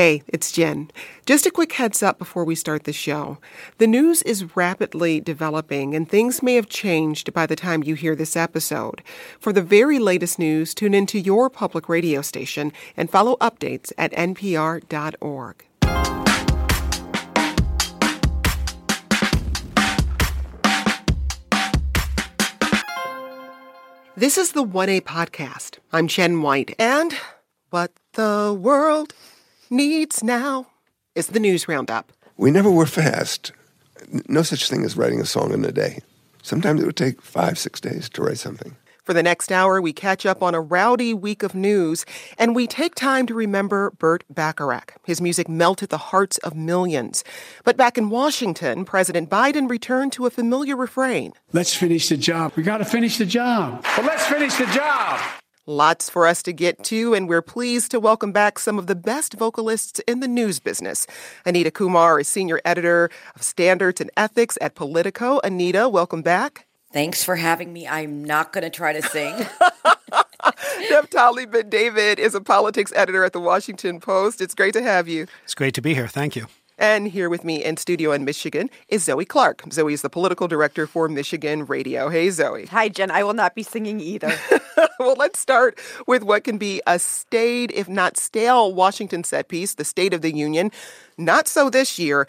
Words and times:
Hey, 0.00 0.22
it's 0.28 0.52
Jen. 0.52 0.92
Just 1.26 1.44
a 1.44 1.50
quick 1.50 1.72
heads 1.72 2.04
up 2.04 2.20
before 2.20 2.44
we 2.44 2.54
start 2.54 2.84
the 2.84 2.92
show. 2.92 3.38
The 3.78 3.88
news 3.88 4.22
is 4.22 4.54
rapidly 4.54 5.18
developing 5.18 5.92
and 5.92 6.08
things 6.08 6.40
may 6.40 6.54
have 6.54 6.68
changed 6.68 7.32
by 7.32 7.46
the 7.46 7.56
time 7.56 7.82
you 7.82 7.96
hear 7.96 8.14
this 8.14 8.36
episode. 8.36 9.02
For 9.40 9.52
the 9.52 9.60
very 9.60 9.98
latest 9.98 10.38
news, 10.38 10.72
tune 10.72 10.94
into 10.94 11.18
your 11.18 11.50
public 11.50 11.88
radio 11.88 12.22
station 12.22 12.72
and 12.96 13.10
follow 13.10 13.34
updates 13.38 13.90
at 13.98 14.12
npr.org. 14.12 15.64
This 24.16 24.38
is 24.38 24.52
the 24.52 24.64
1A 24.64 25.00
podcast. 25.00 25.78
I'm 25.92 26.06
Jen 26.06 26.40
White, 26.40 26.76
and 26.78 27.12
what 27.70 27.90
the 28.12 28.56
world 28.56 29.12
needs 29.70 30.22
now 30.22 30.66
is 31.14 31.28
the 31.28 31.40
news 31.40 31.68
roundup. 31.68 32.12
We 32.36 32.50
never 32.50 32.70
were 32.70 32.86
fast. 32.86 33.52
No 34.28 34.42
such 34.42 34.68
thing 34.68 34.84
as 34.84 34.96
writing 34.96 35.20
a 35.20 35.26
song 35.26 35.52
in 35.52 35.64
a 35.64 35.72
day. 35.72 36.00
Sometimes 36.42 36.82
it 36.82 36.86
would 36.86 36.96
take 36.96 37.20
five, 37.20 37.58
six 37.58 37.80
days 37.80 38.08
to 38.10 38.22
write 38.22 38.38
something. 38.38 38.76
For 39.08 39.14
the 39.14 39.22
next 39.22 39.50
hour, 39.50 39.80
we 39.80 39.94
catch 39.94 40.26
up 40.26 40.42
on 40.42 40.54
a 40.54 40.60
rowdy 40.60 41.14
week 41.14 41.42
of 41.42 41.54
news, 41.54 42.04
and 42.36 42.54
we 42.54 42.66
take 42.66 42.94
time 42.94 43.26
to 43.26 43.34
remember 43.34 43.90
Burt 43.92 44.22
Bacharach. 44.28 44.94
His 45.06 45.22
music 45.22 45.48
melted 45.48 45.88
the 45.88 45.96
hearts 45.96 46.36
of 46.38 46.54
millions. 46.54 47.24
But 47.64 47.78
back 47.78 47.96
in 47.96 48.10
Washington, 48.10 48.84
President 48.84 49.30
Biden 49.30 49.68
returned 49.68 50.12
to 50.12 50.26
a 50.26 50.30
familiar 50.30 50.76
refrain. 50.76 51.32
Let's 51.54 51.74
finish 51.74 52.10
the 52.10 52.18
job. 52.18 52.52
We 52.54 52.62
got 52.62 52.78
to 52.78 52.84
finish 52.84 53.16
the 53.16 53.24
job. 53.24 53.82
But 53.96 54.04
let's 54.04 54.26
finish 54.26 54.54
the 54.56 54.66
job. 54.66 55.20
Lots 55.68 56.08
for 56.08 56.26
us 56.26 56.42
to 56.44 56.52
get 56.54 56.82
to, 56.84 57.12
and 57.12 57.28
we're 57.28 57.42
pleased 57.42 57.90
to 57.90 58.00
welcome 58.00 58.32
back 58.32 58.58
some 58.58 58.78
of 58.78 58.86
the 58.86 58.94
best 58.94 59.34
vocalists 59.34 60.00
in 60.08 60.20
the 60.20 60.26
news 60.26 60.60
business. 60.60 61.06
Anita 61.44 61.70
Kumar 61.70 62.18
is 62.18 62.26
senior 62.26 62.58
editor 62.64 63.10
of 63.36 63.42
standards 63.42 64.00
and 64.00 64.10
ethics 64.16 64.56
at 64.62 64.74
Politico. 64.74 65.40
Anita, 65.44 65.86
welcome 65.86 66.22
back. 66.22 66.66
Thanks 66.90 67.22
for 67.22 67.36
having 67.36 67.70
me. 67.70 67.86
I'm 67.86 68.24
not 68.24 68.54
going 68.54 68.64
to 68.64 68.70
try 68.70 68.94
to 68.94 69.02
sing. 69.02 69.34
Naftali 70.90 71.44
Bendavid 71.44 72.18
is 72.18 72.34
a 72.34 72.40
politics 72.40 72.90
editor 72.96 73.22
at 73.22 73.34
the 73.34 73.40
Washington 73.40 74.00
Post. 74.00 74.40
It's 74.40 74.54
great 74.54 74.72
to 74.72 74.82
have 74.82 75.06
you. 75.06 75.26
It's 75.44 75.54
great 75.54 75.74
to 75.74 75.82
be 75.82 75.92
here. 75.92 76.08
Thank 76.08 76.34
you. 76.34 76.46
And 76.78 77.08
here 77.08 77.28
with 77.28 77.42
me 77.42 77.64
in 77.64 77.76
studio 77.76 78.12
in 78.12 78.24
Michigan 78.24 78.70
is 78.88 79.02
Zoe 79.02 79.24
Clark. 79.24 79.64
Zoe 79.72 79.92
is 79.92 80.02
the 80.02 80.08
political 80.08 80.46
director 80.46 80.86
for 80.86 81.08
Michigan 81.08 81.66
Radio. 81.66 82.08
Hey, 82.08 82.30
Zoe. 82.30 82.66
Hi, 82.66 82.88
Jen. 82.88 83.10
I 83.10 83.24
will 83.24 83.34
not 83.34 83.56
be 83.56 83.64
singing 83.64 83.98
either. 83.98 84.32
well, 85.00 85.16
let's 85.18 85.40
start 85.40 85.76
with 86.06 86.22
what 86.22 86.44
can 86.44 86.56
be 86.56 86.80
a 86.86 87.00
staid, 87.00 87.72
if 87.72 87.88
not 87.88 88.16
stale, 88.16 88.72
Washington 88.72 89.24
set 89.24 89.48
piece, 89.48 89.74
the 89.74 89.84
State 89.84 90.14
of 90.14 90.22
the 90.22 90.32
Union. 90.32 90.70
Not 91.16 91.48
so 91.48 91.68
this 91.68 91.98
year. 91.98 92.28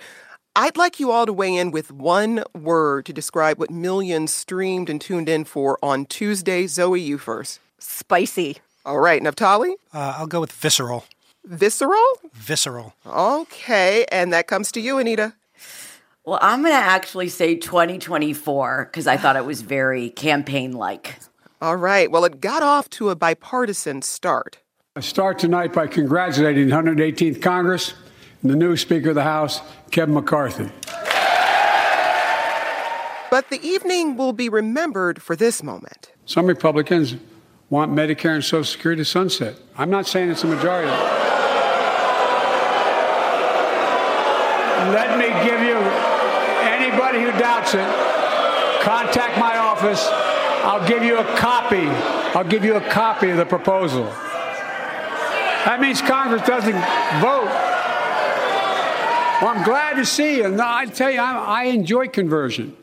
I'd 0.56 0.78
like 0.78 1.00
you 1.00 1.12
all 1.12 1.28
to 1.28 1.32
weigh 1.32 1.56
in 1.56 1.70
with 1.70 1.92
one 1.92 2.44
word 2.56 3.06
to 3.06 3.14
describe 3.14 3.60
what 3.60 3.70
millions 3.70 4.34
streamed 4.34 4.90
and 4.90 5.00
tuned 5.00 5.30
in 5.30 5.46
for 5.46 5.78
on 5.84 6.08
Tuesday. 6.08 6.66
Zoe, 6.66 7.00
you 7.00 7.20
first. 7.20 7.60
Spicy. 7.78 8.58
All 8.84 9.00
right, 9.00 9.22
Naftali? 9.22 9.74
Uh, 9.94 10.16
I'll 10.18 10.28
go 10.28 10.42
with 10.42 10.52
visceral. 10.52 11.06
Visceral? 11.50 12.00
Visceral. 12.34 12.94
Okay, 13.08 14.06
and 14.12 14.32
that 14.32 14.46
comes 14.46 14.72
to 14.74 14.80
you, 14.80 15.00
Anita. 15.00 15.34
Well, 16.24 16.38
I'm 16.44 16.62
going 16.62 16.74
to 16.74 16.78
actually 16.78 17.28
say 17.30 17.56
2024 17.56 18.86
because 18.86 19.08
I 19.08 19.18
thought 19.18 19.36
it 19.36 19.46
was 19.46 19.64
very 19.64 20.12
campaign 20.12 20.74
like. 20.74 21.16
All 21.60 21.76
right, 21.76 22.12
well, 22.12 22.24
it 22.24 22.40
got 22.40 22.62
off 22.62 22.88
to 22.92 23.10
a 23.10 23.16
bipartisan 23.16 24.04
start. 24.04 24.60
I 24.96 25.00
start 25.00 25.40
tonight 25.40 25.74
by 25.74 25.88
congratulating 25.88 26.68
118th 26.68 27.42
Congress 27.42 27.96
and 28.44 28.52
the 28.52 28.56
new 28.56 28.78
Speaker 28.78 29.10
of 29.10 29.16
the 29.16 29.24
House, 29.24 29.60
Kevin 29.90 30.14
McCarthy. 30.14 30.70
But 33.32 33.50
the 33.50 33.60
evening 33.64 34.18
will 34.18 34.34
be 34.34 34.50
remembered 34.50 35.20
for 35.20 35.36
this 35.36 35.64
moment. 35.64 36.12
Some 36.28 36.46
Republicans 36.46 37.16
want 37.72 37.92
Medicare 37.92 38.36
and 38.36 38.44
Social 38.44 38.64
Security 38.64 39.02
to 39.02 39.06
sunset. 39.06 39.56
I'm 39.80 39.90
not 39.90 40.06
saying 40.06 40.30
it's 40.30 40.44
a 40.44 40.48
majority. 40.48 40.92
Let 44.92 45.18
me 45.18 45.28
give 45.48 45.62
you 45.62 45.78
anybody 46.66 47.22
who 47.22 47.32
doubts 47.40 47.74
it, 47.74 47.88
contact 48.84 49.38
my 49.38 49.58
office. 49.58 50.08
I'll 50.64 50.88
give 50.88 51.04
you 51.04 51.18
a 51.18 51.24
copy. 51.38 51.88
I'll 52.36 52.48
give 52.48 52.66
you 52.66 52.76
a 52.76 52.82
copy 52.90 53.30
of 53.30 53.38
the 53.38 53.46
proposal. 53.46 54.06
That 55.66 55.80
means 55.82 56.02
Congress 56.02 56.42
doesn't 56.48 56.74
vote. 57.22 57.50
Well, 59.42 59.56
I'm 59.56 59.64
glad 59.64 59.96
to 59.96 60.06
see 60.06 60.38
you. 60.38 60.58
I 60.60 60.86
tell 60.86 61.12
you, 61.12 61.20
I, 61.20 61.62
I 61.62 61.64
enjoy 61.66 62.08
conversion. 62.08 62.76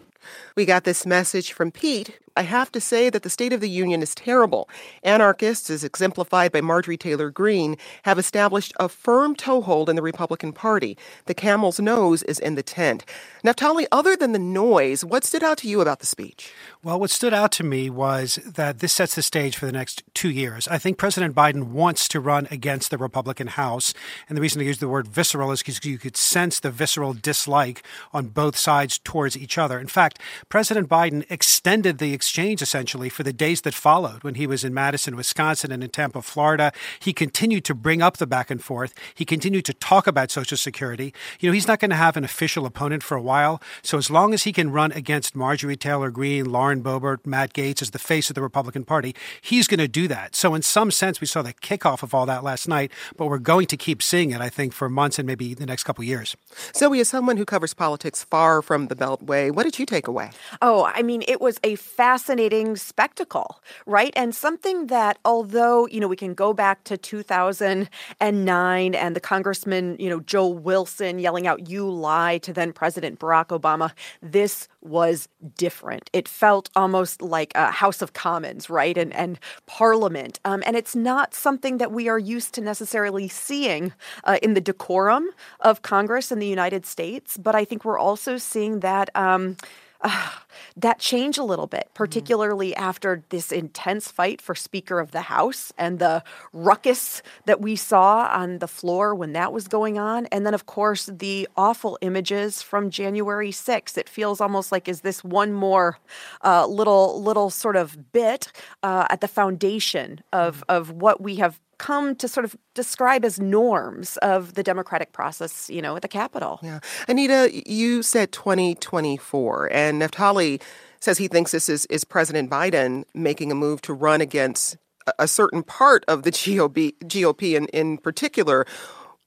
We 0.54 0.64
got 0.64 0.84
this 0.84 1.04
message 1.04 1.52
from 1.52 1.70
Pete. 1.70 2.18
I 2.36 2.42
have 2.42 2.70
to 2.72 2.80
say 2.80 3.08
that 3.10 3.22
the 3.22 3.30
State 3.30 3.52
of 3.52 3.60
the 3.60 3.68
Union 3.68 4.02
is 4.02 4.14
terrible. 4.14 4.68
Anarchists, 5.02 5.70
as 5.70 5.82
exemplified 5.82 6.52
by 6.52 6.60
Marjorie 6.60 6.96
Taylor 6.96 7.30
Greene, 7.30 7.76
have 8.02 8.18
established 8.18 8.74
a 8.78 8.88
firm 8.88 9.34
toehold 9.34 9.88
in 9.88 9.96
the 9.96 10.02
Republican 10.02 10.52
Party. 10.52 10.98
The 11.24 11.34
camel's 11.34 11.80
nose 11.80 12.22
is 12.24 12.38
in 12.38 12.54
the 12.54 12.62
tent. 12.62 13.04
Naftali, 13.44 13.86
other 13.90 14.16
than 14.16 14.32
the 14.32 14.38
noise, 14.38 15.04
what 15.04 15.24
stood 15.24 15.42
out 15.42 15.58
to 15.58 15.68
you 15.68 15.80
about 15.80 16.00
the 16.00 16.06
speech? 16.06 16.52
Well, 16.82 17.00
what 17.00 17.10
stood 17.10 17.32
out 17.32 17.52
to 17.52 17.64
me 17.64 17.88
was 17.90 18.38
that 18.44 18.80
this 18.80 18.92
sets 18.92 19.14
the 19.14 19.22
stage 19.22 19.56
for 19.56 19.66
the 19.66 19.72
next 19.72 20.02
two 20.14 20.30
years. 20.30 20.68
I 20.68 20.78
think 20.78 20.98
President 20.98 21.34
Biden 21.34 21.68
wants 21.68 22.06
to 22.08 22.20
run 22.20 22.46
against 22.50 22.90
the 22.90 22.98
Republican 22.98 23.46
House. 23.48 23.94
And 24.28 24.36
the 24.36 24.42
reason 24.42 24.60
I 24.60 24.64
use 24.64 24.78
the 24.78 24.88
word 24.88 25.08
visceral 25.08 25.52
is 25.52 25.60
because 25.60 25.84
you 25.84 25.98
could 25.98 26.16
sense 26.16 26.60
the 26.60 26.70
visceral 26.70 27.14
dislike 27.14 27.82
on 28.12 28.28
both 28.28 28.56
sides 28.56 28.98
towards 28.98 29.36
each 29.36 29.58
other. 29.58 29.80
In 29.80 29.86
fact, 29.86 30.20
President 30.48 30.88
Biden 30.88 31.24
extended 31.30 31.98
the 31.98 32.12
exchange 32.26 32.60
essentially 32.60 33.08
for 33.08 33.22
the 33.22 33.32
days 33.32 33.60
that 33.60 33.72
followed 33.72 34.24
when 34.24 34.34
he 34.34 34.48
was 34.48 34.64
in 34.64 34.74
Madison, 34.74 35.14
Wisconsin, 35.14 35.70
and 35.70 35.84
in 35.84 35.90
Tampa, 35.90 36.20
Florida. 36.20 36.72
He 36.98 37.12
continued 37.12 37.64
to 37.66 37.74
bring 37.74 38.02
up 38.02 38.16
the 38.16 38.26
back 38.26 38.50
and 38.50 38.60
forth. 38.60 38.92
He 39.14 39.24
continued 39.24 39.64
to 39.66 39.72
talk 39.72 40.08
about 40.08 40.32
Social 40.32 40.56
Security. 40.56 41.14
You 41.38 41.48
know, 41.48 41.52
he's 41.54 41.68
not 41.68 41.78
going 41.78 41.90
to 41.90 41.96
have 41.96 42.16
an 42.16 42.24
official 42.24 42.66
opponent 42.66 43.04
for 43.04 43.16
a 43.16 43.22
while. 43.22 43.62
So 43.82 43.96
as 43.96 44.10
long 44.10 44.34
as 44.34 44.42
he 44.42 44.52
can 44.52 44.72
run 44.72 44.90
against 44.90 45.36
Marjorie 45.36 45.76
Taylor 45.76 46.10
Greene, 46.10 46.46
Lauren 46.46 46.82
Boebert, 46.82 47.24
Matt 47.24 47.52
Gaetz 47.52 47.80
as 47.80 47.92
the 47.92 48.00
face 48.00 48.28
of 48.28 48.34
the 48.34 48.42
Republican 48.42 48.84
Party, 48.84 49.14
he's 49.40 49.68
going 49.68 49.78
to 49.78 49.86
do 49.86 50.08
that. 50.08 50.34
So 50.34 50.52
in 50.56 50.62
some 50.62 50.90
sense, 50.90 51.20
we 51.20 51.28
saw 51.28 51.42
the 51.42 51.54
kickoff 51.54 52.02
of 52.02 52.12
all 52.12 52.26
that 52.26 52.42
last 52.42 52.66
night, 52.66 52.90
but 53.16 53.26
we're 53.26 53.38
going 53.38 53.66
to 53.68 53.76
keep 53.76 54.02
seeing 54.02 54.32
it, 54.32 54.40
I 54.40 54.48
think, 54.48 54.72
for 54.72 54.88
months 54.88 55.20
and 55.20 55.28
maybe 55.28 55.54
the 55.54 55.64
next 55.64 55.84
couple 55.84 56.02
years. 56.02 56.36
Zoe, 56.74 56.98
as 56.98 57.08
someone 57.08 57.36
who 57.36 57.44
covers 57.44 57.72
politics 57.72 58.24
far 58.24 58.62
from 58.62 58.88
the 58.88 58.96
Beltway, 58.96 59.52
what 59.52 59.62
did 59.62 59.78
you 59.78 59.86
take 59.86 60.08
away? 60.08 60.30
Oh, 60.60 60.90
I 60.92 61.02
mean, 61.02 61.22
it 61.28 61.40
was 61.40 61.60
a 61.62 61.76
fascinating 62.16 62.76
spectacle, 62.76 63.60
right? 63.84 64.14
And 64.16 64.34
something 64.34 64.86
that, 64.86 65.18
although, 65.22 65.86
you 65.88 66.00
know, 66.00 66.08
we 66.08 66.16
can 66.16 66.32
go 66.32 66.54
back 66.54 66.82
to 66.84 66.96
2009 66.96 68.94
and 68.94 69.16
the 69.16 69.20
Congressman, 69.20 69.98
you 70.00 70.08
know, 70.08 70.20
Joe 70.20 70.46
Wilson 70.46 71.18
yelling 71.18 71.46
out, 71.46 71.68
you 71.68 71.90
lie 71.90 72.38
to 72.38 72.54
then 72.54 72.72
President 72.72 73.18
Barack 73.18 73.48
Obama, 73.48 73.92
this 74.22 74.66
was 74.80 75.28
different. 75.58 76.08
It 76.14 76.26
felt 76.26 76.70
almost 76.74 77.20
like 77.20 77.52
a 77.54 77.70
House 77.70 78.00
of 78.00 78.14
Commons, 78.14 78.70
right? 78.70 78.96
And, 78.96 79.12
and 79.12 79.38
Parliament. 79.66 80.40
Um, 80.46 80.62
and 80.64 80.74
it's 80.74 80.96
not 80.96 81.34
something 81.34 81.76
that 81.76 81.92
we 81.92 82.08
are 82.08 82.18
used 82.18 82.54
to 82.54 82.62
necessarily 82.62 83.28
seeing 83.28 83.92
uh, 84.24 84.38
in 84.42 84.54
the 84.54 84.62
decorum 84.62 85.28
of 85.60 85.82
Congress 85.82 86.32
in 86.32 86.38
the 86.38 86.46
United 86.46 86.86
States. 86.86 87.36
But 87.36 87.54
I 87.54 87.66
think 87.66 87.84
we're 87.84 87.98
also 87.98 88.38
seeing 88.38 88.80
that. 88.80 89.10
Um, 89.14 89.58
uh, 90.02 90.30
that 90.76 90.98
change 90.98 91.38
a 91.38 91.44
little 91.44 91.66
bit, 91.66 91.90
particularly 91.94 92.70
mm-hmm. 92.70 92.82
after 92.82 93.22
this 93.30 93.52
intense 93.52 94.10
fight 94.10 94.40
for 94.40 94.54
Speaker 94.54 95.00
of 95.00 95.10
the 95.10 95.22
House 95.22 95.72
and 95.78 95.98
the 95.98 96.22
ruckus 96.52 97.22
that 97.46 97.60
we 97.60 97.76
saw 97.76 98.28
on 98.32 98.58
the 98.58 98.68
floor 98.68 99.14
when 99.14 99.32
that 99.32 99.52
was 99.52 99.68
going 99.68 99.98
on. 99.98 100.26
And 100.26 100.44
then, 100.44 100.54
of 100.54 100.66
course, 100.66 101.06
the 101.12 101.48
awful 101.56 101.98
images 102.00 102.62
from 102.62 102.90
January 102.90 103.50
6th. 103.50 103.96
It 103.96 104.08
feels 104.08 104.40
almost 104.40 104.72
like 104.72 104.88
is 104.88 105.00
this 105.00 105.24
one 105.24 105.52
more 105.52 105.98
uh, 106.42 106.66
little 106.66 107.22
little 107.22 107.50
sort 107.50 107.76
of 107.76 108.12
bit 108.12 108.52
uh, 108.82 109.06
at 109.10 109.20
the 109.20 109.28
foundation 109.28 110.20
of, 110.32 110.58
mm-hmm. 110.58 110.76
of 110.76 110.90
what 110.92 111.20
we 111.20 111.36
have 111.36 111.60
come 111.78 112.16
to 112.16 112.28
sort 112.28 112.44
of 112.44 112.56
describe 112.74 113.24
as 113.24 113.40
norms 113.40 114.16
of 114.18 114.54
the 114.54 114.62
democratic 114.62 115.12
process, 115.12 115.68
you 115.70 115.82
know, 115.82 115.96
at 115.96 116.02
the 116.02 116.08
Capitol. 116.08 116.58
Yeah. 116.62 116.80
Anita, 117.08 117.50
you 117.66 118.02
said 118.02 118.32
2024, 118.32 119.72
and 119.72 120.00
Naftali 120.00 120.60
says 121.00 121.18
he 121.18 121.28
thinks 121.28 121.52
this 121.52 121.68
is, 121.68 121.86
is 121.86 122.04
President 122.04 122.50
Biden 122.50 123.04
making 123.14 123.52
a 123.52 123.54
move 123.54 123.82
to 123.82 123.92
run 123.92 124.20
against 124.20 124.76
a 125.18 125.28
certain 125.28 125.62
part 125.62 126.04
of 126.08 126.22
the 126.22 126.30
GOP, 126.32 126.94
GOP 127.04 127.56
in, 127.56 127.66
in 127.66 127.98
particular. 127.98 128.66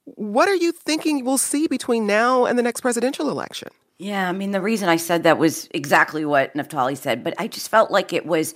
What 0.04 0.48
are 0.48 0.56
you 0.56 0.72
thinking 0.72 1.24
we'll 1.24 1.38
see 1.38 1.68
between 1.68 2.06
now 2.06 2.44
and 2.44 2.58
the 2.58 2.62
next 2.62 2.80
presidential 2.80 3.30
election? 3.30 3.68
Yeah, 3.98 4.28
I 4.28 4.32
mean, 4.32 4.52
the 4.52 4.62
reason 4.62 4.88
I 4.88 4.96
said 4.96 5.24
that 5.24 5.38
was 5.38 5.68
exactly 5.72 6.24
what 6.24 6.54
Naftali 6.54 6.96
said, 6.96 7.22
but 7.22 7.34
I 7.38 7.48
just 7.48 7.68
felt 7.68 7.90
like 7.90 8.14
it 8.14 8.24
was 8.24 8.54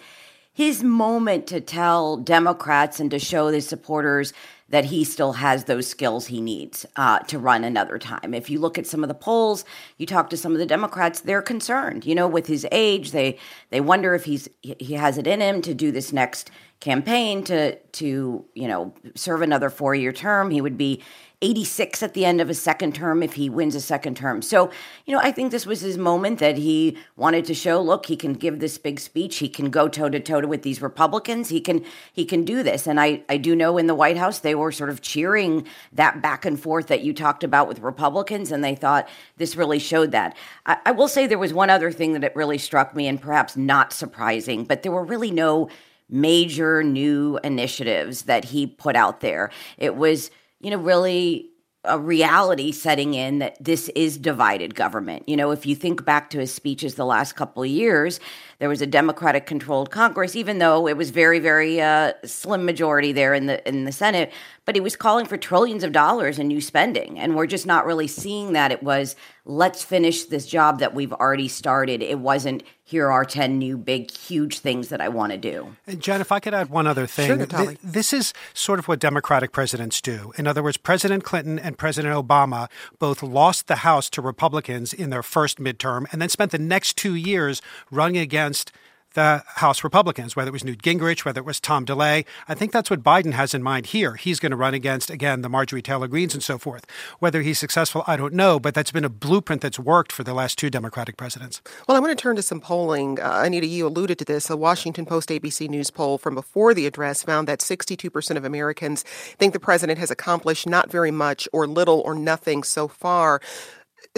his 0.55 0.85
moment 0.85 1.49
to 1.49 1.61
tell 1.61 2.17
Democrats 2.17 3.01
and 3.01 3.11
to 3.11 3.19
show 3.19 3.49
his 3.49 3.67
supporters 3.67 4.33
that 4.69 4.87
he 4.87 5.05
still 5.05 5.35
has 5.35 5.65
those 5.65 5.87
skills 5.87 6.27
he 6.29 6.41
needs 6.41 6.87
uh, 6.97 7.19
to 7.21 7.39
run 7.39 7.65
another 7.65 7.99
time. 7.99 8.33
If 8.33 8.49
you 8.49 8.59
look 8.59 8.79
at 8.79 8.87
some 8.87 9.05
of 9.05 9.09
the 9.09 9.15
polls, 9.15 9.65
you 9.99 10.06
talk 10.06 10.31
to 10.31 10.37
some 10.37 10.53
of 10.53 10.59
the 10.59 10.67
Democrats, 10.67 11.21
they're 11.21 11.43
concerned. 11.43 12.06
You 12.06 12.15
know, 12.15 12.27
with 12.27 12.47
his 12.47 12.67
age, 12.73 13.11
they 13.11 13.39
they 13.71 13.81
wonder 13.81 14.15
if 14.15 14.25
he's 14.25 14.49
he 14.62 14.95
has 14.95 15.19
it 15.19 15.27
in 15.27 15.41
him 15.41 15.61
to 15.62 15.75
do 15.75 15.93
this 15.93 16.12
next 16.12 16.51
campaign 16.81 17.45
to 17.45 17.77
to 17.77 18.45
you 18.55 18.69
know 18.69 18.95
serve 19.15 19.43
another 19.43 19.71
four 19.71 19.95
year 19.95 20.12
term. 20.12 20.51
He 20.51 20.61
would 20.61 20.79
be 20.79 21.03
86 21.44 22.02
at 22.02 22.14
the 22.14 22.25
end 22.25 22.41
of 22.41 22.49
a 22.49 22.55
second 22.55 22.94
term 22.94 23.23
if 23.23 23.35
he 23.35 23.50
wins 23.50 23.75
a 23.75 23.81
second 23.81 24.17
term. 24.17 24.41
So, 24.41 24.70
you 25.05 25.14
know, 25.14 25.20
I 25.23 25.31
think 25.31 25.50
this 25.50 25.67
was 25.67 25.82
his 25.82 25.99
moment 25.99 26.38
that 26.38 26.56
he 26.56 26.96
wanted 27.17 27.44
to 27.44 27.55
show, 27.55 27.82
look, 27.82 28.06
he 28.06 28.17
can 28.17 28.32
give 28.32 28.61
this 28.61 28.79
big 28.79 28.99
speech. 28.99 29.37
He 29.37 29.50
can 29.50 29.69
go 29.69 29.87
toe 29.87 30.08
to 30.08 30.20
toe 30.20 30.46
with 30.46 30.62
these 30.62 30.81
Republicans. 30.81 31.50
He 31.50 31.61
can 31.61 31.85
he 32.14 32.25
can 32.25 32.44
do 32.44 32.62
this. 32.62 32.87
And 32.87 32.99
I 32.99 33.23
I 33.29 33.37
do 33.37 33.55
know 33.55 33.76
in 33.76 33.87
the 33.87 33.94
White 33.94 34.17
House 34.17 34.38
they 34.38 34.55
were 34.55 34.73
sort 34.73 34.88
of 34.88 35.02
cheering 35.02 35.67
that 35.93 36.23
back 36.23 36.46
and 36.46 36.58
forth 36.58 36.87
that 36.87 37.02
you 37.02 37.12
talked 37.12 37.44
about 37.44 37.69
with 37.69 37.81
Republicans 37.81 38.50
and 38.50 38.64
they 38.64 38.75
thought 38.75 39.06
this 39.37 39.55
really 39.55 39.79
showed 39.79 40.12
that. 40.12 40.35
I, 40.64 40.79
I 40.87 40.91
will 40.93 41.08
say 41.08 41.26
there 41.26 41.38
was 41.38 41.52
one 41.52 41.69
other 41.69 41.93
thing 41.93 42.14
that 42.14 42.25
it 42.25 42.35
really 42.35 42.58
struck 42.58 42.96
me 42.96 43.06
and 43.06 43.20
perhaps 43.20 43.55
not 43.55 43.93
surprising, 43.93 44.64
but 44.64 44.82
there 44.82 44.93
were 44.93 45.05
really 45.05 45.31
no 45.31 45.69
major 46.08 46.82
new 46.82 47.38
initiatives 47.44 48.23
that 48.23 48.46
he 48.46 48.67
put 48.67 48.96
out 48.96 49.20
there. 49.20 49.50
It 49.76 49.96
was 49.96 50.31
you 50.65 50.71
know, 50.71 50.79
really 50.79 51.51
a 51.85 51.99
reality 51.99 52.73
setting 52.73 53.13
in 53.13 53.41
that 53.41 53.63
this 53.63 53.91
is 53.91 54.17
divided 54.17 54.75
government. 54.75 55.29
You 55.29 55.37
know, 55.37 55.51
if 55.51 55.67
you 55.67 55.75
think 55.75 56.05
back 56.05 56.31
to 56.31 56.39
his 56.39 56.53
speeches 56.53 56.95
the 56.95 57.05
last 57.05 57.35
couple 57.35 57.63
of 57.63 57.69
years, 57.69 58.21
there 58.59 58.71
was 58.71 58.81
a 58.81 58.87
Democratic 58.87 59.45
controlled 59.45 59.91
Congress, 59.91 60.35
even 60.35 60.59
though 60.59 60.89
it 60.89 60.97
was 60.97 61.11
very, 61.11 61.39
very 61.39 61.83
uh, 61.83 62.13
slim 62.25 62.65
majority 62.65 63.13
there 63.13 63.35
in 63.35 63.47
the 63.47 63.67
in 63.69 63.85
the 63.85 63.93
Senate. 63.93 64.33
But 64.65 64.75
he 64.77 64.81
was 64.81 64.97
calling 64.97 65.27
for 65.27 65.37
trillions 65.37 65.85
of 65.85 65.93
dollars 65.93 66.39
in 66.39 66.49
new 66.49 66.63
spending, 66.63 67.19
and 67.19 67.37
we're 67.37 67.47
just 67.47 67.67
not 67.67 67.85
really 67.85 68.09
seeing 68.09 68.55
that. 68.55 68.73
It 68.73 68.83
was 68.83 69.15
let's 69.45 69.85
finish 69.85 70.25
this 70.25 70.47
job 70.47 70.79
that 70.79 70.95
we've 70.95 71.13
already 71.13 71.49
started. 71.49 72.03
It 72.03 72.19
wasn't 72.19 72.63
here 72.87 73.11
are 73.11 73.25
10 73.25 73.59
new 73.59 73.79
big 73.79 74.11
huge 74.11 74.59
things 74.59 74.89
that 74.89 75.01
I 75.01 75.09
want 75.09 75.33
to 75.33 75.39
do. 75.39 75.75
And 75.87 76.01
Jen, 76.01 76.21
if 76.21 76.31
I 76.31 76.39
could 76.39 76.53
add 76.53 76.69
one 76.69 76.87
other 76.87 77.07
thing. 77.07 77.27
Sure, 77.27 77.47
Th- 77.47 77.79
this 77.83 78.13
is 78.13 78.35
sort 78.53 78.79
of 78.79 78.87
what 78.87 79.01
Democratic 79.01 79.53
presidents 79.53 80.03
do. 80.03 80.33
In 80.37 80.47
other 80.47 80.63
words, 80.63 80.77
President 80.77 81.25
Clinton 81.25 81.59
and 81.59 81.79
President 81.79 82.15
Obama 82.15 82.69
both 82.99 83.23
lost 83.23 83.67
the 83.67 83.77
House 83.77 84.11
to 84.11 84.23
Republicans 84.23 84.93
in 84.93 85.09
their 85.09 85.23
first 85.23 85.59
midterm 85.59 86.07
and 86.13 86.21
then 86.21 86.29
spent 86.29 86.53
the 86.53 86.59
next 86.59 86.97
2 86.99 87.15
years 87.15 87.63
running 87.91 88.19
against 88.19 88.71
the 89.15 89.43
House 89.47 89.83
Republicans, 89.83 90.37
whether 90.37 90.49
it 90.49 90.53
was 90.53 90.65
Newt 90.65 90.83
Gingrich, 90.83 91.25
whether 91.25 91.41
it 91.41 91.45
was 91.45 91.61
Tom 91.61 91.85
DeLay. 91.85 92.25
I 92.47 92.55
think 92.55 92.73
that's 92.73 92.91
what 92.91 93.03
Biden 93.03 93.33
has 93.33 93.55
in 93.55 93.63
mind 93.63 93.87
here. 93.87 94.15
He's 94.17 94.39
going 94.39 94.51
to 94.51 94.57
run 94.57 94.75
against, 94.75 95.11
again, 95.11 95.43
the 95.43 95.49
Marjorie 95.49 95.83
Taylor 95.83 96.09
Greenes 96.09 96.35
and 96.35 96.43
so 96.43 96.59
forth. 96.59 96.85
Whether 97.19 97.43
he's 97.43 97.59
successful, 97.59 98.05
I 98.07 98.17
don't 98.17 98.35
know, 98.35 98.61
but 98.61 98.75
that's 98.75 98.91
been 98.91 99.05
a 99.05 99.09
blueprint 99.09 99.63
that's 99.63 99.79
worked 99.79 100.13
for 100.13 100.23
the 100.23 100.35
last 100.35 100.59
two 100.59 100.71
Democratic 100.71 101.17
presidents. 101.17 101.63
Well, 101.89 101.97
I 101.97 102.01
want 102.01 102.17
to 102.17 102.23
turn 102.23 102.37
to 102.37 102.43
some 102.43 102.61
polling. 102.61 103.21
Uh, 103.21 103.43
Anita, 103.45 103.67
you 103.67 103.87
alluded 103.87 104.19
to 104.19 104.25
this. 104.25 104.51
A 104.51 104.57
Washington 104.57 105.07
Post 105.07 105.29
ABC 105.31 105.69
News 105.69 105.91
poll 105.91 106.19
from 106.19 106.35
before 106.35 106.75
the 106.75 106.87
address 106.87 107.23
found 107.23 107.49
that 107.49 107.61
62% 107.61 108.37
of 108.37 108.45
Americans 108.45 109.03
think 109.03 109.53
the 109.53 109.61
president 109.61 109.99
has 109.99 110.11
accomplished 110.11 110.67
not 110.67 110.91
very 110.91 111.11
much 111.11 111.49
or 111.53 111.67
little 111.67 112.01
or 112.01 112.15
nothing 112.15 112.63
so 112.63 112.89
far. 112.89 113.41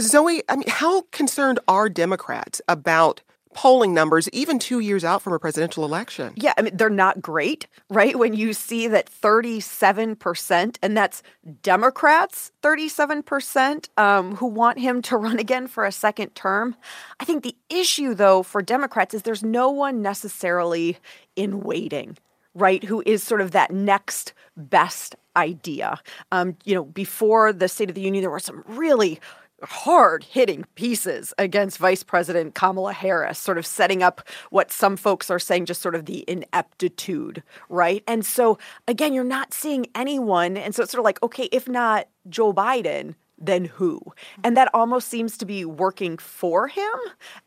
Zoe, 0.01 0.43
I 0.49 0.57
mean, 0.57 0.69
how 0.69 1.03
concerned 1.13 1.59
are 1.69 1.89
Democrats 1.89 2.61
about 2.69 3.23
polling 3.57 3.95
numbers 3.95 4.29
even 4.35 4.59
two 4.59 4.81
years 4.81 5.03
out 5.03 5.23
from 5.23 5.33
a 5.33 5.39
presidential 5.39 5.83
election. 5.83 6.35
Yeah, 6.37 6.53
I 6.59 6.63
mean, 6.63 6.77
they're 6.77 6.91
not 6.91 7.23
great, 7.23 7.67
right? 7.89 8.15
When 8.15 8.35
you 8.35 8.53
see 8.53 8.87
that 8.89 9.11
37%, 9.11 10.77
and 10.83 10.97
that's 10.97 11.23
Democrats, 11.63 12.53
37%, 12.63 13.89
um, 13.97 14.37
who 14.37 14.47
want 14.47 14.79
him 14.79 15.01
to 15.03 15.17
run 15.27 15.39
again 15.39 15.67
for 15.67 15.87
a 15.87 15.91
second 15.91 16.35
term. 16.35 16.77
I 17.19 17.25
think 17.25 17.43
the 17.43 17.57
issue, 17.71 18.13
though, 18.13 18.43
for 18.43 18.61
Democrats 18.61 19.15
is 19.15 19.23
there's 19.23 19.43
no 19.43 19.71
one 19.71 20.03
necessarily 20.03 20.99
in 21.35 21.61
waiting 21.61 22.19
right, 22.55 22.83
who 22.85 23.03
is 23.05 23.23
sort 23.23 23.43
of 23.43 23.51
that 23.51 23.71
next 23.71 24.33
best 24.57 25.15
idea. 25.37 26.01
Um, 26.33 26.57
you 26.65 26.75
know, 26.75 26.85
before 26.85 27.53
the 27.53 27.69
State 27.69 27.91
of 27.91 27.95
the 27.95 28.01
Union, 28.01 28.23
there 28.23 28.31
were 28.31 28.39
some 28.39 28.65
really 28.67 29.21
hard 29.67 30.25
hitting 30.25 30.65
pieces 30.75 31.35
against 31.39 31.79
Vice 31.79 32.03
President 32.03 32.55
Kamala 32.55 32.93
Harris, 32.93 33.39
sort 33.39 33.59
of 33.59 33.67
setting 33.67 34.03
up 34.03 34.27
what 34.51 34.71
some 34.71 34.97
folks 34.97 35.31
are 35.31 35.39
saying 35.39 35.67
just 35.67 35.83
sort 35.83 35.95
of 35.95 36.07
the 36.07 36.25
ineptitude, 36.29 37.43
right? 37.69 38.03
And 38.07 38.25
so, 38.25 38.59
again, 38.89 39.13
you're 39.13 39.25
not 39.25 39.53
seeing 39.53 39.87
anyone. 39.95 40.57
And 40.57 40.75
so 40.75 40.83
it's 40.83 40.93
sort 40.93 41.01
of 41.01 41.05
like, 41.05 41.23
okay, 41.23 41.49
if 41.53 41.69
not 41.69 42.09
Joe 42.29 42.53
Biden, 42.53 43.15
then 43.39 43.67
who? 43.67 44.01
And 44.43 44.57
that 44.57 44.71
almost 44.73 45.09
seems 45.09 45.37
to 45.39 45.45
be 45.45 45.65
working 45.65 46.17
for 46.19 46.69
him, 46.69 46.95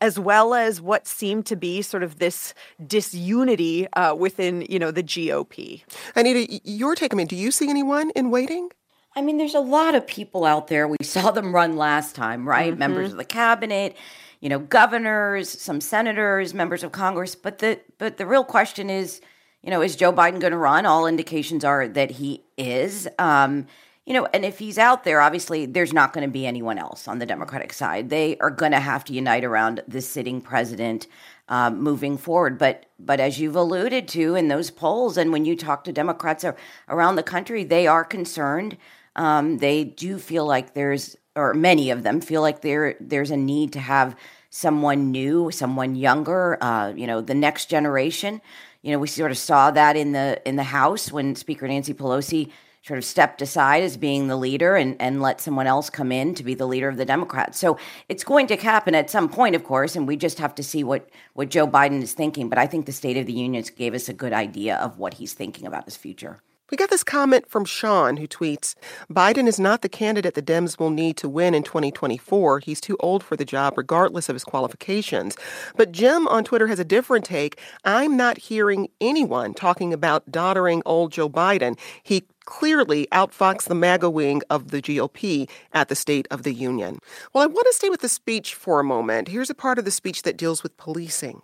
as 0.00 0.18
well 0.18 0.54
as 0.54 0.80
what 0.80 1.06
seemed 1.06 1.46
to 1.46 1.56
be 1.56 1.82
sort 1.82 2.02
of 2.02 2.18
this 2.18 2.54
disunity 2.86 3.88
uh, 3.94 4.14
within, 4.14 4.66
you 4.68 4.78
know, 4.78 4.90
the 4.90 5.02
GOP. 5.02 5.82
Anita, 6.14 6.60
your 6.64 6.94
take. 6.94 7.12
I 7.12 7.16
mean, 7.16 7.26
do 7.26 7.36
you 7.36 7.50
see 7.50 7.68
anyone 7.68 8.10
in 8.10 8.30
waiting? 8.30 8.70
I 9.16 9.22
mean, 9.22 9.38
there's 9.38 9.54
a 9.54 9.60
lot 9.60 9.94
of 9.94 10.06
people 10.06 10.44
out 10.44 10.68
there. 10.68 10.86
We 10.86 10.96
saw 11.02 11.30
them 11.30 11.54
run 11.54 11.76
last 11.76 12.14
time, 12.14 12.48
right? 12.48 12.70
Mm-hmm. 12.70 12.78
Members 12.78 13.12
of 13.12 13.18
the 13.18 13.24
cabinet, 13.24 13.96
you 14.40 14.48
know, 14.48 14.58
governors, 14.58 15.48
some 15.48 15.80
senators, 15.80 16.54
members 16.54 16.84
of 16.84 16.92
Congress. 16.92 17.34
But 17.34 17.58
the 17.58 17.80
but 17.98 18.16
the 18.16 18.26
real 18.26 18.44
question 18.44 18.88
is, 18.88 19.20
you 19.62 19.70
know, 19.70 19.82
is 19.82 19.96
Joe 19.96 20.12
Biden 20.12 20.40
going 20.40 20.52
to 20.52 20.56
run? 20.56 20.86
All 20.86 21.06
indications 21.06 21.64
are 21.64 21.88
that 21.88 22.12
he 22.12 22.44
is. 22.56 23.08
Um, 23.18 23.66
you 24.06 24.14
know, 24.14 24.26
and 24.32 24.44
if 24.44 24.58
he's 24.58 24.78
out 24.78 25.04
there, 25.04 25.20
obviously 25.20 25.66
there's 25.66 25.92
not 25.92 26.12
going 26.12 26.26
to 26.26 26.32
be 26.32 26.46
anyone 26.46 26.78
else 26.78 27.06
on 27.06 27.18
the 27.18 27.26
Democratic 27.26 27.72
side. 27.72 28.08
They 28.08 28.38
are 28.38 28.50
going 28.50 28.72
to 28.72 28.80
have 28.80 29.04
to 29.04 29.12
unite 29.12 29.44
around 29.44 29.82
the 29.86 30.00
sitting 30.00 30.40
president 30.40 31.06
um, 31.48 31.80
moving 31.80 32.16
forward. 32.16 32.58
But 32.58 32.86
but 32.98 33.20
as 33.20 33.38
you've 33.38 33.56
alluded 33.56 34.08
to 34.08 34.36
in 34.36 34.48
those 34.48 34.70
polls, 34.70 35.16
and 35.16 35.32
when 35.32 35.44
you 35.44 35.56
talk 35.56 35.84
to 35.84 35.92
Democrats 35.92 36.44
around 36.88 37.16
the 37.16 37.22
country, 37.22 37.64
they 37.64 37.86
are 37.86 38.04
concerned 38.04 38.78
um, 39.16 39.58
they 39.58 39.84
do 39.84 40.18
feel 40.18 40.46
like 40.46 40.74
there's, 40.74 41.16
or 41.36 41.54
many 41.54 41.90
of 41.90 42.02
them 42.02 42.20
feel 42.20 42.42
like 42.42 42.60
there 42.60 42.96
there's 43.00 43.30
a 43.30 43.36
need 43.36 43.72
to 43.72 43.80
have 43.80 44.16
someone 44.50 45.10
new, 45.10 45.50
someone 45.50 45.94
younger, 45.94 46.62
uh, 46.62 46.92
you 46.96 47.06
know, 47.06 47.20
the 47.20 47.34
next 47.34 47.70
generation. 47.70 48.40
You 48.82 48.92
know, 48.92 48.98
we 48.98 49.08
sort 49.08 49.30
of 49.30 49.38
saw 49.38 49.70
that 49.70 49.96
in 49.96 50.12
the 50.12 50.40
in 50.44 50.56
the 50.56 50.64
House 50.64 51.12
when 51.12 51.34
Speaker 51.36 51.68
Nancy 51.68 51.94
Pelosi 51.94 52.50
sort 52.82 52.98
of 52.98 53.04
stepped 53.04 53.42
aside 53.42 53.82
as 53.82 53.96
being 53.96 54.26
the 54.26 54.36
leader 54.36 54.74
and, 54.74 54.96
and 55.00 55.20
let 55.20 55.40
someone 55.40 55.66
else 55.66 55.90
come 55.90 56.10
in 56.10 56.34
to 56.34 56.42
be 56.42 56.54
the 56.54 56.66
leader 56.66 56.88
of 56.88 56.96
the 56.96 57.04
Democrats. 57.04 57.58
So 57.58 57.76
it's 58.08 58.24
going 58.24 58.46
to 58.46 58.56
happen 58.56 58.94
at 58.94 59.10
some 59.10 59.28
point, 59.28 59.54
of 59.54 59.64
course, 59.64 59.96
and 59.96 60.08
we 60.08 60.16
just 60.16 60.38
have 60.38 60.54
to 60.54 60.62
see 60.62 60.82
what, 60.82 61.08
what 61.34 61.50
Joe 61.50 61.66
Biden 61.66 62.02
is 62.02 62.14
thinking. 62.14 62.48
But 62.48 62.58
I 62.58 62.66
think 62.66 62.86
the 62.86 62.92
State 62.92 63.18
of 63.18 63.26
the 63.26 63.34
Union 63.34 63.62
gave 63.76 63.92
us 63.92 64.08
a 64.08 64.14
good 64.14 64.32
idea 64.32 64.76
of 64.76 64.98
what 64.98 65.14
he's 65.14 65.34
thinking 65.34 65.66
about 65.66 65.84
his 65.84 65.96
future. 65.96 66.40
We 66.70 66.76
got 66.76 66.90
this 66.90 67.02
comment 67.02 67.48
from 67.48 67.64
Sean 67.64 68.16
who 68.16 68.28
tweets 68.28 68.76
Biden 69.10 69.48
is 69.48 69.58
not 69.58 69.82
the 69.82 69.88
candidate 69.88 70.34
the 70.34 70.42
Dems 70.42 70.78
will 70.78 70.90
need 70.90 71.16
to 71.16 71.28
win 71.28 71.52
in 71.52 71.64
2024. 71.64 72.60
He's 72.60 72.80
too 72.80 72.96
old 73.00 73.24
for 73.24 73.36
the 73.36 73.44
job, 73.44 73.76
regardless 73.76 74.28
of 74.28 74.36
his 74.36 74.44
qualifications. 74.44 75.36
But 75.76 75.90
Jim 75.90 76.28
on 76.28 76.44
Twitter 76.44 76.68
has 76.68 76.78
a 76.78 76.84
different 76.84 77.24
take. 77.24 77.58
I'm 77.84 78.16
not 78.16 78.38
hearing 78.38 78.88
anyone 79.00 79.52
talking 79.52 79.92
about 79.92 80.30
doddering 80.30 80.82
old 80.86 81.10
Joe 81.10 81.28
Biden. 81.28 81.76
He 82.04 82.24
clearly 82.44 83.08
outfoxed 83.10 83.64
the 83.64 83.74
MAGA 83.74 84.08
wing 84.08 84.42
of 84.48 84.70
the 84.70 84.80
GOP 84.80 85.48
at 85.72 85.88
the 85.88 85.96
State 85.96 86.28
of 86.30 86.44
the 86.44 86.54
Union. 86.54 87.00
Well, 87.32 87.42
I 87.42 87.46
want 87.46 87.66
to 87.66 87.74
stay 87.74 87.90
with 87.90 88.00
the 88.00 88.08
speech 88.08 88.54
for 88.54 88.78
a 88.78 88.84
moment. 88.84 89.28
Here's 89.28 89.50
a 89.50 89.54
part 89.54 89.78
of 89.78 89.84
the 89.84 89.90
speech 89.90 90.22
that 90.22 90.36
deals 90.36 90.62
with 90.62 90.76
policing. 90.76 91.42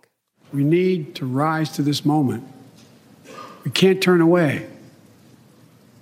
We 0.53 0.63
need 0.63 1.15
to 1.15 1.25
rise 1.25 1.71
to 1.73 1.81
this 1.81 2.05
moment. 2.05 2.45
We 3.65 3.71
can't 3.71 4.01
turn 4.01 4.21
away. 4.21 4.65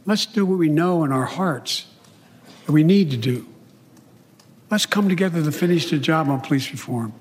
Let's 0.05 0.25
do 0.25 0.45
what 0.45 0.59
we 0.59 0.69
know 0.69 1.03
in 1.03 1.11
our 1.11 1.25
hearts 1.25 1.87
that 2.65 2.71
we 2.71 2.83
need 2.83 3.11
to 3.11 3.17
do. 3.17 3.47
Let's 4.69 4.85
come 4.85 5.09
together 5.09 5.43
to 5.43 5.51
finish 5.51 5.89
the 5.89 5.97
job 5.97 6.29
on 6.29 6.41
police 6.41 6.71
reform. 6.71 7.13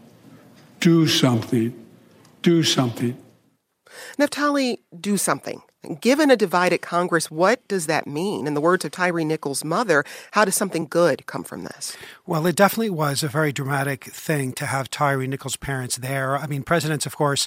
Do 0.80 1.06
something. 1.06 1.72
Do 2.42 2.62
something. 2.62 3.16
Naftali, 4.18 4.78
do 4.98 5.16
something. 5.16 5.62
Given 6.00 6.30
a 6.30 6.36
divided 6.36 6.78
Congress, 6.78 7.30
what 7.30 7.66
does 7.68 7.86
that 7.86 8.06
mean? 8.06 8.46
In 8.46 8.54
the 8.54 8.60
words 8.60 8.84
of 8.84 8.90
Tyree 8.90 9.24
Nichols' 9.24 9.64
mother, 9.64 10.04
how 10.32 10.44
does 10.44 10.54
something 10.54 10.86
good 10.86 11.26
come 11.26 11.44
from 11.44 11.64
this? 11.64 11.96
Well, 12.26 12.46
it 12.46 12.56
definitely 12.56 12.90
was 12.90 13.22
a 13.22 13.28
very 13.28 13.52
dramatic 13.52 14.04
thing 14.04 14.52
to 14.54 14.66
have 14.66 14.88
Tyree 14.88 15.26
Nichols' 15.26 15.56
parents 15.56 15.96
there. 15.96 16.36
I 16.38 16.46
mean, 16.46 16.62
presidents, 16.62 17.04
of 17.04 17.16
course, 17.16 17.46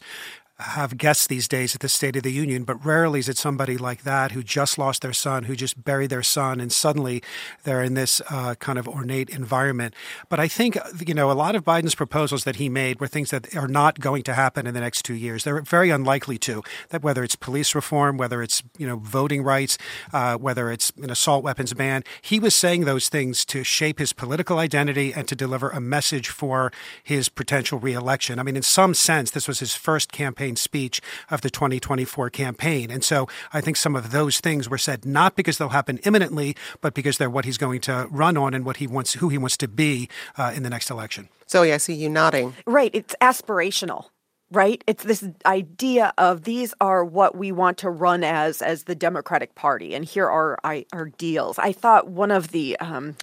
have 0.60 0.98
guests 0.98 1.28
these 1.28 1.48
days 1.48 1.76
at 1.76 1.82
the 1.82 1.90
State 1.90 2.16
of 2.16 2.24
the 2.24 2.32
Union, 2.32 2.64
but 2.64 2.84
rarely 2.84 3.20
is 3.20 3.30
it 3.30 3.38
somebody 3.38 3.78
like 3.78 4.04
that 4.04 4.32
who 4.32 4.42
just 4.42 4.78
lost 4.78 5.04
their 5.04 5.14
son, 5.14 5.44
who 5.44 5.56
just 5.56 5.84
buried 5.84 6.10
their 6.10 6.24
son, 6.24 6.60
and 6.60 6.72
suddenly 6.72 7.22
they're 7.64 7.84
in 7.84 7.94
this 7.94 8.22
uh, 8.32 8.56
kind 8.56 8.80
of 8.80 8.88
ornate 8.88 9.30
environment. 9.30 9.94
But 10.30 10.40
I 10.40 10.48
think, 10.48 10.78
you 11.06 11.14
know, 11.14 11.32
a 11.32 11.34
lot 11.34 11.56
of 11.56 11.64
Biden's 11.64 11.94
proposals 11.94 12.44
that 12.46 12.56
he 12.56 12.70
made 12.70 13.00
were 13.00 13.08
things 13.08 13.30
that 13.30 13.56
are 13.56 13.68
not 13.68 14.00
going 14.00 14.24
to 14.24 14.34
happen 14.34 14.66
in 14.66 14.74
the 14.74 14.82
next 14.82 15.04
two 15.04 15.14
years. 15.14 15.44
They're 15.44 15.62
very 15.62 15.92
unlikely 15.92 16.40
to. 16.40 16.64
That 16.90 17.04
whether 17.04 17.24
it's 17.24 17.36
police 17.36 17.76
reform, 17.76 18.18
whether 18.18 18.42
it's, 18.42 18.64
you 18.78 18.88
know, 18.88 18.98
voting 18.98 19.44
rights, 19.44 19.78
uh, 20.12 20.38
whether 20.38 20.72
it's 20.72 20.92
an 21.02 21.12
assault 21.12 21.44
weapons 21.44 21.74
ban, 21.74 22.04
he 22.22 22.40
was 22.40 22.56
saying 22.56 22.86
those 22.86 23.10
things 23.10 23.46
to 23.46 23.64
shape 23.64 24.00
his 24.00 24.12
political 24.12 24.58
identity 24.58 25.14
and 25.14 25.28
to 25.28 25.36
deliver 25.36 25.70
a 25.70 25.80
message 25.80 26.30
for 26.30 26.72
his 27.04 27.30
potential 27.30 27.78
reelection. 27.78 28.40
I 28.40 28.44
mean, 28.44 28.56
in 28.56 28.64
some 28.64 28.96
sense, 28.96 29.30
this 29.32 29.48
was 29.48 29.60
his 29.60 29.76
first 29.76 30.12
campaign 30.12 30.47
campaign 30.48 30.56
speech 30.56 31.02
of 31.30 31.42
the 31.42 31.50
2024 31.50 32.30
campaign. 32.30 32.92
And 32.92 33.04
so 33.04 33.28
I 33.52 33.62
think 33.62 33.76
some 33.78 33.96
of 33.96 34.12
those 34.12 34.40
things 34.40 34.70
were 34.70 34.78
said 34.78 35.06
not 35.06 35.36
because 35.36 35.58
they'll 35.58 35.70
happen 35.70 36.00
imminently, 36.06 36.56
but 36.82 36.94
because 36.94 37.18
they're 37.18 37.30
what 37.30 37.46
he's 37.46 37.58
going 37.58 37.82
to 37.82 38.08
run 38.10 38.38
on 38.38 38.54
and 38.54 38.66
what 38.66 38.78
he 38.78 38.88
wants, 38.88 39.14
who 39.14 39.30
he 39.30 39.38
wants 39.38 39.58
to 39.58 39.68
be 39.68 40.08
uh, 40.38 40.54
in 40.56 40.64
the 40.64 40.70
next 40.70 40.90
election. 40.90 41.28
Zoe, 41.50 41.74
I 41.74 41.78
see 41.78 41.94
you 41.94 42.10
nodding. 42.10 42.54
Right. 42.66 42.92
It's 42.94 43.16
aspirational 43.22 44.06
right? 44.52 44.84
It's 44.88 45.04
this 45.04 45.28
idea 45.46 46.14
of 46.18 46.44
these 46.44 46.74
are 46.80 47.04
what 47.04 47.36
we 47.36 47.52
want 47.52 47.78
to 47.80 47.90
run 47.90 48.24
as 48.24 48.62
as 48.62 48.84
the 48.84 48.96
democratic 48.96 49.56
party 49.56 49.94
and 49.94 50.06
here 50.06 50.30
are 50.30 50.58
our 50.64 51.06
deals. 51.18 51.60
I 51.60 51.74
thought 51.74 52.08
one 52.08 52.32
of 52.32 52.50
the 52.50 52.78
um, 52.80 53.16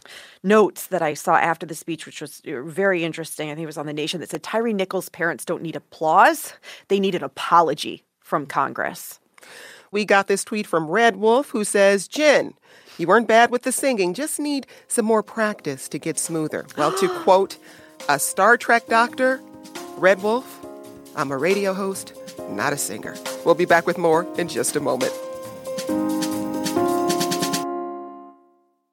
notes 0.42 0.88
that 0.88 1.02
i 1.02 1.14
saw 1.14 1.36
after 1.36 1.64
the 1.64 1.74
speech 1.74 2.04
which 2.06 2.20
was 2.20 2.42
uh, 2.46 2.62
very 2.62 3.02
interesting 3.02 3.50
i 3.50 3.54
think 3.54 3.62
it 3.62 3.66
was 3.66 3.78
on 3.78 3.86
the 3.86 3.92
nation 3.92 4.20
that 4.20 4.30
said 4.30 4.42
Tyree 4.42 4.74
nichols 4.74 5.08
parents 5.08 5.44
don't 5.44 5.62
need 5.62 5.76
applause. 5.76 6.54
They 6.88 7.00
need 7.00 7.14
an 7.14 7.24
apology 7.24 8.04
from 8.20 8.46
congress. 8.46 9.20
We 9.90 10.04
got 10.04 10.26
this 10.26 10.44
tweet 10.44 10.66
from 10.66 10.88
red 10.88 11.16
wolf 11.16 11.50
who 11.50 11.64
says 11.64 12.08
jen 12.08 12.54
you 12.98 13.08
weren't 13.08 13.26
bad 13.26 13.50
with 13.50 13.62
the 13.62 13.72
singing. 13.72 14.14
Just 14.14 14.38
need 14.38 14.68
some 14.86 15.04
more 15.04 15.24
practice 15.24 15.88
to 15.88 15.98
get 15.98 16.16
smoother. 16.16 16.66
Well 16.76 16.92
to 16.92 17.08
quote 17.22 17.56
a 18.08 18.18
star 18.18 18.56
trek 18.56 18.86
doctor 18.86 19.40
red 19.96 20.22
wolf 20.22 20.63
I'm 21.16 21.30
a 21.30 21.38
radio 21.38 21.72
host, 21.72 22.12
not 22.50 22.72
a 22.72 22.76
singer. 22.76 23.14
We'll 23.44 23.54
be 23.54 23.64
back 23.64 23.86
with 23.86 23.98
more 23.98 24.26
in 24.36 24.48
just 24.48 24.76
a 24.76 24.80
moment. 24.80 25.12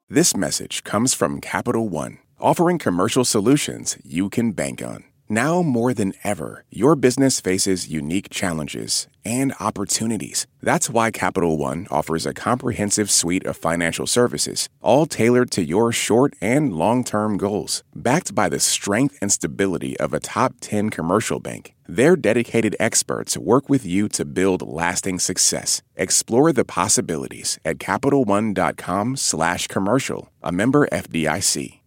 This 0.08 0.36
message 0.36 0.84
comes 0.84 1.14
from 1.14 1.40
Capital 1.40 1.88
One, 1.88 2.18
offering 2.38 2.78
commercial 2.78 3.24
solutions 3.24 3.96
you 4.04 4.28
can 4.28 4.52
bank 4.52 4.82
on. 4.82 5.04
Now 5.28 5.62
more 5.62 5.94
than 5.94 6.12
ever, 6.22 6.66
your 6.68 6.94
business 6.94 7.40
faces 7.40 7.88
unique 7.88 8.28
challenges 8.28 9.08
and 9.24 9.54
opportunities. 9.58 10.46
That's 10.60 10.90
why 10.90 11.10
Capital 11.10 11.56
One 11.56 11.86
offers 11.90 12.26
a 12.26 12.34
comprehensive 12.34 13.10
suite 13.10 13.46
of 13.46 13.56
financial 13.56 14.06
services, 14.06 14.68
all 14.82 15.06
tailored 15.06 15.50
to 15.52 15.64
your 15.64 15.90
short 15.92 16.34
and 16.42 16.74
long 16.74 17.02
term 17.02 17.38
goals. 17.38 17.82
Backed 17.94 18.34
by 18.34 18.50
the 18.50 18.60
strength 18.60 19.16
and 19.22 19.32
stability 19.32 19.98
of 19.98 20.12
a 20.12 20.20
top 20.20 20.56
10 20.60 20.90
commercial 20.90 21.40
bank, 21.40 21.74
their 21.96 22.16
dedicated 22.16 22.76
experts 22.78 23.36
work 23.36 23.68
with 23.68 23.84
you 23.86 24.08
to 24.10 24.24
build 24.24 24.62
lasting 24.62 25.18
success. 25.18 25.82
Explore 25.96 26.52
the 26.52 26.64
possibilities 26.64 27.58
at 27.64 27.78
CapitalOne.com/slash 27.78 29.66
commercial, 29.68 30.30
a 30.42 30.52
member 30.52 30.86
FDIC. 30.90 31.82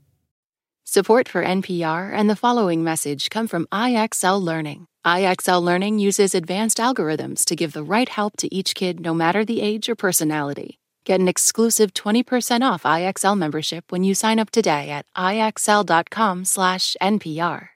Support 0.88 1.27
for 1.27 1.43
NPR 1.43 2.13
and 2.13 2.29
the 2.29 2.35
following 2.35 2.83
message 2.83 3.31
come 3.31 3.47
from 3.47 3.65
IXL 3.71 4.39
Learning. 4.41 4.88
IXL 5.05 5.62
Learning 5.62 5.97
uses 5.97 6.35
advanced 6.35 6.77
algorithms 6.77 7.43
to 7.45 7.55
give 7.55 7.74
the 7.74 7.83
right 7.83 8.07
help 8.07 8.38
to 8.38 8.53
each 8.53 8.75
kid 8.75 9.00
no 9.00 9.12
matter 9.13 9.43
the 9.43 9.62
age 9.62 9.89
or 9.89 9.95
personality. 9.95 10.79
Get 11.03 11.19
an 11.19 11.27
exclusive 11.27 11.93
20% 11.93 12.62
off 12.62 12.83
IXL 12.83 13.38
membership 13.38 13.91
when 13.91 14.03
you 14.03 14.13
sign 14.15 14.39
up 14.39 14.51
today 14.51 14.89
at 14.89 15.05
IXL.com/NPR. 15.17 17.75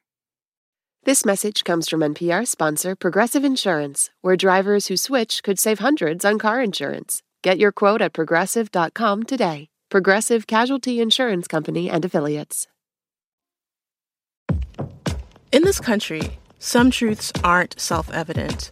This 1.09 1.25
message 1.25 1.63
comes 1.63 1.89
from 1.89 2.01
NPR 2.01 2.45
sponsor 2.45 2.95
Progressive 2.95 3.43
Insurance, 3.43 4.11
where 4.21 4.35
drivers 4.35 4.89
who 4.89 4.95
switch 4.95 5.41
could 5.41 5.59
save 5.59 5.79
hundreds 5.79 6.23
on 6.23 6.37
car 6.37 6.61
insurance. 6.61 7.23
Get 7.41 7.57
your 7.57 7.71
quote 7.71 7.99
at 7.99 8.13
progressive.com 8.13 9.23
today. 9.23 9.69
Progressive 9.89 10.45
Casualty 10.45 11.01
Insurance 11.01 11.47
Company 11.47 11.89
and 11.89 12.05
Affiliates. 12.05 12.67
In 15.51 15.63
this 15.63 15.79
country, 15.79 16.37
some 16.59 16.91
truths 16.91 17.33
aren't 17.43 17.79
self 17.79 18.11
evident. 18.11 18.71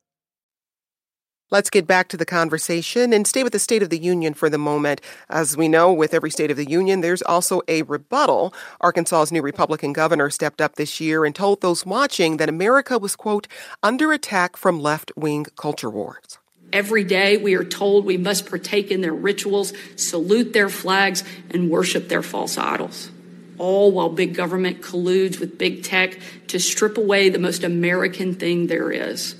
Let's 1.51 1.69
get 1.69 1.85
back 1.85 2.07
to 2.07 2.15
the 2.15 2.25
conversation 2.25 3.11
and 3.11 3.27
stay 3.27 3.43
with 3.43 3.51
the 3.51 3.59
State 3.59 3.83
of 3.83 3.89
the 3.89 3.97
Union 3.97 4.33
for 4.33 4.49
the 4.49 4.57
moment. 4.57 5.01
As 5.29 5.57
we 5.57 5.67
know, 5.67 5.91
with 5.91 6.13
every 6.13 6.31
State 6.31 6.49
of 6.49 6.55
the 6.55 6.69
Union, 6.69 7.01
there's 7.01 7.21
also 7.21 7.61
a 7.67 7.81
rebuttal. 7.81 8.53
Arkansas's 8.79 9.33
new 9.33 9.41
Republican 9.41 9.91
governor 9.91 10.29
stepped 10.29 10.61
up 10.61 10.75
this 10.75 11.01
year 11.01 11.25
and 11.25 11.35
told 11.35 11.59
those 11.59 11.85
watching 11.85 12.37
that 12.37 12.47
America 12.47 12.97
was, 12.97 13.17
quote, 13.17 13.49
under 13.83 14.13
attack 14.13 14.55
from 14.55 14.79
left 14.79 15.11
wing 15.17 15.45
culture 15.57 15.89
wars. 15.89 16.39
Every 16.71 17.03
day 17.03 17.35
we 17.35 17.55
are 17.55 17.65
told 17.65 18.05
we 18.05 18.15
must 18.15 18.49
partake 18.49 18.89
in 18.89 19.01
their 19.01 19.13
rituals, 19.13 19.73
salute 19.97 20.53
their 20.53 20.69
flags, 20.69 21.25
and 21.49 21.69
worship 21.69 22.07
their 22.07 22.23
false 22.23 22.57
idols. 22.57 23.11
All 23.57 23.91
while 23.91 24.07
big 24.07 24.35
government 24.35 24.81
colludes 24.81 25.37
with 25.37 25.57
big 25.57 25.83
tech 25.83 26.17
to 26.47 26.61
strip 26.61 26.97
away 26.97 27.27
the 27.27 27.39
most 27.39 27.65
American 27.65 28.35
thing 28.35 28.67
there 28.67 28.89
is 28.89 29.35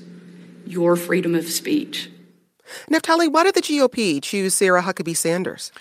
your 0.66 0.96
freedom 0.96 1.34
of 1.34 1.48
speech. 1.48 2.10
Naftali, 2.90 3.30
why 3.30 3.44
did 3.44 3.54
the 3.54 3.60
GOP 3.60 4.22
choose 4.22 4.54
Sarah 4.54 4.82
Huckabee 4.82 5.16
Sanders? 5.16 5.72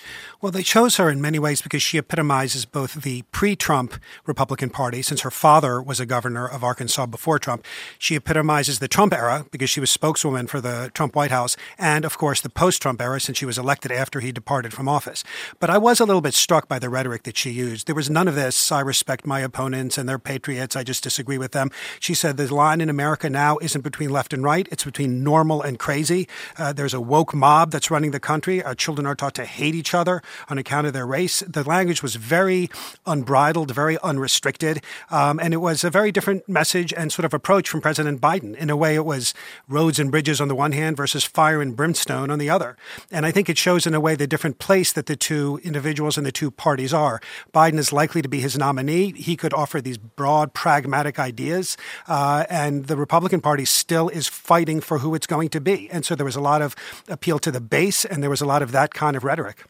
Well, 0.41 0.51
they 0.51 0.63
chose 0.63 0.97
her 0.97 1.07
in 1.07 1.21
many 1.21 1.37
ways 1.37 1.61
because 1.61 1.83
she 1.83 1.99
epitomizes 1.99 2.65
both 2.65 3.03
the 3.03 3.21
pre 3.31 3.55
Trump 3.55 3.93
Republican 4.25 4.71
Party, 4.71 5.03
since 5.03 5.21
her 5.21 5.29
father 5.29 5.79
was 5.79 5.99
a 5.99 6.05
governor 6.07 6.47
of 6.47 6.63
Arkansas 6.63 7.05
before 7.05 7.37
Trump. 7.37 7.63
She 7.99 8.15
epitomizes 8.15 8.79
the 8.79 8.87
Trump 8.87 9.13
era 9.13 9.45
because 9.51 9.69
she 9.69 9.79
was 9.79 9.91
spokeswoman 9.91 10.47
for 10.47 10.59
the 10.59 10.89
Trump 10.95 11.15
White 11.15 11.29
House, 11.29 11.55
and 11.77 12.05
of 12.05 12.17
course 12.17 12.41
the 12.41 12.49
post 12.49 12.81
Trump 12.81 12.99
era 12.99 13.19
since 13.19 13.37
she 13.37 13.45
was 13.45 13.59
elected 13.59 13.91
after 13.91 14.19
he 14.19 14.31
departed 14.31 14.73
from 14.73 14.89
office. 14.89 15.23
But 15.59 15.69
I 15.69 15.77
was 15.77 15.99
a 15.99 16.05
little 16.05 16.21
bit 16.21 16.33
struck 16.33 16.67
by 16.67 16.79
the 16.79 16.89
rhetoric 16.89 17.21
that 17.23 17.37
she 17.37 17.51
used. 17.51 17.85
There 17.85 17.93
was 17.93 18.09
none 18.09 18.27
of 18.27 18.33
this, 18.33 18.71
I 18.71 18.79
respect 18.79 19.27
my 19.27 19.41
opponents 19.41 19.95
and 19.95 20.09
they're 20.09 20.17
patriots, 20.17 20.75
I 20.75 20.83
just 20.83 21.03
disagree 21.03 21.37
with 21.37 21.51
them. 21.51 21.69
She 21.99 22.15
said 22.15 22.37
the 22.37 22.51
line 22.51 22.81
in 22.81 22.89
America 22.89 23.29
now 23.29 23.59
isn't 23.59 23.81
between 23.81 24.09
left 24.09 24.33
and 24.33 24.43
right, 24.43 24.67
it's 24.71 24.85
between 24.85 25.23
normal 25.23 25.61
and 25.61 25.77
crazy. 25.77 26.27
Uh, 26.57 26.73
there's 26.73 26.95
a 26.95 26.99
woke 26.99 27.35
mob 27.35 27.69
that's 27.69 27.91
running 27.91 28.09
the 28.09 28.19
country. 28.19 28.63
Our 28.63 28.73
children 28.73 29.05
are 29.05 29.13
taught 29.13 29.35
to 29.35 29.45
hate 29.45 29.75
each 29.75 29.93
other 29.93 30.23
on 30.49 30.57
account 30.57 30.87
of 30.87 30.93
their 30.93 31.07
race. 31.07 31.41
The 31.41 31.63
language 31.63 32.03
was 32.03 32.15
very 32.15 32.69
unbridled, 33.05 33.71
very 33.71 33.97
unrestricted, 33.99 34.83
um, 35.09 35.39
and 35.39 35.53
it 35.53 35.57
was 35.57 35.83
a 35.83 35.89
very 35.89 36.11
different 36.11 36.47
message 36.47 36.93
and 36.93 37.11
sort 37.11 37.25
of 37.25 37.33
approach 37.33 37.69
from 37.69 37.81
President 37.81 38.21
Biden. 38.21 38.55
In 38.55 38.69
a 38.69 38.75
way, 38.75 38.95
it 38.95 39.05
was 39.05 39.33
roads 39.67 39.99
and 39.99 40.11
bridges 40.11 40.41
on 40.41 40.47
the 40.47 40.55
one 40.55 40.71
hand 40.71 40.97
versus 40.97 41.23
fire 41.23 41.61
and 41.61 41.75
brimstone 41.75 42.29
on 42.29 42.39
the 42.39 42.49
other. 42.49 42.77
And 43.11 43.25
I 43.25 43.31
think 43.31 43.49
it 43.49 43.57
shows 43.57 43.85
in 43.85 43.93
a 43.93 43.99
way 43.99 44.15
the 44.15 44.27
different 44.27 44.59
place 44.59 44.91
that 44.93 45.05
the 45.05 45.15
two 45.15 45.59
individuals 45.63 46.17
and 46.17 46.25
the 46.25 46.31
two 46.31 46.51
parties 46.51 46.93
are. 46.93 47.19
Biden 47.53 47.77
is 47.77 47.93
likely 47.93 48.21
to 48.21 48.29
be 48.29 48.39
his 48.39 48.57
nominee. 48.57 49.13
He 49.13 49.35
could 49.35 49.53
offer 49.53 49.81
these 49.81 49.97
broad, 49.97 50.53
pragmatic 50.53 51.19
ideas, 51.19 51.77
uh, 52.07 52.45
and 52.49 52.87
the 52.87 52.97
Republican 52.97 53.41
Party 53.41 53.65
still 53.65 54.09
is 54.09 54.27
fighting 54.27 54.81
for 54.81 54.99
who 54.99 55.15
it's 55.15 55.27
going 55.27 55.49
to 55.49 55.61
be. 55.61 55.89
And 55.89 56.05
so 56.05 56.15
there 56.15 56.25
was 56.25 56.35
a 56.35 56.41
lot 56.41 56.61
of 56.61 56.75
appeal 57.07 57.39
to 57.39 57.51
the 57.51 57.61
base, 57.61 58.05
and 58.05 58.21
there 58.21 58.29
was 58.29 58.41
a 58.41 58.45
lot 58.45 58.61
of 58.61 58.71
that 58.71 58.93
kind 58.93 59.15
of 59.15 59.23
rhetoric. 59.23 59.65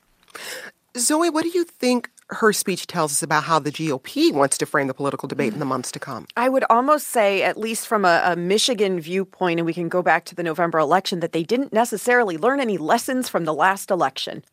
Zoe, 0.98 1.30
what 1.30 1.44
do 1.44 1.50
you 1.50 1.64
think 1.64 2.10
her 2.32 2.54
speech 2.54 2.88
tells 2.88 3.12
us 3.12 3.22
about 3.22 3.44
how 3.44 3.60
the 3.60 3.72
GOP 3.72 4.32
wants 4.32 4.58
to 4.60 4.66
frame 4.66 4.88
the 4.88 4.94
political 4.94 5.28
debate 5.28 5.54
in 5.54 5.60
the 5.60 5.66
months 5.66 5.92
to 5.92 6.00
come. 6.00 6.26
I 6.38 6.48
would 6.48 6.64
almost 6.70 7.08
say, 7.08 7.44
at 7.44 7.58
least 7.58 7.88
from 7.88 8.06
a, 8.06 8.22
a, 8.26 8.36
Michigan 8.36 9.00
viewpoint, 9.00 9.60
and 9.60 9.66
we 9.66 9.74
can 9.74 9.90
go 9.90 10.02
back 10.02 10.26
to 10.26 10.36
the 10.36 10.44
November 10.44 10.80
election, 10.80 11.20
that 11.20 11.34
they 11.34 11.44
didn't 11.44 11.74
necessarily 11.74 12.38
learn 12.38 12.60
any 12.60 12.78
lessons 12.78 13.28
from 13.28 13.46
the 13.46 13.54
last 13.54 13.92
election. 13.92 14.44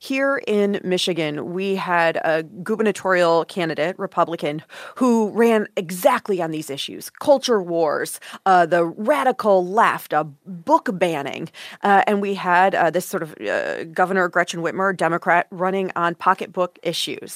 Here 0.00 0.40
in 0.46 0.80
Michigan, 0.82 1.52
we 1.52 1.76
had 1.76 2.16
a 2.24 2.42
gubernatorial 2.42 3.44
candidate, 3.44 3.98
Republican, 3.98 4.62
who 4.96 5.30
ran 5.30 5.68
exactly 5.76 6.40
on 6.40 6.50
these 6.50 6.70
issues 6.70 7.10
culture 7.10 7.62
wars, 7.62 8.20
uh, 8.46 8.66
the 8.66 8.84
radical 8.84 9.66
left, 9.66 10.14
book 10.46 10.88
banning. 10.92 11.48
Uh, 11.82 12.02
and 12.06 12.20
we 12.20 12.34
had 12.34 12.74
uh, 12.74 12.90
this 12.90 13.06
sort 13.06 13.22
of 13.22 13.34
uh, 13.40 13.84
Governor 13.84 14.28
Gretchen 14.28 14.60
Whitmer, 14.60 14.96
Democrat, 14.96 15.46
running 15.50 15.92
on 15.96 16.14
pocketbook 16.14 16.78
issues, 16.82 17.27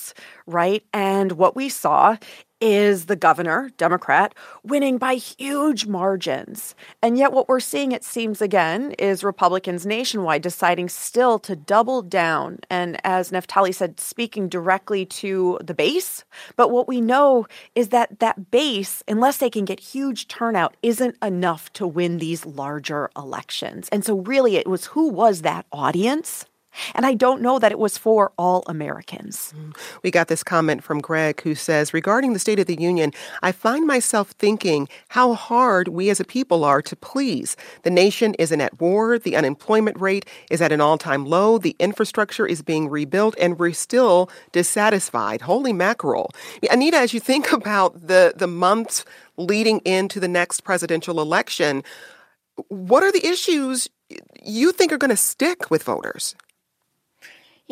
right? 0.47 0.85
And 0.93 1.33
what 1.33 1.57
we 1.57 1.69
saw 1.69 2.17
is 2.63 3.07
the 3.07 3.17
governor, 3.17 3.71
Democrat, 3.77 4.35
winning 4.63 4.97
by 4.97 5.15
huge 5.15 5.87
margins. 5.87 6.77
And 7.03 7.19
yet, 7.19 7.33
what 7.33 7.49
we're 7.49 7.59
seeing, 7.59 7.91
it 7.91 8.05
seems 8.05 8.41
again, 8.41 8.93
is 8.93 9.25
Republicans 9.25 9.85
nationwide 9.85 10.43
deciding 10.43 10.89
still 10.89 11.41
to 11.41 11.57
double 11.57 12.03
down. 12.03 12.61
And 12.71 13.01
as 13.03 13.33
Naftali 13.33 13.75
said, 13.75 13.99
speaking 13.99 14.49
directly 14.49 15.05
to 15.07 15.59
the 15.63 15.75
base. 15.75 16.25
But 16.57 16.71
what 16.71 16.87
we 16.87 17.01
know 17.01 17.47
is 17.75 17.89
that 17.89 18.21
that 18.21 18.53
base, 18.53 19.03
unless 19.09 19.39
they 19.39 19.51
can 19.51 19.65
get 19.65 19.81
huge 19.81 20.29
turnout, 20.29 20.77
isn't 20.85 21.17
enough 21.21 21.73
to 21.73 21.87
win 21.87 22.19
these 22.19 22.47
larger 22.47 23.11
elections. 23.17 23.89
And 23.91 24.05
so, 24.05 24.19
really, 24.19 24.55
it 24.55 24.69
was 24.69 24.87
who 24.87 25.09
was 25.09 25.43
that 25.43 25.67
audience? 25.73 26.47
And 26.95 27.05
I 27.05 27.15
don't 27.15 27.43
know 27.43 27.59
that 27.59 27.73
it 27.73 27.79
was 27.79 27.99
for 27.99 28.33
all 28.39 28.63
Americans. 28.67 29.55
We 30.03 30.11
got 30.11 30.29
this 30.29 30.43
comment 30.43 30.83
from 30.83 31.01
Greg 31.01 31.41
who 31.43 31.55
says 31.55 31.95
Regarding 31.95 32.33
the 32.33 32.39
State 32.39 32.59
of 32.59 32.67
the 32.67 32.81
Union, 32.81 33.13
I 33.43 33.53
find 33.53 33.87
myself 33.87 34.31
thinking 34.33 34.89
how 35.09 35.35
hard 35.35 35.89
we 35.89 36.11
as 36.11 36.21
a 36.21 36.25
people 36.25 36.65
are 36.65 36.83
to 36.83 36.97
please. 36.97 37.57
The 37.83 37.91
nation 37.91 38.35
isn't 38.39 38.61
at 38.61 38.81
war, 38.81 39.19
the 39.19 39.37
unemployment 39.37 40.01
rate 40.01 40.27
is 40.51 40.63
at 40.63 40.73
an 40.73 40.81
all 40.81 40.99
time 40.99 41.25
low, 41.27 41.59
the 41.59 41.77
infrastructure 41.79 42.47
is 42.47 42.63
being 42.63 42.89
rebuilt, 42.89 43.35
and 43.39 43.59
we're 43.59 43.73
still 43.73 44.31
dissatisfied. 44.53 45.43
Holy 45.43 45.73
mackerel. 45.73 46.31
Anita, 46.71 46.97
as 46.97 47.13
you 47.13 47.21
think 47.21 47.53
about 47.63 48.07
the, 48.07 48.33
the 48.37 48.47
months 48.47 49.05
leading 49.37 49.79
into 49.81 50.21
the 50.21 50.29
next 50.29 50.63
presidential 50.63 51.21
election, 51.21 51.83
what 52.69 53.03
are 53.03 53.13
the 53.13 53.27
issues 53.27 53.89
you 54.45 54.73
think 54.73 54.93
are 54.93 54.99
going 54.99 55.11
to 55.11 55.17
stick 55.17 55.71
with 55.71 55.83
voters? 55.83 56.35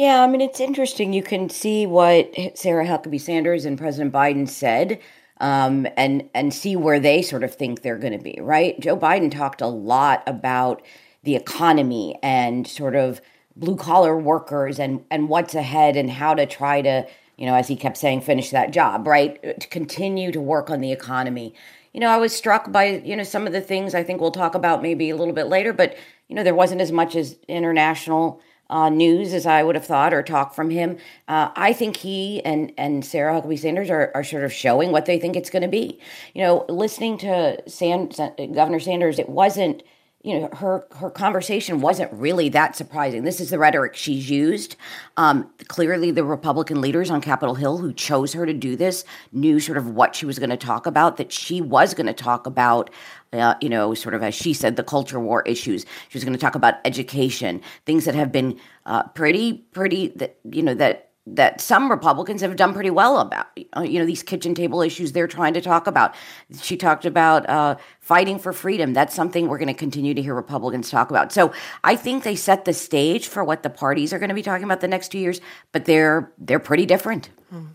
Yeah, 0.00 0.22
I 0.22 0.26
mean, 0.28 0.40
it's 0.40 0.60
interesting. 0.60 1.12
You 1.12 1.22
can 1.22 1.50
see 1.50 1.84
what 1.84 2.34
Sarah 2.54 2.86
Huckabee 2.86 3.20
Sanders 3.20 3.66
and 3.66 3.76
President 3.76 4.14
Biden 4.14 4.48
said. 4.48 4.98
Um, 5.42 5.86
and 5.94 6.28
and 6.34 6.54
see 6.54 6.74
where 6.74 6.98
they 6.98 7.20
sort 7.20 7.44
of 7.44 7.54
think 7.54 7.82
they're 7.82 7.98
going 7.98 8.16
to 8.16 8.22
be, 8.22 8.38
right? 8.40 8.80
Joe 8.80 8.96
Biden 8.96 9.30
talked 9.30 9.60
a 9.60 9.66
lot 9.66 10.22
about 10.26 10.80
the 11.22 11.36
economy 11.36 12.18
and 12.22 12.66
sort 12.66 12.94
of 12.94 13.20
blue 13.56 13.76
collar 13.76 14.16
workers 14.16 14.78
and 14.78 15.04
and 15.10 15.28
what's 15.28 15.54
ahead 15.54 15.96
and 15.96 16.10
how 16.10 16.34
to 16.34 16.46
try 16.46 16.80
to, 16.80 17.06
you 17.36 17.44
know, 17.44 17.54
as 17.54 17.68
he 17.68 17.76
kept 17.76 17.98
saying, 17.98 18.22
finish 18.22 18.50
that 18.50 18.70
job, 18.70 19.06
right? 19.06 19.60
To 19.60 19.68
continue 19.68 20.32
to 20.32 20.40
work 20.40 20.70
on 20.70 20.80
the 20.80 20.92
economy. 20.92 21.54
You 21.92 22.00
know, 22.00 22.08
I 22.08 22.16
was 22.16 22.34
struck 22.34 22.72
by 22.72 23.02
you 23.04 23.16
know 23.16 23.24
some 23.24 23.46
of 23.46 23.52
the 23.52 23.60
things 23.60 23.94
I 23.94 24.02
think 24.02 24.22
we'll 24.22 24.30
talk 24.30 24.54
about 24.54 24.80
maybe 24.82 25.10
a 25.10 25.16
little 25.16 25.34
bit 25.34 25.48
later, 25.48 25.74
but 25.74 25.94
you 26.28 26.34
know, 26.34 26.42
there 26.42 26.54
wasn't 26.54 26.80
as 26.80 26.92
much 26.92 27.16
as 27.16 27.36
international 27.48 28.40
uh, 28.70 28.88
news 28.88 29.34
as 29.34 29.44
I 29.44 29.62
would 29.62 29.74
have 29.74 29.84
thought 29.84 30.14
or 30.14 30.22
talk 30.22 30.54
from 30.54 30.70
him. 30.70 30.96
Uh, 31.28 31.50
I 31.56 31.72
think 31.72 31.98
he 31.98 32.42
and 32.44 32.72
and 32.78 33.04
Sarah 33.04 33.34
Huckabee 33.34 33.58
Sanders 33.58 33.90
are, 33.90 34.10
are 34.14 34.24
sort 34.24 34.44
of 34.44 34.52
showing 34.52 34.92
what 34.92 35.06
they 35.06 35.18
think 35.18 35.36
it's 35.36 35.50
going 35.50 35.62
to 35.62 35.68
be. 35.68 35.98
You 36.34 36.42
know, 36.42 36.64
listening 36.68 37.18
to 37.18 37.68
San, 37.68 38.10
Governor 38.54 38.80
Sanders, 38.80 39.18
it 39.18 39.28
wasn't 39.28 39.82
you 40.22 40.38
know 40.38 40.48
her 40.52 40.86
her 40.96 41.08
conversation 41.08 41.80
wasn't 41.80 42.12
really 42.12 42.50
that 42.50 42.76
surprising 42.76 43.24
this 43.24 43.40
is 43.40 43.48
the 43.50 43.58
rhetoric 43.58 43.96
she's 43.96 44.28
used 44.28 44.76
um, 45.16 45.50
clearly 45.68 46.10
the 46.10 46.24
republican 46.24 46.80
leaders 46.80 47.10
on 47.10 47.22
capitol 47.22 47.54
hill 47.54 47.78
who 47.78 47.92
chose 47.92 48.34
her 48.34 48.44
to 48.44 48.52
do 48.52 48.76
this 48.76 49.04
knew 49.32 49.58
sort 49.58 49.78
of 49.78 49.88
what 49.88 50.14
she 50.14 50.26
was 50.26 50.38
going 50.38 50.50
to 50.50 50.58
talk 50.58 50.86
about 50.86 51.16
that 51.16 51.32
she 51.32 51.62
was 51.62 51.94
going 51.94 52.06
to 52.06 52.12
talk 52.12 52.46
about 52.46 52.90
uh, 53.32 53.54
you 53.60 53.68
know 53.68 53.94
sort 53.94 54.14
of 54.14 54.22
as 54.22 54.34
she 54.34 54.52
said 54.52 54.76
the 54.76 54.82
culture 54.82 55.20
war 55.20 55.42
issues. 55.42 55.84
She 56.08 56.16
was 56.16 56.24
going 56.24 56.34
to 56.34 56.40
talk 56.40 56.54
about 56.54 56.74
education 56.84 57.62
things 57.86 58.04
that 58.04 58.14
have 58.14 58.32
been 58.32 58.58
uh, 58.86 59.04
pretty 59.08 59.64
pretty 59.72 60.08
that 60.16 60.36
you 60.50 60.62
know 60.62 60.74
that 60.74 61.09
that 61.26 61.60
some 61.60 61.90
Republicans 61.90 62.40
have 62.40 62.56
done 62.56 62.72
pretty 62.72 62.90
well 62.90 63.18
about. 63.18 63.46
Uh, 63.76 63.82
you 63.82 63.98
know, 63.98 64.06
these 64.06 64.22
kitchen 64.22 64.54
table 64.54 64.80
issues 64.80 65.12
they're 65.12 65.28
trying 65.28 65.54
to 65.54 65.60
talk 65.60 65.86
about. 65.86 66.14
She 66.60 66.76
talked 66.76 67.04
about 67.04 67.48
uh, 67.48 67.76
fighting 68.00 68.38
for 68.38 68.52
freedom. 68.52 68.94
That's 68.94 69.14
something 69.14 69.46
we're 69.46 69.58
going 69.58 69.68
to 69.68 69.74
continue 69.74 70.14
to 70.14 70.22
hear 70.22 70.34
Republicans 70.34 70.90
talk 70.90 71.10
about. 71.10 71.30
So 71.32 71.52
I 71.84 71.94
think 71.94 72.24
they 72.24 72.36
set 72.36 72.64
the 72.64 72.72
stage 72.72 73.28
for 73.28 73.44
what 73.44 73.62
the 73.62 73.70
parties 73.70 74.12
are 74.12 74.18
going 74.18 74.30
to 74.30 74.34
be 74.34 74.42
talking 74.42 74.64
about 74.64 74.80
the 74.80 74.88
next 74.88 75.08
two 75.08 75.18
years, 75.18 75.40
but 75.72 75.84
they're 75.84 76.32
they're 76.38 76.58
pretty 76.58 76.86
different. 76.86 77.28
Hmm. 77.50 77.66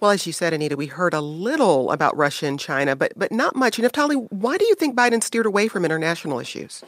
Well, 0.00 0.12
as 0.12 0.26
you 0.26 0.32
said, 0.32 0.52
Anita, 0.52 0.76
we 0.76 0.86
heard 0.86 1.12
a 1.12 1.20
little 1.20 1.90
about 1.90 2.16
Russia 2.16 2.46
and 2.46 2.58
China, 2.58 2.96
but 2.96 3.12
but 3.16 3.30
not 3.30 3.54
much. 3.54 3.78
And 3.78 3.86
Naftali, 3.86 4.26
why 4.30 4.56
do 4.56 4.64
you 4.64 4.74
think 4.74 4.96
Biden 4.96 5.22
steered 5.22 5.46
away 5.46 5.68
from 5.68 5.84
international 5.84 6.40
issues? 6.40 6.82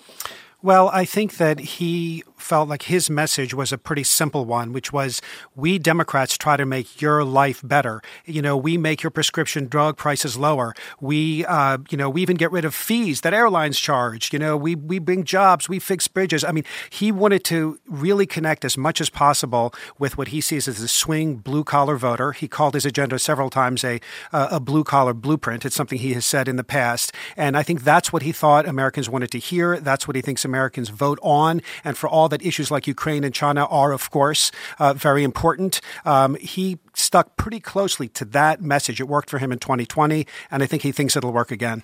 Well, 0.60 0.88
I 0.88 1.04
think 1.04 1.36
that 1.36 1.60
he 1.60 2.24
felt 2.38 2.68
like 2.68 2.82
his 2.82 3.10
message 3.10 3.54
was 3.54 3.72
a 3.72 3.78
pretty 3.78 4.04
simple 4.04 4.44
one, 4.44 4.72
which 4.72 4.92
was 4.92 5.20
we 5.54 5.78
Democrats 5.78 6.36
try 6.36 6.56
to 6.56 6.66
make 6.66 7.00
your 7.00 7.24
life 7.24 7.60
better. 7.64 8.02
You 8.24 8.42
know, 8.42 8.56
we 8.56 8.78
make 8.78 9.02
your 9.02 9.10
prescription 9.10 9.66
drug 9.66 9.96
prices 9.96 10.36
lower. 10.36 10.74
We, 11.00 11.44
uh, 11.46 11.78
you 11.90 11.98
know, 11.98 12.10
we 12.10 12.22
even 12.22 12.36
get 12.36 12.52
rid 12.52 12.64
of 12.64 12.74
fees 12.74 13.22
that 13.22 13.34
airlines 13.34 13.78
charge. 13.78 14.32
You 14.32 14.38
know, 14.38 14.56
we, 14.56 14.74
we 14.74 14.98
bring 14.98 15.24
jobs, 15.24 15.68
we 15.68 15.78
fix 15.78 16.08
bridges. 16.08 16.44
I 16.44 16.52
mean, 16.52 16.64
he 16.90 17.12
wanted 17.12 17.44
to 17.44 17.78
really 17.86 18.26
connect 18.26 18.64
as 18.64 18.76
much 18.76 19.00
as 19.00 19.10
possible 19.10 19.74
with 19.98 20.16
what 20.16 20.28
he 20.28 20.40
sees 20.40 20.68
as 20.68 20.80
a 20.80 20.88
swing 20.88 21.36
blue 21.36 21.64
collar 21.64 21.96
voter. 21.96 22.32
He 22.32 22.48
called 22.48 22.74
his 22.74 22.86
agenda 22.86 23.18
several 23.18 23.50
times 23.50 23.84
a, 23.84 24.00
uh, 24.32 24.48
a 24.52 24.60
blue 24.60 24.84
collar 24.84 25.14
blueprint. 25.14 25.64
It's 25.64 25.76
something 25.76 25.98
he 25.98 26.14
has 26.14 26.24
said 26.24 26.48
in 26.48 26.56
the 26.56 26.64
past. 26.64 27.12
And 27.36 27.56
I 27.56 27.62
think 27.62 27.82
that's 27.82 28.12
what 28.12 28.22
he 28.22 28.32
thought 28.32 28.66
Americans 28.68 29.08
wanted 29.08 29.30
to 29.32 29.38
hear. 29.38 29.78
That's 29.80 30.06
what 30.06 30.16
he 30.16 30.22
thinks 30.22 30.44
Americans 30.44 30.88
vote 30.88 31.18
on. 31.22 31.62
And 31.84 31.96
for 31.96 32.08
all 32.08 32.27
that 32.28 32.44
issues 32.44 32.70
like 32.70 32.86
Ukraine 32.86 33.24
and 33.24 33.34
China 33.34 33.66
are, 33.66 33.92
of 33.92 34.10
course, 34.10 34.50
uh, 34.78 34.92
very 34.94 35.24
important, 35.24 35.80
um, 36.04 36.36
he 36.36 36.78
stuck 36.94 37.36
pretty 37.36 37.60
closely 37.60 38.08
to 38.08 38.24
that 38.26 38.62
message. 38.62 39.00
It 39.00 39.08
worked 39.08 39.30
for 39.30 39.38
him 39.38 39.52
in 39.52 39.58
2020, 39.58 40.26
and 40.50 40.62
I 40.62 40.66
think 40.66 40.82
he 40.82 40.92
thinks 40.92 41.16
it'll 41.16 41.32
work 41.32 41.50
again. 41.50 41.82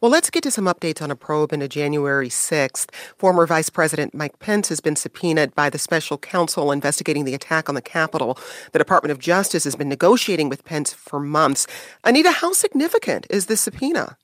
Well, 0.00 0.10
let's 0.10 0.30
get 0.30 0.42
to 0.42 0.50
some 0.50 0.66
updates 0.66 1.00
on 1.00 1.10
a 1.10 1.16
probe 1.16 1.52
into 1.52 1.68
January 1.68 2.28
6th. 2.28 2.92
Former 3.16 3.46
Vice 3.46 3.70
President 3.70 4.14
Mike 4.14 4.38
Pence 4.38 4.68
has 4.68 4.80
been 4.80 4.96
subpoenaed 4.96 5.54
by 5.54 5.70
the 5.70 5.78
special 5.78 6.18
counsel 6.18 6.72
investigating 6.72 7.24
the 7.24 7.34
attack 7.34 7.68
on 7.68 7.74
the 7.74 7.82
Capitol. 7.82 8.38
The 8.72 8.78
Department 8.78 9.12
of 9.12 9.18
Justice 9.18 9.64
has 9.64 9.76
been 9.76 9.88
negotiating 9.88 10.48
with 10.48 10.64
Pence 10.64 10.92
for 10.92 11.20
months. 11.20 11.66
Anita, 12.04 12.30
how 12.30 12.52
significant 12.52 13.26
is 13.30 13.46
this 13.46 13.62
subpoena? 13.62 14.16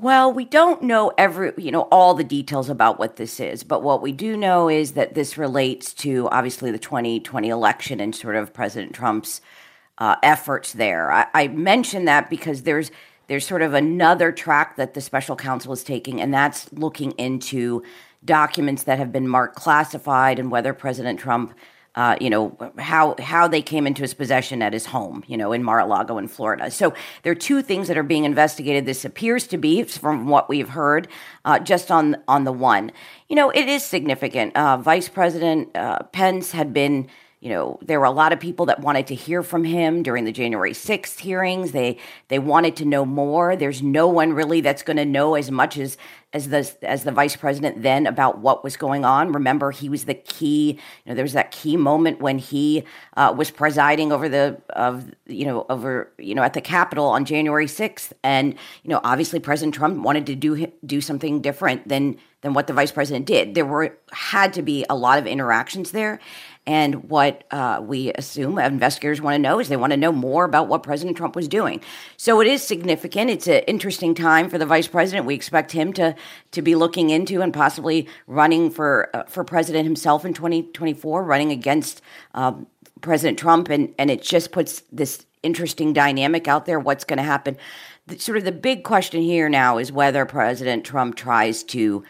Well, 0.00 0.32
we 0.32 0.46
don't 0.46 0.84
know 0.84 1.12
every, 1.18 1.52
you 1.58 1.70
know, 1.70 1.82
all 1.92 2.14
the 2.14 2.24
details 2.24 2.70
about 2.70 2.98
what 2.98 3.16
this 3.16 3.38
is, 3.38 3.62
but 3.62 3.82
what 3.82 4.00
we 4.00 4.12
do 4.12 4.34
know 4.34 4.70
is 4.70 4.92
that 4.92 5.12
this 5.12 5.36
relates 5.36 5.92
to 5.94 6.26
obviously 6.30 6.70
the 6.70 6.78
2020 6.78 7.50
election 7.50 8.00
and 8.00 8.16
sort 8.16 8.34
of 8.34 8.54
President 8.54 8.94
Trump's 8.94 9.42
uh, 9.98 10.16
efforts 10.22 10.72
there. 10.72 11.12
I, 11.12 11.26
I 11.34 11.48
mention 11.48 12.06
that 12.06 12.30
because 12.30 12.62
there's 12.62 12.90
there's 13.26 13.46
sort 13.46 13.60
of 13.60 13.74
another 13.74 14.32
track 14.32 14.76
that 14.76 14.94
the 14.94 15.02
special 15.02 15.36
counsel 15.36 15.74
is 15.74 15.84
taking, 15.84 16.18
and 16.18 16.32
that's 16.32 16.72
looking 16.72 17.10
into 17.12 17.82
documents 18.24 18.84
that 18.84 18.96
have 18.96 19.12
been 19.12 19.28
marked 19.28 19.56
classified 19.56 20.38
and 20.38 20.50
whether 20.50 20.72
President 20.72 21.20
Trump 21.20 21.52
uh, 21.94 22.16
you 22.20 22.30
know 22.30 22.56
how 22.78 23.16
how 23.18 23.48
they 23.48 23.62
came 23.62 23.86
into 23.86 24.02
his 24.02 24.14
possession 24.14 24.62
at 24.62 24.72
his 24.72 24.86
home, 24.86 25.24
you 25.26 25.36
know, 25.36 25.52
in 25.52 25.62
Mar-a-Lago 25.62 26.18
in 26.18 26.28
Florida. 26.28 26.70
So 26.70 26.94
there 27.22 27.32
are 27.32 27.36
two 27.36 27.62
things 27.62 27.88
that 27.88 27.98
are 27.98 28.04
being 28.04 28.24
investigated. 28.24 28.86
This 28.86 29.04
appears 29.04 29.46
to 29.48 29.58
be, 29.58 29.82
from 29.82 30.28
what 30.28 30.48
we've 30.48 30.68
heard, 30.68 31.08
uh, 31.44 31.58
just 31.58 31.90
on 31.90 32.16
on 32.28 32.44
the 32.44 32.52
one. 32.52 32.92
You 33.28 33.36
know, 33.36 33.50
it 33.50 33.68
is 33.68 33.84
significant. 33.84 34.56
Uh, 34.56 34.76
Vice 34.76 35.08
President 35.08 35.76
uh, 35.76 36.04
Pence 36.12 36.52
had 36.52 36.72
been 36.72 37.08
you 37.40 37.48
know, 37.48 37.78
there 37.80 37.98
were 37.98 38.06
a 38.06 38.10
lot 38.10 38.34
of 38.34 38.40
people 38.40 38.66
that 38.66 38.80
wanted 38.80 39.06
to 39.06 39.14
hear 39.14 39.42
from 39.42 39.64
him 39.64 40.02
during 40.02 40.26
the 40.26 40.32
January 40.32 40.72
6th 40.72 41.20
hearings. 41.20 41.72
They 41.72 41.96
they 42.28 42.38
wanted 42.38 42.76
to 42.76 42.84
know 42.84 43.06
more. 43.06 43.56
There's 43.56 43.82
no 43.82 44.08
one 44.08 44.34
really 44.34 44.60
that's 44.60 44.82
going 44.82 44.98
to 44.98 45.06
know 45.06 45.34
as 45.34 45.50
much 45.50 45.78
as 45.78 45.96
as 46.34 46.50
the 46.50 46.70
as 46.82 47.04
the 47.04 47.12
vice 47.12 47.36
president 47.36 47.82
then 47.82 48.06
about 48.06 48.38
what 48.38 48.62
was 48.62 48.76
going 48.76 49.06
on. 49.06 49.32
Remember, 49.32 49.70
he 49.70 49.88
was 49.88 50.04
the 50.04 50.14
key. 50.14 50.78
You 51.04 51.10
know, 51.10 51.14
there 51.14 51.24
was 51.24 51.32
that 51.32 51.50
key 51.50 51.78
moment 51.78 52.20
when 52.20 52.38
he 52.38 52.84
uh, 53.16 53.34
was 53.34 53.50
presiding 53.50 54.12
over 54.12 54.28
the 54.28 54.60
of 54.70 55.10
you 55.26 55.46
know 55.46 55.64
over 55.70 56.12
you 56.18 56.34
know 56.34 56.42
at 56.42 56.52
the 56.52 56.60
Capitol 56.60 57.06
on 57.06 57.24
January 57.24 57.66
6th, 57.66 58.12
and 58.22 58.52
you 58.82 58.90
know, 58.90 59.00
obviously 59.02 59.40
President 59.40 59.74
Trump 59.74 60.02
wanted 60.02 60.26
to 60.26 60.34
do 60.34 60.70
do 60.84 61.00
something 61.00 61.40
different 61.40 61.88
than 61.88 62.18
than 62.42 62.54
what 62.54 62.66
the 62.66 62.72
vice 62.72 62.92
president 62.92 63.26
did. 63.26 63.54
There 63.54 63.66
were 63.66 63.96
had 64.12 64.52
to 64.54 64.62
be 64.62 64.84
a 64.88 64.96
lot 64.96 65.18
of 65.18 65.26
interactions 65.26 65.90
there, 65.90 66.20
and 66.70 67.10
what 67.10 67.42
uh, 67.50 67.82
we 67.84 68.12
assume 68.12 68.56
investigators 68.56 69.20
want 69.20 69.34
to 69.34 69.40
know 69.40 69.58
is 69.58 69.68
they 69.68 69.76
want 69.76 69.90
to 69.90 69.96
know 69.96 70.12
more 70.12 70.44
about 70.44 70.68
what 70.68 70.84
President 70.84 71.16
Trump 71.16 71.34
was 71.34 71.48
doing. 71.48 71.80
So 72.16 72.40
it 72.40 72.46
is 72.46 72.62
significant. 72.62 73.28
It's 73.28 73.48
an 73.48 73.64
interesting 73.66 74.14
time 74.14 74.48
for 74.48 74.56
the 74.56 74.66
vice 74.66 74.86
president. 74.86 75.26
We 75.26 75.34
expect 75.34 75.72
him 75.72 75.92
to 75.94 76.14
to 76.52 76.62
be 76.62 76.76
looking 76.76 77.10
into 77.10 77.42
and 77.42 77.52
possibly 77.52 78.06
running 78.28 78.70
for 78.70 79.10
uh, 79.12 79.24
for 79.24 79.42
president 79.42 79.82
himself 79.82 80.24
in 80.24 80.32
2024, 80.32 81.24
running 81.24 81.50
against 81.50 82.02
um, 82.34 82.68
President 83.00 83.36
Trump, 83.36 83.68
and 83.68 83.92
and 83.98 84.08
it 84.08 84.22
just 84.22 84.52
puts 84.52 84.84
this 84.92 85.26
interesting 85.42 85.92
dynamic 85.92 86.46
out 86.46 86.66
there. 86.66 86.78
What's 86.78 87.02
going 87.02 87.16
to 87.16 87.24
happen? 87.24 87.56
Sort 88.16 88.38
of 88.38 88.44
the 88.44 88.52
big 88.52 88.84
question 88.84 89.22
here 89.22 89.48
now 89.48 89.78
is 89.78 89.90
whether 89.90 90.24
President 90.24 90.84
Trump 90.84 91.16
tries 91.16 91.64
to 91.64 92.04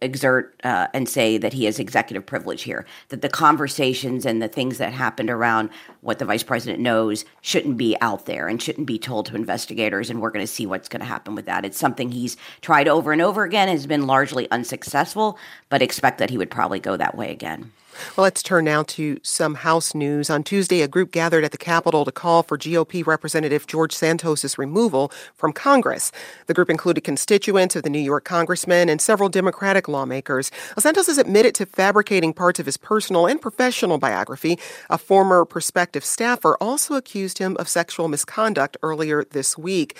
exert 0.00 0.54
uh, 0.64 0.88
and 0.92 1.08
say 1.08 1.38
that 1.38 1.52
he 1.52 1.64
has 1.64 1.78
executive 1.78 2.26
privilege 2.26 2.62
here, 2.62 2.86
that 3.08 3.22
the 3.22 3.28
conversations 3.28 4.26
and 4.26 4.42
the 4.42 4.48
things 4.48 4.78
that 4.78 4.92
happened 4.92 5.30
around 5.30 5.70
what 6.00 6.18
the 6.18 6.24
vice 6.24 6.42
president 6.42 6.80
knows 6.80 7.24
shouldn't 7.40 7.76
be 7.76 7.96
out 8.00 8.26
there 8.26 8.48
and 8.48 8.60
shouldn't 8.60 8.86
be 8.86 8.98
told 8.98 9.26
to 9.26 9.36
investigators. 9.36 10.10
And 10.10 10.20
we're 10.20 10.30
going 10.30 10.44
to 10.44 10.52
see 10.52 10.66
what's 10.66 10.88
going 10.88 11.00
to 11.00 11.06
happen 11.06 11.34
with 11.34 11.46
that. 11.46 11.64
It's 11.64 11.78
something 11.78 12.10
he's 12.10 12.36
tried 12.60 12.88
over 12.88 13.12
and 13.12 13.22
over 13.22 13.44
again, 13.44 13.68
has 13.68 13.86
been 13.86 14.06
largely 14.06 14.50
unsuccessful, 14.50 15.38
but 15.68 15.82
expect 15.82 16.18
that 16.18 16.30
he 16.30 16.38
would 16.38 16.50
probably 16.50 16.80
go 16.80 16.96
that 16.96 17.16
way 17.16 17.30
again. 17.30 17.72
Well, 18.16 18.24
let's 18.24 18.42
turn 18.42 18.64
now 18.64 18.82
to 18.84 19.18
some 19.22 19.54
House 19.56 19.94
news. 19.94 20.30
On 20.30 20.42
Tuesday, 20.42 20.82
a 20.82 20.88
group 20.88 21.12
gathered 21.12 21.44
at 21.44 21.52
the 21.52 21.58
Capitol 21.58 22.04
to 22.04 22.12
call 22.12 22.42
for 22.42 22.58
GOP 22.58 23.06
Representative 23.06 23.66
George 23.66 23.92
Santos's 23.92 24.58
removal 24.58 25.12
from 25.34 25.52
Congress. 25.52 26.12
The 26.46 26.54
group 26.54 26.70
included 26.70 27.02
constituents 27.02 27.76
of 27.76 27.82
the 27.82 27.90
New 27.90 28.00
York 28.00 28.24
congressman 28.24 28.88
and 28.88 29.00
several 29.00 29.28
Democratic 29.28 29.88
lawmakers. 29.88 30.50
Santos 30.78 31.06
has 31.06 31.18
admitted 31.18 31.54
to 31.56 31.66
fabricating 31.66 32.32
parts 32.32 32.58
of 32.58 32.66
his 32.66 32.76
personal 32.76 33.26
and 33.26 33.40
professional 33.40 33.98
biography. 33.98 34.58
A 34.88 34.98
former 34.98 35.44
prospective 35.44 36.04
staffer 36.04 36.56
also 36.60 36.94
accused 36.94 37.38
him 37.38 37.56
of 37.58 37.68
sexual 37.68 38.08
misconduct 38.08 38.76
earlier 38.82 39.24
this 39.24 39.58
week. 39.58 39.96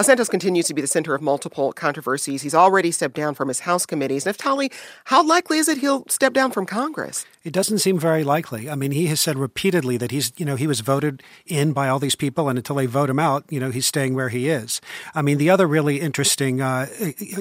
Santos 0.00 0.28
continues 0.28 0.66
to 0.66 0.74
be 0.74 0.80
the 0.80 0.88
center 0.88 1.14
of 1.14 1.22
multiple 1.22 1.72
controversies. 1.72 2.42
He's 2.42 2.54
already 2.54 2.90
stepped 2.90 3.14
down 3.14 3.34
from 3.34 3.48
his 3.48 3.60
House 3.60 3.86
committees. 3.86 4.24
Naftali, 4.24 4.72
how 5.04 5.24
likely 5.24 5.58
is 5.58 5.68
it 5.68 5.78
he'll 5.78 6.06
step 6.08 6.32
down 6.32 6.50
from 6.50 6.66
Congress? 6.66 7.24
It 7.44 7.52
doesn't 7.52 7.78
seem 7.78 7.98
very 7.98 8.22
likely. 8.22 8.70
I 8.70 8.76
mean, 8.76 8.92
he 8.92 9.06
has 9.08 9.20
said 9.20 9.36
repeatedly 9.36 9.96
that 9.96 10.12
he's, 10.12 10.32
you 10.36 10.46
know, 10.46 10.54
he 10.54 10.68
was 10.68 10.78
voted 10.78 11.24
in 11.44 11.72
by 11.72 11.88
all 11.88 11.98
these 11.98 12.14
people, 12.14 12.48
and 12.48 12.56
until 12.56 12.76
they 12.76 12.86
vote 12.86 13.10
him 13.10 13.18
out, 13.18 13.44
you 13.50 13.58
know, 13.58 13.72
he's 13.72 13.86
staying 13.86 14.14
where 14.14 14.28
he 14.28 14.48
is. 14.48 14.80
I 15.12 15.22
mean, 15.22 15.38
the 15.38 15.50
other 15.50 15.66
really 15.66 16.00
interesting 16.00 16.60
uh, 16.60 16.86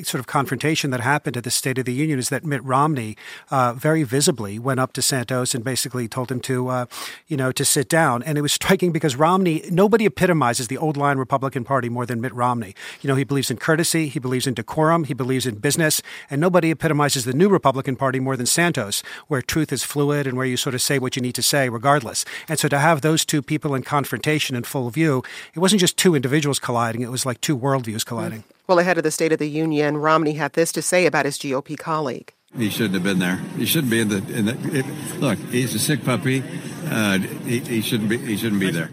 sort 0.03 0.15
of 0.15 0.25
confrontation 0.25 0.89
that 0.89 1.01
happened 1.01 1.37
at 1.37 1.43
the 1.43 1.51
State 1.51 1.77
of 1.77 1.85
the 1.85 1.93
Union 1.93 2.17
is 2.17 2.29
that 2.29 2.43
Mitt 2.43 2.63
Romney 2.63 3.15
uh, 3.51 3.73
very 3.73 4.01
visibly 4.01 4.57
went 4.57 4.79
up 4.79 4.93
to 4.93 5.03
Santos 5.03 5.53
and 5.53 5.63
basically 5.63 6.07
told 6.07 6.31
him 6.31 6.39
to, 6.41 6.69
uh, 6.69 6.85
you 7.27 7.37
know, 7.37 7.51
to 7.51 7.63
sit 7.63 7.87
down. 7.87 8.23
And 8.23 8.39
it 8.39 8.41
was 8.41 8.53
striking 8.53 8.91
because 8.91 9.15
Romney, 9.15 9.63
nobody 9.69 10.07
epitomizes 10.07 10.67
the 10.67 10.77
old 10.79 10.97
line 10.97 11.17
Republican 11.17 11.63
Party 11.63 11.89
more 11.89 12.07
than 12.07 12.21
Mitt 12.21 12.33
Romney. 12.33 12.73
You 13.01 13.07
know, 13.07 13.15
he 13.15 13.23
believes 13.23 13.51
in 13.51 13.57
courtesy, 13.57 14.07
he 14.07 14.19
believes 14.19 14.47
in 14.47 14.55
decorum, 14.55 15.03
he 15.03 15.13
believes 15.13 15.45
in 15.45 15.55
business, 15.59 16.01
and 16.27 16.41
nobody 16.41 16.71
epitomizes 16.71 17.25
the 17.25 17.33
new 17.33 17.49
Republican 17.49 17.95
Party 17.95 18.19
more 18.19 18.35
than 18.35 18.47
Santos, 18.47 19.03
where 19.27 19.43
truth 19.43 19.71
is 19.71 19.83
fluid 19.91 20.25
and 20.27 20.37
where 20.37 20.45
you 20.45 20.57
sort 20.57 20.73
of 20.73 20.81
say 20.81 20.97
what 20.99 21.15
you 21.15 21.21
need 21.21 21.35
to 21.35 21.41
say 21.41 21.69
regardless. 21.69 22.25
And 22.47 22.57
so 22.57 22.67
to 22.69 22.79
have 22.79 23.01
those 23.01 23.25
two 23.25 23.41
people 23.41 23.75
in 23.75 23.83
confrontation 23.83 24.55
in 24.55 24.63
full 24.63 24.89
view, 24.89 25.23
it 25.53 25.59
wasn't 25.59 25.81
just 25.81 25.97
two 25.97 26.15
individuals 26.15 26.59
colliding, 26.59 27.01
it 27.01 27.11
was 27.11 27.25
like 27.25 27.41
two 27.41 27.57
worldviews 27.57 28.05
colliding. 28.05 28.43
Well, 28.67 28.79
ahead 28.79 28.97
of 28.97 29.03
the 29.03 29.11
State 29.11 29.33
of 29.33 29.39
the 29.39 29.49
Union, 29.49 29.97
Romney 29.97 30.33
had 30.33 30.53
this 30.53 30.71
to 30.71 30.81
say 30.81 31.05
about 31.05 31.25
his 31.25 31.37
GOP 31.37 31.77
colleague. 31.77 32.33
He 32.57 32.69
shouldn't 32.69 32.95
have 32.95 33.03
been 33.03 33.19
there. 33.19 33.37
He 33.57 33.65
shouldn't 33.65 33.91
be 33.91 34.01
in 34.01 34.09
the. 34.09 34.17
In 34.17 34.45
the 34.45 34.79
it, 34.79 34.85
look, 35.19 35.39
he's 35.51 35.73
a 35.73 35.79
sick 35.79 36.03
puppy. 36.03 36.43
Uh, 36.89 37.17
he, 37.17 37.59
he 37.59 37.81
shouldn't 37.81 38.09
be. 38.09 38.17
He 38.17 38.35
shouldn't 38.35 38.59
be 38.59 38.71
there. 38.71 38.91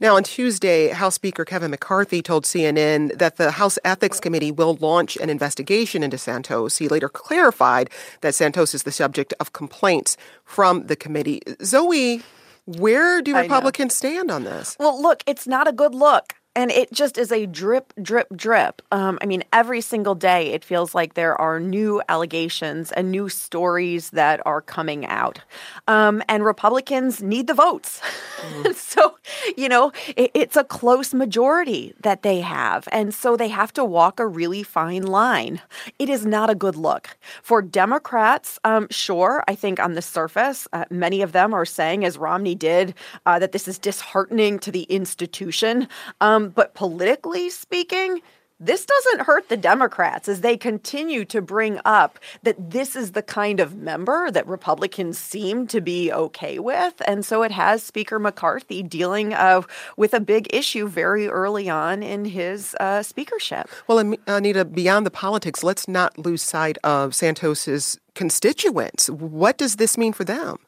Now, 0.00 0.14
on 0.14 0.22
Tuesday, 0.22 0.90
House 0.90 1.16
Speaker 1.16 1.44
Kevin 1.44 1.72
McCarthy 1.72 2.22
told 2.22 2.44
CNN 2.44 3.18
that 3.18 3.36
the 3.36 3.50
House 3.50 3.80
Ethics 3.84 4.20
Committee 4.20 4.52
will 4.52 4.78
launch 4.80 5.16
an 5.16 5.28
investigation 5.28 6.04
into 6.04 6.16
Santos. 6.16 6.76
He 6.76 6.86
later 6.86 7.08
clarified 7.08 7.90
that 8.20 8.36
Santos 8.36 8.74
is 8.74 8.84
the 8.84 8.92
subject 8.92 9.34
of 9.40 9.52
complaints 9.52 10.16
from 10.44 10.86
the 10.86 10.94
committee. 10.94 11.42
Zoe, 11.64 12.22
where 12.64 13.20
do 13.22 13.36
Republicans 13.36 13.96
stand 13.96 14.30
on 14.30 14.44
this? 14.44 14.76
Well, 14.78 15.02
look, 15.02 15.24
it's 15.26 15.48
not 15.48 15.66
a 15.66 15.72
good 15.72 15.96
look. 15.96 16.34
And 16.58 16.72
it 16.72 16.92
just 16.92 17.18
is 17.18 17.30
a 17.30 17.46
drip, 17.46 17.92
drip, 18.02 18.26
drip. 18.34 18.82
Um, 18.90 19.16
I 19.22 19.26
mean, 19.26 19.44
every 19.52 19.80
single 19.80 20.16
day 20.16 20.48
it 20.48 20.64
feels 20.64 20.92
like 20.92 21.14
there 21.14 21.40
are 21.40 21.60
new 21.60 22.02
allegations 22.08 22.90
and 22.90 23.12
new 23.12 23.28
stories 23.28 24.10
that 24.10 24.44
are 24.44 24.60
coming 24.60 25.06
out. 25.06 25.38
Um, 25.86 26.20
and 26.28 26.44
Republicans 26.44 27.22
need 27.22 27.46
the 27.46 27.54
votes. 27.54 28.00
Mm. 28.40 28.74
so, 28.74 29.16
you 29.56 29.68
know, 29.68 29.92
it, 30.16 30.32
it's 30.34 30.56
a 30.56 30.64
close 30.64 31.14
majority 31.14 31.94
that 32.00 32.22
they 32.22 32.40
have. 32.40 32.88
And 32.90 33.14
so 33.14 33.36
they 33.36 33.46
have 33.46 33.72
to 33.74 33.84
walk 33.84 34.18
a 34.18 34.26
really 34.26 34.64
fine 34.64 35.04
line. 35.04 35.60
It 36.00 36.08
is 36.08 36.26
not 36.26 36.50
a 36.50 36.56
good 36.56 36.74
look. 36.74 37.16
For 37.40 37.62
Democrats, 37.62 38.58
um, 38.64 38.88
sure, 38.90 39.44
I 39.46 39.54
think 39.54 39.78
on 39.78 39.92
the 39.94 40.02
surface, 40.02 40.66
uh, 40.72 40.86
many 40.90 41.22
of 41.22 41.30
them 41.30 41.54
are 41.54 41.64
saying, 41.64 42.04
as 42.04 42.18
Romney 42.18 42.56
did, 42.56 42.94
uh, 43.26 43.38
that 43.38 43.52
this 43.52 43.68
is 43.68 43.78
disheartening 43.78 44.58
to 44.58 44.72
the 44.72 44.82
institution. 44.82 45.86
Um, 46.20 46.47
but 46.54 46.74
politically 46.74 47.50
speaking, 47.50 48.20
this 48.60 48.84
doesn't 48.84 49.20
hurt 49.20 49.48
the 49.48 49.56
Democrats 49.56 50.28
as 50.28 50.40
they 50.40 50.56
continue 50.56 51.24
to 51.26 51.40
bring 51.40 51.80
up 51.84 52.18
that 52.42 52.70
this 52.70 52.96
is 52.96 53.12
the 53.12 53.22
kind 53.22 53.60
of 53.60 53.76
member 53.76 54.32
that 54.32 54.46
Republicans 54.48 55.16
seem 55.16 55.68
to 55.68 55.80
be 55.80 56.12
okay 56.12 56.58
with. 56.58 57.00
And 57.06 57.24
so 57.24 57.44
it 57.44 57.52
has 57.52 57.84
Speaker 57.84 58.18
McCarthy 58.18 58.82
dealing 58.82 59.32
uh, 59.32 59.62
with 59.96 60.12
a 60.12 60.18
big 60.18 60.52
issue 60.52 60.88
very 60.88 61.28
early 61.28 61.70
on 61.70 62.02
in 62.02 62.24
his 62.24 62.74
uh, 62.80 63.04
speakership. 63.04 63.68
Well, 63.86 64.14
Anita, 64.26 64.64
beyond 64.64 65.06
the 65.06 65.12
politics, 65.12 65.62
let's 65.62 65.86
not 65.86 66.18
lose 66.18 66.42
sight 66.42 66.78
of 66.82 67.14
Santos's 67.14 68.00
constituents. 68.16 69.08
What 69.08 69.56
does 69.56 69.76
this 69.76 69.96
mean 69.96 70.12
for 70.12 70.24
them? 70.24 70.58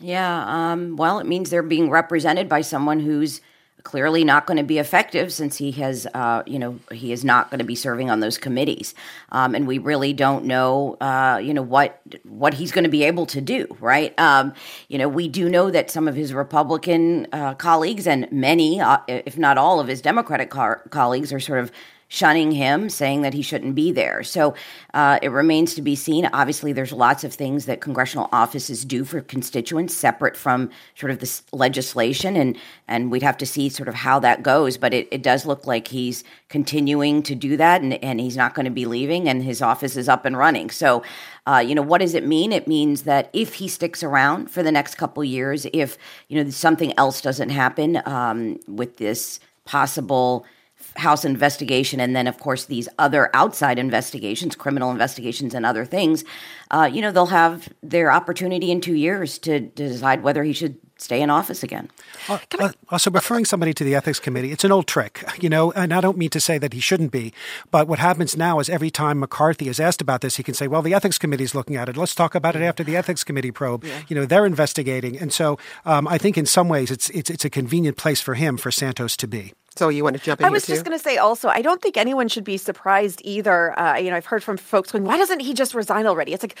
Yeah, 0.00 0.44
um, 0.72 0.96
well, 0.96 1.20
it 1.20 1.26
means 1.26 1.50
they're 1.50 1.62
being 1.62 1.88
represented 1.88 2.48
by 2.48 2.62
someone 2.62 2.98
who's 2.98 3.40
clearly 3.82 4.24
not 4.24 4.46
going 4.46 4.56
to 4.56 4.62
be 4.62 4.78
effective 4.78 5.32
since 5.32 5.56
he 5.56 5.72
has, 5.72 6.06
uh, 6.14 6.42
you 6.46 6.58
know, 6.58 6.78
he 6.90 7.12
is 7.12 7.24
not 7.24 7.50
going 7.50 7.58
to 7.58 7.64
be 7.64 7.74
serving 7.74 8.10
on 8.10 8.20
those 8.20 8.38
committees, 8.38 8.94
um, 9.30 9.54
and 9.54 9.66
we 9.66 9.78
really 9.78 10.12
don't 10.12 10.44
know, 10.44 10.96
uh, 11.00 11.40
you 11.42 11.54
know, 11.54 11.62
what 11.62 12.00
what 12.24 12.54
he's 12.54 12.72
going 12.72 12.84
to 12.84 12.90
be 12.90 13.04
able 13.04 13.26
to 13.26 13.40
do. 13.40 13.66
Right? 13.80 14.18
Um, 14.18 14.54
you 14.88 14.98
know, 14.98 15.08
we 15.08 15.28
do 15.28 15.48
know 15.48 15.70
that 15.70 15.90
some 15.90 16.08
of 16.08 16.14
his 16.14 16.32
Republican 16.32 17.26
uh, 17.32 17.54
colleagues 17.54 18.06
and 18.06 18.30
many, 18.32 18.80
uh, 18.80 18.98
if 19.08 19.38
not 19.38 19.58
all, 19.58 19.80
of 19.80 19.88
his 19.88 20.00
Democratic 20.00 20.50
colleagues 20.50 21.32
are 21.32 21.40
sort 21.40 21.60
of 21.60 21.72
shunning 22.12 22.52
him, 22.52 22.90
saying 22.90 23.22
that 23.22 23.32
he 23.32 23.40
shouldn't 23.40 23.74
be 23.74 23.90
there. 23.90 24.22
So 24.22 24.54
uh, 24.92 25.18
it 25.22 25.30
remains 25.30 25.74
to 25.76 25.80
be 25.80 25.96
seen. 25.96 26.28
Obviously, 26.34 26.74
there's 26.74 26.92
lots 26.92 27.24
of 27.24 27.32
things 27.32 27.64
that 27.64 27.80
congressional 27.80 28.28
offices 28.32 28.84
do 28.84 29.06
for 29.06 29.22
constituents 29.22 29.94
separate 29.94 30.36
from 30.36 30.68
sort 30.94 31.10
of 31.10 31.20
this 31.20 31.42
legislation, 31.52 32.36
and 32.36 32.58
and 32.86 33.10
we'd 33.10 33.22
have 33.22 33.38
to 33.38 33.46
see 33.46 33.70
sort 33.70 33.88
of 33.88 33.94
how 33.94 34.18
that 34.18 34.42
goes. 34.42 34.76
But 34.76 34.92
it, 34.92 35.08
it 35.10 35.22
does 35.22 35.46
look 35.46 35.66
like 35.66 35.88
he's 35.88 36.22
continuing 36.50 37.22
to 37.22 37.34
do 37.34 37.56
that, 37.56 37.80
and, 37.80 37.94
and 38.04 38.20
he's 38.20 38.36
not 38.36 38.52
going 38.54 38.66
to 38.66 38.70
be 38.70 38.84
leaving, 38.84 39.26
and 39.26 39.42
his 39.42 39.62
office 39.62 39.96
is 39.96 40.06
up 40.06 40.26
and 40.26 40.36
running. 40.36 40.68
So, 40.68 41.02
uh, 41.46 41.64
you 41.66 41.74
know, 41.74 41.80
what 41.80 42.02
does 42.02 42.14
it 42.14 42.26
mean? 42.26 42.52
It 42.52 42.68
means 42.68 43.04
that 43.04 43.30
if 43.32 43.54
he 43.54 43.68
sticks 43.68 44.02
around 44.02 44.50
for 44.50 44.62
the 44.62 44.70
next 44.70 44.96
couple 44.96 45.24
years, 45.24 45.66
if 45.72 45.96
you 46.28 46.44
know 46.44 46.50
something 46.50 46.92
else 46.98 47.22
doesn't 47.22 47.48
happen 47.48 48.02
um, 48.04 48.60
with 48.68 48.98
this 48.98 49.40
possible 49.64 50.44
House 50.96 51.24
investigation, 51.24 52.00
and 52.00 52.14
then, 52.14 52.26
of 52.26 52.38
course, 52.38 52.66
these 52.66 52.88
other 52.98 53.30
outside 53.34 53.78
investigations, 53.78 54.54
criminal 54.56 54.90
investigations, 54.90 55.54
and 55.54 55.64
other 55.64 55.84
things, 55.84 56.24
uh, 56.70 56.88
you 56.92 57.00
know, 57.00 57.10
they'll 57.10 57.26
have 57.26 57.68
their 57.82 58.10
opportunity 58.12 58.70
in 58.70 58.80
two 58.80 58.94
years 58.94 59.38
to, 59.38 59.60
to 59.60 59.88
decide 59.88 60.22
whether 60.22 60.42
he 60.42 60.52
should 60.52 60.78
stay 61.02 61.20
in 61.20 61.30
office 61.30 61.62
again. 61.62 61.90
Uh, 62.28 62.38
uh, 62.58 62.70
also, 62.88 63.10
referring 63.10 63.44
somebody 63.44 63.74
to 63.74 63.84
the 63.84 63.94
ethics 63.94 64.20
committee, 64.20 64.52
it's 64.52 64.64
an 64.64 64.72
old 64.72 64.86
trick, 64.86 65.24
you 65.40 65.48
know, 65.48 65.72
and 65.72 65.92
I 65.92 66.00
don't 66.00 66.16
mean 66.16 66.30
to 66.30 66.40
say 66.40 66.58
that 66.58 66.72
he 66.72 66.80
shouldn't 66.80 67.10
be, 67.10 67.32
but 67.70 67.88
what 67.88 67.98
happens 67.98 68.36
now 68.36 68.60
is 68.60 68.68
every 68.68 68.90
time 68.90 69.18
McCarthy 69.18 69.68
is 69.68 69.80
asked 69.80 70.00
about 70.00 70.20
this, 70.20 70.36
he 70.36 70.42
can 70.42 70.54
say, 70.54 70.68
well, 70.68 70.82
the 70.82 70.94
ethics 70.94 71.18
committee 71.18 71.44
is 71.44 71.54
looking 71.54 71.76
at 71.76 71.88
it. 71.88 71.96
Let's 71.96 72.14
talk 72.14 72.34
about 72.34 72.54
it 72.54 72.62
after 72.62 72.84
the 72.84 72.96
ethics 72.96 73.24
committee 73.24 73.50
probe. 73.50 73.84
Yeah. 73.84 74.02
You 74.08 74.16
know, 74.16 74.26
they're 74.26 74.46
investigating. 74.46 75.18
And 75.18 75.32
so 75.32 75.58
um, 75.84 76.06
I 76.06 76.18
think 76.18 76.38
in 76.38 76.46
some 76.46 76.68
ways 76.68 76.90
it's, 76.90 77.10
it's, 77.10 77.30
it's 77.30 77.44
a 77.44 77.50
convenient 77.50 77.96
place 77.96 78.20
for 78.20 78.34
him, 78.34 78.56
for 78.56 78.70
Santos 78.70 79.16
to 79.16 79.26
be. 79.26 79.52
So 79.76 79.88
you 79.88 80.04
want 80.04 80.16
to 80.16 80.22
jump 80.22 80.40
in? 80.40 80.46
I 80.46 80.50
was 80.50 80.66
just 80.66 80.84
going 80.84 80.96
to 80.96 81.02
say 81.02 81.16
also, 81.16 81.48
I 81.48 81.62
don't 81.62 81.80
think 81.80 81.96
anyone 81.96 82.28
should 82.28 82.44
be 82.44 82.56
surprised 82.56 83.20
either. 83.24 83.78
Uh, 83.78 83.96
you 83.96 84.10
know, 84.10 84.16
I've 84.16 84.26
heard 84.26 84.44
from 84.44 84.56
folks 84.56 84.92
going, 84.92 85.04
"Why 85.04 85.16
doesn't 85.16 85.40
he 85.40 85.54
just 85.54 85.74
resign 85.74 86.06
already?" 86.06 86.32
It's 86.32 86.42
like, 86.42 86.58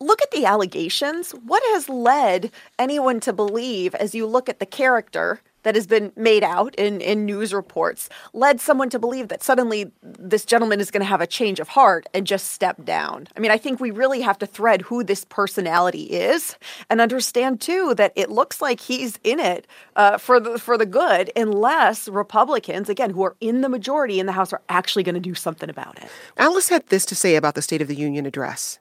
look 0.00 0.20
at 0.22 0.30
the 0.30 0.44
allegations. 0.44 1.32
What 1.32 1.62
has 1.74 1.88
led 1.88 2.50
anyone 2.78 3.20
to 3.20 3.32
believe, 3.32 3.94
as 3.94 4.14
you 4.14 4.26
look 4.26 4.48
at 4.48 4.58
the 4.58 4.66
character 4.66 5.40
that 5.62 5.74
has 5.74 5.86
been 5.86 6.12
made 6.16 6.44
out 6.44 6.74
in, 6.76 7.00
in 7.00 7.24
news 7.24 7.52
reports 7.52 8.08
led 8.32 8.60
someone 8.60 8.90
to 8.90 8.98
believe 8.98 9.28
that 9.28 9.42
suddenly 9.42 9.90
this 10.02 10.44
gentleman 10.44 10.80
is 10.80 10.90
going 10.90 11.00
to 11.00 11.06
have 11.06 11.20
a 11.20 11.26
change 11.26 11.60
of 11.60 11.68
heart 11.68 12.06
and 12.14 12.26
just 12.26 12.52
step 12.52 12.84
down. 12.84 13.28
I 13.36 13.40
mean, 13.40 13.50
I 13.50 13.58
think 13.58 13.80
we 13.80 13.90
really 13.90 14.20
have 14.20 14.38
to 14.38 14.46
thread 14.46 14.82
who 14.82 15.04
this 15.04 15.24
personality 15.24 16.04
is 16.04 16.56
and 16.90 17.00
understand 17.00 17.60
too 17.60 17.94
that 17.96 18.12
it 18.16 18.30
looks 18.30 18.60
like 18.60 18.80
he's 18.80 19.18
in 19.24 19.40
it 19.40 19.66
uh, 19.96 20.18
for 20.18 20.40
the 20.40 20.58
for 20.58 20.78
the 20.78 20.86
good, 20.86 21.30
unless 21.36 22.08
Republicans, 22.08 22.88
again, 22.88 23.10
who 23.10 23.22
are 23.22 23.36
in 23.40 23.60
the 23.60 23.68
majority 23.68 24.20
in 24.20 24.26
the 24.26 24.32
House, 24.32 24.52
are 24.52 24.62
actually 24.68 25.02
going 25.02 25.14
to 25.14 25.20
do 25.20 25.34
something 25.34 25.70
about 25.70 25.98
it. 25.98 26.08
Alice 26.36 26.68
had 26.68 26.86
this 26.88 27.04
to 27.06 27.14
say 27.14 27.36
about 27.36 27.54
the 27.54 27.62
State 27.62 27.82
of 27.82 27.88
the 27.88 27.96
Union 27.96 28.26
address. 28.26 28.78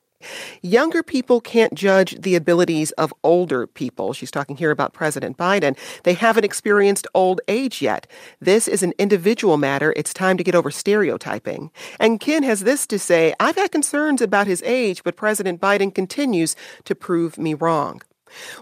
Younger 0.62 1.03
people 1.03 1.39
can't 1.41 1.73
judge 1.73 2.19
the 2.19 2.36
abilities 2.36 2.91
of 2.91 3.13
older 3.23 3.67
people. 3.67 4.13
She's 4.13 4.32
talking 4.32 4.58
here 4.58 4.71
about 4.71 4.93
President 4.93 5.38
Biden. 5.38 5.77
They 6.03 6.13
haven't 6.13 6.43
experienced 6.43 7.08
old 7.13 7.41
age 7.47 7.82
yet. 7.82 8.08
This 8.39 8.67
is 8.67 8.84
an 8.84 8.93
individual 8.97 9.58
matter. 9.58 9.93
It's 9.95 10.13
time 10.13 10.38
to 10.38 10.43
get 10.43 10.56
over 10.56 10.71
stereotyping. 10.71 11.71
And 11.99 12.19
Ken 12.19 12.43
has 12.43 12.62
this 12.62 12.88
to 12.88 12.99
say 12.99 13.34
I've 13.39 13.56
had 13.56 13.71
concerns 13.71 14.21
about 14.21 14.47
his 14.47 14.63
age, 14.63 15.03
but 15.03 15.15
President 15.15 15.62
Biden 15.62 15.93
continues 15.93 16.56
to 16.86 16.95
prove 16.95 17.38
me 17.38 17.53
wrong. 17.53 18.01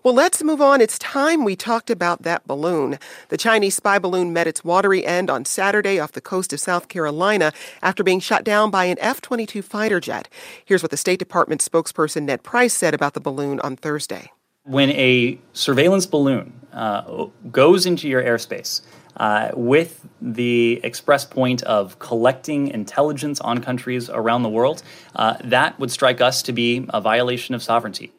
Well, 0.03 0.13
let's 0.13 0.43
move 0.43 0.61
on. 0.61 0.81
It's 0.81 0.99
time 0.99 1.43
we 1.43 1.55
talked 1.55 1.89
about 1.89 2.23
that 2.23 2.47
balloon. 2.47 2.99
The 3.29 3.37
Chinese 3.37 3.75
spy 3.75 3.99
balloon 3.99 4.33
met 4.33 4.47
its 4.47 4.63
watery 4.63 5.05
end 5.05 5.29
on 5.29 5.45
Saturday 5.45 5.99
off 5.99 6.11
the 6.11 6.21
coast 6.21 6.53
of 6.53 6.59
South 6.59 6.87
Carolina 6.87 7.51
after 7.81 8.03
being 8.03 8.19
shot 8.19 8.43
down 8.43 8.71
by 8.71 8.85
an 8.85 8.97
F 8.99 9.21
22 9.21 9.61
fighter 9.61 9.99
jet. 9.99 10.29
Here's 10.63 10.83
what 10.83 10.91
the 10.91 10.97
State 10.97 11.19
Department 11.19 11.61
spokesperson 11.61 12.23
Ned 12.23 12.43
Price 12.43 12.73
said 12.73 12.93
about 12.93 13.13
the 13.13 13.19
balloon 13.19 13.59
on 13.61 13.75
Thursday. 13.75 14.31
When 14.63 14.89
a 14.91 15.39
surveillance 15.53 16.05
balloon 16.05 16.53
uh, 16.73 17.27
goes 17.51 17.85
into 17.85 18.07
your 18.07 18.23
airspace, 18.23 18.81
uh, 19.17 19.51
with 19.53 20.05
the 20.21 20.79
express 20.83 21.25
point 21.25 21.63
of 21.63 21.99
collecting 21.99 22.67
intelligence 22.69 23.39
on 23.39 23.61
countries 23.61 24.09
around 24.09 24.43
the 24.43 24.49
world, 24.49 24.83
uh, 25.15 25.35
that 25.43 25.79
would 25.79 25.91
strike 25.91 26.21
us 26.21 26.41
to 26.43 26.51
be 26.51 26.85
a 26.89 26.99
violation 26.99 27.55
of 27.55 27.63
sovereignty. 27.63 28.11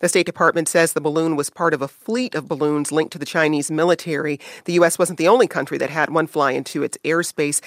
The 0.00 0.08
State 0.08 0.26
Department 0.26 0.68
says 0.68 0.92
the 0.92 1.00
balloon 1.00 1.36
was 1.36 1.50
part 1.50 1.74
of 1.74 1.82
a 1.82 1.88
fleet 1.88 2.34
of 2.34 2.48
balloons 2.48 2.92
linked 2.92 3.12
to 3.12 3.18
the 3.18 3.26
Chinese 3.26 3.70
military. 3.70 4.38
The 4.64 4.74
U.S. 4.74 4.98
wasn't 4.98 5.18
the 5.18 5.28
only 5.28 5.46
country 5.46 5.78
that 5.78 5.90
had 5.90 6.10
one 6.10 6.26
fly 6.26 6.52
into 6.52 6.82
its 6.82 6.98
airspace. 7.04 7.60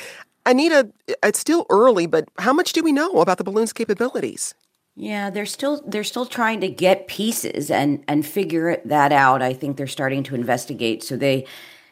Anita, 0.45 0.91
it's 1.23 1.39
still 1.39 1.65
early, 1.69 2.05
but 2.05 2.29
how 2.37 2.53
much 2.53 2.73
do 2.73 2.83
we 2.83 2.91
know 2.91 3.19
about 3.21 3.37
the 3.37 3.43
balloon's 3.43 3.73
capabilities? 3.73 4.53
Yeah, 4.95 5.29
they're 5.29 5.45
still 5.45 5.83
they're 5.85 6.05
still 6.05 6.25
trying 6.25 6.61
to 6.61 6.69
get 6.69 7.07
pieces 7.07 7.69
and 7.69 8.03
and 8.07 8.25
figure 8.25 8.81
that 8.85 9.11
out. 9.11 9.41
I 9.41 9.53
think 9.53 9.75
they're 9.75 9.87
starting 9.87 10.23
to 10.23 10.35
investigate. 10.35 11.03
So 11.03 11.17
they 11.17 11.45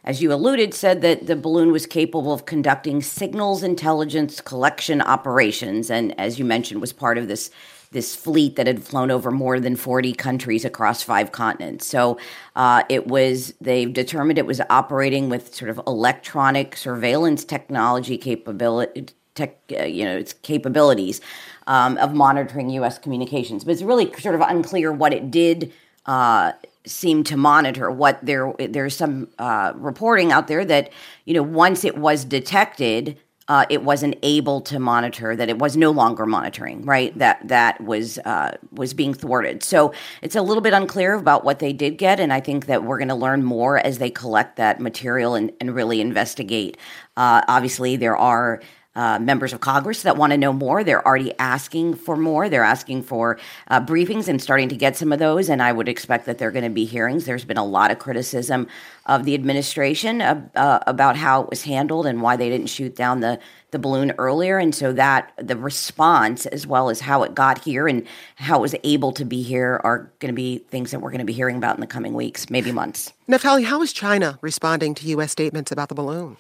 as 0.06 0.22
you 0.22 0.34
alluded, 0.34 0.74
said 0.74 1.02
that 1.02 1.28
the 1.28 1.36
balloon 1.36 1.72
was 1.72 1.86
capable 1.86 2.34
of 2.34 2.46
conducting 2.46 3.02
signals 3.02 3.64
intelligence 3.64 4.42
collection 4.42 5.02
operations, 5.02 5.90
and 5.90 6.18
as 6.20 6.38
you 6.38 6.44
mentioned, 6.46 6.82
was 6.82 6.92
part 6.92 7.18
of 7.18 7.30
this 7.30 7.50
this 7.94 8.16
fleet 8.16 8.56
that 8.58 8.68
had 8.68 8.84
flown 8.84 9.10
over 9.10 9.32
more 9.32 9.60
than 9.60 9.76
40 9.76 10.14
countries 10.14 10.66
across 10.66 11.02
five 11.02 11.32
continents. 11.32 11.86
So 11.88 12.18
uh, 12.56 12.84
it 12.90 13.08
was, 13.08 13.54
they've 13.62 13.92
determined 13.92 14.38
it 14.38 14.46
was 14.46 14.62
operating 14.70 15.30
with 15.30 15.56
sort 15.56 15.70
of 15.70 15.80
electronic 15.88 16.76
surveillance 16.76 17.46
technology 17.46 18.18
capability. 18.18 19.08
Tech, 19.36 19.58
uh, 19.72 19.82
you 19.86 20.06
know, 20.06 20.16
its 20.16 20.34
capabilities 20.34 21.20
um, 21.66 21.98
of 21.98 22.14
monitoring 22.14 22.70
U.S. 22.70 23.00
communications, 23.00 23.64
but 23.64 23.72
it's 23.72 23.82
really 23.82 24.14
sort 24.20 24.36
of 24.36 24.42
unclear 24.42 24.92
what 24.92 25.12
it 25.12 25.32
did 25.32 25.74
uh, 26.06 26.52
seem 26.86 27.24
to 27.24 27.36
monitor. 27.36 27.90
What 27.90 28.24
there, 28.24 28.54
there's 28.60 28.96
some 28.96 29.30
uh, 29.40 29.74
reporting 29.76 30.32
out 30.32 30.48
there 30.48 30.64
that 30.66 30.92
you 31.26 31.34
know 31.34 31.42
once 31.42 31.84
it 31.84 31.98
was 31.98 32.26
detected, 32.26 33.18
uh, 33.54 33.68
it 33.70 33.84
wasn't 33.84 34.16
able 34.24 34.62
to 34.62 34.80
monitor 34.80 35.36
that 35.36 35.48
it 35.48 35.60
was 35.60 35.78
no 35.78 35.92
longer 35.92 36.26
monitoring 36.26 36.84
right? 36.86 37.16
That 37.20 37.48
that 37.48 37.80
was 37.82 38.18
uh, 38.20 38.58
was 38.72 38.96
being 38.96 39.14
thwarted. 39.14 39.62
So 39.62 39.94
it's 40.24 40.36
a 40.36 40.42
little 40.42 40.62
bit 40.62 40.74
unclear 40.74 41.14
about 41.14 41.46
what 41.46 41.60
they 41.60 41.72
did 41.72 42.00
get 42.00 42.20
and 42.20 42.34
i 42.34 42.40
think 42.40 42.66
that 42.66 42.84
we're 42.84 42.98
going 42.98 43.10
to 43.10 43.16
learn 43.16 43.44
more 43.44 43.78
as 43.78 44.00
they 44.00 44.10
collect 44.10 44.56
that 44.56 44.80
material 44.80 45.36
and, 45.36 45.52
and 45.60 45.76
really 45.76 46.02
investigate. 46.02 46.78
Uh, 47.16 47.42
obviously 47.48 47.96
there 47.96 48.18
are 48.18 48.60
uh, 48.96 49.20
members 49.20 49.54
of 49.54 49.60
Congress 49.60 50.04
that 50.04 50.18
want 50.18 50.32
to 50.32 50.38
know 50.38 50.54
more. 50.54 50.84
They're 50.84 51.06
already 51.06 51.34
asking 51.40 51.96
for 51.96 52.16
more. 52.16 52.50
They're 52.50 52.64
asking 52.64 53.04
for 53.04 53.40
uh, 53.68 53.82
briefings 53.82 54.28
and 54.28 54.42
starting 54.42 54.70
to 54.70 54.76
get 54.76 54.96
some 54.96 55.12
of 55.12 55.20
those. 55.20 55.50
And 55.50 55.62
I 55.62 55.72
would 55.72 55.90
expect 55.90 56.26
that 56.26 56.38
there 56.38 56.48
are 56.50 56.52
going 56.52 56.64
to 56.64 56.70
be 56.70 56.86
hearings. 56.86 57.26
There's 57.26 57.46
been 57.46 57.58
a 57.58 57.66
lot 57.66 57.92
of 57.92 58.00
criticism 58.00 58.68
of 59.06 59.26
the 59.26 59.34
administration 59.34 60.22
uh, 60.22 60.84
about 60.88 61.18
how 61.18 61.44
it 61.44 61.50
was 61.50 61.64
handled 61.64 62.06
and 62.06 62.22
why 62.22 62.36
they 62.36 62.50
didn't 62.50 62.68
shoot 62.68 62.96
down 62.96 63.20
the 63.20 63.40
the 63.72 63.80
balloon 63.80 64.14
earlier 64.20 64.60
and 64.60 64.74
so 64.74 64.94
that 64.94 65.34
the 65.38 65.58
response 65.58 66.46
as 66.46 66.66
well 66.66 66.90
as 66.90 67.00
how 67.00 67.24
it 67.24 67.34
got 67.34 67.58
here 67.66 67.88
and 67.88 68.06
how 68.36 68.60
it 68.60 68.62
was 68.62 68.76
able 68.84 69.12
to 69.12 69.26
be 69.26 69.42
here 69.42 69.82
are 69.84 70.12
going 70.20 70.32
to 70.32 70.36
be 70.36 70.60
things 70.70 70.92
that 70.92 71.00
we're 71.00 71.10
going 71.10 71.18
to 71.20 71.26
be 71.26 71.34
hearing 71.34 71.58
about 71.58 71.76
in 71.76 71.82
the 71.82 71.88
coming 71.88 72.14
weeks 72.14 72.52
maybe 72.52 72.72
months 72.72 73.12
Naftali, 73.28 73.64
how 73.64 73.82
is 73.82 73.94
China 73.94 74.38
responding 74.42 74.94
to 74.96 75.08
U.S. 75.08 75.32
statements 75.32 75.72
about 75.72 75.88
the 75.88 75.96
balloon? 75.96 76.36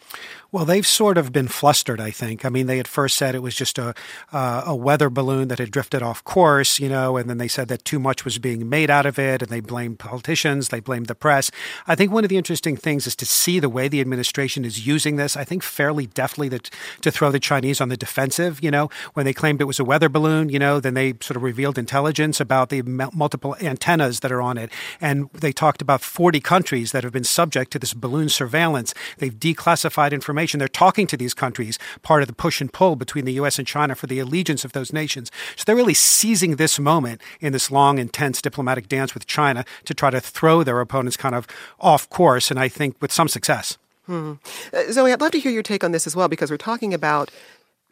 Well, 0.54 0.66
they've 0.66 0.86
sort 0.86 1.18
of 1.18 1.32
been 1.32 1.48
flustered, 1.48 2.00
I 2.00 2.12
think. 2.12 2.46
I 2.46 2.50
mean, 2.50 2.68
they 2.68 2.80
at 2.80 2.88
first 2.88 3.18
said 3.18 3.34
it 3.34 3.42
was 3.42 3.56
just 3.56 3.80
a, 3.80 3.96
uh, 4.32 4.62
a 4.68 4.76
weather 4.76 5.10
balloon 5.10 5.48
that 5.48 5.58
had 5.58 5.72
drifted 5.72 6.04
off 6.04 6.24
course, 6.24 6.80
you 6.80 6.88
know, 6.88 7.18
and 7.18 7.28
then 7.28 7.40
they 7.40 7.48
said 7.48 7.70
that 7.70 7.84
too 7.84 7.98
much 7.98 8.24
was 8.24 8.38
being 8.38 8.70
made 8.70 8.92
out 8.92 9.08
of 9.08 9.18
it, 9.18 9.42
and 9.42 9.50
they 9.50 9.62
blamed 9.62 9.98
politicians, 9.98 10.68
they 10.68 10.80
blamed 10.80 11.08
the 11.08 11.16
press. 11.16 11.50
I 11.88 11.96
think 11.96 12.12
one 12.12 12.24
of 12.24 12.30
the 12.30 12.38
interesting 12.38 12.78
things 12.78 13.08
is 13.08 13.16
to 13.16 13.26
see 13.26 13.60
the 13.60 13.68
way 13.68 13.88
the 13.88 14.00
administration 14.00 14.64
is 14.64 14.86
using 14.86 15.16
this, 15.16 15.36
I 15.36 15.44
think 15.44 15.64
fairly 15.64 16.06
deftly 16.06 16.52
to, 16.52 16.60
to 17.02 17.10
throw 17.10 17.32
the 17.32 17.40
Chinese 17.40 17.82
on 17.82 17.90
the 17.90 17.98
defensive, 17.98 18.64
you 18.64 18.70
know, 18.70 18.92
when 19.16 19.26
they 19.26 19.34
claimed 19.34 19.60
it 19.60 19.64
was 19.64 19.80
a 19.80 19.84
weather 19.84 20.08
balloon, 20.08 20.50
you 20.50 20.60
know, 20.60 20.80
then 20.80 20.94
they 20.94 21.16
sort 21.20 21.36
of 21.36 21.42
revealed 21.42 21.80
intelligence 21.80 22.40
about 22.40 22.70
the 22.70 22.84
multiple 22.84 23.56
antennas 23.60 24.20
that 24.20 24.32
are 24.32 24.42
on 24.42 24.60
it. 24.60 24.70
And 25.02 25.32
they 25.32 25.52
talked 25.52 25.82
about 25.82 26.02
40 26.02 26.40
countries 26.42 26.92
that 26.92 27.04
have 27.04 27.12
been 27.12 27.24
subject 27.24 27.72
to 27.72 27.80
this 27.80 27.96
balloon 27.96 28.30
surveillance. 28.30 28.94
They've 29.18 29.34
declassified 29.34 30.12
information. 30.12 30.43
They're 30.52 30.68
talking 30.68 31.08
to 31.08 31.18
these 31.18 31.34
countries, 31.34 31.80
part 32.02 32.22
of 32.22 32.28
the 32.28 32.34
push 32.34 32.62
and 32.62 32.72
pull 32.72 32.96
between 32.96 33.26
the 33.26 33.34
U.S. 33.34 33.58
and 33.58 33.68
China 33.68 33.96
for 33.96 34.08
the 34.08 34.20
allegiance 34.20 34.66
of 34.66 34.74
those 34.74 34.92
nations. 34.92 35.32
So 35.56 35.64
they're 35.66 35.76
really 35.76 35.94
seizing 35.94 36.56
this 36.58 36.80
moment 36.80 37.22
in 37.40 37.54
this 37.54 37.72
long, 37.72 37.98
intense 37.98 38.42
diplomatic 38.42 38.88
dance 38.88 39.14
with 39.14 39.26
China 39.26 39.66
to 39.86 39.94
try 39.94 40.10
to 40.10 40.20
throw 40.20 40.64
their 40.64 40.80
opponents 40.82 41.18
kind 41.18 41.36
of 41.36 41.48
off 41.80 42.10
course, 42.10 42.52
and 42.52 42.60
I 42.60 42.68
think 42.68 42.96
with 43.02 43.12
some 43.12 43.28
success. 43.28 43.78
Hmm. 44.06 44.34
Uh, 44.74 44.92
Zoe, 44.92 45.14
I'd 45.14 45.22
love 45.22 45.32
to 45.32 45.40
hear 45.40 45.52
your 45.52 45.64
take 45.64 45.84
on 45.84 45.94
this 45.94 46.06
as 46.06 46.16
well 46.16 46.28
because 46.28 46.52
we're 46.52 46.58
talking 46.58 46.94
about 46.94 47.32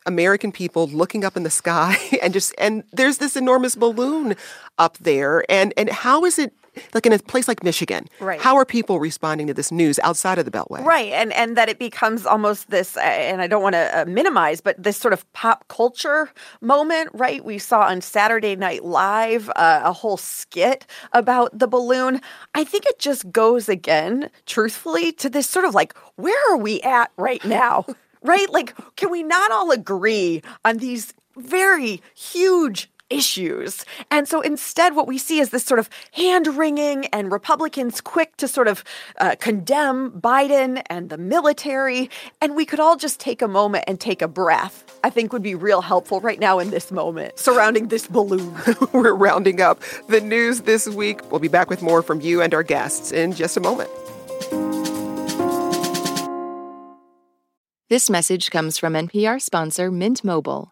American 0.06 0.52
people 0.52 0.88
looking 0.88 1.24
up 1.24 1.38
in 1.38 1.44
the 1.44 1.50
sky 1.50 1.98
and 2.22 2.34
just 2.34 2.54
and 2.58 2.84
there's 2.92 3.20
this 3.20 3.36
enormous 3.36 3.76
balloon 3.76 4.36
up 4.78 4.98
there 4.98 5.46
and 5.50 5.74
and 5.78 5.90
how 5.90 6.26
is 6.26 6.40
it 6.40 6.54
like 6.94 7.06
in 7.06 7.14
a 7.14 7.20
place 7.20 7.48
like 7.48 7.64
Michigan, 7.64 8.08
right. 8.20 8.40
how 8.40 8.56
are 8.56 8.66
people 8.66 9.00
responding 9.00 9.48
to 9.48 9.54
this 9.54 9.72
news 9.72 10.00
outside 10.00 10.38
of 10.38 10.46
the 10.46 10.52
Beltway? 10.52 10.84
Right, 10.84 11.12
and 11.12 11.34
and 11.34 11.58
that 11.58 11.70
it 11.70 11.80
becomes 11.80 12.26
almost 12.26 12.70
this, 12.70 12.98
and 12.98 13.42
I 13.42 13.48
don't 13.48 13.64
want 13.64 13.74
to 13.74 14.02
uh, 14.02 14.06
minimize, 14.06 14.62
but 14.62 14.82
this 14.82 14.98
sort 14.98 15.14
of 15.14 15.32
pop 15.34 15.68
culture 15.68 16.30
moment, 16.62 17.10
right? 17.14 17.44
We 17.44 17.58
saw 17.58 17.82
on 17.82 18.02
Saturday 18.02 18.56
Night 18.56 18.84
Live 18.84 19.50
uh, 19.56 19.82
a 19.84 19.94
whole 19.94 20.18
skit 20.18 20.86
about 21.14 21.58
the 21.58 21.68
balloon. 21.68 22.22
I 22.56 22.64
think 22.64 22.86
it 22.86 23.00
just 23.00 23.32
goes 23.32 23.70
again, 23.70 24.30
truthfully, 24.46 25.12
to 25.14 25.30
this 25.30 25.50
sort 25.50 25.66
of 25.66 25.74
like, 25.74 25.96
where 26.16 26.54
are 26.54 26.58
we 26.58 26.82
at 26.82 27.12
right 27.18 27.44
now? 27.46 27.86
right? 28.22 28.50
Like, 28.52 28.76
can 28.96 29.10
we 29.10 29.24
not 29.24 29.52
all 29.52 29.72
agree 29.72 30.42
on 30.64 30.78
these 30.78 31.14
very 31.38 32.02
huge 32.16 32.90
issues. 33.12 33.86
And 34.10 34.28
so 34.28 34.42
instead, 34.42 34.96
what 34.96 35.08
we 35.08 35.18
see 35.18 35.40
is 35.40 35.50
this 35.50 35.64
sort 35.64 35.80
of 35.80 35.90
hand 36.14 36.48
wringing 36.48 37.06
and 37.08 37.32
Republicans 37.32 38.02
quick 38.02 38.38
to 38.38 38.48
sort 38.48 38.68
of 38.68 38.84
uh, 39.20 39.36
condemn 39.40 40.12
Biden 40.12 40.82
and 40.88 41.10
the 41.10 41.18
military. 41.18 42.10
And 42.42 42.56
we 42.56 42.66
could 42.66 42.80
all 42.80 42.96
just 42.96 43.20
take 43.20 43.42
a 43.42 43.48
moment 43.48 43.86
and 43.88 44.00
take 44.00 44.22
a 44.22 44.28
breath. 44.28 45.00
I 45.04 45.10
think 45.10 45.34
would 45.34 45.44
be 45.44 45.56
real 45.56 45.82
helpful 45.82 46.22
right 46.22 46.40
now 46.40 46.60
in 46.60 46.70
this 46.70 46.92
moment 46.92 47.38
surrounding 47.38 47.90
this 47.90 48.08
balloon. 48.08 48.56
We're 48.94 49.14
rounding 49.14 49.62
up 49.62 49.82
the 50.08 50.22
news 50.22 50.62
this 50.62 50.88
week. 50.88 51.30
We'll 51.32 51.40
be 51.40 51.48
back 51.48 51.70
with 51.70 51.82
more 51.82 52.02
from 52.02 52.22
you 52.22 52.42
and 52.42 52.54
our 52.54 52.64
guests 52.64 53.12
in 53.12 53.34
just 53.34 53.58
a 53.58 53.60
moment. 53.60 53.90
This 57.90 58.10
message 58.10 58.52
comes 58.52 58.78
from 58.78 58.94
NPR 58.94 59.42
sponsor 59.42 59.92
Mint 59.92 60.24
Mobile. 60.24 60.72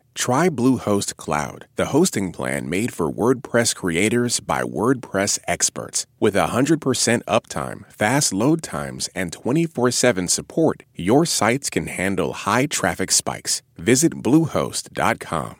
Try 0.13 0.49
Bluehost 0.49 1.15
Cloud, 1.15 1.67
the 1.77 1.87
hosting 1.87 2.31
plan 2.31 2.69
made 2.69 2.93
for 2.93 3.11
WordPress 3.11 3.75
creators 3.75 4.39
by 4.39 4.61
WordPress 4.61 5.39
experts. 5.47 6.05
With 6.19 6.35
100% 6.35 7.23
uptime, 7.23 7.91
fast 7.91 8.33
load 8.33 8.61
times, 8.61 9.09
and 9.15 9.31
24 9.33 9.91
7 9.91 10.27
support, 10.27 10.83
your 10.95 11.25
sites 11.25 11.69
can 11.69 11.87
handle 11.87 12.33
high 12.33 12.65
traffic 12.65 13.11
spikes. 13.11 13.61
Visit 13.77 14.13
Bluehost.com. 14.15 15.55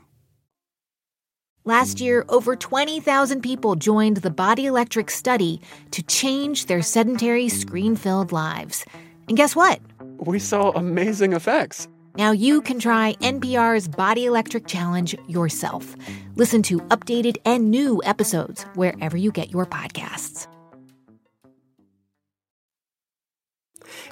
Last 1.63 2.01
year, 2.01 2.25
over 2.27 2.55
20,000 2.55 3.41
people 3.41 3.75
joined 3.75 4.17
the 4.17 4.31
Body 4.31 4.65
Electric 4.65 5.11
study 5.11 5.61
to 5.91 6.01
change 6.01 6.65
their 6.65 6.81
sedentary, 6.81 7.49
screen 7.49 7.95
filled 7.95 8.31
lives. 8.31 8.83
And 9.27 9.37
guess 9.37 9.55
what? 9.55 9.79
We 10.17 10.39
saw 10.39 10.71
amazing 10.71 11.33
effects 11.33 11.87
Now 12.17 12.31
you 12.31 12.61
can 12.61 12.79
try 12.79 13.13
NPR's 13.21 13.87
Body 13.87 14.25
Electric 14.25 14.67
Challenge 14.67 15.15
yourself. 15.27 15.95
Listen 16.35 16.61
to 16.63 16.79
updated 16.89 17.37
and 17.45 17.71
new 17.71 18.01
episodes 18.03 18.63
wherever 18.75 19.15
you 19.15 19.31
get 19.31 19.51
your 19.51 19.65
podcasts. 19.65 20.47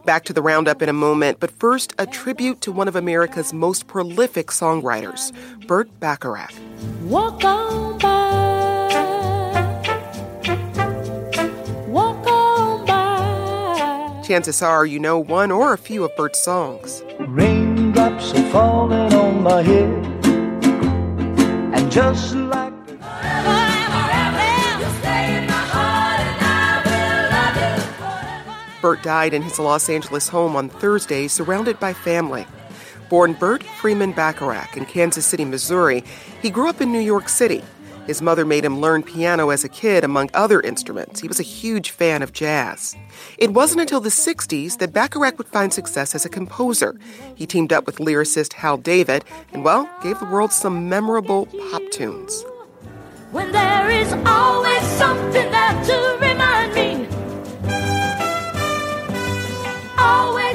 Back 0.06 0.24
to 0.26 0.34
the 0.34 0.42
roundup 0.42 0.82
in 0.82 0.90
a 0.90 0.94
moment, 0.94 1.40
but 1.40 1.52
first, 1.52 1.94
a 1.98 2.06
tribute 2.06 2.62
to 2.62 2.72
one 2.72 2.88
of 2.88 2.96
America's 2.96 3.54
most 3.54 3.88
prolific 3.88 4.48
songwriters, 4.48 5.34
Burt 5.68 5.90
Bacharach. 6.00 6.54
Walk 7.04 7.44
on 7.44 7.98
by. 8.00 8.10
Walk 11.88 12.28
on 12.28 12.86
by. 12.86 14.22
Chances 14.26 14.62
are 14.62 14.86
you 14.86 15.00
know 15.00 15.20
one 15.20 15.52
or 15.52 15.74
a 15.74 15.78
few 15.78 16.06
of 16.06 16.16
Burt's 16.16 16.42
songs. 16.42 17.04
Are 18.10 18.20
falling 18.52 19.14
on 19.14 19.44
my 19.44 19.62
head. 19.62 20.06
And 21.76 21.92
just 21.92 22.34
like 22.34 22.74
Burt 28.82 29.04
died 29.04 29.36
in 29.36 29.44
his 29.44 29.60
Los 29.60 29.90
Angeles 29.90 30.28
home 30.28 30.56
on 30.56 30.70
Thursday, 30.70 31.28
surrounded 31.28 31.80
by 31.80 31.94
family. 31.94 32.48
Born 33.10 33.34
Burt 33.34 33.62
Freeman 33.62 34.14
Bacharach 34.14 34.76
in 34.76 34.86
Kansas 34.86 35.28
City, 35.28 35.46
Missouri, 35.46 36.04
he 36.42 36.50
grew 36.50 36.68
up 36.68 36.82
in 36.82 36.92
New 36.92 36.98
York 36.98 37.30
City. 37.30 37.64
His 38.10 38.24
mother 38.24 38.44
made 38.44 38.66
him 38.66 38.82
learn 38.82 39.04
piano 39.04 39.52
as 39.52 39.64
a 39.64 39.70
kid, 39.70 40.04
among 40.04 40.32
other 40.34 40.60
instruments. 40.62 41.20
He 41.20 41.28
was 41.28 41.40
a 41.40 41.44
huge 41.44 41.92
fan 41.92 42.24
of 42.24 42.34
jazz. 42.34 42.96
It 43.38 43.54
wasn't 43.54 43.82
until 43.82 44.00
the 44.00 44.10
60s 44.10 44.80
that 44.80 44.94
Bacharach 44.94 45.38
would 45.38 45.48
find 45.48 45.72
success 45.72 46.16
as 46.16 46.26
a 46.26 46.30
composer. 46.30 47.00
He 47.36 47.46
teamed 47.46 47.72
up 47.72 47.86
with 47.86 47.98
lyricist 47.98 48.54
Hal 48.54 48.78
David 48.78 49.26
and, 49.54 49.64
well, 49.64 49.88
gave 50.02 50.18
the 50.18 50.26
world 50.26 50.52
some 50.52 50.90
memorable 50.90 51.46
pop 51.70 51.84
tunes. 51.92 52.44
When 53.32 53.52
there 53.52 53.92
is 53.92 54.12
always 54.26 54.82
something 54.98 55.52
there 55.52 55.84
to 55.84 56.18
remind 56.20 56.74
me. 56.74 57.08
Always 60.00 60.49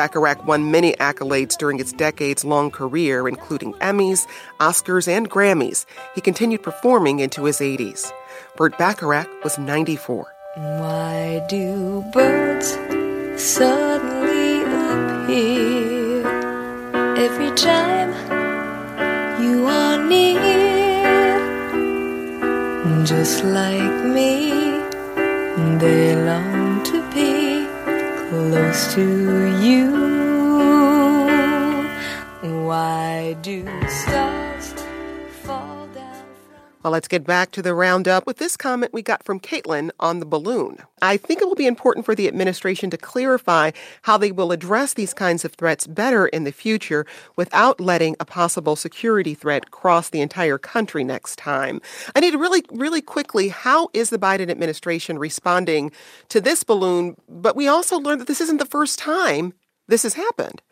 Bacharach 0.00 0.46
won 0.46 0.70
many 0.70 0.94
accolades 0.94 1.58
during 1.58 1.76
his 1.76 1.92
decades 1.92 2.42
long 2.42 2.70
career, 2.70 3.28
including 3.28 3.74
Emmys, 3.82 4.26
Oscars, 4.58 5.06
and 5.06 5.30
Grammys. 5.30 5.84
He 6.14 6.22
continued 6.22 6.62
performing 6.62 7.18
into 7.18 7.44
his 7.44 7.58
80s. 7.60 8.10
Burt 8.56 8.78
Bacharach 8.78 9.28
was 9.44 9.58
94. 9.58 10.34
Why 10.56 11.44
do 11.50 12.02
birds 12.14 12.78
suddenly 13.36 14.62
appear 14.80 16.26
every 17.18 17.54
time 17.54 18.10
you 19.42 19.66
are 19.66 19.98
near? 20.02 21.04
Just 23.04 23.44
like 23.44 24.04
me, 24.06 24.80
they 25.78 26.16
long 26.16 26.82
to 26.84 27.02
be 27.12 27.29
close 28.30 28.94
to 28.94 29.02
you. 29.60 30.19
Well, 36.82 36.92
let's 36.92 37.08
get 37.08 37.24
back 37.24 37.50
to 37.50 37.60
the 37.60 37.74
roundup 37.74 38.26
with 38.26 38.38
this 38.38 38.56
comment 38.56 38.94
we 38.94 39.02
got 39.02 39.22
from 39.22 39.38
Caitlin 39.38 39.90
on 40.00 40.18
the 40.18 40.24
balloon. 40.24 40.78
I 41.02 41.18
think 41.18 41.42
it 41.42 41.44
will 41.44 41.54
be 41.54 41.66
important 41.66 42.06
for 42.06 42.14
the 42.14 42.26
administration 42.26 42.88
to 42.88 42.96
clarify 42.96 43.72
how 44.00 44.16
they 44.16 44.32
will 44.32 44.50
address 44.50 44.94
these 44.94 45.12
kinds 45.12 45.44
of 45.44 45.52
threats 45.52 45.86
better 45.86 46.26
in 46.28 46.44
the 46.44 46.52
future 46.52 47.04
without 47.36 47.80
letting 47.80 48.16
a 48.18 48.24
possible 48.24 48.76
security 48.76 49.34
threat 49.34 49.70
cross 49.72 50.08
the 50.08 50.22
entire 50.22 50.56
country 50.56 51.04
next 51.04 51.36
time. 51.36 51.82
I 52.16 52.20
need 52.20 52.30
to 52.30 52.38
really, 52.38 52.64
really 52.70 53.02
quickly, 53.02 53.48
how 53.48 53.90
is 53.92 54.08
the 54.08 54.18
Biden 54.18 54.48
administration 54.48 55.18
responding 55.18 55.92
to 56.30 56.40
this 56.40 56.64
balloon? 56.64 57.14
But 57.28 57.56
we 57.56 57.68
also 57.68 57.98
learned 57.98 58.22
that 58.22 58.26
this 58.26 58.40
isn't 58.40 58.56
the 58.56 58.64
first 58.64 58.98
time 58.98 59.52
this 59.86 60.04
has 60.04 60.14
happened. 60.14 60.62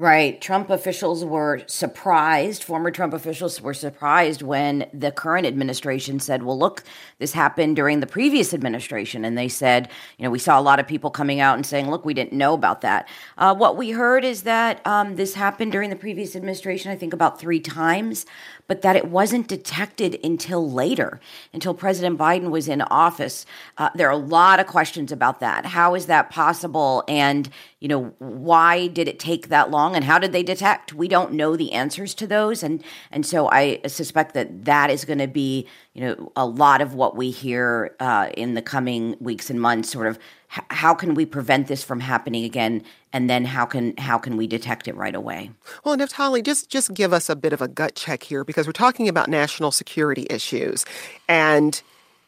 Right. 0.00 0.40
Trump 0.40 0.70
officials 0.70 1.26
were 1.26 1.60
surprised, 1.66 2.64
former 2.64 2.90
Trump 2.90 3.12
officials 3.12 3.60
were 3.60 3.74
surprised 3.74 4.40
when 4.40 4.88
the 4.94 5.12
current 5.12 5.46
administration 5.46 6.20
said, 6.20 6.42
well, 6.42 6.58
look, 6.58 6.84
this 7.18 7.34
happened 7.34 7.76
during 7.76 8.00
the 8.00 8.06
previous 8.06 8.54
administration. 8.54 9.26
And 9.26 9.36
they 9.36 9.46
said, 9.46 9.90
you 10.16 10.24
know, 10.24 10.30
we 10.30 10.38
saw 10.38 10.58
a 10.58 10.62
lot 10.62 10.80
of 10.80 10.86
people 10.86 11.10
coming 11.10 11.40
out 11.40 11.56
and 11.56 11.66
saying, 11.66 11.90
look, 11.90 12.06
we 12.06 12.14
didn't 12.14 12.32
know 12.32 12.54
about 12.54 12.80
that. 12.80 13.10
Uh, 13.36 13.54
what 13.54 13.76
we 13.76 13.90
heard 13.90 14.24
is 14.24 14.44
that 14.44 14.80
um, 14.86 15.16
this 15.16 15.34
happened 15.34 15.70
during 15.70 15.90
the 15.90 15.96
previous 15.96 16.34
administration, 16.34 16.90
I 16.90 16.96
think 16.96 17.12
about 17.12 17.38
three 17.38 17.60
times, 17.60 18.24
but 18.70 18.82
that 18.82 18.94
it 18.94 19.08
wasn't 19.08 19.48
detected 19.48 20.16
until 20.22 20.70
later, 20.70 21.18
until 21.52 21.74
President 21.74 22.16
Biden 22.16 22.50
was 22.50 22.68
in 22.68 22.82
office. 22.82 23.44
Uh, 23.76 23.90
there 23.96 24.06
are 24.06 24.12
a 24.12 24.16
lot 24.16 24.60
of 24.60 24.68
questions 24.68 25.10
about 25.10 25.40
that. 25.40 25.66
How 25.66 25.96
is 25.96 26.06
that 26.06 26.30
possible? 26.30 27.02
And, 27.08 27.50
you 27.80 27.88
know, 27.88 28.14
why 28.18 28.86
did 28.86 29.08
it 29.08 29.18
take 29.18 29.48
that 29.48 29.72
long? 29.72 29.96
And 29.96 30.04
how 30.04 30.20
did 30.20 30.30
they 30.30 30.44
detect? 30.44 30.94
We 30.94 31.08
don't 31.08 31.32
know 31.32 31.56
the 31.56 31.72
answers 31.72 32.14
to 32.14 32.28
those. 32.28 32.62
And, 32.62 32.84
and 33.10 33.26
so 33.26 33.48
I 33.50 33.80
suspect 33.88 34.34
that 34.34 34.66
that 34.66 34.88
is 34.88 35.04
going 35.04 35.18
to 35.18 35.26
be, 35.26 35.66
you 35.92 36.02
know, 36.02 36.30
a 36.36 36.46
lot 36.46 36.80
of 36.80 36.94
what 36.94 37.16
we 37.16 37.32
hear 37.32 37.96
uh, 37.98 38.28
in 38.36 38.54
the 38.54 38.62
coming 38.62 39.16
weeks 39.18 39.50
and 39.50 39.60
months, 39.60 39.90
sort 39.90 40.06
of 40.06 40.16
how 40.50 40.94
can 40.94 41.14
we 41.14 41.24
prevent 41.24 41.68
this 41.68 41.84
from 41.84 42.00
happening 42.00 42.44
again? 42.44 42.82
And 43.12 43.30
then 43.30 43.44
how 43.44 43.66
can 43.66 43.96
how 43.96 44.18
can 44.18 44.36
we 44.36 44.46
detect 44.46 44.88
it 44.88 44.96
right 44.96 45.14
away? 45.14 45.50
Well, 45.84 45.96
Naftali, 45.96 46.44
just 46.44 46.68
just 46.68 46.92
give 46.92 47.12
us 47.12 47.28
a 47.28 47.36
bit 47.36 47.52
of 47.52 47.62
a 47.62 47.68
gut 47.68 47.94
check 47.94 48.22
here 48.22 48.44
because 48.44 48.66
we're 48.66 48.72
talking 48.72 49.08
about 49.08 49.28
national 49.28 49.70
security 49.70 50.26
issues, 50.28 50.84
and 51.28 51.80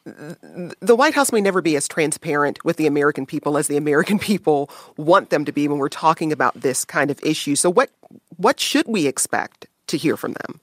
the 0.05 0.95
White 0.95 1.13
House 1.13 1.31
may 1.31 1.41
never 1.41 1.61
be 1.61 1.75
as 1.75 1.87
transparent 1.87 2.63
with 2.65 2.77
the 2.77 2.87
American 2.87 3.25
people 3.25 3.57
as 3.57 3.67
the 3.67 3.77
American 3.77 4.19
people 4.29 4.69
want 4.97 5.29
them 5.29 5.45
to 5.45 5.51
be 5.51 5.67
when 5.67 5.77
we're 5.77 5.89
talking 5.89 6.31
about 6.31 6.59
this 6.59 6.85
kind 6.85 7.11
of 7.11 7.21
issue. 7.23 7.55
So, 7.55 7.69
what 7.69 7.89
what 8.37 8.59
should 8.59 8.87
we 8.87 9.07
expect 9.07 9.67
to 9.87 9.97
hear 9.97 10.17
from 10.17 10.33
them? 10.33 10.59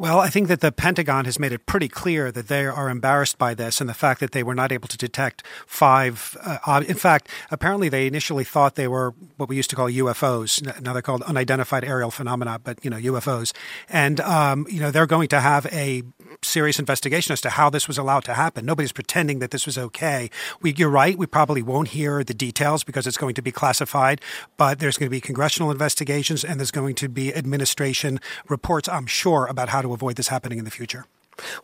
Well, 0.00 0.20
I 0.20 0.28
think 0.28 0.46
that 0.46 0.60
the 0.60 0.70
Pentagon 0.70 1.24
has 1.24 1.40
made 1.40 1.50
it 1.50 1.66
pretty 1.66 1.88
clear 1.88 2.30
that 2.30 2.46
they 2.46 2.66
are 2.66 2.88
embarrassed 2.88 3.36
by 3.36 3.52
this 3.54 3.80
and 3.80 3.90
the 3.90 3.94
fact 3.94 4.20
that 4.20 4.30
they 4.30 4.44
were 4.44 4.54
not 4.54 4.70
able 4.70 4.86
to 4.86 4.96
detect 4.96 5.42
five. 5.66 6.36
Uh, 6.40 6.84
in 6.86 6.94
fact, 6.94 7.28
apparently 7.50 7.88
they 7.88 8.06
initially 8.06 8.44
thought 8.44 8.76
they 8.76 8.86
were 8.86 9.12
what 9.38 9.48
we 9.48 9.56
used 9.56 9.70
to 9.70 9.76
call 9.76 9.90
UFOs. 9.90 10.62
Now 10.80 10.92
they're 10.92 11.02
called 11.02 11.22
unidentified 11.22 11.84
aerial 11.84 12.12
phenomena, 12.12 12.60
but 12.62 12.84
you 12.84 12.90
know 12.90 12.96
UFOs. 12.96 13.52
And 13.88 14.20
um, 14.20 14.68
you 14.70 14.78
know 14.78 14.92
they're 14.92 15.04
going 15.06 15.26
to 15.28 15.40
have 15.40 15.66
a 15.72 16.04
serious 16.42 16.78
investigation 16.78 17.32
as 17.32 17.40
to 17.42 17.50
how 17.50 17.70
this 17.70 17.88
was 17.88 17.98
allowed 17.98 18.24
to 18.24 18.34
happen. 18.34 18.64
Nobody's 18.64 18.92
pretending 18.92 19.38
that 19.40 19.50
this 19.50 19.66
was 19.66 19.78
okay. 19.78 20.30
We, 20.60 20.74
you're 20.74 20.88
right. 20.88 21.16
We 21.16 21.26
probably 21.26 21.62
won't 21.62 21.88
hear 21.88 22.24
the 22.24 22.34
details 22.34 22.84
because 22.84 23.06
it's 23.06 23.16
going 23.16 23.34
to 23.34 23.42
be 23.42 23.52
classified. 23.52 24.20
But 24.56 24.78
there's 24.78 24.98
going 24.98 25.08
to 25.08 25.10
be 25.10 25.20
congressional 25.20 25.70
investigations 25.70 26.44
and 26.44 26.58
there's 26.60 26.70
going 26.70 26.94
to 26.96 27.08
be 27.08 27.34
administration 27.34 28.20
reports. 28.48 28.88
I'm 28.88 29.06
sure 29.06 29.46
about 29.46 29.70
how 29.70 29.82
to 29.82 29.92
avoid 29.92 30.16
this 30.16 30.28
happening 30.28 30.58
in 30.58 30.64
the 30.64 30.70
future. 30.70 31.06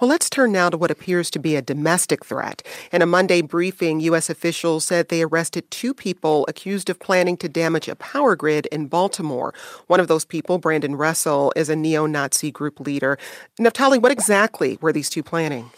Well, 0.00 0.08
let's 0.08 0.30
turn 0.30 0.52
now 0.52 0.70
to 0.70 0.76
what 0.76 0.90
appears 0.90 1.30
to 1.30 1.38
be 1.38 1.56
a 1.56 1.62
domestic 1.62 2.24
threat. 2.24 2.62
In 2.92 3.02
a 3.02 3.06
Monday 3.06 3.42
briefing, 3.42 4.00
U.S. 4.00 4.30
officials 4.30 4.84
said 4.84 5.08
they 5.08 5.22
arrested 5.22 5.70
two 5.70 5.94
people 5.94 6.44
accused 6.48 6.90
of 6.90 6.98
planning 6.98 7.36
to 7.38 7.48
damage 7.48 7.88
a 7.88 7.96
power 7.96 8.36
grid 8.36 8.66
in 8.66 8.86
Baltimore. 8.86 9.54
One 9.86 10.00
of 10.00 10.08
those 10.08 10.24
people, 10.24 10.58
Brandon 10.58 10.96
Russell, 10.96 11.52
is 11.56 11.68
a 11.68 11.76
neo 11.76 12.06
Nazi 12.06 12.50
group 12.50 12.80
leader. 12.80 13.18
Naftali, 13.58 14.00
what 14.00 14.12
exactly 14.12 14.78
were 14.80 14.92
these 14.92 15.10
two 15.10 15.22
planning? 15.22 15.70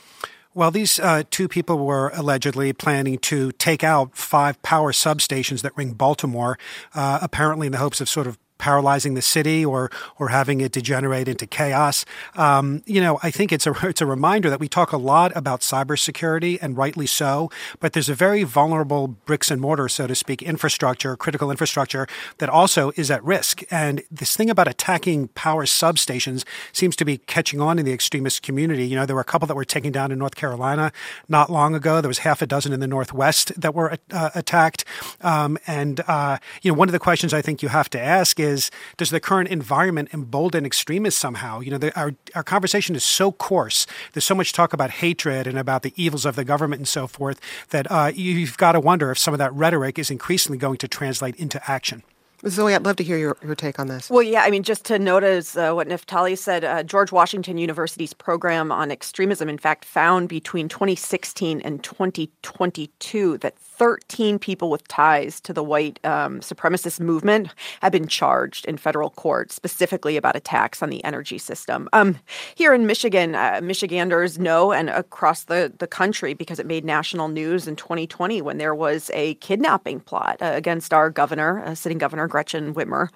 Well, 0.56 0.70
these 0.70 0.98
uh, 0.98 1.24
two 1.30 1.48
people 1.48 1.84
were 1.84 2.10
allegedly 2.14 2.72
planning 2.72 3.18
to 3.18 3.52
take 3.52 3.84
out 3.84 4.16
five 4.16 4.60
power 4.62 4.90
substations 4.90 5.60
that 5.60 5.76
ring 5.76 5.92
Baltimore, 5.92 6.58
uh, 6.94 7.18
apparently 7.20 7.66
in 7.66 7.72
the 7.72 7.78
hopes 7.78 8.00
of 8.00 8.08
sort 8.08 8.26
of 8.26 8.38
paralyzing 8.58 9.14
the 9.14 9.22
city 9.22 9.64
or 9.64 9.90
or 10.18 10.28
having 10.28 10.60
it 10.60 10.72
degenerate 10.72 11.28
into 11.28 11.46
chaos. 11.46 12.04
Um, 12.34 12.82
you 12.86 13.00
know, 13.00 13.18
I 13.22 13.30
think 13.30 13.52
it's 13.52 13.66
a 13.66 13.74
it's 13.82 14.00
a 14.00 14.06
reminder 14.06 14.50
that 14.50 14.60
we 14.60 14.68
talk 14.68 14.92
a 14.92 14.96
lot 14.96 15.34
about 15.36 15.60
cybersecurity 15.60 16.58
and 16.60 16.76
rightly 16.76 17.06
so, 17.06 17.50
but 17.80 17.92
there's 17.92 18.08
a 18.08 18.14
very 18.14 18.42
vulnerable 18.44 19.08
bricks 19.08 19.50
and 19.50 19.60
mortar, 19.60 19.88
so 19.88 20.06
to 20.06 20.14
speak, 20.14 20.42
infrastructure, 20.42 21.16
critical 21.16 21.50
infrastructure 21.50 22.06
that 22.38 22.48
also 22.48 22.92
is 22.96 23.10
at 23.10 23.22
risk. 23.24 23.62
And 23.70 24.02
this 24.10 24.36
thing 24.36 24.50
about 24.50 24.68
attacking 24.68 25.28
power 25.28 25.64
substations 25.66 26.44
seems 26.72 26.96
to 26.96 27.04
be 27.04 27.18
catching 27.18 27.60
on 27.60 27.78
in 27.78 27.84
the 27.84 27.92
extremist 27.92 28.42
community. 28.42 28.86
You 28.86 28.96
know, 28.96 29.06
there 29.06 29.16
were 29.16 29.22
a 29.22 29.32
couple 29.32 29.46
that 29.48 29.54
were 29.54 29.64
taken 29.64 29.92
down 29.92 30.12
in 30.12 30.18
North 30.18 30.36
Carolina 30.36 30.92
not 31.28 31.50
long 31.50 31.74
ago. 31.74 32.00
There 32.00 32.08
was 32.08 32.18
half 32.18 32.42
a 32.42 32.46
dozen 32.46 32.72
in 32.72 32.80
the 32.80 32.86
Northwest 32.86 33.58
that 33.60 33.74
were 33.74 33.96
uh, 34.10 34.30
attacked. 34.34 34.84
Um, 35.20 35.58
and 35.66 36.00
uh, 36.08 36.38
you 36.62 36.70
know, 36.70 36.78
one 36.78 36.88
of 36.88 36.92
the 36.92 36.98
questions 36.98 37.32
I 37.34 37.42
think 37.42 37.62
you 37.62 37.68
have 37.68 37.90
to 37.90 38.00
ask 38.00 38.38
is 38.40 38.45
is 38.46 38.70
does 38.96 39.10
the 39.10 39.20
current 39.20 39.48
environment 39.48 40.08
embolden 40.12 40.64
extremists 40.64 41.20
somehow? 41.20 41.60
You 41.60 41.72
know, 41.72 41.78
the, 41.78 41.98
our, 41.98 42.14
our 42.34 42.42
conversation 42.42 42.94
is 42.94 43.04
so 43.04 43.32
coarse. 43.32 43.86
There's 44.12 44.24
so 44.24 44.34
much 44.34 44.52
talk 44.52 44.72
about 44.72 44.90
hatred 45.02 45.46
and 45.46 45.58
about 45.58 45.82
the 45.82 45.92
evils 45.96 46.24
of 46.24 46.36
the 46.36 46.44
government 46.44 46.80
and 46.80 46.88
so 46.88 47.06
forth 47.06 47.40
that 47.70 47.90
uh, 47.90 48.12
you've 48.14 48.56
got 48.56 48.72
to 48.72 48.80
wonder 48.80 49.10
if 49.10 49.18
some 49.18 49.34
of 49.34 49.38
that 49.38 49.52
rhetoric 49.52 49.98
is 49.98 50.10
increasingly 50.10 50.58
going 50.58 50.78
to 50.78 50.88
translate 50.88 51.36
into 51.36 51.60
action. 51.70 52.02
Zoe, 52.48 52.74
I'd 52.74 52.84
love 52.84 52.96
to 52.96 53.04
hear 53.04 53.16
your, 53.16 53.36
your 53.42 53.54
take 53.54 53.78
on 53.78 53.88
this. 53.88 54.10
Well, 54.10 54.22
yeah, 54.22 54.42
I 54.42 54.50
mean, 54.50 54.62
just 54.62 54.84
to 54.86 54.98
notice 54.98 55.56
uh, 55.56 55.72
what 55.72 55.88
Naftali 55.88 56.38
said, 56.38 56.64
uh, 56.64 56.82
George 56.82 57.12
Washington 57.12 57.58
University's 57.58 58.12
program 58.12 58.70
on 58.70 58.90
extremism, 58.90 59.48
in 59.48 59.58
fact, 59.58 59.84
found 59.84 60.28
between 60.28 60.68
2016 60.68 61.60
and 61.62 61.82
2022 61.82 63.38
that 63.38 63.58
13 63.76 64.38
people 64.38 64.70
with 64.70 64.86
ties 64.88 65.40
to 65.40 65.52
the 65.52 65.62
white 65.62 66.00
um, 66.04 66.40
supremacist 66.40 66.98
movement 67.00 67.48
have 67.82 67.92
been 67.92 68.06
charged 68.06 68.64
in 68.64 68.76
federal 68.76 69.10
court, 69.10 69.52
specifically 69.52 70.16
about 70.16 70.34
attacks 70.34 70.82
on 70.82 70.88
the 70.88 71.04
energy 71.04 71.38
system. 71.38 71.88
Um, 71.92 72.18
here 72.54 72.72
in 72.72 72.86
Michigan, 72.86 73.34
uh, 73.34 73.60
Michiganders 73.62 74.38
know 74.38 74.72
and 74.72 74.88
across 74.88 75.44
the, 75.44 75.72
the 75.78 75.86
country 75.86 76.32
because 76.32 76.58
it 76.58 76.66
made 76.66 76.84
national 76.84 77.28
news 77.28 77.68
in 77.68 77.76
2020 77.76 78.40
when 78.40 78.58
there 78.58 78.74
was 78.74 79.10
a 79.12 79.34
kidnapping 79.34 80.00
plot 80.00 80.40
uh, 80.40 80.52
against 80.54 80.94
our 80.94 81.10
governor, 81.10 81.62
uh, 81.64 81.74
sitting 81.74 81.98
governor 81.98 82.28
Gretchen 82.36 82.74
Whitmer. 82.74 83.08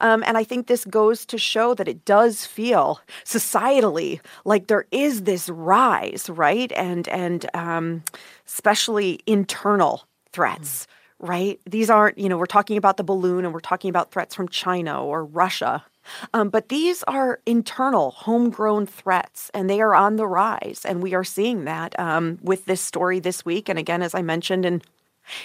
Um, 0.00 0.22
and 0.24 0.38
I 0.38 0.44
think 0.44 0.68
this 0.68 0.84
goes 0.84 1.26
to 1.26 1.36
show 1.36 1.74
that 1.74 1.88
it 1.88 2.04
does 2.04 2.46
feel 2.46 3.00
societally 3.24 4.20
like 4.44 4.68
there 4.68 4.86
is 4.92 5.24
this 5.24 5.48
rise, 5.48 6.30
right? 6.30 6.70
And 6.76 7.08
and 7.08 7.44
um, 7.54 8.04
especially 8.46 9.18
internal 9.26 10.04
threats, 10.30 10.86
mm. 10.86 11.28
right? 11.28 11.60
These 11.66 11.90
aren't, 11.90 12.18
you 12.18 12.28
know, 12.28 12.38
we're 12.38 12.46
talking 12.46 12.76
about 12.76 12.98
the 12.98 13.02
balloon 13.02 13.44
and 13.44 13.52
we're 13.52 13.58
talking 13.58 13.90
about 13.90 14.12
threats 14.12 14.32
from 14.32 14.48
China 14.48 15.04
or 15.04 15.24
Russia. 15.24 15.84
Um, 16.32 16.48
but 16.48 16.68
these 16.68 17.02
are 17.08 17.40
internal, 17.44 18.12
homegrown 18.12 18.86
threats, 18.86 19.50
and 19.54 19.68
they 19.68 19.80
are 19.80 19.94
on 19.94 20.14
the 20.14 20.28
rise. 20.28 20.82
And 20.84 21.02
we 21.02 21.14
are 21.14 21.24
seeing 21.24 21.64
that 21.64 21.98
um, 21.98 22.38
with 22.42 22.66
this 22.66 22.80
story 22.80 23.18
this 23.18 23.44
week. 23.44 23.68
And 23.68 23.76
again, 23.76 24.02
as 24.02 24.14
I 24.14 24.22
mentioned 24.22 24.64
in 24.64 24.82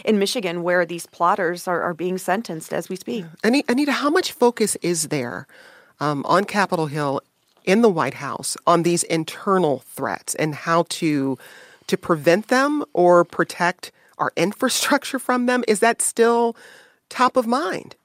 in 0.05 0.19
Michigan, 0.19 0.63
where 0.63 0.85
these 0.85 1.05
plotters 1.05 1.67
are, 1.67 1.81
are 1.81 1.93
being 1.93 2.17
sentenced 2.17 2.73
as 2.73 2.89
we 2.89 2.95
speak. 2.95 3.25
Anita, 3.43 3.91
how 3.91 4.09
much 4.09 4.31
focus 4.31 4.75
is 4.81 5.09
there 5.09 5.47
um, 5.99 6.25
on 6.25 6.43
Capitol 6.43 6.87
Hill 6.87 7.21
in 7.63 7.81
the 7.81 7.89
White 7.89 8.15
House 8.15 8.57
on 8.65 8.83
these 8.83 9.03
internal 9.03 9.79
threats 9.79 10.35
and 10.35 10.55
how 10.55 10.85
to 10.89 11.37
to 11.87 11.97
prevent 11.97 12.49
them 12.49 12.83
or 12.93 13.23
protect 13.23 13.91
our 14.17 14.31
infrastructure 14.37 15.19
from 15.19 15.45
them? 15.45 15.63
Is 15.67 15.79
that 15.79 16.01
still 16.01 16.55
top 17.09 17.37
of 17.37 17.47
mind? 17.47 17.95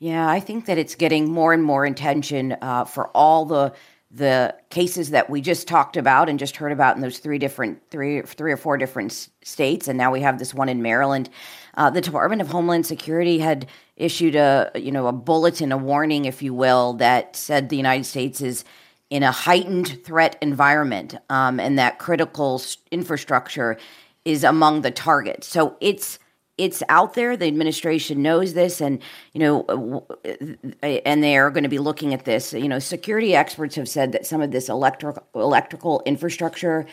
Yeah, 0.00 0.28
I 0.28 0.38
think 0.38 0.66
that 0.66 0.78
it's 0.78 0.94
getting 0.94 1.32
more 1.32 1.52
and 1.52 1.62
more 1.62 1.84
attention 1.84 2.56
uh, 2.62 2.84
for 2.84 3.08
all 3.08 3.44
the 3.46 3.72
the 4.10 4.54
cases 4.70 5.10
that 5.10 5.28
we 5.28 5.40
just 5.40 5.68
talked 5.68 5.96
about 5.96 6.28
and 6.28 6.38
just 6.38 6.56
heard 6.56 6.72
about 6.72 6.96
in 6.96 7.02
those 7.02 7.18
three 7.18 7.38
different 7.38 7.82
three 7.90 8.22
three 8.22 8.52
or 8.52 8.56
four 8.56 8.78
different 8.78 9.28
states 9.42 9.86
and 9.86 9.98
now 9.98 10.10
we 10.10 10.20
have 10.20 10.38
this 10.38 10.54
one 10.54 10.68
in 10.68 10.80
Maryland 10.80 11.28
uh, 11.74 11.90
the 11.90 12.00
Department 12.00 12.40
of 12.40 12.48
Homeland 12.48 12.86
Security 12.86 13.38
had 13.38 13.66
issued 13.96 14.34
a 14.34 14.70
you 14.74 14.90
know 14.90 15.06
a 15.08 15.12
bulletin 15.12 15.72
a 15.72 15.76
warning 15.76 16.24
if 16.24 16.42
you 16.42 16.54
will 16.54 16.94
that 16.94 17.36
said 17.36 17.68
the 17.68 17.76
United 17.76 18.04
States 18.04 18.40
is 18.40 18.64
in 19.10 19.22
a 19.22 19.32
heightened 19.32 20.02
threat 20.04 20.36
environment 20.40 21.16
um, 21.30 21.60
and 21.60 21.78
that 21.78 21.98
critical 21.98 22.62
infrastructure 22.90 23.76
is 24.24 24.44
among 24.44 24.82
the 24.82 24.90
targets. 24.90 25.46
So 25.46 25.76
it's 25.80 26.18
it's 26.58 26.82
out 26.88 27.14
there. 27.14 27.36
The 27.36 27.46
administration 27.46 28.20
knows 28.22 28.52
this, 28.52 28.80
and 28.80 29.00
you 29.32 29.40
know, 29.40 29.64
uh, 29.68 30.28
uh, 30.28 30.70
uh, 30.82 30.86
and 30.86 31.22
they 31.22 31.36
are 31.36 31.50
going 31.50 31.62
to 31.62 31.68
be 31.68 31.78
looking 31.78 32.12
at 32.12 32.24
this. 32.24 32.52
You 32.52 32.68
know, 32.68 32.80
security 32.80 33.34
experts 33.34 33.76
have 33.76 33.88
said 33.88 34.12
that 34.12 34.26
some 34.26 34.42
of 34.42 34.50
this 34.50 34.68
electric 34.68 35.16
electrical 35.34 36.02
infrastructure 36.04 36.86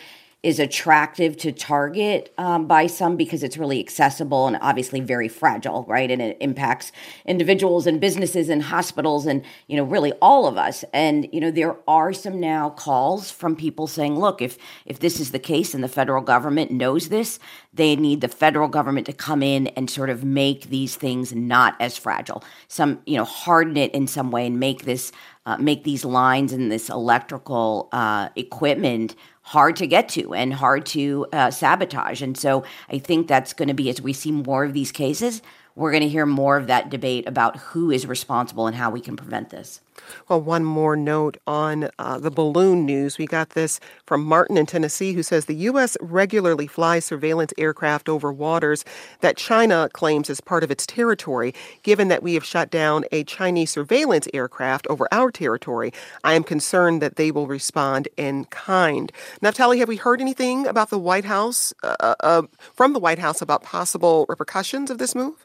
is 0.45 0.59
attractive 0.59 1.35
to 1.35 1.51
target 1.51 2.31
um, 2.37 2.67
by 2.67 2.85
some 2.85 3.17
because 3.17 3.41
it's 3.41 3.57
really 3.57 3.79
accessible 3.79 4.45
and 4.45 4.55
obviously 4.61 4.99
very 4.99 5.27
fragile, 5.27 5.83
right? 5.87 6.11
And 6.11 6.21
it 6.21 6.37
impacts 6.39 6.91
individuals 7.25 7.87
and 7.87 7.99
businesses 7.99 8.47
and 8.47 8.61
hospitals 8.61 9.25
and 9.25 9.43
you 9.65 9.75
know 9.75 9.83
really 9.83 10.13
all 10.21 10.45
of 10.45 10.55
us. 10.55 10.85
And 10.93 11.27
you 11.33 11.41
know 11.41 11.49
there 11.49 11.75
are 11.87 12.13
some 12.13 12.39
now 12.39 12.69
calls 12.69 13.31
from 13.31 13.55
people 13.55 13.87
saying, 13.87 14.19
look, 14.19 14.39
if 14.39 14.59
if 14.85 14.99
this 14.99 15.19
is 15.19 15.31
the 15.31 15.39
case 15.39 15.73
and 15.73 15.83
the 15.83 15.87
federal 15.87 16.21
government 16.21 16.69
knows 16.69 17.09
this, 17.09 17.39
they 17.73 17.95
need 17.95 18.21
the 18.21 18.27
federal 18.27 18.67
government 18.67 19.07
to 19.07 19.13
come 19.13 19.41
in 19.41 19.65
and 19.69 19.89
sort 19.89 20.11
of 20.11 20.23
make 20.23 20.69
these 20.69 20.95
things 20.95 21.33
not 21.33 21.75
as 21.79 21.97
fragile. 21.97 22.43
Some 22.67 23.01
you 23.07 23.17
know 23.17 23.25
harden 23.25 23.77
it 23.77 23.91
in 23.95 24.05
some 24.05 24.29
way 24.29 24.45
and 24.45 24.59
make 24.59 24.85
this 24.85 25.11
uh, 25.47 25.57
make 25.57 25.83
these 25.83 26.05
lines 26.05 26.53
and 26.53 26.71
this 26.71 26.89
electrical 26.89 27.89
uh, 27.91 28.29
equipment 28.35 29.15
hard 29.45 29.75
to 29.75 29.85
get 29.85 30.09
to 30.09 30.33
and 30.33 30.53
hard 30.53 30.85
to 30.87 31.27
uh, 31.31 31.51
sabotage. 31.51 32.21
And 32.21 32.35
so 32.35 32.63
I 32.89 32.97
think 32.97 33.27
that's 33.27 33.53
going 33.53 33.67
to 33.67 33.75
be, 33.75 33.89
as 33.89 34.01
we 34.01 34.11
see 34.11 34.31
more 34.31 34.63
of 34.63 34.73
these 34.73 34.91
cases, 34.91 35.41
we're 35.76 35.91
going 35.91 36.03
to 36.03 36.09
hear 36.09 36.26
more 36.26 36.57
of 36.57 36.67
that 36.67 36.89
debate 36.89 37.28
about 37.28 37.57
who 37.57 37.91
is 37.91 38.07
responsible 38.07 38.65
and 38.65 38.76
how 38.76 38.89
we 38.89 39.01
can 39.01 39.15
prevent 39.17 39.49
this. 39.49 39.82
Well, 40.28 40.41
one 40.41 40.63
more 40.63 40.95
note 40.95 41.38
on 41.47 41.89
uh, 41.99 42.19
the 42.19 42.32
balloon 42.32 42.86
news. 42.86 43.17
We 43.17 43.26
got 43.26 43.51
this 43.51 43.80
from 44.05 44.23
Martin 44.23 44.57
in 44.57 44.65
Tennessee, 44.65 45.13
who 45.13 45.23
says 45.23 45.45
the 45.45 45.55
U.S. 45.55 45.97
regularly 46.01 46.67
flies 46.67 47.05
surveillance 47.05 47.53
aircraft 47.57 48.09
over 48.09 48.32
waters 48.32 48.86
that 49.21 49.38
China 49.38 49.89
claims 49.93 50.30
as 50.30 50.41
part 50.41 50.63
of 50.63 50.71
its 50.71 50.86
territory. 50.86 51.53
Given 51.84 52.07
that 52.09 52.23
we 52.23 52.34
have 52.34 52.45
shut 52.45 52.69
down 52.69 53.05
a 53.11 53.23
Chinese 53.23 53.71
surveillance 53.71 54.28
aircraft 54.34 54.88
over 54.88 55.07
our 55.11 55.32
territory, 55.32 55.91
I 56.23 56.34
am 56.34 56.43
concerned 56.43 57.01
that 57.01 57.15
they 57.15 57.32
will 57.32 57.47
respond 57.47 58.07
in 58.17 58.45
kind. 58.45 59.11
Naftali, 59.41 59.80
have 59.80 59.89
we 59.89 59.97
heard 59.97 60.21
anything 60.21 60.67
about 60.67 60.89
the 60.89 60.99
White 60.99 61.26
House, 61.26 61.73
uh, 61.84 61.95
uh, 61.99 62.15
uh 62.19 62.41
from 62.73 62.93
the 62.93 62.99
White 62.99 63.19
House, 63.19 63.41
about 63.41 63.63
possible 63.63 64.26
repercussions 64.30 64.89
of 64.89 64.97
this 64.97 65.15
move? 65.15 65.44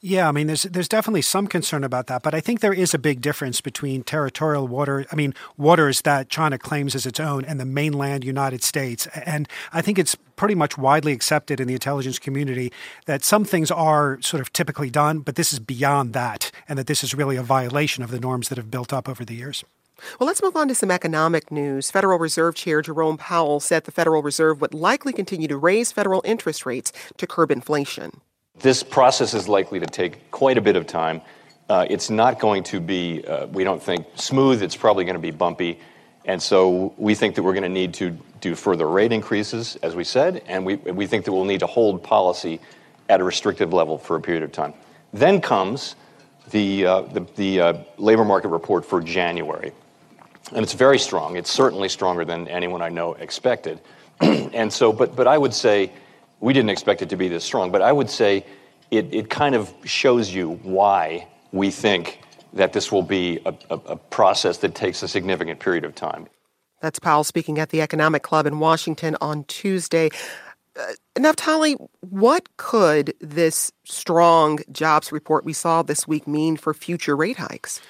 Yeah, 0.00 0.28
I 0.28 0.32
mean, 0.32 0.46
there's 0.46 0.62
there's 0.62 0.88
definitely 0.88 1.22
some 1.22 1.46
concern 1.46 1.84
about 1.84 2.06
that, 2.06 2.22
but 2.22 2.34
I 2.34 2.40
think 2.40 2.60
there 2.60 2.72
is 2.72 2.94
a 2.94 2.98
big 2.98 3.20
difference 3.20 3.60
between 3.60 4.02
territorial 4.02 4.66
water, 4.66 5.04
I 5.12 5.16
mean, 5.16 5.34
waters 5.58 6.02
that 6.02 6.30
China 6.30 6.58
claims 6.58 6.94
as 6.94 7.04
its 7.04 7.20
own, 7.20 7.44
and 7.44 7.60
the 7.60 7.66
mainland 7.66 8.24
United 8.24 8.62
States. 8.62 9.06
And 9.08 9.48
I 9.72 9.82
think 9.82 9.98
it's 9.98 10.16
pretty 10.36 10.54
much 10.54 10.78
widely 10.78 11.12
accepted 11.12 11.60
in 11.60 11.68
the 11.68 11.74
intelligence 11.74 12.18
community 12.18 12.72
that 13.04 13.22
some 13.22 13.44
things 13.44 13.70
are 13.70 14.18
sort 14.22 14.40
of 14.40 14.52
typically 14.54 14.88
done, 14.88 15.18
but 15.18 15.36
this 15.36 15.52
is 15.52 15.58
beyond 15.58 16.14
that, 16.14 16.50
and 16.66 16.78
that 16.78 16.86
this 16.86 17.04
is 17.04 17.14
really 17.14 17.36
a 17.36 17.42
violation 17.42 18.02
of 18.02 18.10
the 18.10 18.20
norms 18.20 18.48
that 18.48 18.56
have 18.56 18.70
built 18.70 18.92
up 18.92 19.06
over 19.06 19.24
the 19.24 19.34
years. 19.34 19.64
Well, 20.18 20.26
let's 20.26 20.42
move 20.42 20.56
on 20.56 20.68
to 20.68 20.74
some 20.74 20.90
economic 20.90 21.50
news. 21.50 21.90
Federal 21.90 22.18
Reserve 22.18 22.54
Chair 22.54 22.80
Jerome 22.80 23.18
Powell 23.18 23.60
said 23.60 23.84
the 23.84 23.92
Federal 23.92 24.22
Reserve 24.22 24.60
would 24.60 24.72
likely 24.72 25.12
continue 25.12 25.48
to 25.48 25.58
raise 25.58 25.92
federal 25.92 26.22
interest 26.24 26.64
rates 26.64 26.90
to 27.18 27.26
curb 27.26 27.50
inflation. 27.50 28.22
This 28.60 28.82
process 28.82 29.32
is 29.32 29.48
likely 29.48 29.80
to 29.80 29.86
take 29.86 30.30
quite 30.30 30.58
a 30.58 30.60
bit 30.60 30.76
of 30.76 30.86
time. 30.86 31.22
Uh, 31.70 31.86
it's 31.88 32.10
not 32.10 32.38
going 32.38 32.62
to 32.64 32.80
be, 32.80 33.24
uh, 33.26 33.46
we 33.46 33.64
don't 33.64 33.82
think, 33.82 34.06
smooth. 34.16 34.62
It's 34.62 34.76
probably 34.76 35.04
going 35.04 35.14
to 35.14 35.20
be 35.20 35.30
bumpy. 35.30 35.80
And 36.26 36.42
so 36.42 36.92
we 36.98 37.14
think 37.14 37.36
that 37.36 37.42
we're 37.42 37.54
going 37.54 37.62
to 37.62 37.70
need 37.70 37.94
to 37.94 38.10
do 38.42 38.54
further 38.54 38.86
rate 38.86 39.12
increases, 39.12 39.76
as 39.76 39.96
we 39.96 40.04
said, 40.04 40.42
and 40.46 40.66
we, 40.66 40.76
we 40.76 41.06
think 41.06 41.24
that 41.24 41.32
we'll 41.32 41.44
need 41.44 41.60
to 41.60 41.66
hold 41.66 42.02
policy 42.02 42.60
at 43.08 43.20
a 43.20 43.24
restrictive 43.24 43.72
level 43.72 43.96
for 43.96 44.16
a 44.16 44.20
period 44.20 44.42
of 44.42 44.52
time. 44.52 44.74
Then 45.12 45.40
comes 45.40 45.96
the, 46.50 46.84
uh, 46.84 47.00
the, 47.02 47.26
the 47.36 47.60
uh, 47.60 47.74
labor 47.96 48.24
market 48.24 48.48
report 48.48 48.84
for 48.84 49.00
January. 49.00 49.72
And 50.52 50.62
it's 50.62 50.74
very 50.74 50.98
strong. 50.98 51.36
It's 51.36 51.50
certainly 51.50 51.88
stronger 51.88 52.26
than 52.26 52.46
anyone 52.48 52.82
I 52.82 52.90
know 52.90 53.14
expected. 53.14 53.80
and 54.20 54.70
so, 54.70 54.92
but, 54.92 55.16
but 55.16 55.26
I 55.26 55.38
would 55.38 55.54
say, 55.54 55.92
we 56.40 56.52
didn't 56.52 56.70
expect 56.70 57.02
it 57.02 57.08
to 57.10 57.16
be 57.16 57.28
this 57.28 57.44
strong, 57.44 57.70
but 57.70 57.82
I 57.82 57.92
would 57.92 58.10
say 58.10 58.44
it, 58.90 59.12
it 59.14 59.30
kind 59.30 59.54
of 59.54 59.72
shows 59.84 60.34
you 60.34 60.52
why 60.62 61.28
we 61.52 61.70
think 61.70 62.20
that 62.52 62.72
this 62.72 62.90
will 62.90 63.02
be 63.02 63.40
a, 63.46 63.54
a, 63.70 63.74
a 63.74 63.96
process 63.96 64.58
that 64.58 64.74
takes 64.74 65.02
a 65.02 65.08
significant 65.08 65.60
period 65.60 65.84
of 65.84 65.94
time. 65.94 66.26
That's 66.80 66.98
Powell 66.98 67.24
speaking 67.24 67.58
at 67.58 67.70
the 67.70 67.80
Economic 67.82 68.22
Club 68.22 68.46
in 68.46 68.58
Washington 68.58 69.16
on 69.20 69.44
Tuesday. 69.44 70.10
Uh, 70.78 70.92
Naftali, 71.16 71.76
what 72.00 72.56
could 72.56 73.14
this 73.20 73.70
strong 73.84 74.60
jobs 74.72 75.12
report 75.12 75.44
we 75.44 75.52
saw 75.52 75.82
this 75.82 76.08
week 76.08 76.26
mean 76.26 76.56
for 76.56 76.72
future 76.72 77.16
rate 77.16 77.36
hikes? 77.36 77.80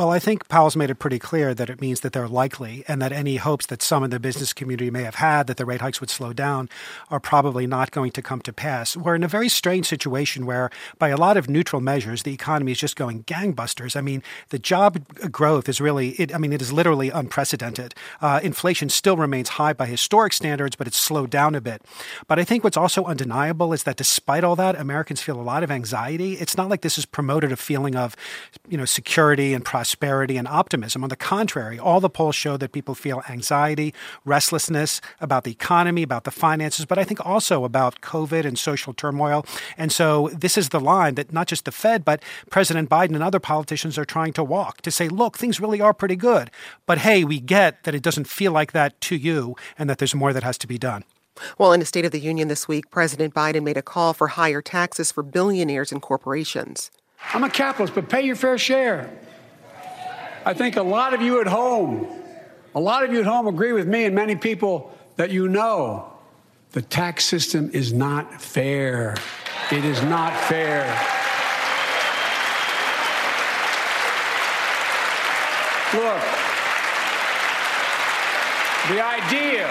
Well, 0.00 0.08
I 0.08 0.18
think 0.18 0.48
Powell's 0.48 0.76
made 0.76 0.88
it 0.88 0.94
pretty 0.94 1.18
clear 1.18 1.52
that 1.52 1.68
it 1.68 1.82
means 1.82 2.00
that 2.00 2.14
they're 2.14 2.26
likely 2.26 2.84
and 2.88 3.02
that 3.02 3.12
any 3.12 3.36
hopes 3.36 3.66
that 3.66 3.82
some 3.82 4.02
in 4.02 4.08
the 4.08 4.18
business 4.18 4.54
community 4.54 4.90
may 4.90 5.02
have 5.02 5.16
had 5.16 5.46
that 5.46 5.58
the 5.58 5.66
rate 5.66 5.82
hikes 5.82 6.00
would 6.00 6.08
slow 6.08 6.32
down 6.32 6.70
are 7.10 7.20
probably 7.20 7.66
not 7.66 7.90
going 7.90 8.10
to 8.12 8.22
come 8.22 8.40
to 8.40 8.50
pass. 8.50 8.96
We're 8.96 9.14
in 9.14 9.22
a 9.22 9.28
very 9.28 9.50
strange 9.50 9.84
situation 9.84 10.46
where, 10.46 10.70
by 10.98 11.10
a 11.10 11.18
lot 11.18 11.36
of 11.36 11.50
neutral 11.50 11.82
measures, 11.82 12.22
the 12.22 12.32
economy 12.32 12.72
is 12.72 12.78
just 12.78 12.96
going 12.96 13.24
gangbusters. 13.24 13.94
I 13.94 14.00
mean, 14.00 14.22
the 14.48 14.58
job 14.58 15.06
growth 15.30 15.68
is 15.68 15.82
really, 15.82 16.12
it, 16.12 16.34
I 16.34 16.38
mean, 16.38 16.54
it 16.54 16.62
is 16.62 16.72
literally 16.72 17.10
unprecedented. 17.10 17.94
Uh, 18.22 18.40
inflation 18.42 18.88
still 18.88 19.18
remains 19.18 19.50
high 19.50 19.74
by 19.74 19.84
historic 19.84 20.32
standards, 20.32 20.76
but 20.76 20.86
it's 20.86 20.96
slowed 20.96 21.28
down 21.28 21.54
a 21.54 21.60
bit. 21.60 21.82
But 22.26 22.38
I 22.38 22.44
think 22.44 22.64
what's 22.64 22.78
also 22.78 23.04
undeniable 23.04 23.74
is 23.74 23.82
that 23.82 23.98
despite 23.98 24.44
all 24.44 24.56
that, 24.56 24.80
Americans 24.80 25.20
feel 25.20 25.38
a 25.38 25.42
lot 25.42 25.62
of 25.62 25.70
anxiety. 25.70 26.38
It's 26.38 26.56
not 26.56 26.70
like 26.70 26.80
this 26.80 26.96
has 26.96 27.04
promoted 27.04 27.52
a 27.52 27.56
feeling 27.58 27.96
of, 27.96 28.16
you 28.66 28.78
know, 28.78 28.86
security 28.86 29.52
and 29.52 29.62
prosperity 29.62 29.89
and 30.00 30.48
optimism. 30.48 31.02
On 31.02 31.08
the 31.08 31.16
contrary, 31.16 31.78
all 31.78 32.00
the 32.00 32.10
polls 32.10 32.34
show 32.34 32.56
that 32.56 32.72
people 32.72 32.94
feel 32.94 33.22
anxiety, 33.28 33.94
restlessness 34.24 35.00
about 35.20 35.44
the 35.44 35.50
economy, 35.50 36.02
about 36.02 36.24
the 36.24 36.30
finances, 36.30 36.86
but 36.86 36.98
I 36.98 37.04
think 37.04 37.24
also 37.24 37.64
about 37.64 38.00
COVID 38.00 38.44
and 38.44 38.58
social 38.58 38.92
turmoil. 38.92 39.44
And 39.76 39.92
so 39.92 40.30
this 40.32 40.56
is 40.58 40.70
the 40.70 40.80
line 40.80 41.14
that 41.14 41.32
not 41.32 41.46
just 41.46 41.64
the 41.64 41.72
Fed, 41.72 42.04
but 42.04 42.22
President 42.50 42.88
Biden 42.88 43.14
and 43.14 43.22
other 43.22 43.40
politicians 43.40 43.98
are 43.98 44.04
trying 44.04 44.32
to 44.34 44.44
walk 44.44 44.80
to 44.82 44.90
say, 44.90 45.08
look, 45.08 45.38
things 45.38 45.60
really 45.60 45.80
are 45.80 45.94
pretty 45.94 46.16
good. 46.16 46.50
But 46.86 46.98
hey, 46.98 47.24
we 47.24 47.40
get 47.40 47.84
that 47.84 47.94
it 47.94 48.02
doesn't 48.02 48.28
feel 48.28 48.52
like 48.52 48.72
that 48.72 49.00
to 49.02 49.16
you 49.16 49.56
and 49.78 49.88
that 49.88 49.98
there's 49.98 50.14
more 50.14 50.32
that 50.32 50.42
has 50.42 50.58
to 50.58 50.66
be 50.66 50.78
done. 50.78 51.04
Well, 51.58 51.72
in 51.72 51.80
a 51.80 51.86
State 51.86 52.04
of 52.04 52.12
the 52.12 52.20
Union 52.20 52.48
this 52.48 52.68
week, 52.68 52.90
President 52.90 53.34
Biden 53.34 53.62
made 53.62 53.76
a 53.76 53.82
call 53.82 54.12
for 54.12 54.28
higher 54.28 54.60
taxes 54.60 55.10
for 55.12 55.22
billionaires 55.22 55.92
and 55.92 56.02
corporations. 56.02 56.90
I'm 57.32 57.44
a 57.44 57.50
capitalist, 57.50 57.94
but 57.94 58.08
pay 58.08 58.22
your 58.22 58.36
fair 58.36 58.58
share. 58.58 59.10
I 60.44 60.54
think 60.54 60.76
a 60.76 60.82
lot 60.82 61.12
of 61.12 61.20
you 61.20 61.40
at 61.40 61.46
home, 61.46 62.06
a 62.74 62.80
lot 62.80 63.04
of 63.04 63.12
you 63.12 63.20
at 63.20 63.26
home 63.26 63.46
agree 63.46 63.72
with 63.72 63.86
me 63.86 64.04
and 64.04 64.14
many 64.14 64.36
people 64.36 64.96
that 65.16 65.30
you 65.30 65.48
know 65.48 66.12
the 66.72 66.80
tax 66.80 67.24
system 67.24 67.70
is 67.72 67.92
not 67.92 68.40
fair. 68.40 69.16
It 69.70 69.84
is 69.84 70.02
not 70.02 70.34
fair. 70.44 70.86
Look, 75.92 76.22
the 78.88 79.04
idea 79.04 79.66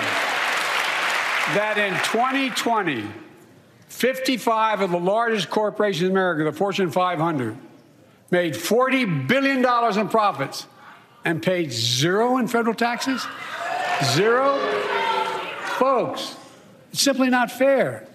that 1.56 1.78
in 1.78 1.94
2020, 2.04 3.06
55 3.88 4.82
of 4.82 4.92
the 4.92 5.00
largest 5.00 5.50
corporations 5.50 6.04
in 6.04 6.12
America, 6.12 6.44
the 6.44 6.52
Fortune 6.52 6.92
500, 6.92 7.58
made 8.32 8.54
$40 8.54 9.28
billion 9.28 9.66
in 10.00 10.10
profits 10.10 10.68
and 11.26 11.42
paid 11.42 11.72
zero 11.72 12.38
in 12.38 12.48
federal 12.48 12.76
taxes? 12.76 13.26
Zero? 14.04 14.58
Folks, 15.78 16.36
it's 16.92 17.02
simply 17.02 17.30
not 17.30 17.52
fair. 17.52 18.08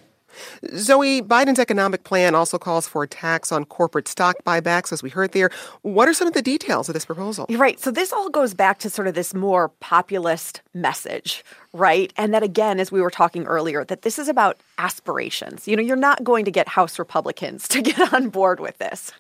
Zoe, 0.76 1.22
Biden's 1.22 1.58
economic 1.58 2.04
plan 2.04 2.34
also 2.34 2.58
calls 2.58 2.88
for 2.88 3.04
a 3.04 3.08
tax 3.08 3.52
on 3.52 3.64
corporate 3.64 4.08
stock 4.08 4.36
buybacks, 4.44 4.92
as 4.92 5.02
we 5.02 5.10
heard 5.10 5.32
there. 5.32 5.50
What 5.82 6.08
are 6.08 6.14
some 6.14 6.26
of 6.26 6.34
the 6.34 6.42
details 6.42 6.88
of 6.88 6.94
this 6.94 7.04
proposal? 7.04 7.46
You're 7.48 7.60
right. 7.60 7.78
So 7.80 7.90
this 7.90 8.12
all 8.12 8.30
goes 8.30 8.54
back 8.54 8.78
to 8.80 8.90
sort 8.90 9.06
of 9.06 9.14
this 9.14 9.34
more 9.34 9.68
populist 9.80 10.62
message, 10.72 11.44
right? 11.74 12.12
And 12.16 12.32
that 12.32 12.42
again, 12.42 12.80
as 12.80 12.90
we 12.90 13.02
were 13.02 13.10
talking 13.10 13.44
earlier, 13.44 13.84
that 13.84 14.02
this 14.02 14.18
is 14.18 14.28
about 14.28 14.58
aspirations. 14.78 15.66
You 15.68 15.76
know, 15.76 15.82
you're 15.82 15.96
not 15.96 16.22
going 16.22 16.44
to 16.46 16.50
get 16.50 16.68
House 16.68 16.98
Republicans 16.98 17.68
to 17.74 17.82
get 17.82 18.14
on 18.14 18.30
board 18.30 18.60
with 18.60 18.78
this. 18.78 19.12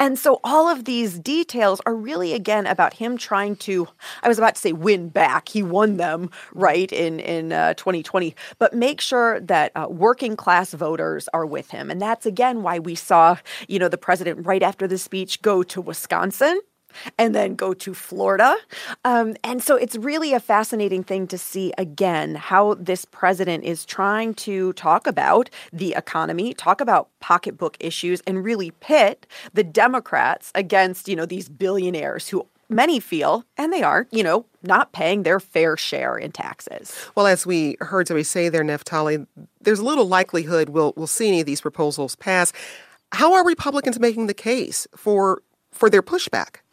And 0.00 0.18
so 0.18 0.40
all 0.42 0.66
of 0.66 0.86
these 0.86 1.18
details 1.18 1.82
are 1.84 1.94
really 1.94 2.32
again 2.32 2.66
about 2.66 2.94
him 2.94 3.18
trying 3.18 3.56
to 3.56 3.86
I 4.22 4.28
was 4.28 4.38
about 4.38 4.54
to 4.54 4.60
say 4.60 4.72
win 4.72 5.10
back. 5.10 5.50
He 5.50 5.62
won 5.62 5.98
them, 5.98 6.30
right, 6.54 6.90
in 6.90 7.20
in 7.20 7.52
uh, 7.52 7.74
2020, 7.74 8.34
but 8.58 8.72
make 8.72 9.02
sure 9.02 9.40
that 9.40 9.72
uh, 9.76 9.86
working 9.90 10.36
class 10.36 10.72
voters 10.72 11.28
are 11.34 11.44
with 11.44 11.70
him. 11.70 11.90
And 11.90 12.00
that's 12.00 12.24
again 12.24 12.62
why 12.62 12.78
we 12.78 12.94
saw, 12.94 13.36
you 13.66 13.78
know, 13.78 13.88
the 13.88 13.98
president 13.98 14.46
right 14.46 14.62
after 14.62 14.86
the 14.88 14.96
speech 14.96 15.42
go 15.42 15.62
to 15.64 15.82
Wisconsin 15.82 16.58
and 17.18 17.34
then 17.34 17.54
go 17.54 17.74
to 17.74 17.94
Florida. 17.94 18.56
Um, 19.04 19.36
and 19.44 19.62
so 19.62 19.76
it's 19.76 19.96
really 19.96 20.32
a 20.32 20.40
fascinating 20.40 21.04
thing 21.04 21.26
to 21.28 21.38
see 21.38 21.72
again 21.78 22.34
how 22.34 22.74
this 22.74 23.04
president 23.04 23.64
is 23.64 23.84
trying 23.84 24.34
to 24.34 24.72
talk 24.74 25.06
about 25.06 25.50
the 25.72 25.94
economy, 25.94 26.54
talk 26.54 26.80
about 26.80 27.08
pocketbook 27.20 27.76
issues, 27.80 28.20
and 28.26 28.44
really 28.44 28.70
pit 28.72 29.26
the 29.52 29.64
Democrats 29.64 30.50
against, 30.54 31.08
you 31.08 31.16
know, 31.16 31.26
these 31.26 31.48
billionaires 31.48 32.28
who 32.28 32.46
many 32.68 33.00
feel, 33.00 33.44
and 33.56 33.72
they 33.72 33.82
are, 33.82 34.06
you 34.10 34.22
know, 34.22 34.44
not 34.62 34.92
paying 34.92 35.22
their 35.22 35.40
fair 35.40 35.76
share 35.76 36.16
in 36.16 36.32
taxes. 36.32 36.94
Well, 37.14 37.26
as 37.26 37.46
we 37.46 37.76
heard 37.80 38.08
Zoe 38.08 38.22
say 38.22 38.48
there, 38.48 38.62
Naftali, 38.62 39.26
there's 39.60 39.80
little 39.80 40.06
likelihood 40.06 40.68
we'll, 40.68 40.92
we'll 40.96 41.06
see 41.06 41.28
any 41.28 41.40
of 41.40 41.46
these 41.46 41.60
proposals 41.60 42.16
pass. 42.16 42.52
How 43.12 43.32
are 43.32 43.44
Republicans 43.44 43.98
making 43.98 44.26
the 44.26 44.34
case 44.34 44.86
for 44.94 45.42
for 45.70 45.88
their 45.88 46.02
pushback? 46.02 46.56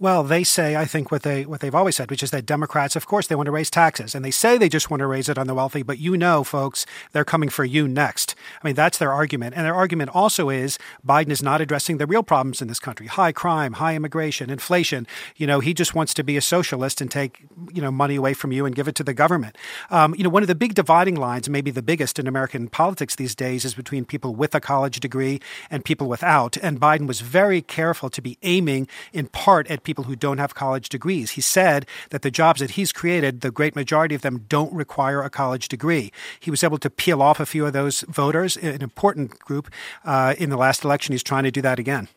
Well, 0.00 0.22
they 0.22 0.44
say, 0.44 0.76
I 0.76 0.84
think, 0.84 1.10
what 1.10 1.24
they 1.24 1.44
what 1.44 1.58
they've 1.58 1.74
always 1.74 1.96
said, 1.96 2.08
which 2.08 2.22
is 2.22 2.30
that 2.30 2.46
Democrats, 2.46 2.94
of 2.94 3.08
course, 3.08 3.26
they 3.26 3.34
want 3.34 3.46
to 3.46 3.52
raise 3.52 3.68
taxes, 3.68 4.14
and 4.14 4.24
they 4.24 4.30
say 4.30 4.56
they 4.56 4.68
just 4.68 4.90
want 4.90 5.00
to 5.00 5.08
raise 5.08 5.28
it 5.28 5.36
on 5.36 5.48
the 5.48 5.54
wealthy. 5.54 5.82
But 5.82 5.98
you 5.98 6.16
know, 6.16 6.44
folks, 6.44 6.86
they're 7.10 7.24
coming 7.24 7.48
for 7.48 7.64
you 7.64 7.88
next. 7.88 8.36
I 8.62 8.68
mean, 8.68 8.76
that's 8.76 8.98
their 8.98 9.12
argument, 9.12 9.56
and 9.56 9.66
their 9.66 9.74
argument 9.74 10.10
also 10.14 10.50
is 10.50 10.78
Biden 11.04 11.30
is 11.30 11.42
not 11.42 11.60
addressing 11.60 11.98
the 11.98 12.06
real 12.06 12.22
problems 12.22 12.62
in 12.62 12.68
this 12.68 12.78
country: 12.78 13.08
high 13.08 13.32
crime, 13.32 13.72
high 13.72 13.96
immigration, 13.96 14.50
inflation. 14.50 15.04
You 15.34 15.48
know, 15.48 15.58
he 15.58 15.74
just 15.74 15.96
wants 15.96 16.14
to 16.14 16.22
be 16.22 16.36
a 16.36 16.42
socialist 16.42 17.00
and 17.00 17.10
take 17.10 17.46
you 17.74 17.82
know 17.82 17.90
money 17.90 18.14
away 18.14 18.34
from 18.34 18.52
you 18.52 18.66
and 18.66 18.76
give 18.76 18.86
it 18.86 18.94
to 18.96 19.04
the 19.04 19.14
government. 19.14 19.56
Um, 19.90 20.14
you 20.14 20.22
know, 20.22 20.30
one 20.30 20.44
of 20.44 20.48
the 20.48 20.54
big 20.54 20.74
dividing 20.74 21.16
lines, 21.16 21.48
maybe 21.48 21.72
the 21.72 21.82
biggest 21.82 22.20
in 22.20 22.28
American 22.28 22.68
politics 22.68 23.16
these 23.16 23.34
days, 23.34 23.64
is 23.64 23.74
between 23.74 24.04
people 24.04 24.36
with 24.36 24.54
a 24.54 24.60
college 24.60 25.00
degree 25.00 25.40
and 25.72 25.84
people 25.84 26.06
without. 26.06 26.56
And 26.58 26.80
Biden 26.80 27.08
was 27.08 27.20
very 27.20 27.60
careful 27.60 28.10
to 28.10 28.22
be 28.22 28.38
aiming 28.44 28.86
in 29.12 29.26
part 29.26 29.66
at 29.66 29.82
people 29.88 30.04
who 30.04 30.14
don't 30.14 30.36
have 30.36 30.54
college 30.54 30.90
degrees. 30.90 31.30
He 31.30 31.40
said 31.40 31.86
that 32.10 32.20
the 32.20 32.30
jobs 32.30 32.60
that 32.60 32.72
he's 32.72 32.92
created, 32.92 33.40
the 33.40 33.50
great 33.50 33.74
majority 33.74 34.14
of 34.14 34.20
them 34.20 34.44
don't 34.46 34.70
require 34.70 35.22
a 35.22 35.30
college 35.30 35.66
degree. 35.66 36.12
He 36.38 36.50
was 36.50 36.62
able 36.62 36.76
to 36.76 36.90
peel 36.90 37.22
off 37.22 37.40
a 37.40 37.46
few 37.46 37.64
of 37.64 37.72
those 37.72 38.02
voters, 38.02 38.58
an 38.58 38.82
important 38.82 39.38
group, 39.38 39.70
uh, 40.04 40.34
in 40.36 40.50
the 40.50 40.58
last 40.58 40.84
election. 40.84 41.14
He's 41.14 41.22
trying 41.22 41.44
to 41.44 41.50
do 41.50 41.62
that 41.62 41.78
again. 41.78 42.08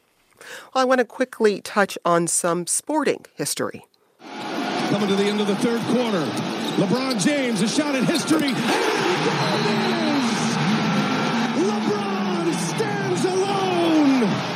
Well, 0.74 0.82
I 0.82 0.84
want 0.84 1.00
to 1.00 1.06
quickly 1.06 1.62
touch 1.62 1.98
on 2.04 2.28
some 2.28 2.68
sporting 2.68 3.26
history. 3.36 3.86
Coming 4.90 5.08
to 5.08 5.16
the 5.16 5.24
end 5.24 5.40
of 5.40 5.48
the 5.48 5.56
third 5.56 5.80
quarter, 5.84 6.26
LeBron 6.76 7.24
James, 7.24 7.62
a 7.62 7.70
shot 7.70 7.96
at 7.96 8.04
history. 8.04 8.48
And 8.48 9.66
it 9.72 9.80
is! 10.12 10.36
LeBron 11.72 12.54
stands 12.54 13.24
alone! 13.24 14.51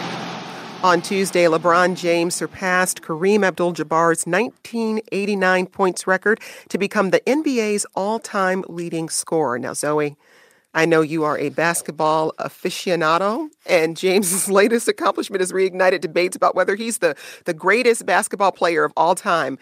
On 0.84 1.02
Tuesday, 1.02 1.46
LeBron 1.46 1.96
James 1.96 2.36
surpassed 2.36 3.02
Kareem 3.02 3.44
Abdul 3.44 3.74
Jabbar's 3.74 4.26
1989 4.28 5.66
points 5.68 6.06
record 6.06 6.40
to 6.70 6.78
become 6.78 7.10
the 7.10 7.22
NBA's 7.22 7.86
all 7.96 8.20
time 8.20 8.64
leading 8.68 9.10
scorer. 9.10 9.58
Now, 9.58 9.74
Zoe, 9.74 10.16
I 10.76 10.86
know 10.86 11.02
you 11.02 11.24
are 11.24 11.38
a 11.38 11.50
basketball 11.50 12.34
aficionado, 12.40 13.50
and 13.66 13.98
James's 13.98 14.50
latest 14.52 14.88
accomplishment 14.88 15.42
has 15.42 15.52
reignited 15.52 16.02
debates 16.02 16.36
about 16.36 16.54
whether 16.54 16.76
he's 16.76 17.00
the, 17.00 17.16
the 17.46 17.54
greatest 17.54 18.06
basketball 18.06 18.52
player 18.52 18.84
of 18.84 18.94
all 18.96 19.16
time. 19.16 19.58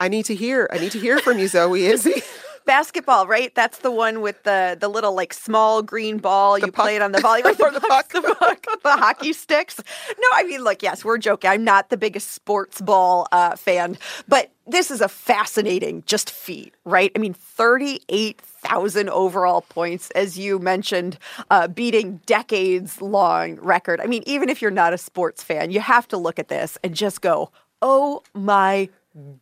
I 0.00 0.08
need 0.08 0.24
to 0.26 0.34
hear. 0.34 0.68
I 0.72 0.78
need 0.78 0.92
to 0.92 1.00
hear 1.00 1.18
from 1.18 1.38
you, 1.38 1.48
Zoe. 1.48 1.84
Is 1.84 2.04
he? 2.04 2.22
basketball, 2.64 3.26
right? 3.26 3.54
That's 3.54 3.78
the 3.78 3.90
one 3.90 4.20
with 4.20 4.42
the 4.42 4.76
the 4.78 4.88
little 4.88 5.14
like 5.14 5.32
small 5.32 5.82
green 5.82 6.18
ball 6.18 6.58
you 6.58 6.72
play 6.72 6.96
it 6.96 7.02
on 7.02 7.12
the 7.12 7.18
volleyball 7.18 7.58
or 7.60 7.70
the 7.70 7.80
puck, 7.80 8.08
the 8.12 8.36
puck, 8.38 8.66
the 8.82 8.90
hockey 8.90 9.32
sticks. 9.32 9.80
No, 10.18 10.28
I 10.34 10.44
mean, 10.44 10.62
look, 10.62 10.82
yes, 10.82 11.04
we're 11.04 11.18
joking. 11.18 11.50
I'm 11.50 11.64
not 11.64 11.90
the 11.90 11.96
biggest 11.96 12.32
sports 12.32 12.80
ball 12.80 13.28
uh, 13.32 13.56
fan, 13.56 13.98
but 14.28 14.50
this 14.66 14.90
is 14.90 15.00
a 15.00 15.08
fascinating 15.08 16.02
just 16.06 16.30
feat, 16.30 16.74
right? 16.84 17.10
I 17.16 17.18
mean, 17.18 17.34
38,000 17.34 19.08
overall 19.08 19.62
points, 19.62 20.10
as 20.12 20.38
you 20.38 20.58
mentioned, 20.58 21.18
uh, 21.50 21.68
beating 21.68 22.20
decades 22.26 23.02
long 23.02 23.56
record. 23.56 24.00
I 24.00 24.06
mean, 24.06 24.22
even 24.24 24.48
if 24.48 24.62
you're 24.62 24.70
not 24.70 24.92
a 24.92 24.98
sports 24.98 25.42
fan, 25.42 25.70
you 25.70 25.80
have 25.80 26.06
to 26.08 26.16
look 26.16 26.38
at 26.38 26.48
this 26.48 26.78
and 26.84 26.94
just 26.94 27.20
go, 27.20 27.50
oh 27.80 28.22
my 28.34 28.88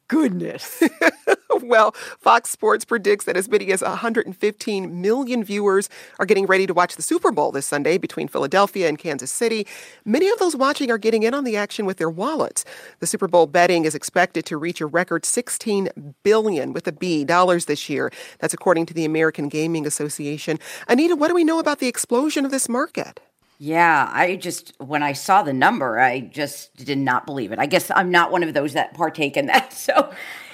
goodness. 0.09 0.83
well, 1.63 1.93
Fox 2.19 2.51
Sports 2.51 2.85
predicts 2.85 3.25
that 3.25 3.37
as 3.37 3.49
many 3.49 3.73
as 3.73 3.83
115 3.83 5.01
million 5.01 5.45
viewers 5.45 5.89
are 6.19 6.27
getting 6.27 6.47
ready 6.47 6.67
to 6.67 6.75
watch 6.75 6.97
the 6.97 7.03
Super 7.03 7.31
Bowl 7.31 7.53
this 7.53 7.67
Sunday 7.67 7.99
between 7.99 8.29
Philadelphia 8.29 8.89
and 8.89 8.99
Kansas 8.99 9.31
City. 9.31 9.67
Many 10.05 10.29
of 10.29 10.39
those 10.39 10.57
watching 10.57 10.91
are 10.91 10.99
getting 10.99 11.23
in 11.23 11.35
on 11.35 11.45
the 11.45 11.57
action 11.57 11.87
with 11.87 11.99
their 11.99 12.11
wallets. 12.11 12.65
The 12.99 13.07
Super 13.07 13.29
Bowl 13.29 13.47
betting 13.47 13.85
is 13.85 13.95
expected 13.95 14.45
to 14.47 14.57
reach 14.57 14.81
a 14.81 14.87
record 14.87 15.25
16 15.25 16.15
billion 16.23 16.73
with 16.73 16.87
a 16.87 16.93
B 16.93 17.25
dollars 17.25 17.67
this 17.67 17.89
year. 17.89 18.11
That's 18.41 18.55
according 18.55 18.87
to 18.87 18.95
the 18.95 19.05
American 19.05 19.49
Gaming 19.49 19.87
Association. 19.87 20.59
Anita, 20.89 21.17
what 21.17 21.29
do 21.29 21.35
we 21.35 21.45
know 21.45 21.59
about 21.59 21.79
the 21.79 21.89
explosion 21.89 22.45
of 22.45 22.51
this 22.51 22.69
market? 22.69 23.21
Yeah, 23.63 24.09
I 24.11 24.37
just 24.37 24.73
when 24.79 25.03
I 25.03 25.13
saw 25.13 25.43
the 25.43 25.53
number, 25.53 26.01
I 26.01 26.21
just 26.21 26.75
did 26.77 26.97
not 26.97 27.27
believe 27.27 27.53
it. 27.53 27.59
I 27.59 27.67
guess 27.67 27.91
I'm 27.91 28.11
not 28.11 28.33
one 28.33 28.43
of 28.43 28.55
those 28.55 28.73
that 28.73 28.95
partake 28.95 29.37
in 29.37 29.47
that. 29.47 29.73
So, 29.81 30.13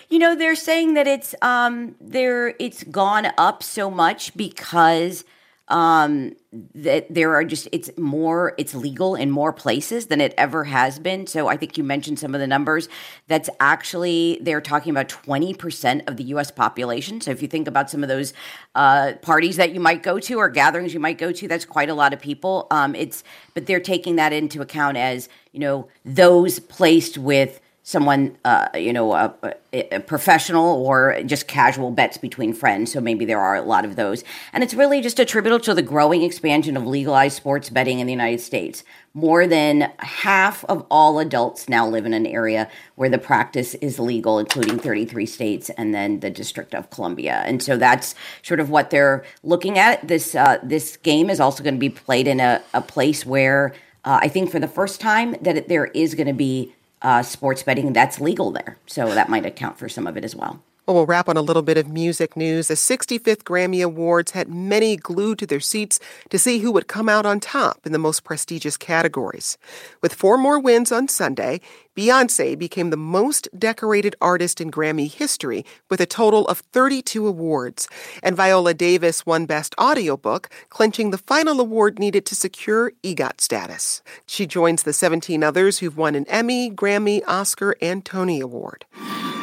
you 0.09 0.19
know, 0.19 0.35
they're 0.35 0.57
saying 0.57 0.95
that 0.95 1.07
it's 1.07 1.33
um 1.41 1.95
there 2.01 2.55
it's 2.59 2.83
gone 2.85 3.29
up 3.39 3.63
so 3.63 3.91
much 3.93 4.37
because 4.37 5.25
um 5.69 6.33
that 6.75 7.13
there 7.13 7.35
are 7.35 7.45
just 7.45 7.69
it's 7.73 7.91
more 7.99 8.55
it's 8.57 8.75
legal 8.75 9.17
in 9.17 9.31
more 9.31 9.53
places 9.53 10.07
than 10.07 10.21
it 10.21 10.33
ever 10.39 10.65
has 10.65 10.99
been. 10.99 11.27
So 11.27 11.49
i 11.49 11.57
think 11.57 11.77
you 11.77 11.83
mentioned 11.83 12.19
some 12.19 12.35
of 12.35 12.41
the 12.41 12.47
numbers. 12.47 12.89
That's 13.27 13.51
actually 13.59 14.39
they're 14.43 14.61
talking 14.61 14.91
about 14.91 15.09
20% 15.09 16.09
of 16.09 16.17
the 16.17 16.25
us 16.25 16.51
population. 16.51 17.21
So 17.21 17.31
if 17.33 17.43
you 17.43 17.49
think 17.49 17.67
about 17.67 17.91
some 17.91 18.03
of 18.03 18.09
those 18.09 18.33
uh, 18.75 19.15
parties 19.23 19.57
that 19.57 19.73
you 19.73 19.81
might 19.81 20.03
go 20.03 20.21
to 20.21 20.35
or 20.39 20.49
gatherings 20.49 20.95
you 20.95 21.01
might 21.01 21.19
go 21.19 21.33
to 21.33 21.49
that's 21.49 21.65
quite 21.65 21.91
a 21.91 21.95
lot 21.95 22.13
of 22.13 22.21
people. 22.21 22.69
Um, 22.71 22.95
it's 22.95 23.25
but 23.55 23.67
they're 23.67 23.81
taking 23.81 24.17
that 24.17 24.33
into 24.33 24.63
account 24.63 24.97
as 24.97 25.29
you 25.53 25.61
know 25.61 25.89
those 26.05 26.61
placed 26.61 27.19
with 27.19 27.61
someone, 27.87 28.37
uh, 28.45 28.69
you 28.75 28.93
know, 28.93 29.13
a, 29.13 29.33
a, 29.73 30.01
professional 30.01 30.85
or 30.85 31.23
just 31.25 31.47
casual 31.47 31.93
bets 31.93 32.19
between 32.19 32.53
friends. 32.53 32.91
So 32.91 33.01
maybe 33.01 33.25
there 33.25 33.39
are 33.39 33.55
a 33.55 33.63
lot 33.63 33.85
of 33.85 33.95
those. 33.95 34.25
And 34.53 34.65
it's 34.65 34.75
really 34.75 35.01
just 35.01 35.21
attributable 35.21 35.61
to 35.67 35.73
the 35.73 35.83
growing 35.83 36.23
expansion 36.23 36.77
of 36.77 36.85
legalized 36.85 37.37
sports 37.37 37.71
betting 37.71 38.01
in 38.01 38.09
the 38.09 38.13
United 38.13 38.41
States. 38.41 38.83
More 39.15 39.47
than 39.47 39.93
half 40.01 40.65
of 40.65 40.85
all 40.91 41.21
adults 41.21 41.69
now 41.69 41.87
live 41.87 42.07
in 42.07 42.13
an 42.13 42.27
area 42.27 42.69
where 42.97 43.09
the 43.09 43.19
practice 43.19 43.75
is 43.75 44.01
legal, 44.01 44.41
including 44.41 44.81
33 44.81 45.25
states 45.25 45.71
and 45.71 45.95
then 45.95 46.19
the 46.19 46.31
District 46.31 46.75
of 46.75 46.91
Columbia. 46.91 47.45
And 47.47 47.63
so 47.63 47.77
that's 47.77 48.17
sort 48.43 48.59
of 48.59 48.69
what 48.69 48.91
they're 48.91 49.25
looking 49.45 49.79
at. 49.79 50.09
This 50.09 50.35
uh, 50.35 50.59
this 50.61 50.97
game 50.97 51.31
is 51.31 51.39
also 51.39 51.63
going 51.63 51.77
to 51.77 51.81
be 51.81 51.91
played 51.91 52.27
in 52.27 52.41
a, 52.41 52.61
a 52.75 52.83
place 52.83 53.25
where 53.25 53.75
uh, 54.05 54.19
I 54.23 54.29
think 54.29 54.51
for 54.51 54.59
the 54.59 54.69
first 54.69 55.01
time 55.01 55.37
that 55.43 55.57
it, 55.57 55.69
there 55.69 55.87
is 55.87 56.17
going 56.17 56.29
to 56.29 56.33
be 56.33 56.73
uh, 57.03 57.23
sports 57.23 57.63
betting 57.63 57.93
that's 57.93 58.21
legal 58.21 58.51
there. 58.51 58.79
So 58.87 59.15
that 59.15 59.29
might 59.29 59.47
account 59.47 59.79
for 59.79 59.89
some 59.89 60.07
of 60.07 60.17
it 60.17 60.25
as 60.25 60.35
well. 60.37 60.63
Well, 60.87 60.95
we'll 60.95 61.07
wrap 61.07 61.29
on 61.29 61.37
a 61.37 61.43
little 61.43 61.63
bit 61.63 61.79
of 61.79 61.89
music 61.89 62.37
news. 62.37 62.69
The 62.69 62.75
65th 62.75 63.43
Grammy 63.43 63.83
Awards 63.83 64.31
had 64.31 64.49
many 64.49 64.97
glued 64.97 65.41
to 65.41 65.47
their 65.47 65.59
seats 65.59 65.99
to 66.31 66.39
see 66.39 66.61
who 66.61 66.71
would 66.71 66.87
come 66.87 67.09
out 67.09 67.27
on 67.27 67.41
top 67.41 67.85
in 67.85 67.91
the 67.91 67.99
most 67.99 68.23
prestigious 68.23 68.77
categories. 68.77 69.59
With 70.01 70.15
four 70.15 70.39
more 70.39 70.61
wins 70.61 70.93
on 70.93 71.09
Sunday, 71.09 71.61
Beyonce 71.97 72.57
became 72.57 72.91
the 72.91 72.97
most 72.97 73.49
decorated 73.59 74.15
artist 74.21 74.61
in 74.61 74.71
Grammy 74.71 75.13
history 75.13 75.65
with 75.91 76.01
a 76.01 76.07
total 76.07 76.47
of 76.47 76.61
32 76.61 77.27
awards. 77.27 77.89
And 78.23 78.37
Viola 78.37 78.73
Davis 78.73 79.27
won 79.27 79.45
Best 79.45 79.75
Audiobook, 79.81 80.49
clinching 80.71 81.11
the 81.11 81.19
final 81.19 81.61
award 81.61 81.99
needed 81.99 82.25
to 82.27 82.37
secure 82.37 82.93
EGOT 83.03 83.41
status. 83.41 84.03
She 84.25 84.47
joins 84.47 84.85
the 84.85 84.93
17 84.93 85.43
others 85.43 85.81
who've 85.81 85.97
won 85.97 86.15
an 86.15 86.27
Emmy, 86.29 86.71
Grammy, 86.71 87.23
Oscar, 87.27 87.75
and 87.83 88.05
Tony 88.05 88.39
Award. 88.41 88.85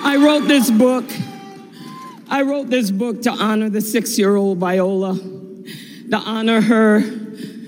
I 0.05 0.17
wrote 0.17 0.49
this 0.49 0.69
book. 0.69 1.05
I 2.29 2.41
wrote 2.41 2.69
this 2.69 2.91
book 2.91 3.21
to 3.21 3.31
honor 3.31 3.69
the 3.69 3.79
six 3.79 4.17
year 4.19 4.35
old 4.35 4.57
Viola, 4.57 5.15
to 5.15 6.17
honor 6.17 6.59
her, 6.59 6.99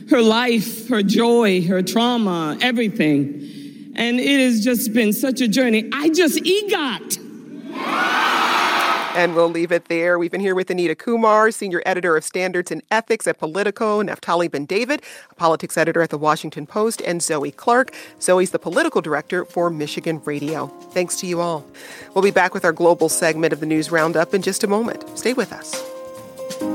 her 0.09 0.21
life, 0.21 0.89
her 0.89 1.01
joy, 1.01 1.65
her 1.65 1.81
trauma, 1.81 2.57
everything. 2.59 3.93
And 3.95 4.19
it 4.19 4.39
has 4.41 4.63
just 4.63 4.91
been 4.91 5.13
such 5.13 5.39
a 5.39 5.47
journey. 5.47 5.89
I 5.93 6.09
just 6.09 6.37
EGOT. 6.37 7.24
And 9.15 9.33
we'll 9.33 9.49
leave 9.49 9.71
it 9.71 9.85
there. 9.85 10.19
We've 10.19 10.29
been 10.29 10.41
here 10.41 10.53
with 10.53 10.69
Anita 10.69 10.93
Kumar, 10.93 11.49
Senior 11.49 11.81
Editor 11.85 12.17
of 12.17 12.25
Standards 12.25 12.69
and 12.69 12.81
Ethics 12.91 13.25
at 13.27 13.39
Politico, 13.39 14.03
Naftali 14.03 14.49
Bendavid, 14.49 15.01
a 15.31 15.35
politics 15.35 15.77
editor 15.77 16.01
at 16.01 16.09
the 16.09 16.17
Washington 16.17 16.67
Post, 16.67 17.01
and 17.01 17.23
Zoe 17.23 17.51
Clark. 17.51 17.93
Zoe's 18.19 18.51
the 18.51 18.59
political 18.59 19.01
director 19.01 19.45
for 19.45 19.69
Michigan 19.69 20.21
Radio. 20.25 20.67
Thanks 20.91 21.15
to 21.21 21.27
you 21.27 21.39
all. 21.39 21.65
We'll 22.13 22.23
be 22.23 22.31
back 22.31 22.53
with 22.53 22.65
our 22.65 22.73
global 22.73 23.07
segment 23.07 23.53
of 23.53 23.61
the 23.61 23.65
News 23.65 23.89
Roundup 23.89 24.33
in 24.33 24.41
just 24.41 24.65
a 24.65 24.67
moment. 24.67 25.05
Stay 25.17 25.31
with 25.31 25.53
us. 25.53 26.74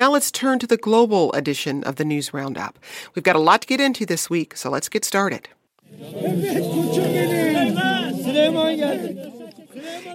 Now 0.00 0.12
let's 0.12 0.30
turn 0.30 0.60
to 0.60 0.66
the 0.68 0.76
global 0.76 1.32
edition 1.32 1.82
of 1.82 1.96
the 1.96 2.04
News 2.04 2.32
Roundup. 2.32 2.78
We've 3.16 3.24
got 3.24 3.34
a 3.34 3.40
lot 3.40 3.62
to 3.62 3.66
get 3.66 3.80
into 3.80 4.06
this 4.06 4.30
week, 4.30 4.56
so 4.56 4.70
let's 4.70 4.88
get 4.88 5.04
started. 5.04 5.48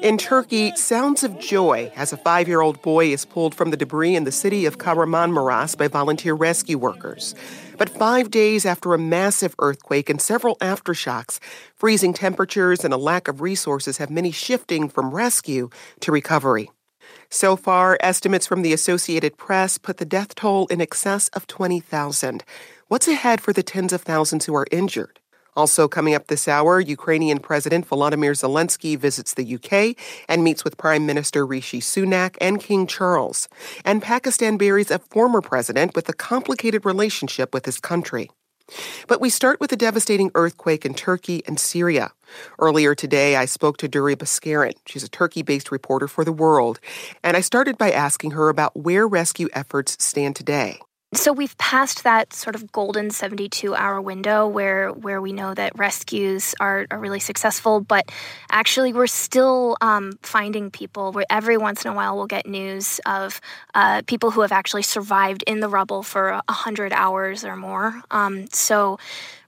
In 0.02 0.18
Turkey, 0.18 0.74
sounds 0.78 1.22
of 1.26 1.38
joy 1.38 1.92
as 1.98 2.14
a 2.14 2.18
five 2.18 2.48
year 2.48 2.62
old 2.62 2.82
boy 2.82 3.08
is 3.08 3.26
pulled 3.26 3.54
from 3.54 3.72
the 3.72 3.78
debris 3.78 4.16
in 4.16 4.24
the 4.24 4.32
city 4.32 4.66
of 4.66 4.78
Kahramanmaras 4.78 5.78
by 5.78 5.90
volunteer 5.90 6.34
rescue 6.34 6.78
workers. 6.78 7.36
But 7.78 7.90
five 7.90 8.32
days 8.32 8.66
after 8.66 8.94
a 8.94 8.98
massive 8.98 9.54
earthquake 9.60 10.10
and 10.10 10.22
several 10.22 10.56
aftershocks, 10.58 11.40
freezing 11.76 12.14
temperatures 12.14 12.86
and 12.86 12.94
a 12.94 12.98
lack 12.98 13.28
of 13.28 13.42
resources 13.42 13.98
have 13.98 14.10
many 14.10 14.32
shifting 14.32 14.88
from 14.88 15.14
rescue 15.14 15.70
to 16.00 16.14
recovery. 16.14 16.70
So 17.34 17.56
far, 17.56 17.98
estimates 18.00 18.46
from 18.46 18.62
the 18.62 18.74
Associated 18.74 19.38
Press 19.38 19.80
put 19.80 19.98
the 19.98 20.06
death 20.06 20.36
toll 20.36 20.68
in 20.68 20.80
excess 20.80 21.30
of 21.30 21.48
20,000. 21.48 22.44
What's 22.90 23.08
ahead 23.08 23.42
for 23.42 23.52
the 23.52 23.64
tens 23.64 23.92
of 23.92 24.04
thousands 24.04 24.46
who 24.46 24.54
are 24.54 24.68
injured? 24.70 25.20
Also, 25.56 25.88
coming 25.88 26.14
up 26.14 26.28
this 26.28 26.48
hour, 26.48 26.80
Ukrainian 26.80 27.40
President 27.40 27.90
Volodymyr 27.90 28.36
Zelensky 28.36 28.96
visits 28.96 29.34
the 29.34 29.56
UK 29.56 29.98
and 30.30 30.44
meets 30.44 30.64
with 30.64 30.78
Prime 30.78 31.08
Minister 31.08 31.44
Rishi 31.44 31.80
Sunak 31.80 32.38
and 32.40 32.60
King 32.60 32.86
Charles. 32.86 33.50
And 33.84 34.04
Pakistan 34.04 34.58
buries 34.58 34.92
a 34.92 35.00
former 35.00 35.42
president 35.42 35.96
with 35.96 36.08
a 36.10 36.14
complicated 36.14 36.86
relationship 36.86 37.52
with 37.52 37.66
his 37.66 37.80
country. 37.80 38.30
But 39.07 39.22
we 39.22 39.30
start 39.30 39.59
with 39.59 39.72
a 39.72 39.76
devastating 39.76 40.32
earthquake 40.36 40.86
in 40.86 40.93
Turkey 40.93 41.43
and 41.45 41.59
Syria. 41.59 42.11
Earlier 42.59 42.95
today, 42.95 43.36
I 43.36 43.45
spoke 43.45 43.78
to 43.78 43.88
Durrie 43.88 44.16
Bouscaren. 44.16 44.74
She's 44.86 45.03
a 45.03 45.09
Turkey 45.09 45.41
based 45.41 45.72
reporter 45.72 46.07
for 46.07 46.24
The 46.24 46.32
World. 46.32 46.80
And 47.24 47.38
I 47.38 47.41
started 47.41 47.78
by 47.78 47.91
asking 47.91 48.32
her 48.32 48.49
about 48.49 48.76
where 48.76 49.07
rescue 49.07 49.49
efforts 49.53 50.03
stand 50.03 50.36
today. 50.36 50.80
So 51.16 51.32
we've 51.32 51.55
passed 51.57 52.03
that 52.05 52.34
sort 52.34 52.55
of 52.55 52.72
golden 52.72 53.11
72 53.11 53.76
hour 53.76 54.01
window 54.01 54.47
where 54.47 54.89
where 54.89 55.22
we 55.22 55.32
know 55.32 55.53
that 55.53 55.78
rescues 55.78 56.55
are, 56.59 56.88
are 56.89 56.97
really 56.97 57.20
successful, 57.20 57.82
but 57.82 58.11
actually 58.49 58.93
we're 58.93 59.07
still 59.07 59.78
um, 59.80 60.14
finding 60.24 60.72
people 60.72 61.11
where 61.11 61.26
every 61.30 61.57
once 61.57 61.86
in 61.86 61.91
a 61.91 61.93
while 61.93 62.16
we'll 62.16 62.26
get 62.26 62.47
news 62.47 62.99
of 63.05 63.39
uh, 63.76 64.01
people 64.07 64.32
who 64.32 64.41
have 64.41 64.51
actually 64.51 64.82
survived 64.82 65.43
in 65.45 65.59
the 65.59 65.70
rubble 65.70 66.01
for 66.01 66.34
100 66.49 66.91
hours 66.93 67.45
or 67.45 67.55
more. 67.55 68.01
Um, 68.09 68.47
so 68.47 68.97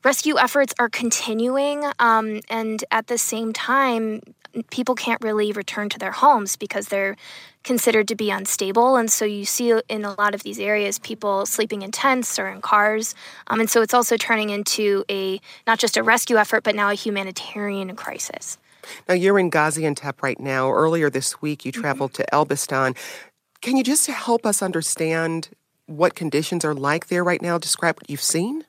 rescue 0.03 0.38
efforts 0.38 0.74
are 0.78 0.89
continuing, 0.89 1.84
um, 1.99 2.41
and 2.49 2.84
at 2.91 3.07
the 3.07 3.18
same 3.18 3.53
time, 3.53 4.22
people 4.70 4.95
can't 4.95 5.22
really 5.24 5.51
return 5.51 5.89
to 5.89 5.99
their 5.99 6.12
homes 6.12 6.56
because 6.56 6.88
they're 6.88 7.16
considered 7.64 8.08
to 8.08 8.16
be 8.16 8.30
unstable. 8.30 8.95
And 8.95 9.12
so 9.12 9.26
you 9.26 9.45
see 9.45 9.74
in 9.89 10.06
a 10.06 10.14
lot 10.14 10.36
of 10.36 10.43
these 10.43 10.60
areas 10.60 10.99
people 10.99 11.45
sleeping 11.45 11.82
in 11.82 11.91
tents 11.91 12.38
or 12.38 12.47
in 12.47 12.62
cars. 12.62 13.16
Um, 13.47 13.60
and 13.60 13.70
so 13.70 13.82
it's 13.82 13.93
also 13.93 14.18
turning 14.18 14.49
into 14.49 15.03
a 15.10 15.39
not 15.66 15.80
just 15.80 15.97
a 15.97 16.03
rescue 16.03 16.38
effort, 16.38 16.64
but 16.64 16.76
now 16.76 16.89
a 16.89 16.93
humanitarian 16.93 17.95
crisis. 17.95 18.58
Now, 19.08 19.16
you're 19.16 19.39
in 19.39 19.49
Gaziantep 19.49 20.22
right 20.22 20.39
now. 20.39 20.72
Earlier 20.72 21.10
this 21.10 21.41
week, 21.41 21.66
you 21.66 21.72
mm-hmm. 21.72 21.82
traveled 21.82 22.14
mm-hmm. 22.14 22.24
to 22.24 22.36
Elbistan. 22.36 22.95
Can 23.62 23.78
you 23.78 23.84
just 23.84 24.06
help 24.08 24.45
us 24.45 24.62
understand 24.62 25.49
what 25.88 26.14
conditions 26.14 26.64
are 26.64 26.74
like 26.76 27.08
there 27.08 27.24
right 27.24 27.41
now? 27.41 27.58
Describe 27.58 27.97
what 27.97 28.10
you've 28.10 28.22
seen? 28.22 28.64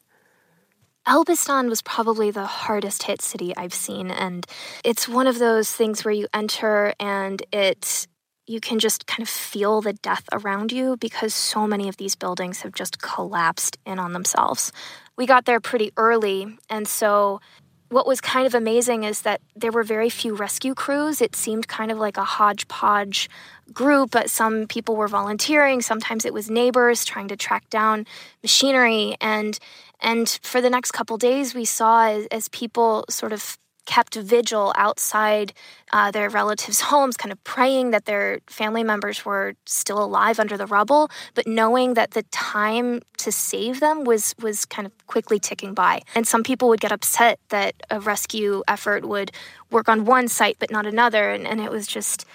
Elbistan 1.07 1.69
was 1.69 1.83
probably 1.83 2.33
the 2.33 2.47
hardest 2.47 3.05
hit 3.05 3.23
city 3.23 3.57
I've 3.57 3.75
seen. 3.75 4.11
And 4.11 4.45
it's 4.85 5.09
one 5.09 5.29
of 5.29 5.39
those 5.39 5.71
things 5.71 6.05
where 6.05 6.13
you 6.15 6.27
enter 6.35 6.95
and 6.99 7.43
it 7.53 8.07
you 8.49 8.61
can 8.61 8.79
just 8.79 9.09
kind 9.09 9.23
of 9.23 9.29
feel 9.29 9.81
the 9.81 9.93
death 9.93 10.23
around 10.33 10.71
you 10.71 10.97
because 10.99 11.35
so 11.35 11.67
many 11.67 11.89
of 11.89 11.97
these 11.97 12.15
buildings 12.15 12.61
have 12.61 12.73
just 12.73 13.03
collapsed 13.03 13.77
in 13.85 13.99
on 13.99 14.13
themselves. 14.13 14.71
We 15.17 15.27
got 15.27 15.47
there 15.47 15.59
pretty 15.59 15.93
early, 15.97 16.57
and 16.71 16.87
so 16.87 17.41
what 17.89 18.07
was 18.07 18.21
kind 18.21 18.47
of 18.47 18.55
amazing 18.55 19.05
is 19.05 19.23
that 19.23 19.41
there 19.55 19.71
were 19.71 19.85
very 19.85 20.11
few 20.11 20.35
rescue 20.35 20.75
crews. 20.75 21.21
It 21.21 21.37
seemed 21.37 21.69
kind 21.69 21.93
of 21.93 21.99
like 21.99 22.17
a 22.17 22.25
hodgepodge 22.25 23.29
group, 23.73 24.11
but 24.11 24.29
some 24.29 24.67
people 24.67 24.97
were 24.97 25.09
volunteering. 25.09 25.81
Sometimes 25.81 26.25
it 26.25 26.35
was 26.35 26.51
neighbors 26.51 27.05
trying 27.05 27.29
to 27.29 27.37
track 27.37 27.69
down 27.71 28.07
machinery. 28.43 29.17
And 29.21 29.59
and 30.01 30.38
for 30.42 30.61
the 30.61 30.70
next 30.70 30.92
couple 30.92 31.16
days, 31.16 31.55
we 31.55 31.64
saw 31.64 32.09
as, 32.09 32.26
as 32.26 32.49
people 32.49 33.05
sort 33.09 33.32
of 33.32 33.59
kept 33.86 34.16
vigil 34.16 34.72
outside 34.76 35.53
uh, 35.92 36.11
their 36.11 36.28
relatives' 36.28 36.80
homes, 36.92 37.16
kind 37.16 37.32
of 37.32 37.42
praying 37.44 37.92
that 37.92 38.05
their 38.05 38.40
family 38.49 38.84
members 38.84 39.24
were 39.24 39.55
still 39.64 40.03
alive 40.03 40.38
under 40.38 40.57
the 40.57 40.66
rubble, 40.66 41.09
but 41.34 41.47
knowing 41.47 41.94
that 41.94 42.11
the 42.11 42.22
time 42.24 43.01
to 43.16 43.32
save 43.32 43.80
them 43.80 44.05
was 44.05 44.34
was 44.42 44.66
kind 44.66 44.86
of 44.86 45.07
quickly 45.07 45.38
ticking 45.38 45.72
by. 45.72 46.03
And 46.14 46.26
some 46.26 46.42
people 46.42 46.68
would 46.68 46.80
get 46.80 46.92
upset 46.92 47.38
that 47.49 47.74
a 47.88 48.01
rescue 48.01 48.62
effort 48.68 49.07
would 49.07 49.30
work 49.70 49.88
on 49.88 50.05
one 50.05 50.28
site 50.28 50.57
but 50.59 50.70
not 50.70 50.86
another, 50.86 51.30
and, 51.30 51.47
and 51.47 51.61
it 51.61 51.70
was 51.70 51.86
just 51.86 52.26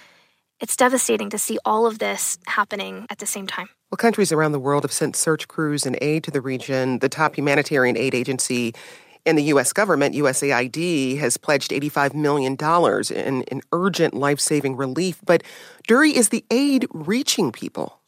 it's 0.59 0.76
devastating 0.76 1.30
to 1.32 1.38
see 1.38 1.57
all 1.66 1.86
of 1.86 1.99
this 1.99 2.38
happening 2.45 3.07
at 3.09 3.18
the 3.18 3.26
same 3.26 3.47
time. 3.47 3.70
Well, 3.92 3.98
countries 3.98 4.32
around 4.32 4.54
the 4.54 4.60
world 4.60 4.84
have 4.86 4.94
sent 4.94 5.18
search 5.18 5.50
crews 5.50 5.86
and 5.86 5.98
aid 6.02 6.24
to 6.24 6.32
the 6.32 6.39
region. 6.39 7.00
The 7.00 7.10
top 7.10 7.38
humanitarian 7.38 7.98
aid 7.98 8.16
agency 8.16 8.74
in 9.26 9.36
the 9.36 9.44
U.S. 9.44 9.74
government, 9.74 10.16
USAID, 10.16 11.18
has 11.20 11.36
pledged 11.36 11.72
$85 11.72 12.14
million 12.14 12.56
in, 12.56 13.44
in 13.44 13.62
urgent 13.74 14.14
life 14.14 14.39
saving 14.39 14.78
relief. 14.78 15.20
But, 15.26 15.44
Durrie, 15.88 16.16
is 16.16 16.30
the 16.30 16.46
aid 16.50 16.88
reaching 16.94 17.52
people? 17.52 18.02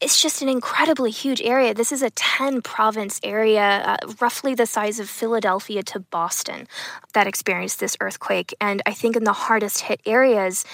it's 0.00 0.20
just 0.20 0.42
an 0.42 0.48
incredibly 0.48 1.10
huge 1.10 1.42
area. 1.42 1.74
This 1.74 1.92
is 1.92 2.02
a 2.02 2.10
10 2.10 2.62
province 2.62 3.20
area, 3.22 3.82
uh, 3.84 3.96
roughly 4.20 4.54
the 4.54 4.66
size 4.66 5.00
of 5.00 5.08
Philadelphia 5.08 5.82
to 5.84 6.00
Boston, 6.00 6.68
that 7.14 7.26
experienced 7.26 7.80
this 7.80 7.96
earthquake. 8.00 8.54
And 8.60 8.82
I 8.86 8.92
think 8.92 9.16
in 9.16 9.24
the 9.24 9.32
hardest 9.32 9.80
hit 9.80 10.00
areas, 10.06 10.64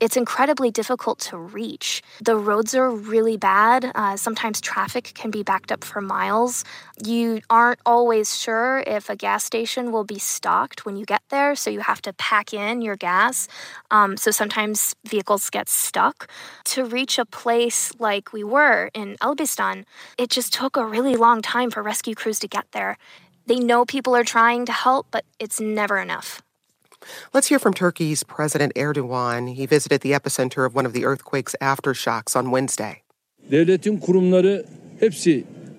it's 0.00 0.16
incredibly 0.16 0.70
difficult 0.70 1.18
to 1.20 1.36
reach. 1.36 2.02
The 2.20 2.36
roads 2.36 2.74
are 2.74 2.90
really 2.90 3.36
bad. 3.36 3.90
Uh, 3.94 4.16
sometimes 4.16 4.60
traffic 4.60 5.12
can 5.14 5.30
be 5.30 5.42
backed 5.42 5.72
up 5.72 5.84
for 5.84 6.00
miles. 6.00 6.64
You 7.04 7.40
aren't 7.50 7.80
always 7.84 8.38
sure 8.38 8.82
if 8.86 9.10
a 9.10 9.16
gas 9.16 9.44
station 9.44 9.92
will 9.92 10.04
be 10.04 10.18
stocked 10.18 10.84
when 10.86 10.96
you 10.96 11.04
get 11.04 11.22
there, 11.30 11.54
so 11.54 11.70
you 11.70 11.80
have 11.80 12.02
to 12.02 12.12
pack 12.12 12.52
in 12.52 12.82
your 12.82 12.96
gas. 12.96 13.48
Um, 13.90 14.16
so 14.16 14.30
sometimes 14.30 14.94
vehicles 15.04 15.50
get 15.50 15.68
stuck. 15.68 16.30
To 16.64 16.84
reach 16.84 17.18
a 17.18 17.24
place 17.24 17.92
like 17.98 18.32
we 18.32 18.44
were 18.44 18.90
in 18.94 19.16
Elbistan, 19.20 19.84
it 20.18 20.30
just 20.30 20.52
took 20.52 20.76
a 20.76 20.84
really 20.84 21.16
long 21.16 21.42
time 21.42 21.70
for 21.70 21.82
rescue 21.82 22.14
crews 22.14 22.38
to 22.40 22.48
get 22.48 22.66
there. 22.72 22.96
They 23.46 23.58
know 23.58 23.84
people 23.84 24.14
are 24.14 24.24
trying 24.24 24.66
to 24.66 24.72
help, 24.72 25.08
but 25.10 25.24
it's 25.38 25.60
never 25.60 25.98
enough. 25.98 26.42
Let's 27.32 27.48
hear 27.48 27.58
from 27.58 27.74
Turkey's 27.74 28.22
President 28.22 28.74
Erdogan. 28.74 29.54
He 29.54 29.66
visited 29.66 30.00
the 30.00 30.12
epicenter 30.12 30.66
of 30.66 30.74
one 30.74 30.86
of 30.86 30.92
the 30.92 31.04
earthquake's 31.04 31.56
aftershocks 31.60 32.36
on 32.36 32.50
Wednesday. 32.50 33.02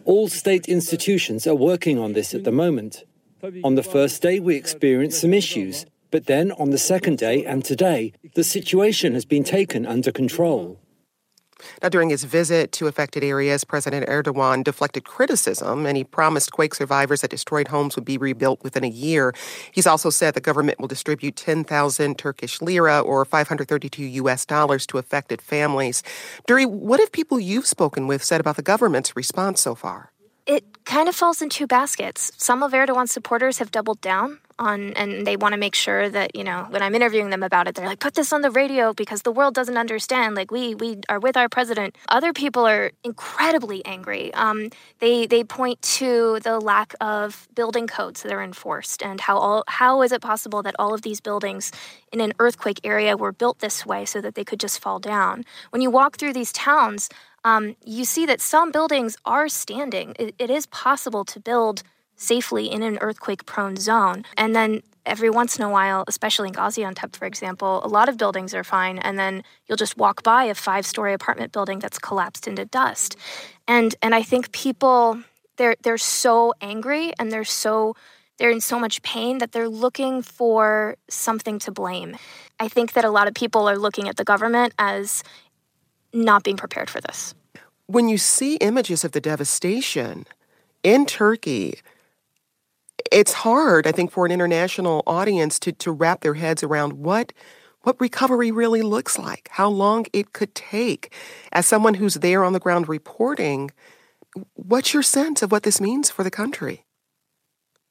All 0.05 0.27
state 0.27 0.67
institutions 0.67 1.47
are 1.47 1.55
working 1.55 1.97
on 1.97 2.13
this 2.13 2.33
at 2.33 2.43
the 2.43 2.51
moment. 2.51 3.03
On 3.63 3.75
the 3.75 3.83
first 3.83 4.21
day, 4.21 4.39
we 4.39 4.55
experienced 4.55 5.21
some 5.21 5.33
issues, 5.33 5.85
but 6.11 6.25
then 6.25 6.51
on 6.53 6.71
the 6.71 6.77
second 6.77 7.17
day 7.17 7.45
and 7.45 7.63
today, 7.63 8.13
the 8.35 8.43
situation 8.43 9.13
has 9.13 9.25
been 9.25 9.43
taken 9.43 9.85
under 9.85 10.11
control. 10.11 10.79
Now, 11.81 11.89
during 11.89 12.09
his 12.09 12.23
visit 12.23 12.71
to 12.73 12.87
affected 12.87 13.23
areas, 13.23 13.63
President 13.63 14.07
Erdogan 14.07 14.63
deflected 14.63 15.05
criticism 15.05 15.85
and 15.85 15.97
he 15.97 16.03
promised 16.03 16.51
quake 16.51 16.75
survivors 16.75 17.21
that 17.21 17.31
destroyed 17.31 17.67
homes 17.67 17.95
would 17.95 18.05
be 18.05 18.17
rebuilt 18.17 18.63
within 18.63 18.83
a 18.83 18.89
year. 18.89 19.33
He's 19.71 19.87
also 19.87 20.09
said 20.09 20.33
the 20.33 20.41
government 20.41 20.79
will 20.79 20.87
distribute 20.87 21.35
10,000 21.35 22.17
Turkish 22.17 22.61
lira 22.61 22.99
or 22.99 23.25
532 23.25 24.03
US 24.03 24.45
dollars 24.45 24.85
to 24.87 24.97
affected 24.97 25.41
families. 25.41 26.03
Durrie, 26.47 26.65
what 26.65 26.99
have 26.99 27.11
people 27.11 27.39
you've 27.39 27.67
spoken 27.67 28.07
with 28.07 28.23
said 28.23 28.41
about 28.41 28.55
the 28.55 28.61
government's 28.61 29.15
response 29.15 29.61
so 29.61 29.75
far? 29.75 30.11
It 30.45 30.83
kind 30.83 31.07
of 31.07 31.15
falls 31.15 31.41
in 31.41 31.49
two 31.49 31.67
baskets. 31.67 32.31
Some 32.37 32.63
of 32.63 32.73
Erdogan's 32.73 33.11
supporters 33.11 33.59
have 33.59 33.71
doubled 33.71 34.01
down 34.01 34.39
on 34.59 34.93
and 34.93 35.25
they 35.25 35.35
want 35.35 35.53
to 35.53 35.57
make 35.57 35.75
sure 35.75 36.09
that 36.09 36.35
you 36.35 36.43
know 36.43 36.65
when 36.69 36.81
i'm 36.81 36.95
interviewing 36.95 37.29
them 37.29 37.43
about 37.43 37.67
it 37.67 37.75
they're 37.75 37.87
like 37.87 37.99
put 37.99 38.13
this 38.15 38.33
on 38.33 38.41
the 38.41 38.51
radio 38.51 38.93
because 38.93 39.23
the 39.23 39.31
world 39.31 39.53
doesn't 39.53 39.77
understand. 39.77 40.35
Like 40.35 40.51
we 40.51 40.75
we 40.75 40.99
are 41.09 41.19
with 41.19 41.37
our 41.37 41.49
president. 41.49 41.95
Other 42.09 42.33
people 42.33 42.65
are 42.65 42.91
incredibly 43.03 43.83
angry. 43.85 44.33
Um, 44.33 44.69
they 44.99 45.25
they 45.25 45.43
point 45.43 45.81
to 45.99 46.39
the 46.41 46.59
lack 46.59 46.93
of 47.01 47.47
building 47.55 47.87
codes 47.87 48.23
that 48.23 48.31
are 48.31 48.43
enforced 48.43 49.01
and 49.01 49.19
how 49.21 49.37
all 49.37 49.63
how 49.67 50.01
is 50.01 50.11
it 50.11 50.21
possible 50.21 50.61
that 50.63 50.75
all 50.77 50.93
of 50.93 51.01
these 51.01 51.19
buildings 51.21 51.71
in 52.11 52.21
an 52.21 52.33
earthquake 52.39 52.79
area 52.83 53.17
were 53.17 53.31
built 53.31 53.59
this 53.59 53.85
way 53.85 54.05
so 54.05 54.21
that 54.21 54.35
they 54.35 54.43
could 54.43 54.59
just 54.59 54.79
fall 54.79 54.99
down? 54.99 55.43
When 55.71 55.81
you 55.81 55.89
walk 55.89 56.17
through 56.17 56.33
these 56.33 56.51
towns 56.51 57.09
um, 57.45 57.75
you 57.83 58.05
see 58.05 58.25
that 58.25 58.39
some 58.39 58.71
buildings 58.71 59.17
are 59.25 59.49
standing. 59.49 60.15
It, 60.17 60.33
it 60.39 60.49
is 60.49 60.65
possible 60.67 61.25
to 61.25 61.41
build 61.41 61.83
safely 62.15 62.71
in 62.71 62.83
an 62.83 62.97
earthquake 63.01 63.45
prone 63.45 63.77
zone. 63.77 64.23
And 64.37 64.55
then 64.55 64.81
every 65.05 65.29
once 65.29 65.57
in 65.57 65.63
a 65.63 65.69
while, 65.69 66.03
especially 66.07 66.47
in 66.47 66.53
Gaziantep, 66.53 67.15
for 67.15 67.25
example, 67.25 67.81
a 67.83 67.87
lot 67.87 68.09
of 68.09 68.17
buildings 68.17 68.53
are 68.53 68.63
fine. 68.63 68.97
And 68.99 69.19
then 69.19 69.43
you'll 69.67 69.77
just 69.77 69.97
walk 69.97 70.23
by 70.23 70.45
a 70.45 70.55
five 70.55 70.85
story 70.85 71.13
apartment 71.13 71.51
building 71.51 71.79
that's 71.79 71.99
collapsed 71.99 72.47
into 72.47 72.65
dust. 72.65 73.15
And, 73.67 73.95
and 74.01 74.15
I 74.15 74.23
think 74.23 74.51
people, 74.51 75.21
they're, 75.57 75.75
they're 75.83 75.97
so 75.97 76.53
angry 76.61 77.13
and 77.19 77.31
they're 77.31 77.43
so, 77.43 77.95
they're 78.37 78.51
in 78.51 78.61
so 78.61 78.79
much 78.79 79.01
pain 79.03 79.37
that 79.39 79.51
they're 79.51 79.69
looking 79.69 80.21
for 80.21 80.95
something 81.09 81.59
to 81.59 81.71
blame. 81.71 82.15
I 82.59 82.67
think 82.67 82.93
that 82.93 83.05
a 83.05 83.09
lot 83.09 83.27
of 83.27 83.33
people 83.33 83.67
are 83.69 83.77
looking 83.77 84.07
at 84.07 84.17
the 84.17 84.23
government 84.23 84.73
as 84.79 85.23
not 86.13 86.43
being 86.43 86.57
prepared 86.57 86.89
for 86.89 87.01
this. 87.01 87.33
When 87.87 88.07
you 88.07 88.17
see 88.17 88.55
images 88.57 89.03
of 89.03 89.11
the 89.11 89.19
devastation 89.19 90.25
in 90.83 91.05
Turkey, 91.05 91.79
it's 93.11 93.33
hard, 93.33 93.87
I 93.87 93.91
think, 93.91 94.11
for 94.11 94.25
an 94.25 94.31
international 94.31 95.03
audience 95.07 95.59
to, 95.59 95.71
to 95.73 95.91
wrap 95.91 96.21
their 96.21 96.35
heads 96.35 96.63
around 96.63 96.93
what 96.93 97.33
what 97.83 97.99
recovery 97.99 98.49
really 98.49 98.81
looks 98.81 99.19
like, 99.19 99.49
how 99.51 99.67
long 99.67 100.05
it 100.13 100.31
could 100.31 100.55
take. 100.55 101.13
As 101.51 101.65
someone 101.65 101.95
who's 101.95 102.13
there 102.15 102.45
on 102.45 102.53
the 102.53 102.59
ground 102.59 102.87
reporting, 102.87 103.71
what's 104.53 104.93
your 104.93 105.03
sense 105.03 105.41
of 105.41 105.51
what 105.51 105.63
this 105.63 105.81
means 105.81 106.09
for 106.09 106.23
the 106.23 106.31
country? 106.31 106.85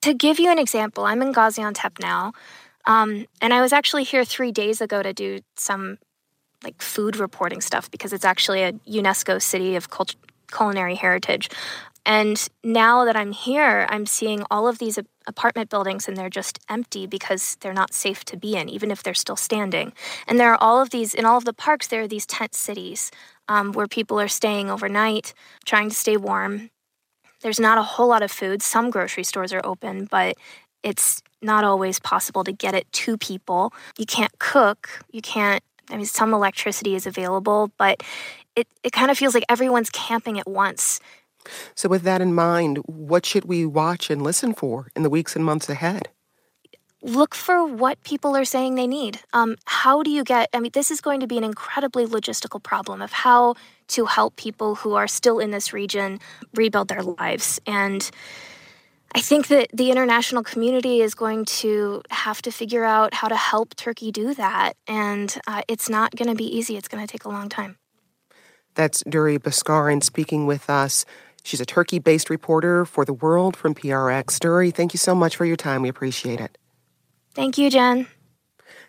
To 0.00 0.14
give 0.14 0.38
you 0.38 0.50
an 0.50 0.58
example, 0.58 1.04
I'm 1.04 1.20
in 1.20 1.32
Gaziantep 1.32 2.00
now, 2.00 2.32
um, 2.86 3.26
and 3.40 3.52
I 3.52 3.60
was 3.60 3.72
actually 3.72 4.04
here 4.04 4.24
three 4.24 4.50
days 4.50 4.80
ago 4.80 5.02
to 5.02 5.12
do 5.12 5.40
some 5.56 5.98
like 6.64 6.80
food 6.80 7.16
reporting 7.16 7.60
stuff 7.60 7.90
because 7.90 8.12
it's 8.12 8.24
actually 8.24 8.62
a 8.62 8.72
UNESCO 8.72 9.40
City 9.42 9.76
of 9.76 9.90
Cult- 9.90 10.16
Culinary 10.50 10.94
Heritage. 10.94 11.50
And 12.04 12.48
now 12.64 13.04
that 13.04 13.16
I'm 13.16 13.32
here, 13.32 13.86
I'm 13.88 14.06
seeing 14.06 14.44
all 14.50 14.66
of 14.66 14.78
these 14.78 14.98
apartment 15.26 15.70
buildings 15.70 16.08
and 16.08 16.16
they're 16.16 16.28
just 16.28 16.58
empty 16.68 17.06
because 17.06 17.56
they're 17.60 17.72
not 17.72 17.94
safe 17.94 18.24
to 18.26 18.36
be 18.36 18.56
in, 18.56 18.68
even 18.68 18.90
if 18.90 19.02
they're 19.02 19.14
still 19.14 19.36
standing. 19.36 19.92
And 20.26 20.38
there 20.38 20.52
are 20.52 20.58
all 20.60 20.80
of 20.80 20.90
these, 20.90 21.14
in 21.14 21.24
all 21.24 21.38
of 21.38 21.44
the 21.44 21.52
parks, 21.52 21.86
there 21.86 22.02
are 22.02 22.08
these 22.08 22.26
tent 22.26 22.54
cities 22.54 23.10
um, 23.48 23.72
where 23.72 23.86
people 23.86 24.18
are 24.20 24.28
staying 24.28 24.68
overnight, 24.68 25.32
trying 25.64 25.90
to 25.90 25.94
stay 25.94 26.16
warm. 26.16 26.70
There's 27.42 27.60
not 27.60 27.78
a 27.78 27.82
whole 27.82 28.08
lot 28.08 28.22
of 28.22 28.30
food. 28.30 28.62
Some 28.62 28.90
grocery 28.90 29.24
stores 29.24 29.52
are 29.52 29.64
open, 29.64 30.06
but 30.06 30.36
it's 30.82 31.22
not 31.40 31.64
always 31.64 32.00
possible 32.00 32.42
to 32.44 32.52
get 32.52 32.74
it 32.74 32.90
to 32.92 33.16
people. 33.16 33.72
You 33.96 34.06
can't 34.06 34.36
cook. 34.38 34.88
You 35.12 35.22
can't, 35.22 35.62
I 35.90 35.96
mean, 35.96 36.06
some 36.06 36.34
electricity 36.34 36.94
is 36.94 37.06
available, 37.06 37.70
but 37.78 38.02
it, 38.56 38.66
it 38.82 38.92
kind 38.92 39.10
of 39.10 39.18
feels 39.18 39.34
like 39.34 39.44
everyone's 39.48 39.90
camping 39.90 40.38
at 40.38 40.48
once 40.48 41.00
so, 41.74 41.88
with 41.88 42.02
that 42.02 42.20
in 42.20 42.34
mind, 42.34 42.78
what 42.86 43.26
should 43.26 43.44
we 43.44 43.66
watch 43.66 44.10
and 44.10 44.22
listen 44.22 44.54
for 44.54 44.88
in 44.94 45.02
the 45.02 45.10
weeks 45.10 45.36
and 45.36 45.44
months 45.44 45.68
ahead? 45.68 46.08
Look 47.04 47.34
for 47.34 47.66
what 47.66 48.02
people 48.04 48.36
are 48.36 48.44
saying 48.44 48.76
they 48.76 48.86
need. 48.86 49.20
Um, 49.32 49.56
how 49.64 50.04
do 50.04 50.10
you 50.10 50.22
get? 50.22 50.48
I 50.52 50.60
mean, 50.60 50.70
this 50.72 50.90
is 50.90 51.00
going 51.00 51.18
to 51.20 51.26
be 51.26 51.36
an 51.36 51.42
incredibly 51.42 52.06
logistical 52.06 52.62
problem 52.62 53.02
of 53.02 53.10
how 53.10 53.56
to 53.88 54.06
help 54.06 54.36
people 54.36 54.76
who 54.76 54.94
are 54.94 55.08
still 55.08 55.40
in 55.40 55.50
this 55.50 55.72
region 55.72 56.20
rebuild 56.54 56.88
their 56.88 57.02
lives. 57.02 57.60
And 57.66 58.08
I 59.14 59.20
think 59.20 59.48
that 59.48 59.68
the 59.74 59.90
international 59.90 60.42
community 60.42 61.00
is 61.00 61.14
going 61.14 61.44
to 61.44 62.02
have 62.10 62.40
to 62.42 62.52
figure 62.52 62.84
out 62.84 63.14
how 63.14 63.28
to 63.28 63.36
help 63.36 63.74
Turkey 63.74 64.10
do 64.10 64.32
that. 64.34 64.74
And 64.86 65.36
uh, 65.46 65.62
it's 65.68 65.88
not 65.88 66.14
going 66.14 66.28
to 66.28 66.36
be 66.36 66.46
easy, 66.46 66.76
it's 66.76 66.88
going 66.88 67.04
to 67.04 67.10
take 67.10 67.24
a 67.24 67.28
long 67.28 67.48
time. 67.48 67.76
That's 68.74 69.02
Durrie 69.06 69.38
Bouscaren 69.38 70.02
speaking 70.02 70.46
with 70.46 70.70
us. 70.70 71.04
She's 71.42 71.60
a 71.60 71.66
Turkey 71.66 71.98
based 71.98 72.30
reporter 72.30 72.84
for 72.84 73.04
The 73.04 73.12
World 73.12 73.56
from 73.56 73.74
PRX. 73.74 74.38
Durrie, 74.38 74.70
thank 74.70 74.94
you 74.94 74.98
so 74.98 75.14
much 75.14 75.36
for 75.36 75.44
your 75.44 75.56
time. 75.56 75.82
We 75.82 75.88
appreciate 75.88 76.40
it. 76.40 76.58
Thank 77.34 77.58
you, 77.58 77.70
Jen. 77.70 78.06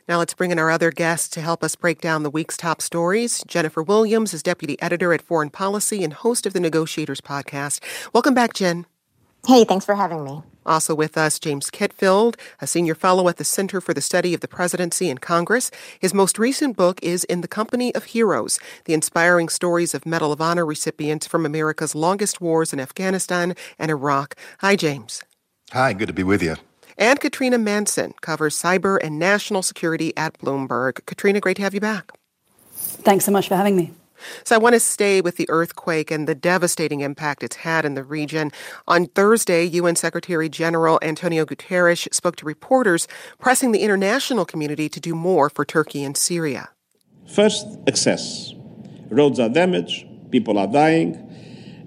Now 0.08 0.18
let's 0.18 0.34
bring 0.34 0.52
in 0.52 0.60
our 0.60 0.70
other 0.70 0.92
guest 0.92 1.32
to 1.34 1.42
help 1.42 1.64
us 1.64 1.76
break 1.76 2.02
down 2.02 2.24
the 2.24 2.30
week's 2.30 2.58
top 2.58 2.82
stories. 2.82 3.44
Jennifer 3.48 3.82
Williams 3.82 4.34
is 4.34 4.44
deputy 4.44 4.82
editor 4.82 5.14
at 5.14 5.22
Foreign 5.22 5.50
Policy 5.50 6.04
and 6.04 6.12
host 6.12 6.46
of 6.46 6.52
the 6.52 6.60
Negotiators 6.60 7.22
podcast. 7.22 7.80
Welcome 8.14 8.34
back, 8.34 8.54
Jen. 8.54 8.86
Hey, 9.46 9.66
thanks 9.66 9.86
for 9.86 9.96
having 9.96 10.24
me. 10.24 10.42
Also 10.66 10.96
with 10.96 11.18
us, 11.18 11.38
James 11.38 11.70
Kitfield, 11.70 12.36
a 12.62 12.68
senior 12.68 12.96
fellow 12.96 13.28
at 13.28 13.36
the 13.36 13.44
Center 13.44 13.82
for 13.82 13.94
the 13.94 14.00
Study 14.00 14.34
of 14.34 14.40
the 14.40 14.48
Presidency 14.48 15.10
and 15.10 15.20
Congress. 15.20 15.70
His 16.00 16.14
most 16.14 16.40
recent 16.40 16.78
book 16.78 17.04
is 17.04 17.26
In 17.26 17.42
the 17.42 17.50
Company 17.50 17.94
of 17.94 18.06
Heroes 18.06 18.58
The 18.86 18.94
Inspiring 18.94 19.50
Stories 19.50 19.94
of 19.94 20.06
Medal 20.06 20.32
of 20.32 20.40
Honor 20.40 20.66
Recipients 20.66 21.28
from 21.28 21.46
America's 21.46 21.94
Longest 21.94 22.40
Wars 22.40 22.72
in 22.72 22.80
Afghanistan 22.80 23.54
and 23.78 23.92
Iraq. 23.92 24.36
Hi, 24.60 24.78
James. 24.78 25.22
Hi, 25.74 25.92
good 25.92 26.08
to 26.08 26.14
be 26.14 26.24
with 26.24 26.42
you. 26.42 26.56
And 26.98 27.20
Katrina 27.20 27.58
Manson 27.58 28.14
covers 28.22 28.56
cyber 28.56 28.98
and 29.04 29.20
national 29.20 29.64
security 29.64 30.16
at 30.16 30.38
Bloomberg. 30.38 31.06
Katrina, 31.06 31.42
great 31.42 31.58
to 31.58 31.64
have 31.64 31.74
you 31.74 31.82
back. 31.82 32.12
Thanks 32.72 33.26
so 33.26 33.32
much 33.32 33.50
for 33.50 33.58
having 33.58 33.76
me. 33.76 33.92
So 34.44 34.56
I 34.56 34.58
want 34.58 34.74
to 34.74 34.80
stay 34.80 35.22
with 35.22 35.38
the 35.38 35.50
earthquake 35.50 36.12
and 36.12 36.28
the 36.28 36.36
devastating 36.36 37.02
impact 37.02 37.44
it's 37.44 37.58
had 37.58 37.86
in 37.86 37.94
the 37.94 38.04
region. 38.04 38.52
On 38.88 39.08
Thursday, 39.08 39.64
UN 39.66 39.96
Secretary 39.96 40.50
General 40.50 41.00
Antonio 41.02 41.46
Guterres 41.46 42.14
spoke 42.14 42.36
to 42.38 42.46
reporters, 42.46 43.08
pressing 43.40 43.72
the 43.72 43.80
international 43.80 44.46
community 44.46 44.90
to 44.90 45.00
do 45.00 45.16
more 45.16 45.50
for 45.50 45.66
Turkey 45.66 46.04
and 46.04 46.16
Syria. 46.16 46.70
First, 47.28 47.66
access. 47.88 48.54
Roads 49.10 49.40
are 49.40 49.50
damaged, 49.50 50.06
people 50.32 50.58
are 50.58 50.68
dying. 50.68 51.20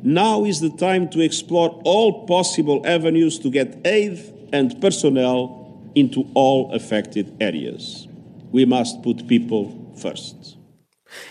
Now 0.02 0.44
is 0.44 0.60
the 0.60 0.70
time 0.70 1.08
to 1.10 1.20
explore 1.20 1.80
all 1.84 2.26
possible 2.26 2.82
avenues 2.86 3.38
to 3.40 3.50
get 3.50 3.76
aid 3.84 4.20
and 4.52 4.80
personnel 4.80 5.90
into 5.94 6.28
all 6.34 6.72
affected 6.72 7.36
areas. 7.40 8.06
We 8.52 8.64
must 8.64 9.02
put 9.02 9.26
people 9.26 9.92
first. 10.00 10.55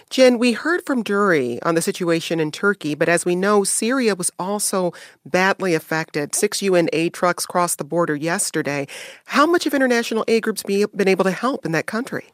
Jen, 0.10 0.38
we 0.38 0.54
heard 0.54 0.86
from 0.86 1.04
Durrie 1.04 1.62
on 1.64 1.76
the 1.76 1.82
situation 1.82 2.40
in 2.40 2.52
Turkey, 2.52 2.96
but 2.96 3.10
as 3.10 3.26
we 3.26 3.36
know, 3.36 3.64
Syria 3.64 4.16
was 4.16 4.32
also 4.40 4.94
badly 5.26 5.74
affected. 5.74 6.36
Six 6.36 6.62
UN 6.62 6.90
aid 6.94 7.14
trucks 7.14 7.46
crossed 7.46 7.78
the 7.78 7.84
border 7.84 8.16
yesterday. 8.16 8.88
How 9.26 9.46
much 9.46 9.64
have 9.64 9.74
international 9.74 10.26
aid 10.28 10.44
groups 10.44 10.64
be, 10.64 10.86
been 10.96 11.08
able 11.08 11.24
to 11.24 11.32
help 11.32 11.66
in 11.66 11.72
that 11.74 11.86
country? 11.86 12.26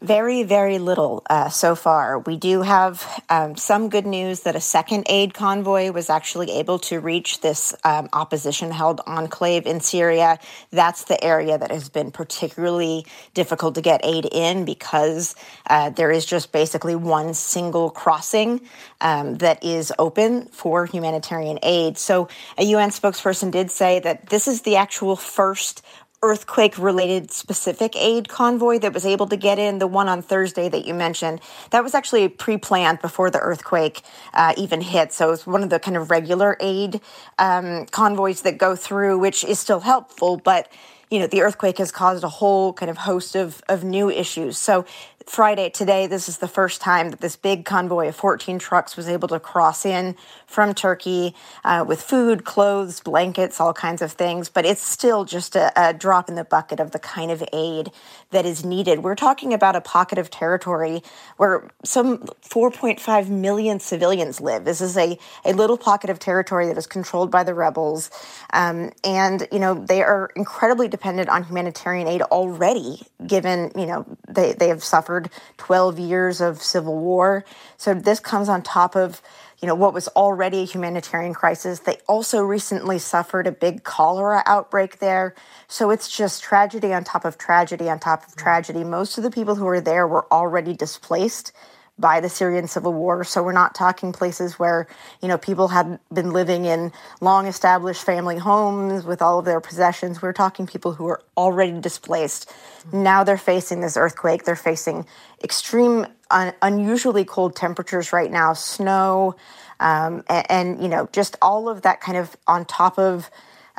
Very, 0.00 0.42
very 0.42 0.78
little 0.78 1.22
uh, 1.30 1.48
so 1.48 1.76
far. 1.76 2.18
We 2.18 2.36
do 2.36 2.62
have 2.62 3.22
um, 3.30 3.56
some 3.56 3.88
good 3.88 4.04
news 4.04 4.40
that 4.40 4.56
a 4.56 4.60
second 4.60 5.06
aid 5.08 5.34
convoy 5.34 5.92
was 5.92 6.10
actually 6.10 6.50
able 6.50 6.80
to 6.80 6.98
reach 6.98 7.40
this 7.40 7.74
um, 7.84 8.08
opposition 8.12 8.72
held 8.72 9.00
enclave 9.06 9.66
in 9.66 9.80
Syria. 9.80 10.40
That's 10.72 11.04
the 11.04 11.22
area 11.24 11.56
that 11.56 11.70
has 11.70 11.88
been 11.88 12.10
particularly 12.10 13.06
difficult 13.34 13.76
to 13.76 13.80
get 13.80 14.00
aid 14.04 14.28
in 14.30 14.64
because 14.64 15.36
uh, 15.70 15.90
there 15.90 16.10
is 16.10 16.26
just 16.26 16.50
basically 16.50 16.96
one 16.96 17.32
single 17.32 17.88
crossing 17.88 18.62
um, 19.00 19.36
that 19.36 19.62
is 19.64 19.92
open 19.98 20.46
for 20.46 20.86
humanitarian 20.86 21.60
aid. 21.62 21.98
So, 21.98 22.28
a 22.58 22.64
UN 22.64 22.90
spokesperson 22.90 23.52
did 23.52 23.70
say 23.70 24.00
that 24.00 24.28
this 24.28 24.48
is 24.48 24.62
the 24.62 24.76
actual 24.76 25.14
first 25.14 25.82
earthquake 26.24 26.78
related 26.78 27.30
specific 27.30 27.94
aid 27.96 28.28
convoy 28.28 28.78
that 28.78 28.94
was 28.94 29.04
able 29.04 29.26
to 29.26 29.36
get 29.36 29.58
in. 29.58 29.78
The 29.78 29.86
one 29.86 30.08
on 30.08 30.22
Thursday 30.22 30.68
that 30.70 30.86
you 30.86 30.94
mentioned, 30.94 31.40
that 31.70 31.84
was 31.84 31.94
actually 31.94 32.28
pre 32.28 32.56
planned 32.56 33.00
before 33.02 33.30
the 33.30 33.40
earthquake 33.40 34.02
uh, 34.32 34.54
even 34.56 34.80
hit. 34.80 35.12
So 35.12 35.32
it's 35.32 35.46
one 35.46 35.62
of 35.62 35.70
the 35.70 35.78
kind 35.78 35.96
of 35.96 36.10
regular 36.10 36.56
aid 36.60 37.00
um, 37.38 37.86
convoys 37.86 38.42
that 38.42 38.56
go 38.56 38.74
through, 38.74 39.18
which 39.18 39.44
is 39.44 39.58
still 39.58 39.80
helpful, 39.80 40.38
but 40.38 40.72
you 41.10 41.18
know 41.20 41.26
the 41.26 41.42
earthquake 41.42 41.78
has 41.78 41.92
caused 41.92 42.24
a 42.24 42.28
whole 42.28 42.72
kind 42.72 42.90
of 42.90 42.96
host 42.96 43.36
of, 43.36 43.62
of 43.68 43.84
new 43.84 44.10
issues 44.10 44.58
so 44.58 44.84
Friday, 45.26 45.70
today, 45.70 46.06
this 46.06 46.28
is 46.28 46.38
the 46.38 46.48
first 46.48 46.82
time 46.82 47.10
that 47.10 47.20
this 47.20 47.34
big 47.34 47.64
convoy 47.64 48.08
of 48.08 48.16
14 48.16 48.58
trucks 48.58 48.94
was 48.96 49.08
able 49.08 49.26
to 49.28 49.40
cross 49.40 49.86
in 49.86 50.16
from 50.46 50.74
Turkey 50.74 51.34
uh, 51.64 51.84
with 51.86 52.02
food, 52.02 52.44
clothes, 52.44 53.00
blankets, 53.00 53.58
all 53.58 53.72
kinds 53.72 54.02
of 54.02 54.12
things. 54.12 54.50
But 54.50 54.66
it's 54.66 54.82
still 54.82 55.24
just 55.24 55.56
a, 55.56 55.72
a, 55.76 55.94
drop 55.94 56.28
in 56.28 56.34
the 56.34 56.44
bucket 56.44 56.78
of 56.78 56.90
the 56.90 56.98
kind 56.98 57.30
of 57.30 57.42
aid 57.52 57.90
that 58.30 58.44
is 58.44 58.64
needed. 58.64 59.02
We're 59.02 59.14
talking 59.14 59.54
about 59.54 59.76
a 59.76 59.80
pocket 59.80 60.18
of 60.18 60.30
territory 60.30 61.02
where 61.38 61.70
some 61.84 62.18
4.5 62.42 63.28
million 63.28 63.80
civilians 63.80 64.40
live. 64.40 64.64
This 64.64 64.82
is 64.82 64.96
a, 64.96 65.18
a 65.44 65.54
little 65.54 65.78
pocket 65.78 66.10
of 66.10 66.18
territory 66.18 66.66
that 66.66 66.76
is 66.76 66.86
controlled 66.86 67.30
by 67.30 67.44
the 67.44 67.54
rebels. 67.54 68.10
Um, 68.52 68.92
and, 69.02 69.48
you 69.50 69.58
know, 69.58 69.74
they 69.74 70.02
are 70.02 70.30
incredibly 70.36 70.88
dependent 70.88 71.30
on 71.30 71.44
humanitarian 71.44 72.08
aid 72.08 72.22
already, 72.22 73.00
given, 73.26 73.72
you 73.74 73.86
know, 73.86 74.04
they, 74.28 74.52
they 74.52 74.68
have 74.68 74.84
suffered 74.84 75.13
suffered 75.14 75.30
12 75.58 75.98
years 75.98 76.40
of 76.40 76.62
civil 76.62 76.98
war. 76.98 77.44
So 77.76 77.94
this 77.94 78.20
comes 78.20 78.48
on 78.48 78.62
top 78.62 78.96
of 78.96 79.22
you 79.60 79.68
know 79.68 79.74
what 79.74 79.94
was 79.94 80.08
already 80.08 80.62
a 80.62 80.64
humanitarian 80.64 81.32
crisis. 81.32 81.78
They 81.78 81.96
also 82.06 82.42
recently 82.42 82.98
suffered 82.98 83.46
a 83.46 83.52
big 83.52 83.82
cholera 83.82 84.42
outbreak 84.46 84.98
there. 84.98 85.34
So 85.68 85.90
it's 85.90 86.14
just 86.14 86.42
tragedy 86.42 86.92
on 86.92 87.04
top 87.04 87.24
of 87.24 87.38
tragedy 87.38 87.88
on 87.88 87.98
top 87.98 88.26
of 88.26 88.34
mm. 88.34 88.36
tragedy. 88.36 88.84
Most 88.84 89.16
of 89.16 89.24
the 89.24 89.30
people 89.30 89.54
who 89.54 89.64
were 89.64 89.80
there 89.80 90.06
were 90.06 90.26
already 90.30 90.74
displaced 90.74 91.52
by 91.98 92.20
the 92.20 92.28
Syrian 92.28 92.66
civil 92.66 92.92
war. 92.92 93.22
So 93.22 93.42
we're 93.42 93.52
not 93.52 93.74
talking 93.74 94.12
places 94.12 94.58
where, 94.58 94.88
you 95.22 95.28
know, 95.28 95.38
people 95.38 95.68
had 95.68 96.00
been 96.12 96.32
living 96.32 96.64
in 96.64 96.92
long 97.20 97.46
established 97.46 98.02
family 98.02 98.36
homes 98.36 99.04
with 99.04 99.22
all 99.22 99.38
of 99.38 99.44
their 99.44 99.60
possessions. 99.60 100.20
We're 100.20 100.32
talking 100.32 100.66
people 100.66 100.92
who 100.94 101.06
are 101.06 101.22
already 101.36 101.80
displaced. 101.80 102.52
Now 102.92 103.22
they're 103.22 103.38
facing 103.38 103.80
this 103.80 103.96
earthquake. 103.96 104.44
They're 104.44 104.56
facing 104.56 105.06
extreme, 105.42 106.06
un- 106.30 106.54
unusually 106.62 107.24
cold 107.24 107.54
temperatures 107.54 108.12
right 108.12 108.30
now, 108.30 108.54
snow, 108.54 109.36
um, 109.78 110.24
and, 110.28 110.50
and, 110.50 110.82
you 110.82 110.88
know, 110.88 111.08
just 111.12 111.36
all 111.40 111.68
of 111.68 111.82
that 111.82 112.00
kind 112.00 112.18
of 112.18 112.36
on 112.46 112.64
top 112.64 112.98
of 112.98 113.30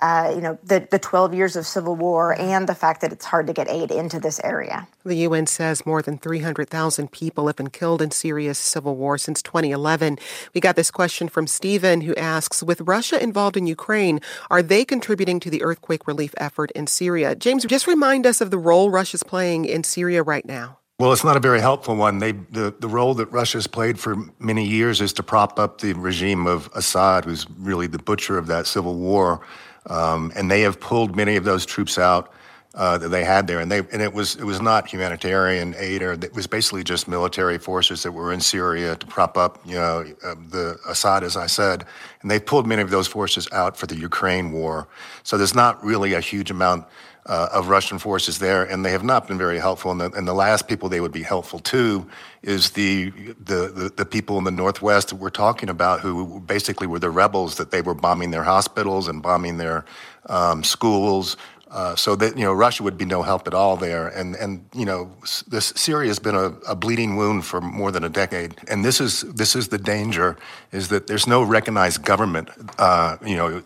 uh, 0.01 0.31
you 0.35 0.41
know, 0.41 0.57
the, 0.63 0.87
the 0.91 0.99
12 0.99 1.33
years 1.33 1.55
of 1.55 1.65
civil 1.65 1.95
war 1.95 2.37
and 2.37 2.67
the 2.67 2.75
fact 2.75 3.01
that 3.01 3.13
it's 3.13 3.25
hard 3.25 3.47
to 3.47 3.53
get 3.53 3.69
aid 3.69 3.91
into 3.91 4.19
this 4.19 4.41
area. 4.43 4.87
The 5.05 5.15
UN 5.15 5.47
says 5.47 5.85
more 5.85 6.01
than 6.01 6.17
300,000 6.17 7.11
people 7.11 7.47
have 7.47 7.55
been 7.55 7.69
killed 7.69 8.01
in 8.01 8.11
Syria's 8.11 8.57
civil 8.57 8.95
war 8.95 9.17
since 9.17 9.41
2011. 9.41 10.17
We 10.53 10.61
got 10.61 10.75
this 10.75 10.91
question 10.91 11.29
from 11.29 11.47
Stephen 11.47 12.01
who 12.01 12.15
asks 12.15 12.61
With 12.61 12.81
Russia 12.81 13.21
involved 13.21 13.55
in 13.55 13.67
Ukraine, 13.67 14.19
are 14.49 14.61
they 14.61 14.83
contributing 14.83 15.39
to 15.39 15.49
the 15.49 15.63
earthquake 15.63 16.07
relief 16.07 16.33
effort 16.37 16.71
in 16.71 16.87
Syria? 16.87 17.35
James, 17.35 17.65
just 17.65 17.87
remind 17.87 18.25
us 18.25 18.41
of 18.41 18.51
the 18.51 18.57
role 18.57 18.89
Russia's 18.89 19.23
playing 19.23 19.65
in 19.65 19.83
Syria 19.83 20.23
right 20.23 20.45
now. 20.45 20.79
Well, 20.97 21.11
it's 21.11 21.25
not 21.25 21.35
a 21.35 21.41
very 21.41 21.59
helpful 21.59 21.97
one. 21.97 22.19
They, 22.19 22.31
the, 22.31 22.73
the 22.79 22.87
role 22.87 23.13
that 23.15 23.25
Russia's 23.25 23.67
played 23.67 23.99
for 23.99 24.15
many 24.39 24.65
years 24.65 25.01
is 25.01 25.11
to 25.13 25.23
prop 25.23 25.59
up 25.59 25.81
the 25.81 25.91
regime 25.91 26.47
of 26.47 26.69
Assad, 26.73 27.25
who's 27.25 27.45
really 27.59 27.87
the 27.87 27.99
butcher 27.99 28.37
of 28.37 28.47
that 28.47 28.65
civil 28.65 28.95
war. 28.95 29.41
Um, 29.87 30.31
and 30.35 30.49
they 30.49 30.61
have 30.61 30.79
pulled 30.79 31.15
many 31.15 31.35
of 31.35 31.43
those 31.43 31.65
troops 31.65 31.97
out 31.97 32.33
uh, 32.75 32.97
that 32.97 33.07
they 33.07 33.23
had 33.23 33.47
there, 33.47 33.59
and 33.59 33.71
they 33.71 33.77
and 33.77 34.01
it 34.01 34.13
was 34.13 34.35
it 34.35 34.43
was 34.43 34.61
not 34.61 34.87
humanitarian 34.87 35.73
aid, 35.77 36.01
or 36.01 36.13
it 36.13 36.33
was 36.33 36.45
basically 36.45 36.83
just 36.83 37.07
military 37.07 37.57
forces 37.57 38.03
that 38.03 38.11
were 38.11 38.33
in 38.33 38.41
Syria 38.41 38.97
to 38.97 39.05
prop 39.05 39.37
up, 39.37 39.59
you 39.65 39.75
know, 39.75 40.05
uh, 40.23 40.35
the 40.49 40.77
Assad, 40.87 41.23
as 41.23 41.37
I 41.37 41.47
said, 41.47 41.85
and 42.21 42.29
they 42.29 42.39
pulled 42.39 42.67
many 42.67 42.81
of 42.81 42.89
those 42.89 43.07
forces 43.07 43.47
out 43.53 43.77
for 43.77 43.87
the 43.87 43.95
Ukraine 43.95 44.51
war. 44.51 44.87
So 45.23 45.37
there's 45.37 45.55
not 45.55 45.81
really 45.85 46.13
a 46.13 46.19
huge 46.19 46.51
amount 46.51 46.85
uh, 47.25 47.49
of 47.51 47.69
Russian 47.69 47.97
forces 47.97 48.37
there, 48.37 48.63
and 48.63 48.85
they 48.85 48.91
have 48.91 49.03
not 49.03 49.27
been 49.27 49.37
very 49.37 49.57
helpful. 49.57 49.91
And 49.91 49.99
the, 49.99 50.11
and 50.11 50.27
the 50.27 50.33
last 50.33 50.67
people 50.67 50.89
they 50.89 51.01
would 51.01 51.11
be 51.11 51.23
helpful 51.23 51.59
to 51.59 52.07
is 52.43 52.71
the, 52.71 53.09
the, 53.09 53.71
the, 53.73 53.93
the, 53.95 54.05
people 54.05 54.37
in 54.37 54.43
the 54.43 54.51
Northwest 54.51 55.09
that 55.09 55.15
we're 55.15 55.31
talking 55.31 55.69
about 55.69 56.01
who 56.01 56.39
basically 56.41 56.85
were 56.85 56.99
the 56.99 57.09
rebels 57.09 57.55
that 57.55 57.71
they 57.71 57.81
were 57.81 57.95
bombing 57.95 58.29
their 58.29 58.43
hospitals 58.43 59.07
and 59.07 59.23
bombing 59.23 59.57
their 59.57 59.85
um, 60.27 60.63
schools, 60.63 61.37
uh, 61.75 61.93
so 61.93 62.15
that 62.15 62.37
you 62.37 62.45
know 62.45 62.53
Russia 62.53 62.83
would 62.83 62.97
be 62.97 63.03
no 63.03 63.21
help 63.21 63.47
at 63.47 63.53
all 63.53 63.75
there, 63.75 64.07
and 64.07 64.33
and 64.37 64.65
you 64.73 64.85
know 64.85 65.11
this 65.45 65.73
Syria 65.75 66.07
has 66.07 66.19
been 66.19 66.33
a, 66.33 66.47
a, 66.69 66.73
bleeding 66.73 67.17
wound 67.17 67.43
for 67.45 67.59
more 67.59 67.91
than 67.91 68.05
a 68.05 68.09
decade, 68.09 68.55
and 68.69 68.85
this 68.85 69.01
is 69.01 69.23
this 69.33 69.57
is 69.57 69.67
the 69.67 69.77
danger 69.77 70.37
is 70.71 70.87
that 70.87 71.07
there's 71.07 71.27
no 71.27 71.43
recognized 71.43 72.01
government, 72.01 72.49
uh, 72.77 73.17
you 73.25 73.35
know, 73.35 73.61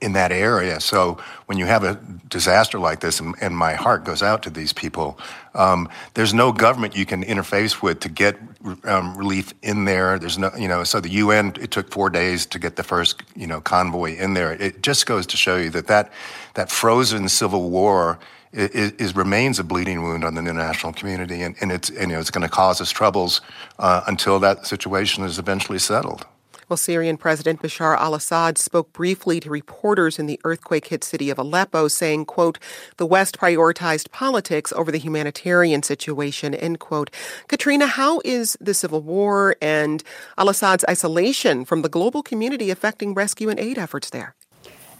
in 0.00 0.14
that 0.14 0.32
area. 0.32 0.80
So 0.80 1.18
when 1.46 1.56
you 1.56 1.66
have 1.66 1.84
a 1.84 1.94
disaster 2.28 2.80
like 2.80 2.98
this, 2.98 3.20
and, 3.20 3.36
and 3.40 3.56
my 3.56 3.74
heart 3.74 4.04
goes 4.04 4.20
out 4.20 4.42
to 4.42 4.50
these 4.50 4.72
people, 4.72 5.16
um, 5.54 5.88
there's 6.14 6.34
no 6.34 6.52
government 6.52 6.96
you 6.96 7.06
can 7.06 7.24
interface 7.24 7.82
with 7.82 8.00
to 8.00 8.08
get 8.08 8.36
um, 8.84 9.16
relief 9.16 9.54
in 9.62 9.84
there. 9.84 10.18
There's 10.18 10.38
no, 10.38 10.50
you 10.58 10.68
know, 10.68 10.84
so 10.84 11.00
the 11.00 11.10
UN 11.10 11.54
it 11.60 11.70
took 11.70 11.90
four 11.90 12.10
days 12.10 12.46
to 12.46 12.58
get 12.58 12.76
the 12.76 12.82
first 12.82 13.22
you 13.36 13.46
know 13.46 13.60
convoy 13.60 14.16
in 14.16 14.34
there. 14.34 14.52
It 14.52 14.82
just 14.82 15.06
goes 15.06 15.26
to 15.26 15.36
show 15.36 15.56
you 15.56 15.70
that 15.70 15.86
that 15.86 16.12
that 16.54 16.70
frozen 16.70 17.28
civil 17.28 17.70
war 17.70 18.18
is, 18.52 18.92
is, 18.92 19.16
remains 19.16 19.58
a 19.58 19.64
bleeding 19.64 20.02
wound 20.02 20.24
on 20.24 20.34
the 20.34 20.40
international 20.40 20.92
community, 20.92 21.42
and, 21.42 21.56
and 21.60 21.72
it's 21.72 21.90
and, 21.90 22.10
you 22.10 22.16
know, 22.16 22.20
it's 22.20 22.30
going 22.30 22.46
to 22.46 22.48
cause 22.48 22.80
us 22.80 22.90
troubles 22.90 23.40
uh, 23.78 24.02
until 24.06 24.38
that 24.40 24.66
situation 24.66 25.24
is 25.24 25.38
eventually 25.38 25.78
settled. 25.78 26.26
Well, 26.68 26.76
Syrian 26.76 27.16
President 27.16 27.60
Bashar 27.60 27.96
al-Assad 27.96 28.56
spoke 28.58 28.92
briefly 28.92 29.38
to 29.40 29.50
reporters 29.50 30.18
in 30.18 30.26
the 30.26 30.40
earthquake-hit 30.44 31.04
city 31.04 31.30
of 31.30 31.38
Aleppo, 31.38 31.88
saying, 31.88 32.24
quote, 32.24 32.58
the 32.96 33.06
West 33.06 33.38
prioritized 33.38 34.10
politics 34.10 34.72
over 34.72 34.90
the 34.90 34.98
humanitarian 34.98 35.82
situation, 35.82 36.54
end 36.54 36.80
quote. 36.80 37.10
Katrina, 37.48 37.86
how 37.86 38.20
is 38.24 38.56
the 38.60 38.74
civil 38.74 39.02
war 39.02 39.56
and 39.60 40.02
al-Assad's 40.38 40.84
isolation 40.88 41.64
from 41.64 41.82
the 41.82 41.88
global 41.88 42.22
community 42.22 42.70
affecting 42.70 43.14
rescue 43.14 43.48
and 43.48 43.60
aid 43.60 43.78
efforts 43.78 44.10
there? 44.10 44.34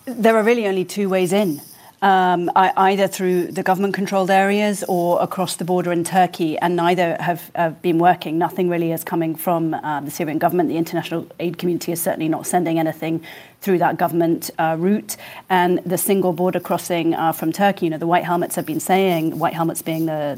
There 0.04 0.36
are 0.36 0.42
really 0.42 0.66
only 0.66 0.84
two 0.84 1.08
ways 1.08 1.32
in 1.32 1.62
um, 2.04 2.50
either 2.54 3.08
through 3.08 3.46
the 3.46 3.62
government 3.62 3.94
controlled 3.94 4.30
areas 4.30 4.84
or 4.88 5.22
across 5.22 5.56
the 5.56 5.64
border 5.64 5.90
in 5.90 6.04
Turkey, 6.04 6.58
and 6.58 6.76
neither 6.76 7.16
have, 7.18 7.50
have 7.54 7.80
been 7.80 7.98
working. 7.98 8.36
Nothing 8.36 8.68
really 8.68 8.92
is 8.92 9.02
coming 9.02 9.34
from 9.34 9.72
uh, 9.72 10.02
the 10.02 10.10
Syrian 10.10 10.36
government. 10.36 10.68
The 10.68 10.76
international 10.76 11.26
aid 11.40 11.56
community 11.56 11.92
is 11.92 12.02
certainly 12.02 12.28
not 12.28 12.46
sending 12.46 12.78
anything 12.78 13.24
through 13.62 13.78
that 13.78 13.96
government 13.96 14.50
uh, 14.58 14.76
route. 14.78 15.16
And 15.48 15.78
the 15.86 15.96
single 15.96 16.34
border 16.34 16.60
crossing 16.60 17.14
uh, 17.14 17.32
from 17.32 17.52
Turkey, 17.52 17.86
you 17.86 17.90
know, 17.90 17.96
the 17.96 18.06
White 18.06 18.24
Helmets 18.24 18.54
have 18.56 18.66
been 18.66 18.80
saying, 18.80 19.38
White 19.38 19.54
Helmets 19.54 19.80
being 19.80 20.04
the, 20.04 20.36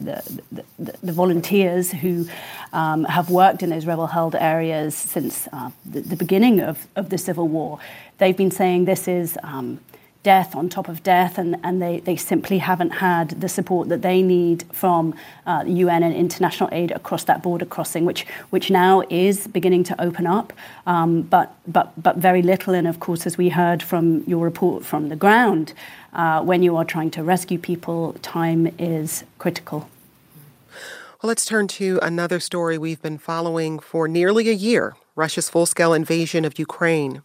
the, 0.52 0.64
the, 0.78 0.96
the 1.02 1.12
volunteers 1.12 1.90
who 1.90 2.28
um, 2.72 3.02
have 3.06 3.28
worked 3.28 3.64
in 3.64 3.70
those 3.70 3.86
rebel 3.86 4.06
held 4.06 4.36
areas 4.36 4.94
since 4.94 5.48
uh, 5.52 5.70
the, 5.84 6.00
the, 6.02 6.16
beginning 6.16 6.60
of, 6.60 6.86
of 6.94 7.10
the 7.10 7.18
civil 7.18 7.48
war, 7.48 7.80
they've 8.18 8.36
been 8.36 8.52
saying 8.52 8.84
this 8.84 9.08
is. 9.08 9.36
Um, 9.42 9.80
death 10.26 10.56
on 10.56 10.68
top 10.68 10.88
of 10.88 11.04
death, 11.04 11.38
and, 11.38 11.56
and 11.62 11.80
they, 11.80 12.00
they 12.00 12.16
simply 12.16 12.58
haven't 12.58 12.90
had 12.90 13.28
the 13.40 13.48
support 13.48 13.88
that 13.88 14.02
they 14.02 14.22
need 14.22 14.64
from 14.72 15.14
uh, 15.46 15.62
UN 15.64 16.02
and 16.02 16.12
international 16.12 16.68
aid 16.72 16.90
across 16.90 17.22
that 17.30 17.44
border 17.44 17.64
crossing, 17.64 18.04
which, 18.04 18.26
which 18.50 18.68
now 18.68 19.04
is 19.08 19.46
beginning 19.46 19.84
to 19.84 19.94
open 20.00 20.26
up, 20.26 20.52
um, 20.84 21.22
but, 21.22 21.54
but, 21.68 21.92
but 22.02 22.16
very 22.16 22.42
little. 22.42 22.74
And 22.74 22.88
of 22.88 22.98
course, 22.98 23.24
as 23.24 23.38
we 23.38 23.50
heard 23.50 23.84
from 23.84 24.24
your 24.26 24.42
report 24.44 24.84
from 24.84 25.10
the 25.10 25.16
ground, 25.24 25.72
uh, 26.12 26.42
when 26.42 26.60
you 26.60 26.76
are 26.76 26.84
trying 26.84 27.12
to 27.12 27.22
rescue 27.22 27.58
people, 27.58 28.14
time 28.20 28.66
is 28.80 29.22
critical. 29.38 29.88
Well, 31.22 31.28
let's 31.28 31.44
turn 31.44 31.68
to 31.80 32.00
another 32.02 32.40
story 32.40 32.78
we've 32.78 33.00
been 33.00 33.18
following 33.18 33.78
for 33.78 34.08
nearly 34.08 34.48
a 34.48 34.58
year 34.68 34.96
Russia's 35.14 35.48
full 35.48 35.66
scale 35.66 35.94
invasion 35.94 36.44
of 36.44 36.58
Ukraine. 36.58 37.22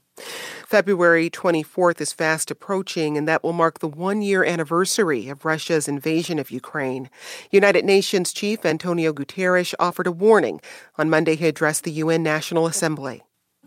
February 0.72 1.30
24th 1.30 2.00
is 2.00 2.14
fast 2.14 2.50
approaching, 2.50 3.18
and 3.18 3.28
that 3.28 3.44
will 3.44 3.52
mark 3.52 3.80
the 3.80 3.90
one 3.90 4.22
year 4.22 4.46
anniversary 4.46 5.28
of 5.28 5.44
Russia's 5.44 5.86
invasion 5.86 6.40
of 6.40 6.50
Ukraine. 6.50 7.10
United 7.52 7.84
Nations 7.84 8.32
Chief 8.32 8.66
Antonio 8.66 9.12
Guterres 9.12 9.74
offered 9.80 10.08
a 10.08 10.14
warning. 10.14 10.62
On 10.98 11.10
Monday, 11.10 11.36
he 11.36 11.46
addressed 11.46 11.84
the 11.84 11.92
UN 12.04 12.24
National 12.24 12.68
Assembly. 12.68 13.22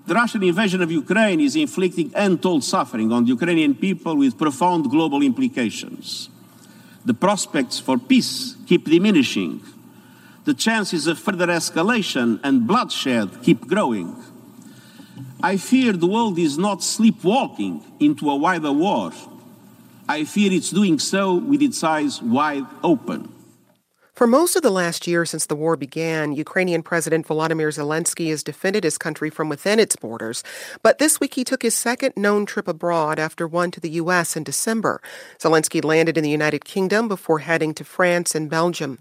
The 0.06 0.14
Russian 0.14 0.44
invasion 0.44 0.80
of 0.80 0.90
Ukraine 0.90 1.40
is 1.40 1.56
inflicting 1.56 2.10
untold 2.14 2.64
suffering 2.64 3.12
on 3.12 3.24
the 3.24 3.32
Ukrainian 3.36 3.74
people 3.74 4.16
with 4.16 4.38
profound 4.38 4.88
global 4.88 5.20
implications. 5.20 6.30
The 7.04 7.12
prospects 7.12 7.78
for 7.78 7.98
peace 7.98 8.56
keep 8.66 8.86
diminishing. 8.86 9.60
The 10.46 10.54
chances 10.54 11.06
of 11.06 11.18
further 11.18 11.48
escalation 11.48 12.40
and 12.42 12.66
bloodshed 12.66 13.42
keep 13.42 13.66
growing. 13.66 14.16
I 15.44 15.58
fear 15.58 15.92
the 15.92 16.06
world 16.06 16.38
is 16.38 16.56
not 16.56 16.82
sleepwalking 16.82 17.84
into 18.00 18.30
a 18.30 18.34
wider 18.34 18.72
war. 18.72 19.12
I 20.08 20.24
fear 20.24 20.50
it's 20.50 20.70
doing 20.70 20.98
so 20.98 21.34
with 21.34 21.60
its 21.60 21.84
eyes 21.84 22.22
wide 22.22 22.64
open. 22.82 23.30
For 24.14 24.28
most 24.28 24.54
of 24.54 24.62
the 24.62 24.70
last 24.70 25.08
year 25.08 25.24
since 25.24 25.46
the 25.46 25.56
war 25.56 25.76
began, 25.76 26.34
Ukrainian 26.34 26.84
President 26.84 27.26
Volodymyr 27.26 27.74
Zelensky 27.74 28.30
has 28.30 28.44
defended 28.44 28.84
his 28.84 28.96
country 28.96 29.28
from 29.28 29.48
within 29.48 29.80
its 29.80 29.96
borders. 29.96 30.44
But 30.84 30.98
this 30.98 31.18
week 31.18 31.34
he 31.34 31.42
took 31.42 31.62
his 31.62 31.74
second 31.74 32.16
known 32.16 32.46
trip 32.46 32.68
abroad 32.68 33.18
after 33.18 33.48
one 33.48 33.72
to 33.72 33.80
the 33.80 33.90
U.S. 34.02 34.36
in 34.36 34.44
December. 34.44 35.02
Zelensky 35.40 35.84
landed 35.84 36.16
in 36.16 36.22
the 36.22 36.30
United 36.30 36.64
Kingdom 36.64 37.08
before 37.08 37.40
heading 37.40 37.74
to 37.74 37.82
France 37.82 38.36
and 38.36 38.48
Belgium. 38.48 39.00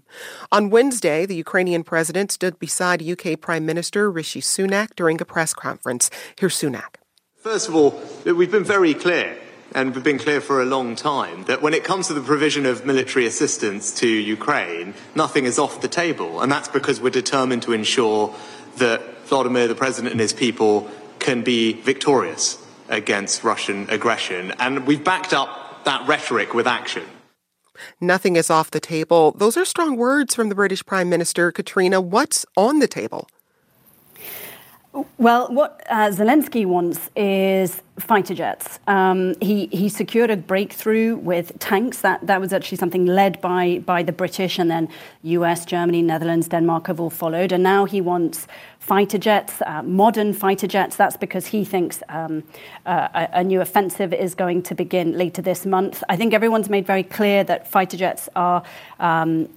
On 0.50 0.68
Wednesday, 0.68 1.26
the 1.26 1.36
Ukrainian 1.36 1.84
president 1.84 2.32
stood 2.32 2.58
beside 2.58 3.00
UK 3.00 3.40
Prime 3.40 3.64
Minister 3.64 4.10
Rishi 4.10 4.40
Sunak 4.40 4.96
during 4.96 5.20
a 5.20 5.24
press 5.24 5.54
conference. 5.54 6.10
Here's 6.36 6.60
Sunak. 6.60 6.96
First 7.36 7.68
of 7.68 7.76
all, 7.76 8.02
we've 8.24 8.50
been 8.50 8.64
very 8.64 8.94
clear 8.94 9.38
and 9.74 9.94
we've 9.94 10.04
been 10.04 10.18
clear 10.18 10.40
for 10.40 10.62
a 10.62 10.64
long 10.64 10.94
time 10.94 11.44
that 11.44 11.60
when 11.60 11.74
it 11.74 11.82
comes 11.82 12.06
to 12.06 12.14
the 12.14 12.20
provision 12.20 12.64
of 12.64 12.86
military 12.86 13.26
assistance 13.26 13.92
to 13.98 14.06
Ukraine, 14.06 14.94
nothing 15.14 15.46
is 15.46 15.58
off 15.58 15.80
the 15.80 15.88
table. 15.88 16.40
And 16.40 16.50
that's 16.50 16.68
because 16.68 17.00
we're 17.00 17.10
determined 17.10 17.62
to 17.64 17.72
ensure 17.72 18.34
that 18.76 19.26
Volodymyr, 19.26 19.66
the 19.66 19.74
president, 19.74 20.12
and 20.12 20.20
his 20.20 20.32
people 20.32 20.88
can 21.18 21.42
be 21.42 21.72
victorious 21.72 22.64
against 22.88 23.42
Russian 23.42 23.88
aggression. 23.90 24.52
And 24.60 24.86
we've 24.86 25.02
backed 25.02 25.32
up 25.32 25.84
that 25.84 26.06
rhetoric 26.06 26.54
with 26.54 26.66
action. 26.66 27.04
Nothing 28.00 28.36
is 28.36 28.50
off 28.50 28.70
the 28.70 28.80
table. 28.80 29.32
Those 29.32 29.56
are 29.56 29.64
strong 29.64 29.96
words 29.96 30.34
from 30.34 30.48
the 30.48 30.54
British 30.54 30.86
Prime 30.86 31.08
Minister, 31.08 31.50
Katrina. 31.50 32.00
What's 32.00 32.46
on 32.56 32.78
the 32.78 32.86
table? 32.86 33.26
Well, 35.18 35.48
what 35.48 35.82
uh, 35.90 36.10
Zelensky 36.10 36.64
wants 36.64 37.10
is 37.16 37.82
fighter 37.98 38.32
jets. 38.32 38.78
Um, 38.86 39.34
he 39.40 39.66
he 39.66 39.88
secured 39.88 40.30
a 40.30 40.36
breakthrough 40.36 41.16
with 41.16 41.58
tanks. 41.58 42.00
That 42.02 42.24
that 42.28 42.40
was 42.40 42.52
actually 42.52 42.78
something 42.78 43.04
led 43.04 43.40
by 43.40 43.80
by 43.84 44.04
the 44.04 44.12
British, 44.12 44.56
and 44.56 44.70
then 44.70 44.88
U.S., 45.22 45.64
Germany, 45.64 46.00
Netherlands, 46.00 46.46
Denmark 46.46 46.86
have 46.86 47.00
all 47.00 47.10
followed. 47.10 47.50
And 47.50 47.64
now 47.64 47.86
he 47.86 48.00
wants 48.00 48.46
fighter 48.78 49.18
jets, 49.18 49.60
uh, 49.62 49.82
modern 49.82 50.32
fighter 50.32 50.68
jets. 50.68 50.94
That's 50.94 51.16
because 51.16 51.46
he 51.46 51.64
thinks 51.64 52.00
um, 52.08 52.44
uh, 52.86 53.08
a, 53.14 53.40
a, 53.40 53.44
new 53.44 53.60
offensive 53.60 54.12
is 54.12 54.36
going 54.36 54.62
to 54.62 54.76
begin 54.76 55.18
later 55.18 55.42
this 55.42 55.66
month. 55.66 56.04
I 56.08 56.16
think 56.16 56.34
everyone's 56.34 56.70
made 56.70 56.86
very 56.86 57.02
clear 57.02 57.42
that 57.44 57.66
fighter 57.66 57.96
jets 57.96 58.28
are. 58.36 58.62
Um, 59.00 59.48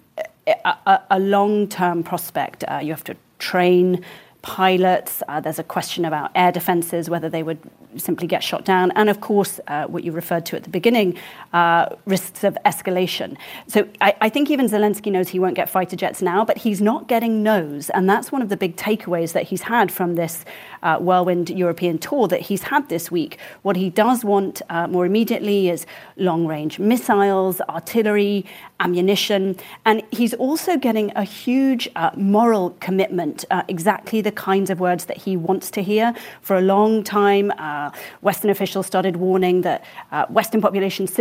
a, 0.48 0.78
a, 0.86 1.02
a 1.12 1.20
long-term 1.20 2.04
prospect. 2.04 2.64
Uh, 2.70 2.80
you 2.82 2.92
have 2.92 3.04
to 3.04 3.18
train 3.38 4.04
pilots. 4.48 5.22
Uh, 5.28 5.42
there's 5.42 5.60
a 5.60 5.64
question 5.64 6.06
about 6.06 6.32
air 6.34 6.54
defenses, 6.54 7.10
whether 7.10 7.28
they 7.28 7.44
would 7.44 7.60
simply 7.98 8.28
get 8.28 8.42
shot 8.42 8.64
down. 8.64 8.92
And 8.92 9.10
of 9.10 9.20
course, 9.20 9.60
uh, 9.68 9.88
what 9.88 10.06
you 10.06 10.14
referred 10.14 10.46
to 10.48 10.56
at 10.56 10.64
the 10.64 10.70
beginning, 10.70 11.18
uh, 11.52 11.88
risks 12.06 12.46
of 12.46 12.58
escalation. 12.66 13.38
So 13.68 13.88
I, 14.00 14.16
I, 14.22 14.30
think 14.30 14.50
even 14.50 14.68
Zelensky 14.68 15.12
knows 15.12 15.30
he 15.30 15.40
won't 15.40 15.56
get 15.56 15.70
fighter 15.70 15.98
jets 15.98 16.22
now, 16.22 16.46
but 16.46 16.60
he's 16.60 16.82
not 16.82 17.08
getting 17.08 17.44
no's. 17.44 17.90
And 17.90 18.10
that's 18.10 18.32
one 18.32 18.42
of 18.42 18.48
the 18.48 18.56
big 18.56 18.78
takeaways 18.78 19.34
that 19.34 19.44
he's 19.44 19.64
had 19.64 19.92
from 19.92 20.16
this 20.16 20.46
uh, 20.82 20.98
whirlwind 20.98 21.50
European 21.50 21.98
tour 21.98 22.28
that 22.30 22.42
he's 22.42 22.64
had 22.64 22.88
this 22.88 23.12
week. 23.12 23.38
What 23.64 23.76
he 23.76 23.90
does 23.90 24.24
want 24.24 24.62
uh, 24.70 24.88
more 24.88 25.06
immediately 25.06 25.70
is 25.70 25.86
long 26.16 26.48
range 26.48 26.80
missiles, 26.80 27.60
artillery, 27.62 28.46
ammunition. 28.80 29.56
And 29.86 30.04
he's 30.12 30.34
also 30.34 30.78
getting 30.78 31.12
a 31.16 31.24
huge 31.24 31.90
uh, 31.96 32.12
moral 32.16 32.72
commitment, 32.80 33.46
uh, 33.50 33.64
exactly 33.68 34.22
the 34.22 34.32
kinds 34.32 34.70
of 34.70 34.80
words 34.80 35.06
that 35.06 35.18
he 35.18 35.36
wants 35.36 35.72
to 35.72 35.82
hear. 35.82 36.14
For 36.42 36.58
a 36.58 36.62
long 36.62 37.04
time, 37.04 37.52
uh, 37.58 37.92
Western 38.22 38.50
officials 38.50 38.86
started 38.86 39.18
warning 39.18 39.62
that 39.62 39.84
uh, 40.12 40.26
Western 40.28 40.62
populations 40.62 41.14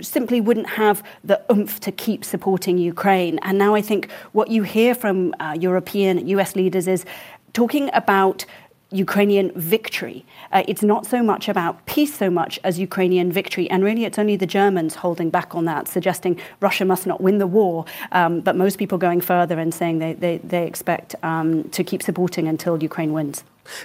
simply 0.00 0.40
wouldn't 0.40 0.68
have 0.68 1.02
the 1.24 1.40
oomph 1.50 1.80
to 1.80 1.92
keep 1.92 2.24
supporting 2.24 2.78
Ukraine. 2.78 3.38
And 3.42 3.58
now 3.58 3.74
I 3.74 3.82
think 3.82 4.10
what 4.32 4.48
you 4.48 4.62
hear 4.62 4.94
from 4.94 5.34
uh, 5.40 5.56
European, 5.58 6.26
US 6.28 6.56
leaders 6.56 6.86
is 6.86 7.04
talking 7.52 7.90
about 7.92 8.44
Ukrainian 8.90 9.52
victory. 9.54 10.24
Uh, 10.50 10.62
it's 10.66 10.82
not 10.82 11.04
so 11.06 11.22
much 11.22 11.48
about 11.48 11.84
peace 11.86 12.14
so 12.14 12.30
much 12.30 12.58
as 12.64 12.78
Ukrainian 12.78 13.30
victory. 13.30 13.68
And 13.70 13.84
really, 13.84 14.04
it's 14.04 14.18
only 14.18 14.36
the 14.36 14.46
Germans 14.46 14.96
holding 14.96 15.28
back 15.28 15.54
on 15.54 15.66
that, 15.66 15.88
suggesting 15.88 16.40
Russia 16.60 16.84
must 16.84 17.06
not 17.06 17.20
win 17.20 17.38
the 17.38 17.46
war. 17.46 17.84
Um, 18.12 18.40
but 18.40 18.56
most 18.56 18.78
people 18.78 18.96
going 18.96 19.20
further 19.20 19.58
and 19.58 19.74
saying 19.74 19.98
they, 19.98 20.14
they, 20.14 20.38
they 20.38 20.66
expect 20.66 21.14
um, 21.22 21.68
to 21.70 21.84
keep 21.84 22.02
supporting 22.02 22.48
until 22.48 22.82
Ukraine 22.82 23.12
wins. 23.12 23.44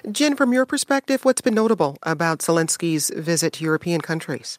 Jen, 0.10 0.36
from 0.38 0.54
your 0.54 0.66
perspective, 0.66 1.26
what's 1.26 1.41
been 1.41 1.56
notable 1.56 1.97
about 2.04 2.39
Zelensky's 2.39 3.12
visit 3.16 3.54
to 3.54 3.64
European 3.66 3.99
countries? 3.99 4.58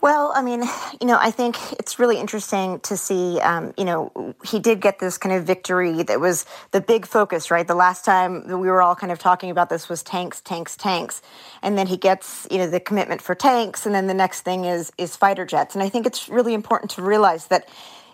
Well, 0.00 0.32
I 0.34 0.42
mean, 0.42 0.62
you 1.00 1.06
know, 1.06 1.18
I 1.20 1.30
think 1.30 1.56
it's 1.72 1.98
really 1.98 2.18
interesting 2.18 2.80
to 2.80 2.96
see, 2.96 3.40
um, 3.40 3.74
you 3.76 3.84
know, 3.84 4.34
he 4.44 4.58
did 4.58 4.80
get 4.80 4.98
this 4.98 5.18
kind 5.18 5.34
of 5.34 5.44
victory 5.44 6.02
that 6.04 6.20
was 6.20 6.46
the 6.70 6.80
big 6.80 7.06
focus, 7.06 7.50
right? 7.50 7.66
The 7.66 7.74
last 7.74 8.04
time 8.04 8.46
we 8.46 8.68
were 8.68 8.82
all 8.82 8.94
kind 8.94 9.12
of 9.12 9.18
talking 9.18 9.50
about 9.50 9.68
this 9.70 9.88
was 9.88 10.02
tanks, 10.02 10.40
tanks, 10.40 10.76
tanks. 10.76 11.20
And 11.62 11.76
then 11.76 11.86
he 11.86 11.96
gets, 11.96 12.46
you 12.50 12.58
know, 12.58 12.68
the 12.68 12.80
commitment 12.80 13.22
for 13.22 13.34
tanks. 13.34 13.86
And 13.86 13.94
then 13.94 14.06
the 14.06 14.14
next 14.14 14.42
thing 14.42 14.64
is, 14.64 14.92
is 14.98 15.16
fighter 15.16 15.44
jets. 15.44 15.74
And 15.74 15.82
I 15.82 15.88
think 15.88 16.06
it's 16.06 16.28
really 16.28 16.54
important 16.54 16.92
to 16.92 17.02
realize 17.02 17.46
that, 17.46 17.68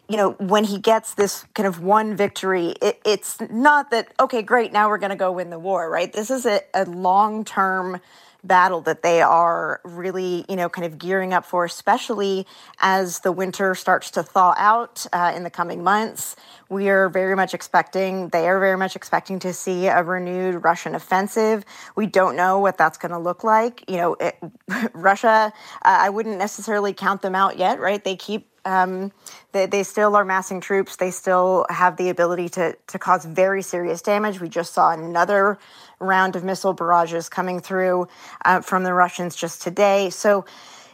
you 0.09 0.17
know, 0.17 0.33
when 0.33 0.65
he 0.65 0.79
gets 0.79 1.15
this 1.15 1.45
kind 1.55 1.67
of 1.67 1.81
one 1.81 2.17
victory, 2.17 2.75
it, 2.81 3.01
it's 3.05 3.39
not 3.51 3.91
that, 3.91 4.09
okay, 4.21 4.43
great, 4.43 4.73
now 4.73 4.89
we're 4.89 4.99
going 4.99 5.11
to 5.11 5.17
go 5.17 5.33
win 5.33 5.51
the 5.51 5.59
war, 5.59 5.91
right? 5.91 6.13
This 6.13 6.31
is 6.31 6.47
a, 6.47 6.61
a 6.75 6.85
long 6.85 7.45
term 7.45 8.01
battle 8.47 8.81
that 8.83 9.03
they 9.03 9.23
are 9.23 9.81
really, 9.85 10.45
you 10.49 10.57
know, 10.57 10.69
kind 10.69 10.85
of 10.85 10.99
gearing 10.99 11.33
up 11.33 11.45
for, 11.45 11.65
especially 11.65 12.47
as 12.81 13.21
the 13.21 13.33
winter 13.33 13.75
starts 13.75 14.11
to 14.13 14.23
thaw 14.23 14.55
out 14.57 15.07
uh, 15.13 15.33
in 15.35 15.43
the 15.43 15.51
coming 15.51 15.83
months. 15.83 16.37
We 16.69 16.89
are 16.89 17.09
very 17.09 17.35
much 17.35 17.55
expecting, 17.55 18.29
they 18.29 18.49
are 18.49 18.61
very 18.61 18.77
much 18.77 18.97
expecting 18.97 19.39
to 19.41 19.53
see 19.53 19.87
a 19.87 20.03
renewed 20.03 20.63
Russian 20.63 20.95
offensive. 20.95 21.65
We 21.97 22.07
don't 22.07 22.37
know 22.37 22.59
what 22.59 22.79
that's 22.79 22.99
going 22.99 23.13
to 23.13 23.19
look 23.19 23.45
like. 23.45 23.85
You 23.89 23.97
know, 23.97 24.15
it, 24.15 24.39
Russia, 24.95 25.53
uh, 25.83 25.99
I 26.01 26.11
wouldn't 26.11 26.39
necessarily 26.39 26.93
count 26.93 27.23
them 27.23 27.35
out 27.35 27.59
yet, 27.59 27.81
right? 27.81 28.03
They 28.03 28.17
keep 28.17 28.49
um, 28.65 29.13
they, 29.53 29.67
they 29.67 29.83
still 29.83 30.17
are 30.17 30.25
massing 30.25 30.61
troops. 30.61 30.97
They 30.97 31.11
still 31.11 31.67
have 31.69 31.97
the 31.97 32.09
ability 32.09 32.49
to, 32.51 32.77
to 32.89 32.99
cause 32.99 33.25
very 33.25 33.63
serious 33.63 34.01
damage. 34.03 34.41
We 34.41 34.49
just 34.49 34.73
saw 34.73 34.93
another 34.93 35.59
round 36.05 36.37
of 36.37 36.45
missile 36.45 36.73
barrages 36.73 37.29
coming 37.29 37.61
through 37.61 38.09
uh, 38.45 38.61
from 38.61 38.85
the 38.85 38.95
Russians 38.95 39.35
just 39.35 39.63
today. 39.63 40.11
So, 40.11 40.45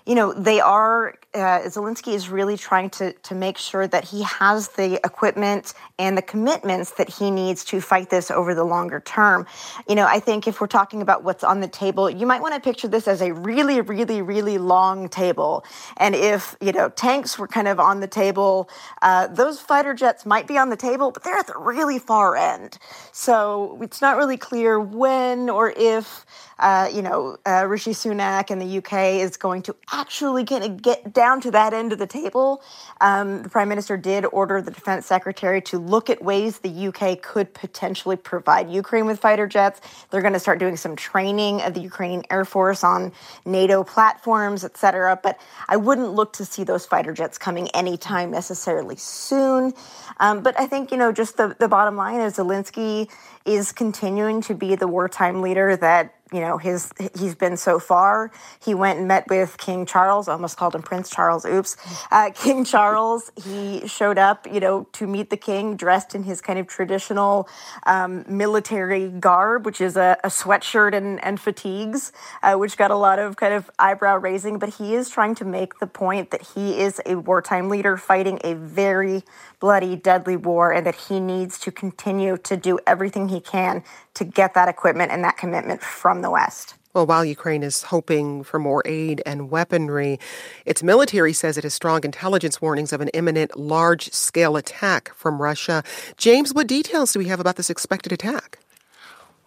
you 0.07 0.15
know, 0.15 0.33
they 0.33 0.61
are, 0.61 1.15
uh, 1.35 1.61
Zelensky 1.67 2.15
is 2.15 2.29
really 2.29 2.57
trying 2.57 2.91
to, 2.91 3.13
to 3.13 3.35
make 3.35 3.59
sure 3.59 3.87
that 3.87 4.05
he 4.05 4.23
has 4.23 4.69
the 4.69 4.95
equipment 5.05 5.75
and 5.99 6.17
the 6.17 6.23
commitments 6.23 6.93
that 6.93 7.09
he 7.09 7.31
needs 7.31 7.65
to 7.67 7.81
fight 7.81 8.11
this 8.11 8.31
over 8.31 8.55
the 8.55 8.65
longer 8.65 9.01
term. 9.01 9.47
You 9.89 9.95
know, 9.95 10.07
I 10.07 10.21
think 10.21 10.49
if 10.49 10.61
we're 10.61 10.67
talking 10.67 11.03
about 11.03 11.23
what's 11.23 11.45
on 11.45 11.61
the 11.61 11.69
table, 11.69 12.11
you 12.11 12.27
might 12.27 12.41
want 12.41 12.55
to 12.55 12.61
picture 12.61 12.89
this 12.89 13.07
as 13.07 13.21
a 13.21 13.33
really, 13.33 13.81
really, 13.81 14.23
really 14.23 14.59
long 14.59 15.09
table. 15.09 15.65
And 15.97 16.15
if, 16.15 16.57
you 16.61 16.73
know, 16.73 16.89
tanks 16.89 17.39
were 17.39 17.49
kind 17.49 17.69
of 17.69 17.79
on 17.79 18.01
the 18.01 18.09
table, 18.09 18.69
uh, 19.03 19.27
those 19.29 19.61
fighter 19.61 19.95
jets 19.95 20.27
might 20.27 20.47
be 20.47 20.59
on 20.59 20.71
the 20.71 20.77
table, 20.77 21.11
but 21.11 21.23
they're 21.23 21.37
at 21.37 21.47
the 21.47 21.59
really 21.59 21.99
far 21.99 22.37
end. 22.37 22.79
So 23.13 23.79
it's 23.83 24.01
not 24.01 24.17
really 24.17 24.37
clear 24.37 24.81
when 24.81 25.49
or 25.51 25.73
if 25.77 26.25
uh, 26.61 26.91
you 26.93 27.01
know, 27.01 27.39
uh, 27.47 27.65
Rishi 27.67 27.93
Sunak 27.93 28.51
in 28.51 28.59
the 28.59 28.79
UK 28.79 29.21
is 29.23 29.39
going 29.39 29.63
to 29.63 29.75
actually 29.93 30.45
kind 30.45 30.63
of 30.63 30.83
get 30.83 31.13
down 31.13 31.41
to 31.41 31.51
that 31.53 31.73
end 31.73 31.93
of 31.93 31.99
the 31.99 32.07
table. 32.07 32.63
Um, 33.01 33.43
the 33.43 33.49
Prime 33.49 33.69
Minister 33.69 33.97
did 33.97 34.27
order 34.27 34.61
the 34.61 34.71
Defense 34.71 35.07
Secretary 35.07 35.63
to 35.63 35.79
look 35.79 36.11
at 36.11 36.23
ways 36.23 36.59
the 36.59 36.89
UK 36.89 37.23
could 37.23 37.55
potentially 37.55 38.17
provide 38.17 38.71
Ukraine 38.71 39.07
with 39.07 39.21
fighter 39.21 39.47
jets. 39.47 39.81
They're 40.11 40.21
going 40.21 40.35
to 40.35 40.41
start 40.41 40.59
doing 40.59 40.77
some 40.77 40.97
training 40.97 41.63
of 41.63 41.73
the 41.73 41.81
Ukrainian 41.81 42.25
Air 42.31 42.45
Force 42.45 42.85
on 42.85 43.13
NATO 43.47 43.83
platforms, 43.83 44.63
et 44.63 44.77
cetera. 44.77 45.19
But 45.21 45.41
I 45.67 45.79
wouldn't 45.79 46.13
look 46.13 46.35
to 46.35 46.45
see 46.45 46.65
those 46.65 46.85
fighter 46.85 47.15
jets 47.15 47.39
coming 47.39 47.69
anytime 47.69 48.31
necessarily 48.31 48.97
soon. 48.97 49.73
Um, 50.19 50.43
but 50.43 50.61
I 50.61 50.67
think, 50.67 50.91
you 50.91 50.99
know, 50.99 51.11
just 51.11 51.39
the, 51.39 51.57
the 51.59 51.69
bottom 51.69 51.97
line 51.97 52.21
is 52.21 52.37
Zelensky 52.37 53.09
is 53.47 53.73
continuing 53.73 54.43
to 54.43 54.55
be 54.55 54.75
the 54.75 54.87
wartime 54.87 55.41
leader 55.41 55.75
that 55.77 56.15
you 56.33 56.41
know 56.41 56.59
his 56.59 56.93
he's 57.19 57.35
been 57.35 57.57
so 57.57 57.79
far. 57.79 58.31
He 58.65 58.75
went 58.75 58.99
and 58.99 59.09
met 59.09 59.29
with 59.29 59.59
King 59.59 59.87
Charles. 59.87 60.29
almost 60.29 60.57
called 60.57 60.75
him 60.75 60.83
Prince 60.83 61.11
Charles. 61.11 61.45
Oops, 61.45 61.77
uh, 62.11 62.31
King 62.35 62.65
Charles. 62.65 63.31
He 63.43 63.87
showed 63.87 64.19
up, 64.19 64.47
you 64.51 64.61
know, 64.61 64.87
to 64.93 65.07
meet 65.07 65.31
the 65.31 65.37
king 65.37 65.77
dressed 65.77 66.15
in 66.15 66.23
his 66.23 66.41
kind 66.41 66.59
of 66.59 66.67
traditional 66.67 67.49
um, 67.87 68.25
military 68.29 69.09
garb, 69.09 69.67
which 69.67 69.81
is 69.81 69.97
a, 69.97 70.17
a 70.25 70.29
sweatshirt 70.29 70.95
and, 70.95 71.23
and 71.25 71.41
fatigues, 71.41 72.13
uh, 72.43 72.55
which 72.55 72.77
got 72.77 72.91
a 72.91 72.97
lot 72.97 73.19
of 73.19 73.37
kind 73.37 73.55
of 73.55 73.71
eyebrow 73.79 74.17
raising. 74.17 74.59
But 74.59 74.75
he 74.75 74.95
is 74.95 75.11
trying 75.11 75.35
to 75.37 75.45
make 75.45 75.79
the 75.79 75.87
point 75.87 76.31
that 76.31 76.43
he 76.55 76.81
is 76.81 77.01
a 77.07 77.17
wartime 77.17 77.69
leader 77.69 77.97
fighting 77.97 78.39
a 78.45 78.55
very 78.55 79.25
bloody, 79.61 79.95
deadly 79.95 80.37
war, 80.37 80.73
and 80.73 80.85
that 80.87 80.97
he 80.97 81.21
needs 81.21 81.59
to 81.61 81.71
continue 81.71 82.37
to 82.39 82.57
do 82.57 82.79
everything 82.87 83.29
he 83.29 83.41
can 83.41 83.85
to 84.15 84.25
get 84.25 84.55
that 84.55 84.69
equipment 84.69 85.13
and 85.13 85.23
that 85.23 85.37
commitment 85.37 85.83
from 85.83 86.23
the 86.23 86.31
West. 86.31 86.75
Well, 86.93 87.07
while 87.07 87.25
Ukraine 87.25 87.63
is 87.63 87.85
hoping 87.85 88.43
for 88.43 88.59
more 88.59 88.83
aid 88.85 89.23
and 89.25 89.49
weaponry, 89.49 90.19
its 90.67 90.83
military 90.83 91.33
says 91.33 91.57
it 91.57 91.63
has 91.63 91.73
strong 91.73 92.03
intelligence 92.03 92.61
warnings 92.61 92.93
of 92.93 93.01
an 93.01 93.09
imminent 93.09 93.57
large 93.57 94.11
scale 94.11 94.57
attack 94.57 95.15
from 95.15 95.41
Russia. 95.41 95.85
James, 96.17 96.53
what 96.53 96.67
details 96.67 97.13
do 97.13 97.21
we 97.21 97.27
have 97.27 97.39
about 97.39 97.55
this 97.55 97.71
expected 97.71 98.11
attack? 98.11 98.59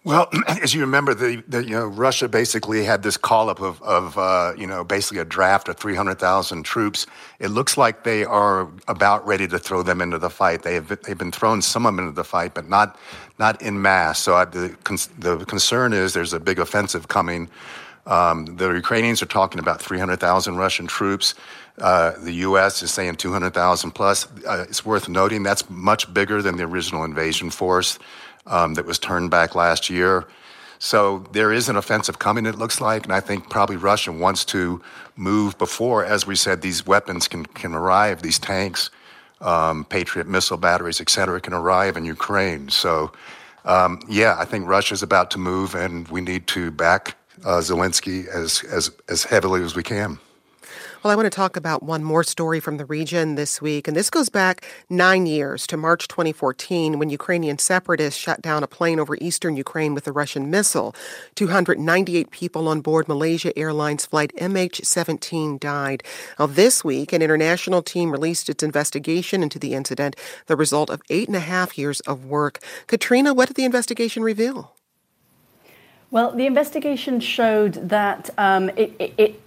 Well, 0.05 0.29
as 0.47 0.73
you 0.73 0.81
remember, 0.81 1.13
the, 1.13 1.43
the, 1.47 1.63
you 1.63 1.71
know 1.71 1.85
Russia 1.85 2.27
basically 2.27 2.83
had 2.83 3.03
this 3.03 3.17
call 3.17 3.49
up 3.49 3.61
of, 3.61 3.81
of 3.81 4.17
uh, 4.17 4.53
you 4.57 4.67
know 4.67 4.83
basically 4.83 5.19
a 5.19 5.25
draft 5.25 5.67
of 5.69 5.77
300,000 5.77 6.63
troops. 6.63 7.05
It 7.39 7.49
looks 7.49 7.77
like 7.77 8.03
they 8.03 8.25
are 8.25 8.69
about 8.87 9.25
ready 9.25 9.47
to 9.47 9.59
throw 9.59 9.83
them 9.83 10.01
into 10.01 10.17
the 10.17 10.29
fight. 10.29 10.63
They 10.63 10.75
have 10.75 10.89
they've 11.03 11.17
been 11.17 11.31
thrown 11.31 11.61
some 11.61 11.85
of 11.85 11.95
them 11.95 12.05
into 12.05 12.15
the 12.15 12.23
fight, 12.23 12.53
but 12.53 12.67
not 12.67 12.97
not 13.39 13.61
in 13.61 13.81
mass. 13.81 14.19
So 14.19 14.35
I, 14.35 14.45
the 14.45 14.75
the 15.19 15.45
concern 15.45 15.93
is 15.93 16.13
there's 16.13 16.33
a 16.33 16.39
big 16.39 16.59
offensive 16.59 17.07
coming. 17.07 17.49
Um, 18.05 18.57
the 18.57 18.69
Ukrainians 18.71 19.21
are 19.21 19.27
talking 19.27 19.59
about 19.59 19.81
300,000 19.81 20.57
Russian 20.57 20.87
troops. 20.87 21.35
Uh, 21.77 22.11
the 22.19 22.33
U.S. 22.47 22.83
is 22.83 22.91
saying 22.91 23.15
200,000 23.15 23.91
plus. 23.91 24.27
Uh, 24.45 24.65
it's 24.67 24.85
worth 24.85 25.07
noting 25.07 25.41
that's 25.41 25.69
much 25.69 26.13
bigger 26.13 26.41
than 26.41 26.57
the 26.57 26.63
original 26.63 27.05
invasion 27.05 27.49
force 27.49 27.97
um, 28.45 28.73
that 28.75 28.85
was 28.85 28.99
turned 28.99 29.31
back 29.31 29.55
last 29.55 29.89
year. 29.89 30.25
So 30.79 31.25
there 31.31 31.53
is 31.53 31.69
an 31.69 31.77
offensive 31.77 32.19
coming, 32.19 32.45
it 32.45 32.55
looks 32.55 32.81
like, 32.81 33.03
and 33.05 33.13
I 33.13 33.21
think 33.21 33.49
probably 33.49 33.77
Russia 33.77 34.11
wants 34.11 34.43
to 34.45 34.81
move 35.15 35.57
before, 35.57 36.03
as 36.03 36.27
we 36.27 36.35
said, 36.35 36.61
these 36.61 36.85
weapons 36.85 37.27
can, 37.27 37.45
can 37.45 37.73
arrive, 37.73 38.21
these 38.21 38.37
tanks, 38.37 38.89
um, 39.39 39.85
Patriot 39.85 40.27
missile 40.27 40.57
batteries, 40.57 40.99
et 40.99 41.09
cetera, 41.09 41.39
can 41.39 41.53
arrive 41.53 41.95
in 41.95 42.03
Ukraine. 42.03 42.67
So, 42.67 43.13
um, 43.63 44.01
yeah, 44.09 44.35
I 44.37 44.43
think 44.43 44.67
Russia's 44.67 45.03
about 45.03 45.31
to 45.31 45.37
move, 45.37 45.73
and 45.73 46.05
we 46.09 46.19
need 46.19 46.47
to 46.47 46.69
back 46.69 47.15
uh, 47.45 47.59
Zelensky 47.59 48.27
as, 48.27 48.61
as, 48.65 48.91
as 49.07 49.23
heavily 49.23 49.63
as 49.63 49.75
we 49.75 49.83
can. 49.83 50.19
Well, 51.03 51.11
I 51.11 51.17
want 51.17 51.25
to 51.25 51.35
talk 51.35 51.57
about 51.57 51.83
one 51.83 52.01
more 52.01 52.23
story 52.23 52.61
from 52.61 52.77
the 52.77 52.85
region 52.85 53.35
this 53.35 53.61
week, 53.61 53.89
and 53.89 53.97
this 53.97 54.09
goes 54.09 54.29
back 54.29 54.65
nine 54.89 55.25
years 55.25 55.67
to 55.67 55.75
March 55.75 56.07
2014 56.07 56.97
when 56.97 57.09
Ukrainian 57.09 57.57
separatists 57.57 58.17
shot 58.17 58.41
down 58.41 58.63
a 58.63 58.67
plane 58.67 59.01
over 59.01 59.17
eastern 59.19 59.57
Ukraine 59.57 59.93
with 59.93 60.07
a 60.07 60.13
Russian 60.13 60.49
missile. 60.49 60.95
298 61.35 62.31
people 62.31 62.69
on 62.69 62.79
board 62.79 63.09
Malaysia 63.09 63.51
Airlines 63.59 64.05
flight 64.05 64.31
MH17 64.39 65.59
died. 65.59 66.03
Now, 66.39 66.45
this 66.45 66.85
week, 66.85 67.11
an 67.11 67.21
international 67.21 67.81
team 67.81 68.09
released 68.09 68.47
its 68.47 68.63
investigation 68.63 69.43
into 69.43 69.59
the 69.59 69.73
incident, 69.73 70.15
the 70.45 70.55
result 70.55 70.89
of 70.89 71.01
eight 71.09 71.27
and 71.27 71.35
a 71.35 71.41
half 71.41 71.77
years 71.77 71.99
of 72.01 72.27
work. 72.27 72.59
Katrina, 72.87 73.33
what 73.33 73.49
did 73.49 73.57
the 73.57 73.65
investigation 73.65 74.23
reveal? 74.23 74.73
Well, 76.11 76.31
the 76.31 76.45
investigation 76.45 77.19
showed 77.19 77.73
that 77.89 78.29
um, 78.37 78.69
it, 78.77 78.95
it, 78.99 79.13
it, 79.17 79.41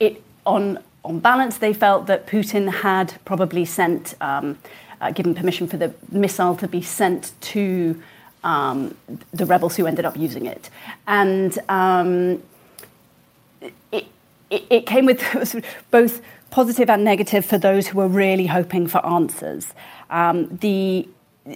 it 0.00 0.22
on 0.44 0.80
on 1.06 1.20
balance, 1.20 1.58
they 1.58 1.72
felt 1.72 2.06
that 2.06 2.26
Putin 2.26 2.70
had 2.70 3.14
probably 3.24 3.64
sent, 3.64 4.14
um, 4.20 4.58
uh, 5.00 5.10
given 5.12 5.34
permission 5.34 5.66
for 5.66 5.76
the 5.76 5.94
missile 6.10 6.56
to 6.56 6.68
be 6.68 6.82
sent 6.82 7.32
to 7.40 8.00
um, 8.44 8.96
the 9.32 9.46
rebels 9.46 9.76
who 9.76 9.86
ended 9.86 10.04
up 10.04 10.16
using 10.16 10.46
it. 10.46 10.70
And 11.06 11.58
um, 11.68 12.42
it, 13.60 14.06
it, 14.50 14.64
it, 14.70 14.86
came 14.86 15.06
with 15.06 15.64
both 15.90 16.22
positive 16.50 16.88
and 16.90 17.04
negative 17.04 17.44
for 17.44 17.58
those 17.58 17.88
who 17.88 17.98
were 17.98 18.08
really 18.08 18.46
hoping 18.46 18.86
for 18.86 19.04
answers. 19.04 19.74
Um, 20.10 20.56
the, 20.58 21.08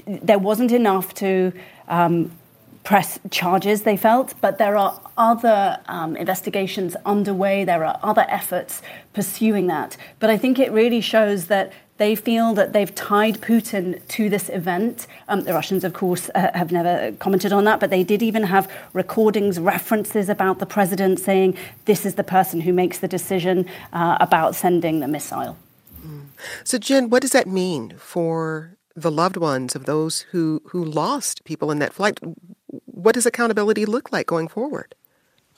there 0.06 0.38
wasn't 0.38 0.72
enough 0.72 1.14
to 1.14 1.52
um, 1.88 2.30
press 2.90 3.20
charges, 3.30 3.82
they 3.82 3.96
felt, 3.96 4.34
but 4.40 4.58
there 4.58 4.76
are 4.76 5.00
other 5.16 5.78
um, 5.86 6.16
investigations 6.16 6.96
underway, 7.06 7.62
there 7.62 7.84
are 7.84 7.96
other 8.02 8.26
efforts 8.28 8.82
pursuing 9.12 9.68
that. 9.68 9.96
But 10.18 10.28
I 10.28 10.36
think 10.36 10.58
it 10.58 10.72
really 10.72 11.00
shows 11.00 11.46
that 11.46 11.72
they 11.98 12.16
feel 12.16 12.52
that 12.54 12.72
they've 12.72 12.92
tied 12.92 13.40
Putin 13.40 14.04
to 14.08 14.28
this 14.28 14.48
event. 14.48 15.06
Um, 15.28 15.42
the 15.42 15.52
Russians, 15.52 15.84
of 15.84 15.92
course, 15.92 16.30
uh, 16.34 16.50
have 16.52 16.72
never 16.72 17.12
commented 17.20 17.52
on 17.52 17.62
that, 17.62 17.78
but 17.78 17.90
they 17.90 18.02
did 18.02 18.24
even 18.24 18.42
have 18.42 18.68
recordings, 18.92 19.60
references 19.60 20.28
about 20.28 20.58
the 20.58 20.66
president 20.66 21.20
saying 21.20 21.56
this 21.84 22.04
is 22.04 22.16
the 22.16 22.24
person 22.24 22.62
who 22.62 22.72
makes 22.72 22.98
the 22.98 23.06
decision 23.06 23.66
uh, 23.92 24.16
about 24.18 24.56
sending 24.56 24.98
the 24.98 25.06
missile. 25.06 25.56
Mm. 26.04 26.24
So, 26.64 26.76
Jen, 26.76 27.08
what 27.08 27.22
does 27.22 27.30
that 27.30 27.46
mean 27.46 27.94
for 27.98 28.78
the 28.96 29.10
loved 29.12 29.36
ones 29.36 29.76
of 29.76 29.84
those 29.84 30.22
who, 30.32 30.60
who 30.70 30.84
lost 30.84 31.44
people 31.44 31.70
in 31.70 31.78
that 31.78 31.92
flight? 31.92 32.18
What 32.86 33.14
does 33.14 33.26
accountability 33.26 33.84
look 33.86 34.12
like 34.12 34.26
going 34.26 34.48
forward? 34.48 34.94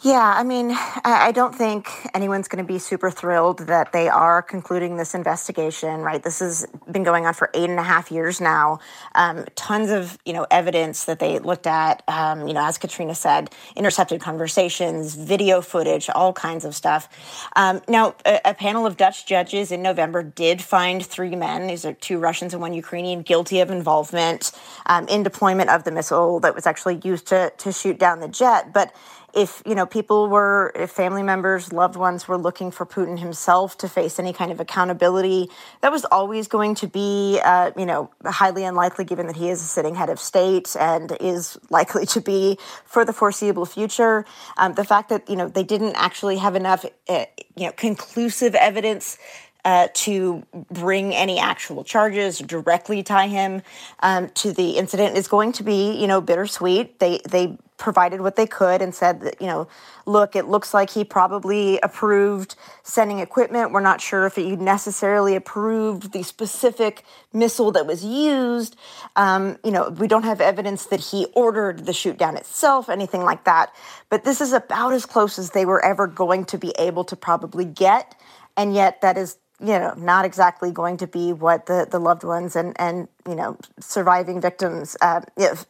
Yeah, 0.05 0.35
I 0.37 0.43
mean, 0.43 0.77
I 1.05 1.31
don't 1.31 1.55
think 1.55 1.89
anyone's 2.13 2.49
going 2.49 2.65
to 2.65 2.71
be 2.71 2.79
super 2.79 3.11
thrilled 3.11 3.61
that 3.69 3.93
they 3.93 4.09
are 4.09 4.43
concluding 4.43 4.97
this 4.97 5.15
investigation, 5.15 6.01
right? 6.01 6.23
This 6.23 6.41
has 6.41 6.67
been 6.91 7.05
going 7.05 7.25
on 7.25 7.35
for 7.35 7.51
eight 7.55 7.71
and 7.71 7.79
a 7.79 7.85
half 7.85 8.11
years 8.11 8.41
now. 8.41 8.81
Um, 9.15 9.45
tons 9.55 9.91
of, 9.91 10.19
you 10.25 10.33
know, 10.33 10.47
evidence 10.51 11.05
that 11.05 11.21
they 11.21 11.39
looked 11.39 11.69
at, 11.69 12.03
um, 12.09 12.49
you 12.49 12.55
know, 12.55 12.67
as 12.67 12.79
Katrina 12.79 13.15
said, 13.15 13.51
intercepted 13.77 14.21
conversations, 14.21 15.15
video 15.15 15.61
footage, 15.61 16.11
all 16.11 16.33
kinds 16.33 16.65
of 16.65 16.75
stuff. 16.75 17.09
Um, 17.55 17.81
now, 17.87 18.17
a, 18.27 18.41
a, 18.45 18.55
panel 18.55 18.87
of 18.87 18.97
Dutch 18.97 19.27
judges 19.27 19.71
in 19.73 19.83
November 19.83 20.23
did 20.23 20.63
find 20.63 21.05
three 21.05 21.37
men, 21.37 21.67
these 21.69 21.85
are 21.85 21.93
two 21.93 22.19
Russians 22.19 22.53
and 22.53 22.61
one 22.61 22.73
Ukrainian, 22.73 23.23
guilty 23.23 23.61
of 23.61 23.71
involvement 23.71 24.53
um, 24.87 25.07
in 25.09 25.23
deployment 25.23 25.71
of 25.71 25.85
the 25.85 25.91
missile 25.91 26.41
that 26.41 26.55
was 26.55 26.67
actually 26.67 27.01
used 27.05 27.27
to, 27.29 27.53
to 27.59 27.73
shoot 27.73 27.99
down 27.99 28.21
the 28.21 28.29
jet. 28.29 28.73
But 28.73 28.95
if 29.35 29.62
you 29.66 29.74
know 29.74 29.87
people 29.87 30.28
were 30.28 30.72
if 30.74 30.91
family 30.91 31.22
members 31.22 31.72
loved 31.72 31.97
ones 31.97 32.28
were 32.28 32.39
looking 32.39 32.70
for 32.70 32.85
putin 32.85 33.18
himself 33.18 33.76
to 33.78 33.89
face 33.89 34.18
any 34.18 34.33
kind 34.33 34.53
of 34.53 34.61
accountability 34.61 35.49
that 35.80 35.91
was 35.91 36.05
always 36.07 36.49
going 36.49 36.74
to 36.74 36.87
be 36.87 37.41
uh, 37.45 37.70
you 37.76 37.87
know 37.87 38.11
highly 38.24 38.64
unlikely 38.64 39.05
given 39.05 39.26
that 39.26 39.37
he 39.37 39.49
is 39.49 39.61
a 39.61 39.64
sitting 39.64 39.95
head 39.95 40.11
of 40.11 40.18
state 40.18 40.76
and 40.78 41.16
is 41.20 41.59
likely 41.70 42.07
to 42.07 42.20
be 42.20 42.59
for 42.85 43.05
the 43.05 43.12
foreseeable 43.12 43.66
future. 43.66 44.24
Um, 44.57 44.74
the 44.74 44.85
fact 44.85 45.09
that 45.09 45.28
you 45.28 45.37
know 45.37 45.49
they 45.49 45.64
didn't 45.64 45.95
actually 45.97 46.39
have 46.39 46.55
enough 46.57 46.85
uh, 47.09 47.24
you 47.57 47.66
know 47.66 47.72
conclusive 47.72 48.55
evidence 48.55 49.18
uh, 49.65 49.89
to 49.95 50.43
bring 50.71 51.15
any 51.15 51.39
actual 51.39 51.85
charges, 51.85 52.39
directly 52.39 53.03
tie 53.03 53.28
him 53.28 53.62
um, 54.01 54.28
to 54.31 54.53
the 54.53 54.73
incident 54.73 55.16
is 55.16 55.28
going 55.28 55.53
to 55.53 55.62
be, 55.62 55.93
you 56.01 56.07
know, 56.07 56.20
bittersweet. 56.20 56.99
They 56.99 57.20
they 57.28 57.57
provided 57.82 58.20
what 58.20 58.36
they 58.36 58.47
could 58.47 58.81
and 58.81 58.95
said 58.95 59.20
that, 59.23 59.41
you 59.41 59.47
know, 59.47 59.66
look, 60.07 60.36
it 60.36 60.47
looks 60.47 60.73
like 60.73 60.91
he 60.91 61.05
probably 61.05 61.81
approved 61.82 62.55
sending 62.85 63.19
equipment. 63.19 63.73
We're 63.73 63.81
not 63.81 64.01
sure 64.01 64.24
if 64.24 64.36
he 64.36 64.55
necessarily 64.55 65.35
approved 65.35 66.12
the 66.12 66.23
specific 66.23 67.03
missile 67.32 67.73
that 67.73 67.85
was 67.85 68.05
used. 68.05 68.77
Um, 69.16 69.59
you 69.65 69.73
know, 69.73 69.91
we 69.91 70.07
don't 70.07 70.23
have 70.23 70.41
evidence 70.41 70.86
that 70.86 71.01
he 71.01 71.27
ordered 71.35 71.85
the 71.85 71.93
shoot 71.93 72.16
down 72.16 72.36
itself, 72.36 72.89
anything 72.89 73.23
like 73.23 73.43
that. 73.45 73.74
But 74.11 74.23
this 74.23 74.41
is 74.41 74.53
about 74.53 74.93
as 74.93 75.05
close 75.05 75.36
as 75.36 75.51
they 75.51 75.66
were 75.66 75.85
ever 75.85 76.07
going 76.07 76.45
to 76.47 76.59
be 76.59 76.73
able 76.78 77.03
to 77.05 77.16
probably 77.16 77.65
get. 77.65 78.15
And 78.57 78.74
yet, 78.74 79.01
that 79.01 79.19
is 79.19 79.39
you 79.62 79.78
know, 79.78 79.94
not 79.97 80.24
exactly 80.24 80.72
going 80.72 80.97
to 80.97 81.06
be 81.06 81.32
what 81.32 81.66
the, 81.66 81.86
the 81.89 82.01
loved 82.01 82.24
ones 82.24 82.56
and, 82.56 82.74
and, 82.80 83.06
you 83.28 83.36
know, 83.36 83.56
surviving 83.78 84.40
victims, 84.40 84.97
uh, 85.01 85.20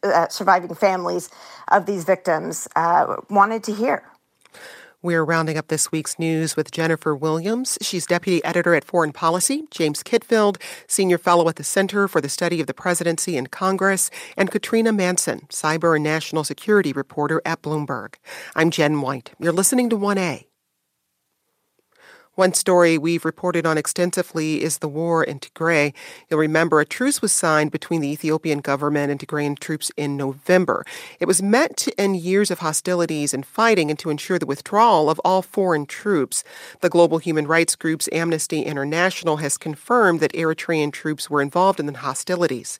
uh, 0.03 0.29
surviving 0.29 0.75
families 0.75 1.29
of 1.69 1.85
these 1.85 2.05
victims 2.05 2.67
uh, 2.75 3.17
wanted 3.29 3.63
to 3.65 3.73
hear. 3.75 4.03
We're 5.03 5.25
rounding 5.25 5.59
up 5.59 5.67
this 5.67 5.91
week's 5.91 6.17
news 6.19 6.55
with 6.57 6.71
Jennifer 6.71 7.15
Williams. 7.15 7.77
She's 7.83 8.07
deputy 8.07 8.43
editor 8.45 8.75
at 8.77 8.85
Foreign 8.85 9.13
Policy, 9.13 9.65
James 9.73 10.03
Kitfield, 10.05 10.59
senior 10.87 11.19
fellow 11.19 11.49
at 11.49 11.57
the 11.57 11.65
Center 11.65 12.07
for 12.07 12.21
the 12.21 12.29
Study 12.29 12.61
of 12.61 12.69
the 12.69 12.75
Presidency 12.75 13.37
and 13.37 13.51
Congress, 13.51 14.11
and 14.37 14.51
Katrina 14.51 14.93
Manson, 14.93 15.41
cyber 15.49 15.97
and 15.97 16.05
national 16.05 16.45
security 16.45 16.93
reporter 16.93 17.43
at 17.45 17.63
Bloomberg. 17.63 18.15
I'm 18.55 18.71
Jen 18.71 19.01
White. 19.01 19.33
You're 19.41 19.53
listening 19.53 19.91
to 19.91 19.97
1A. 19.97 20.45
One 22.35 22.55
story 22.55 22.97
we've 22.97 23.27
reported 23.27 23.67
on 23.67 23.77
extensively 23.77 24.63
is 24.63 24.79
the 24.79 24.89
war 24.89 25.23
in 25.23 25.39
Tigray. 25.39 25.93
You'll 26.31 26.41
remember 26.41 26.81
a 26.81 26.87
truce 26.87 27.21
was 27.21 27.31
signed 27.31 27.71
between 27.71 28.01
the 28.01 28.09
Ethiopian 28.09 28.61
government 28.61 29.11
and 29.11 29.21
Tigrayan 29.21 29.59
troops 29.59 29.91
in 29.99 30.17
November. 30.17 30.87
It 31.21 31.27
was 31.27 31.43
meant 31.43 31.77
to 31.77 32.01
end 32.01 32.17
years 32.17 32.51
of 32.51 32.61
hostilities 32.61 33.35
and 33.35 33.45
fighting 33.45 33.91
and 33.91 33.99
to 33.99 34.09
ensure 34.09 34.39
the 34.39 34.47
withdrawal 34.47 35.11
of 35.11 35.21
all 35.27 35.43
foreign 35.43 35.85
troops. 35.85 36.43
The 36.81 36.89
global 36.89 37.19
human 37.19 37.47
rights 37.47 37.77
groups 37.77 38.09
Amnesty 38.13 38.63
International 38.63 39.37
has 39.37 39.59
confirmed 39.59 40.21
that 40.21 40.33
Eritrean 40.33 40.91
troops 40.91 41.29
were 41.29 41.43
involved 41.43 41.81
in 41.81 41.85
the 41.85 41.99
hostilities. 41.99 42.79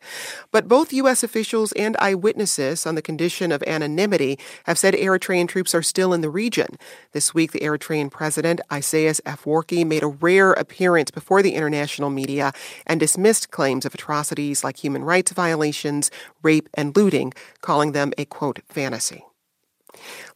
But 0.51 0.67
both 0.67 0.95
U.S. 0.95 1.23
officials 1.23 1.73
and 1.73 1.95
eyewitnesses, 1.99 2.87
on 2.87 2.95
the 2.95 3.03
condition 3.03 3.53
of 3.53 3.63
anonymity, 3.67 4.39
have 4.65 4.79
said 4.79 4.95
Eritrean 4.95 5.47
troops 5.47 5.75
are 5.75 5.83
still 5.83 6.15
in 6.15 6.23
the 6.23 6.31
region. 6.31 6.79
This 7.13 7.35
week, 7.35 7.53
the 7.53 7.61
Eritrean 7.61 8.11
president, 8.11 8.63
Isaias 8.73 9.21
F. 9.27 9.42
Afwerki 9.43 9.87
made 9.87 10.03
a 10.03 10.09
rare 10.09 10.53
appearance 10.53 11.11
before 11.11 11.43
the 11.43 11.55
international 11.55 12.11
media 12.11 12.53
and 12.87 13.01
dismissed 13.01 13.51
claims 13.51 13.85
of 13.85 13.95
atrocities 13.95 14.65
like 14.65 14.77
human 14.83 15.05
rights 15.05 15.33
violations, 15.33 16.11
rape, 16.43 16.69
and 16.75 16.97
looting, 16.97 17.33
calling 17.61 17.93
them 17.93 18.13
a 18.19 18.25
quote 18.25 18.61
fantasy. 18.69 19.25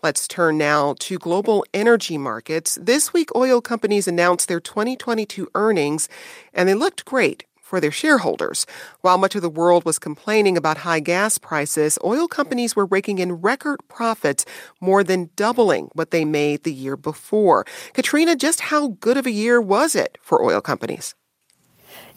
Let's 0.03 0.29
turn 0.29 0.59
now 0.59 0.95
to 1.01 1.19
global 1.19 1.65
energy 1.73 2.19
markets. 2.19 2.79
This 2.81 3.13
week, 3.13 3.35
oil 3.35 3.61
companies 3.61 4.07
announced 4.07 4.49
their 4.49 4.61
2022 4.61 5.49
earnings, 5.55 6.09
and 6.53 6.69
they 6.69 6.75
looked 6.75 7.05
great 7.05 7.45
for 7.67 7.81
their 7.81 7.91
shareholders. 7.91 8.65
While 9.01 9.19
much 9.19 9.35
of 9.35 9.43
the 9.43 9.51
world 9.51 9.85
was 9.85 9.99
complaining 9.99 10.57
about 10.57 10.79
high 10.79 11.01
gas 11.01 11.37
prices, 11.37 11.99
oil 12.05 12.29
companies 12.29 12.77
were 12.77 12.87
raking 12.87 13.19
in 13.19 13.33
record 13.33 13.81
profits, 13.89 14.45
more 14.81 15.03
than 15.03 15.31
doubling 15.35 15.91
what 15.93 16.13
they 16.13 16.25
made 16.25 16.63
the 16.63 16.73
year 16.73 16.97
before. 16.97 17.65
Katrina, 17.93 18.37
just 18.37 18.61
how 18.61 18.97
good 19.01 19.17
of 19.17 19.27
a 19.27 19.33
year 19.33 19.61
was 19.61 19.97
it 19.97 20.17
for 20.23 20.45
oil 20.45 20.61
companies? 20.61 21.17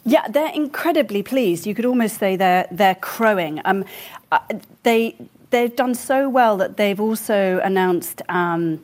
Yeah, 0.04 0.28
they're 0.28 0.54
incredibly 0.54 1.22
pleased. 1.22 1.66
You 1.66 1.74
could 1.74 1.84
almost 1.84 2.18
say 2.18 2.36
they're 2.36 2.66
they're 2.70 2.94
crowing. 2.94 3.60
Um, 3.64 3.84
uh, 4.32 4.38
they 4.84 5.16
they've 5.50 5.74
done 5.74 5.94
so 5.94 6.28
well 6.28 6.56
that 6.58 6.76
they've 6.76 7.00
also 7.00 7.60
announced. 7.64 8.22
Um, 8.28 8.80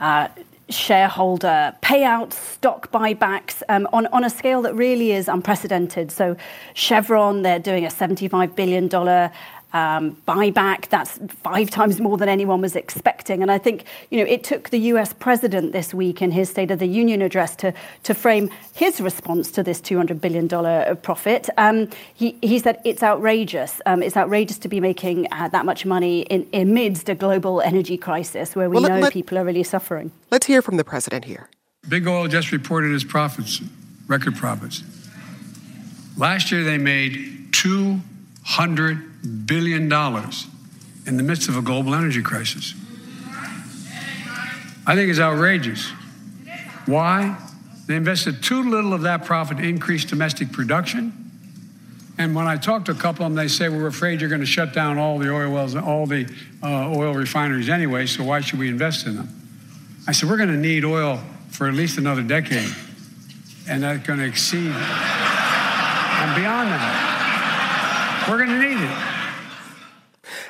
uh, 0.00 0.28
shareholder 0.70 1.74
payouts, 1.82 2.34
stock 2.34 2.90
buybacks 2.90 3.62
um, 3.68 3.88
on, 3.92 4.06
on 4.08 4.24
a 4.24 4.30
scale 4.30 4.62
that 4.62 4.74
really 4.74 5.12
is 5.12 5.28
unprecedented. 5.28 6.10
So, 6.10 6.36
Chevron, 6.74 7.42
they're 7.42 7.58
doing 7.58 7.84
a 7.84 7.88
$75 7.88 8.54
billion 8.54 8.88
buyback. 9.72 10.88
That's 10.88 11.18
five 11.42 11.70
times 11.70 12.00
more 12.00 12.16
than 12.16 12.28
anyone 12.28 12.60
was 12.60 12.76
expecting. 12.76 13.42
And 13.42 13.50
I 13.50 13.58
think, 13.58 13.84
you 14.10 14.18
know, 14.18 14.30
it 14.30 14.44
took 14.44 14.70
the 14.70 14.78
US 14.78 15.12
president 15.12 15.72
this 15.72 15.94
week 15.94 16.22
in 16.22 16.30
his 16.30 16.48
State 16.50 16.70
of 16.70 16.78
the 16.78 16.86
Union 16.86 17.22
address 17.22 17.54
to, 17.56 17.72
to 18.02 18.14
frame 18.14 18.50
his 18.74 19.00
response 19.00 19.50
to 19.52 19.62
this 19.62 19.80
$200 19.80 20.20
billion 20.20 20.48
profit. 20.98 21.48
Um, 21.56 21.88
he, 22.14 22.36
he 22.42 22.58
said 22.58 22.80
it's 22.84 23.02
outrageous. 23.02 23.80
Um, 23.86 24.02
it's 24.02 24.16
outrageous 24.16 24.58
to 24.58 24.68
be 24.68 24.80
making 24.80 25.28
uh, 25.32 25.48
that 25.48 25.64
much 25.64 25.86
money 25.86 26.22
in, 26.22 26.48
amidst 26.52 27.08
a 27.08 27.14
global 27.14 27.60
energy 27.60 27.96
crisis 27.96 28.56
where 28.56 28.68
we 28.68 28.76
well, 28.76 28.88
know 28.88 28.98
let, 29.00 29.12
people 29.12 29.38
are 29.38 29.44
really 29.44 29.62
suffering. 29.62 30.10
Let's 30.30 30.46
hear 30.46 30.62
from 30.62 30.76
the 30.76 30.84
president 30.84 31.24
here. 31.24 31.48
Big 31.88 32.06
Oil 32.06 32.28
just 32.28 32.52
reported 32.52 32.92
its 32.92 33.04
profits, 33.04 33.62
record 34.06 34.36
profits. 34.36 34.82
Last 36.16 36.52
year 36.52 36.62
they 36.62 36.76
made 36.76 37.52
200 38.50 39.46
billion 39.46 39.88
dollars 39.88 40.48
in 41.06 41.16
the 41.16 41.22
midst 41.22 41.48
of 41.48 41.56
a 41.56 41.62
global 41.62 41.94
energy 41.94 42.20
crisis. 42.20 42.74
I 44.86 44.96
think 44.96 45.08
it's 45.08 45.20
outrageous. 45.20 45.88
Why? 46.86 47.38
They 47.86 47.94
invested 47.94 48.42
too 48.42 48.68
little 48.68 48.92
of 48.92 49.02
that 49.02 49.24
profit 49.24 49.58
to 49.58 49.62
increase 49.62 50.04
domestic 50.04 50.50
production. 50.50 51.12
And 52.18 52.34
when 52.34 52.48
I 52.48 52.56
talk 52.56 52.86
to 52.86 52.92
a 52.92 52.94
couple 52.94 53.24
of 53.24 53.30
them, 53.30 53.36
they 53.36 53.46
say, 53.46 53.68
We're 53.68 53.86
afraid 53.86 54.20
you're 54.20 54.28
going 54.28 54.40
to 54.40 54.46
shut 54.46 54.74
down 54.74 54.98
all 54.98 55.18
the 55.18 55.32
oil 55.32 55.52
wells, 55.52 55.74
and 55.74 55.84
all 55.84 56.06
the 56.06 56.26
uh, 56.60 56.92
oil 56.92 57.14
refineries 57.14 57.68
anyway, 57.68 58.06
so 58.06 58.24
why 58.24 58.40
should 58.40 58.58
we 58.58 58.68
invest 58.68 59.06
in 59.06 59.14
them? 59.14 59.28
I 60.08 60.12
said, 60.12 60.28
We're 60.28 60.36
going 60.36 60.50
to 60.50 60.56
need 60.56 60.84
oil 60.84 61.20
for 61.50 61.68
at 61.68 61.74
least 61.74 61.98
another 61.98 62.22
decade. 62.22 62.74
And 63.68 63.84
that's 63.84 64.04
going 64.04 64.18
to 64.18 64.26
exceed 64.26 64.72
and 64.72 66.34
beyond 66.34 66.70
that. 66.72 67.09
We're 68.30 68.46
going 68.46 68.60
to 68.60 68.68
need 68.68 68.90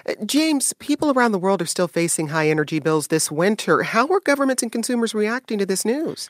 it. 0.04 0.26
James, 0.26 0.74
people 0.74 1.10
around 1.12 1.32
the 1.32 1.38
world 1.38 1.62
are 1.62 1.66
still 1.66 1.88
facing 1.88 2.28
high 2.28 2.50
energy 2.50 2.78
bills 2.78 3.06
this 3.06 3.30
winter. 3.30 3.82
How 3.82 4.06
are 4.08 4.20
governments 4.20 4.62
and 4.62 4.70
consumers 4.70 5.14
reacting 5.14 5.58
to 5.58 5.64
this 5.64 5.86
news? 5.86 6.28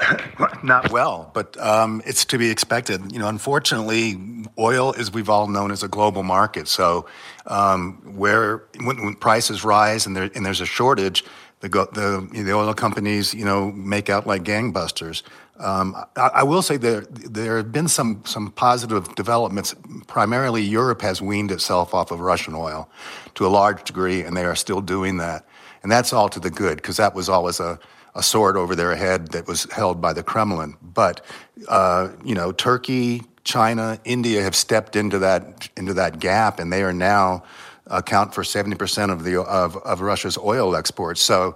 Not 0.64 0.90
well, 0.90 1.30
but 1.34 1.56
um, 1.60 2.02
it's 2.04 2.24
to 2.26 2.38
be 2.38 2.50
expected. 2.50 3.12
You 3.12 3.20
know, 3.20 3.28
unfortunately, 3.28 4.18
oil, 4.58 4.92
as 4.98 5.12
we've 5.12 5.28
all 5.28 5.46
known, 5.46 5.70
is 5.70 5.84
a 5.84 5.88
global 5.88 6.24
market. 6.24 6.66
So, 6.66 7.06
um, 7.46 8.16
where 8.16 8.64
when, 8.80 9.04
when, 9.04 9.14
prices 9.14 9.62
rise 9.64 10.04
and, 10.04 10.16
there, 10.16 10.30
and 10.34 10.44
there's 10.44 10.60
a 10.60 10.66
shortage, 10.66 11.24
the, 11.60 11.68
the, 11.68 12.28
the 12.42 12.52
oil 12.52 12.74
companies, 12.74 13.34
you 13.34 13.44
know, 13.44 13.70
make 13.70 14.10
out 14.10 14.26
like 14.26 14.42
gangbusters. 14.42 15.22
Um, 15.58 15.94
I, 16.16 16.30
I, 16.34 16.42
will 16.42 16.62
say 16.62 16.76
there 16.76 17.02
there 17.10 17.58
have 17.58 17.70
been 17.70 17.86
some 17.86 18.22
some 18.24 18.50
positive 18.50 19.14
developments. 19.14 19.74
Primarily, 20.08 20.62
Europe 20.62 21.00
has 21.02 21.22
weaned 21.22 21.52
itself 21.52 21.94
off 21.94 22.10
of 22.10 22.18
Russian 22.18 22.54
oil 22.54 22.90
to 23.34 23.46
a 23.46 23.48
large 23.48 23.84
degree, 23.84 24.22
and 24.22 24.36
they 24.36 24.44
are 24.44 24.56
still 24.56 24.80
doing 24.80 25.18
that. 25.18 25.46
And 25.82 25.92
that's 25.92 26.12
all 26.12 26.28
to 26.30 26.40
the 26.40 26.50
good 26.50 26.76
because 26.76 26.96
that 26.96 27.14
was 27.14 27.28
always 27.28 27.60
a, 27.60 27.78
a 28.16 28.22
sword 28.22 28.56
over 28.56 28.74
their 28.74 28.96
head 28.96 29.28
that 29.28 29.46
was 29.46 29.70
held 29.70 30.00
by 30.00 30.12
the 30.12 30.24
Kremlin. 30.24 30.76
But 30.82 31.20
uh, 31.68 32.08
you 32.24 32.34
know, 32.34 32.50
Turkey, 32.50 33.22
China, 33.44 34.00
India 34.04 34.42
have 34.42 34.56
stepped 34.56 34.96
into 34.96 35.20
that 35.20 35.68
into 35.76 35.94
that 35.94 36.18
gap, 36.18 36.58
and 36.58 36.72
they 36.72 36.82
are 36.82 36.92
now 36.92 37.44
account 37.86 38.34
for 38.34 38.42
seventy 38.42 38.76
percent 38.76 39.12
of 39.12 39.22
the 39.22 39.40
of, 39.40 39.76
of 39.76 40.00
Russia's 40.00 40.36
oil 40.36 40.74
exports. 40.74 41.20
So 41.20 41.54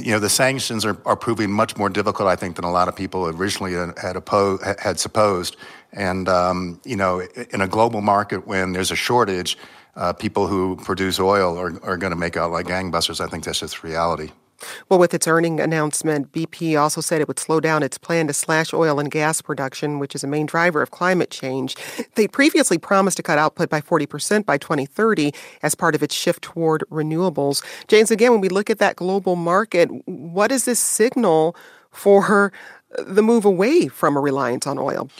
you 0.00 0.12
know, 0.12 0.18
the 0.18 0.28
sanctions 0.28 0.84
are, 0.84 0.96
are 1.04 1.16
proving 1.16 1.50
much 1.50 1.76
more 1.76 1.88
difficult, 1.88 2.28
I 2.28 2.36
think, 2.36 2.56
than 2.56 2.64
a 2.64 2.70
lot 2.70 2.88
of 2.88 2.96
people 2.96 3.28
originally 3.28 3.72
had, 3.72 4.16
opposed, 4.16 4.62
had 4.78 4.98
supposed. 4.98 5.56
And, 5.92 6.28
um, 6.28 6.80
you 6.84 6.96
know, 6.96 7.20
in 7.20 7.60
a 7.60 7.68
global 7.68 8.00
market 8.00 8.46
when 8.46 8.72
there's 8.72 8.90
a 8.90 8.96
shortage, 8.96 9.56
uh, 9.94 10.12
people 10.12 10.46
who 10.46 10.76
produce 10.76 11.18
oil 11.18 11.58
are, 11.58 11.72
are 11.82 11.96
going 11.96 12.10
to 12.10 12.16
make 12.16 12.36
out 12.36 12.50
like 12.50 12.66
gangbusters. 12.66 13.20
I 13.20 13.28
think 13.28 13.44
that's 13.44 13.60
just 13.60 13.82
reality. 13.82 14.30
Well, 14.88 14.98
with 14.98 15.14
its 15.14 15.26
earning 15.26 15.60
announcement, 15.60 16.32
BP 16.32 16.80
also 16.80 17.00
said 17.00 17.20
it 17.20 17.28
would 17.28 17.38
slow 17.38 17.60
down 17.60 17.82
its 17.82 17.98
plan 17.98 18.26
to 18.28 18.32
slash 18.32 18.72
oil 18.72 18.98
and 18.98 19.10
gas 19.10 19.42
production, 19.42 19.98
which 19.98 20.14
is 20.14 20.24
a 20.24 20.26
main 20.26 20.46
driver 20.46 20.82
of 20.82 20.90
climate 20.90 21.30
change. 21.30 21.76
They 22.14 22.28
previously 22.28 22.78
promised 22.78 23.16
to 23.18 23.22
cut 23.22 23.38
output 23.38 23.68
by 23.68 23.80
40% 23.80 24.46
by 24.46 24.58
2030 24.58 25.32
as 25.62 25.74
part 25.74 25.94
of 25.94 26.02
its 26.02 26.14
shift 26.14 26.42
toward 26.42 26.84
renewables. 26.90 27.64
James, 27.88 28.10
again, 28.10 28.32
when 28.32 28.40
we 28.40 28.48
look 28.48 28.70
at 28.70 28.78
that 28.78 28.96
global 28.96 29.36
market, 29.36 29.88
what 30.06 30.48
does 30.48 30.64
this 30.64 30.80
signal 30.80 31.56
for 31.90 32.52
the 32.98 33.22
move 33.22 33.44
away 33.44 33.88
from 33.88 34.16
a 34.16 34.20
reliance 34.20 34.66
on 34.66 34.78
oil? 34.78 35.10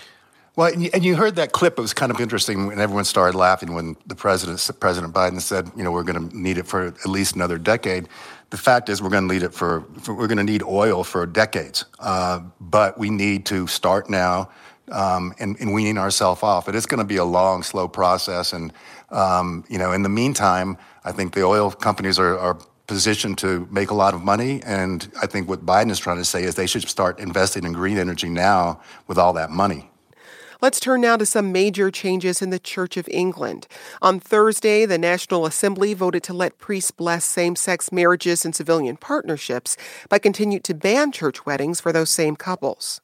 Well, 0.56 0.72
and 0.72 0.82
you, 0.82 0.90
and 0.94 1.04
you 1.04 1.16
heard 1.16 1.36
that 1.36 1.52
clip. 1.52 1.78
It 1.78 1.82
was 1.82 1.92
kind 1.92 2.10
of 2.10 2.18
interesting 2.18 2.66
when 2.66 2.80
everyone 2.80 3.04
started 3.04 3.36
laughing 3.36 3.74
when 3.74 3.94
the 4.06 4.14
president, 4.14 4.70
President 4.80 5.12
Biden, 5.12 5.38
said, 5.40 5.70
"You 5.76 5.84
know, 5.84 5.92
we're 5.92 6.02
going 6.02 6.30
to 6.30 6.36
need 6.36 6.56
it 6.56 6.66
for 6.66 6.86
at 6.86 7.06
least 7.06 7.34
another 7.34 7.58
decade." 7.58 8.08
The 8.50 8.56
fact 8.56 8.88
is, 8.88 9.02
we're 9.02 9.10
going 9.10 9.28
to 9.28 9.34
need 9.34 9.42
it 9.42 9.52
for, 9.52 9.84
for 10.00 10.14
we're 10.14 10.28
going 10.28 10.38
to 10.38 10.44
need 10.44 10.62
oil 10.62 11.02
for 11.02 11.26
decades. 11.26 11.84
Uh, 11.98 12.40
but 12.60 12.98
we 12.98 13.10
need 13.10 13.44
to 13.46 13.66
start 13.66 14.08
now 14.08 14.50
um, 14.92 15.34
and, 15.38 15.56
and 15.60 15.72
weaning 15.72 15.98
ourselves 15.98 16.42
off. 16.42 16.68
It 16.68 16.74
is 16.74 16.86
going 16.86 16.98
to 16.98 17.04
be 17.04 17.16
a 17.16 17.24
long, 17.24 17.62
slow 17.62 17.88
process. 17.88 18.52
And 18.52 18.72
um, 19.10 19.64
you 19.68 19.78
know, 19.78 19.92
in 19.92 20.02
the 20.02 20.08
meantime, 20.08 20.78
I 21.04 21.12
think 21.12 21.34
the 21.34 21.42
oil 21.42 21.70
companies 21.70 22.18
are, 22.18 22.38
are 22.38 22.58
positioned 22.86 23.38
to 23.38 23.66
make 23.70 23.90
a 23.90 23.94
lot 23.94 24.14
of 24.14 24.22
money. 24.22 24.62
And 24.64 25.10
I 25.20 25.26
think 25.26 25.48
what 25.48 25.66
Biden 25.66 25.90
is 25.90 25.98
trying 25.98 26.18
to 26.18 26.24
say 26.24 26.44
is 26.44 26.54
they 26.54 26.66
should 26.66 26.88
start 26.88 27.18
investing 27.18 27.64
in 27.64 27.72
green 27.72 27.98
energy 27.98 28.28
now 28.28 28.80
with 29.08 29.18
all 29.18 29.32
that 29.34 29.50
money. 29.50 29.90
Let's 30.62 30.80
turn 30.80 31.02
now 31.02 31.16
to 31.18 31.26
some 31.26 31.52
major 31.52 31.90
changes 31.90 32.40
in 32.40 32.48
the 32.50 32.58
Church 32.58 32.96
of 32.96 33.08
England. 33.10 33.66
On 34.00 34.18
Thursday, 34.18 34.86
the 34.86 34.96
National 34.96 35.44
Assembly 35.44 35.92
voted 35.92 36.22
to 36.24 36.32
let 36.32 36.58
priests 36.58 36.90
bless 36.90 37.24
same 37.26 37.56
sex 37.56 37.92
marriages 37.92 38.44
and 38.44 38.54
civilian 38.54 38.96
partnerships, 38.96 39.76
but 40.08 40.22
continued 40.22 40.64
to 40.64 40.74
ban 40.74 41.12
church 41.12 41.44
weddings 41.44 41.80
for 41.80 41.92
those 41.92 42.10
same 42.10 42.36
couples. 42.36 43.02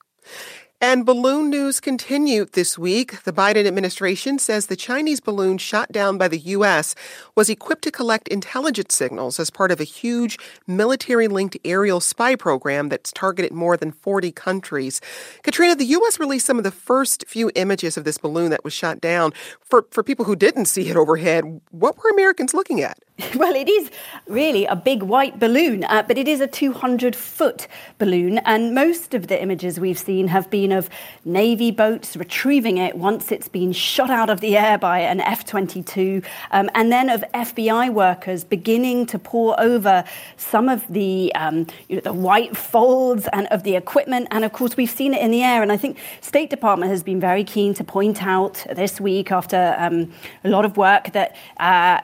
And 0.84 1.06
balloon 1.06 1.48
news 1.48 1.78
continued 1.78 2.54
this 2.54 2.76
week. 2.76 3.22
The 3.22 3.32
Biden 3.32 3.68
administration 3.68 4.40
says 4.40 4.66
the 4.66 4.74
Chinese 4.74 5.20
balloon 5.20 5.59
shot 5.59 5.92
down 5.92 6.18
by 6.18 6.26
the 6.26 6.40
U.S. 6.40 6.96
was 7.36 7.48
equipped 7.48 7.82
to 7.84 7.92
collect 7.92 8.26
intelligence 8.26 8.92
signals 8.92 9.38
as 9.38 9.48
part 9.48 9.70
of 9.70 9.78
a 9.78 9.84
huge 9.84 10.40
military 10.66 11.28
linked 11.28 11.56
aerial 11.64 12.00
spy 12.00 12.34
program 12.34 12.88
that's 12.88 13.12
targeted 13.12 13.52
more 13.52 13.76
than 13.76 13.92
40 13.92 14.32
countries. 14.32 15.00
Katrina, 15.44 15.76
the 15.76 15.84
U.S. 15.84 16.18
released 16.18 16.46
some 16.46 16.59
of 16.59 16.64
the 16.64 16.72
first 16.72 17.28
few 17.28 17.52
images 17.54 17.96
of 17.96 18.02
this 18.02 18.18
balloon 18.18 18.50
that 18.50 18.64
was 18.64 18.72
shot 18.72 19.00
down. 19.00 19.32
For, 19.60 19.86
for 19.92 20.02
people 20.02 20.24
who 20.24 20.34
didn't 20.34 20.64
see 20.64 20.88
it 20.88 20.96
overhead, 20.96 21.60
what 21.70 21.96
were 21.96 22.10
Americans 22.10 22.54
looking 22.54 22.80
at? 22.82 22.98
Well, 23.34 23.55
it 23.55 23.68
is 23.68 23.90
really 24.26 24.66
a 24.66 24.76
big 24.76 25.02
white 25.02 25.39
balloon, 25.39 25.84
uh, 25.84 26.05
but 26.06 26.18
it 26.18 26.28
is 26.28 26.40
a 26.40 26.47
200 26.47 27.16
foot 27.16 27.66
balloon. 27.98 28.39
And 28.39 28.74
most 28.74 29.14
of 29.14 29.26
the 29.26 29.40
images 29.40 29.80
we've 29.80 29.98
seen 29.98 30.28
have 30.28 30.51
been 30.51 30.70
of 30.70 30.89
Navy 31.24 31.70
boats 31.70 32.16
retrieving 32.16 32.78
it 32.78 32.97
once 32.97 33.32
it's 33.32 33.48
been 33.48 33.72
shot 33.72 34.10
out 34.10 34.30
of 34.30 34.40
the 34.40 34.56
air 34.56 34.78
by 34.78 35.01
an 35.01 35.20
F 35.20 35.44
22, 35.47 36.22
um, 36.51 36.70
and 36.74 36.93
then 36.93 37.09
of 37.09 37.24
FBI 37.34 37.93
workers 37.93 38.44
beginning 38.44 39.06
to 39.06 39.18
pore 39.18 39.59
over 39.60 40.05
some 40.36 40.68
of 40.68 40.86
the, 40.89 41.34
um, 41.34 41.66
you 41.89 41.97
know, 41.97 42.02
the 42.02 42.12
white 42.12 42.56
folds 42.56 43.28
and 43.32 43.47
of 43.48 43.62
the 43.62 43.76
equipment. 43.76 44.28
And 44.30 44.44
of 44.44 44.52
course, 44.52 44.76
we've 44.76 44.90
seen 44.90 45.14
it 45.14 45.22
in 45.22 45.30
the 45.30 45.43
air. 45.43 45.62
And 45.62 45.72
I 45.72 45.76
think 45.76 45.98
State 46.20 46.51
Department 46.51 46.90
has 46.90 47.02
been 47.02 47.20
very 47.20 47.44
keen 47.44 47.74
to 47.74 47.84
point 47.84 48.22
out 48.22 48.64
this 48.70 49.01
week, 49.01 49.32
after 49.32 49.74
um, 49.78 50.12
a 50.44 50.48
lot 50.48 50.64
of 50.64 50.76
work, 50.76 51.12
that. 51.12 51.34
Uh, 51.59 52.01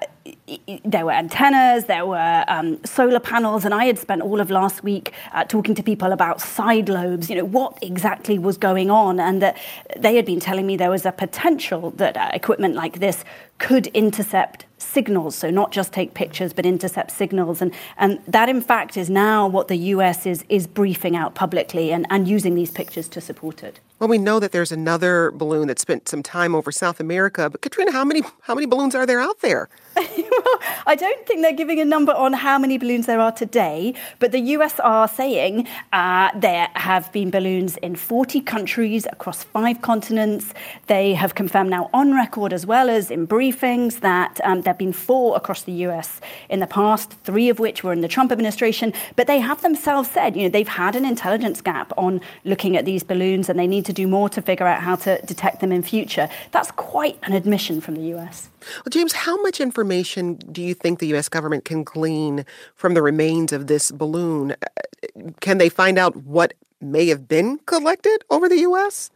there 0.84 1.04
were 1.04 1.12
antennas, 1.12 1.84
there 1.84 2.06
were 2.06 2.44
um, 2.48 2.82
solar 2.84 3.20
panels, 3.20 3.64
and 3.64 3.74
I 3.74 3.84
had 3.84 3.98
spent 3.98 4.22
all 4.22 4.40
of 4.40 4.50
last 4.50 4.82
week 4.82 5.12
uh, 5.32 5.44
talking 5.44 5.74
to 5.74 5.82
people 5.82 6.12
about 6.12 6.40
side 6.40 6.88
lobes, 6.88 7.30
you 7.30 7.36
know, 7.36 7.44
what 7.44 7.78
exactly 7.82 8.38
was 8.38 8.56
going 8.58 8.90
on, 8.90 9.20
and 9.20 9.42
that 9.42 9.56
they 9.96 10.16
had 10.16 10.26
been 10.26 10.40
telling 10.40 10.66
me 10.66 10.76
there 10.76 10.90
was 10.90 11.06
a 11.06 11.12
potential 11.12 11.90
that 11.92 12.16
uh, 12.16 12.30
equipment 12.32 12.74
like 12.74 13.00
this 13.00 13.24
could 13.58 13.88
intercept 13.88 14.64
signals, 14.78 15.34
so 15.34 15.50
not 15.50 15.72
just 15.72 15.92
take 15.92 16.14
pictures, 16.14 16.52
but 16.52 16.64
intercept 16.64 17.10
signals. 17.10 17.60
And, 17.60 17.74
and 17.96 18.20
that, 18.26 18.48
in 18.48 18.60
fact, 18.60 18.96
is 18.96 19.10
now 19.10 19.46
what 19.46 19.68
the 19.68 19.76
US 19.76 20.26
is, 20.26 20.44
is 20.48 20.66
briefing 20.66 21.16
out 21.16 21.34
publicly 21.34 21.92
and, 21.92 22.06
and 22.10 22.28
using 22.28 22.54
these 22.54 22.70
pictures 22.70 23.08
to 23.08 23.20
support 23.20 23.62
it. 23.62 23.80
Well, 23.98 24.08
we 24.08 24.18
know 24.18 24.38
that 24.38 24.52
there's 24.52 24.70
another 24.70 25.32
balloon 25.32 25.66
that 25.68 25.80
spent 25.80 26.08
some 26.08 26.22
time 26.22 26.54
over 26.54 26.70
South 26.70 27.00
America, 27.00 27.50
but 27.50 27.62
Katrina, 27.62 27.90
how 27.90 28.04
many 28.04 28.22
how 28.42 28.54
many 28.54 28.66
balloons 28.66 28.94
are 28.94 29.06
there 29.06 29.20
out 29.20 29.40
there? 29.40 29.68
Well, 29.98 30.58
I 30.86 30.94
don't 30.94 31.26
think 31.26 31.42
they're 31.42 31.52
giving 31.52 31.80
a 31.80 31.84
number 31.84 32.12
on 32.12 32.32
how 32.32 32.58
many 32.58 32.78
balloons 32.78 33.06
there 33.06 33.20
are 33.20 33.32
today, 33.32 33.94
but 34.18 34.32
the 34.32 34.40
US 34.56 34.78
are 34.80 35.08
saying 35.08 35.66
uh, 35.92 36.30
there 36.38 36.68
have 36.74 37.12
been 37.12 37.30
balloons 37.30 37.76
in 37.78 37.96
40 37.96 38.40
countries 38.42 39.06
across 39.10 39.42
five 39.42 39.82
continents. 39.82 40.54
They 40.86 41.14
have 41.14 41.34
confirmed 41.34 41.70
now 41.70 41.90
on 41.92 42.14
record 42.14 42.52
as 42.52 42.64
well 42.64 42.88
as 42.88 43.10
in 43.10 43.26
briefings 43.26 44.00
that 44.00 44.40
um, 44.44 44.62
there 44.62 44.72
have 44.72 44.78
been 44.78 44.92
four 44.92 45.36
across 45.36 45.62
the 45.62 45.72
US 45.88 46.20
in 46.48 46.60
the 46.60 46.66
past, 46.66 47.12
three 47.24 47.48
of 47.48 47.58
which 47.58 47.82
were 47.82 47.92
in 47.92 48.00
the 48.00 48.08
Trump 48.08 48.30
administration, 48.30 48.92
but 49.16 49.26
they 49.26 49.40
have 49.40 49.62
themselves 49.62 50.10
said, 50.10 50.36
you 50.36 50.44
know, 50.44 50.48
they've 50.48 50.68
had 50.68 50.94
an 50.94 51.04
intelligence 51.04 51.60
gap 51.60 51.92
on 51.96 52.20
looking 52.44 52.76
at 52.76 52.84
these 52.84 53.02
balloons 53.02 53.48
and 53.48 53.58
they 53.58 53.66
need 53.66 53.84
to 53.86 53.92
do 53.92 54.06
more 54.06 54.28
to 54.28 54.40
figure 54.40 54.66
out 54.66 54.80
how 54.80 54.94
to 54.94 55.20
detect 55.22 55.60
them 55.60 55.72
in 55.72 55.82
future. 55.82 56.28
That's 56.52 56.70
quite 56.70 57.18
an 57.24 57.32
admission 57.32 57.80
from 57.80 57.96
the 57.96 58.14
US. 58.16 58.48
Well, 58.60 58.90
James, 58.90 59.12
how 59.12 59.40
much 59.42 59.60
information 59.60 59.87
do 59.88 60.62
you 60.62 60.74
think 60.74 60.98
the 60.98 61.08
U.S. 61.08 61.28
government 61.28 61.64
can 61.64 61.84
glean 61.84 62.44
from 62.74 62.94
the 62.94 63.02
remains 63.02 63.52
of 63.52 63.66
this 63.66 63.90
balloon? 63.90 64.52
Uh, 64.52 65.30
can 65.40 65.58
they 65.58 65.68
find 65.68 65.98
out 65.98 66.16
what 66.16 66.54
may 66.80 67.06
have 67.08 67.28
been 67.28 67.58
collected 67.66 68.24
over 68.30 68.48
the 68.48 68.58
U.S.? 68.60 69.10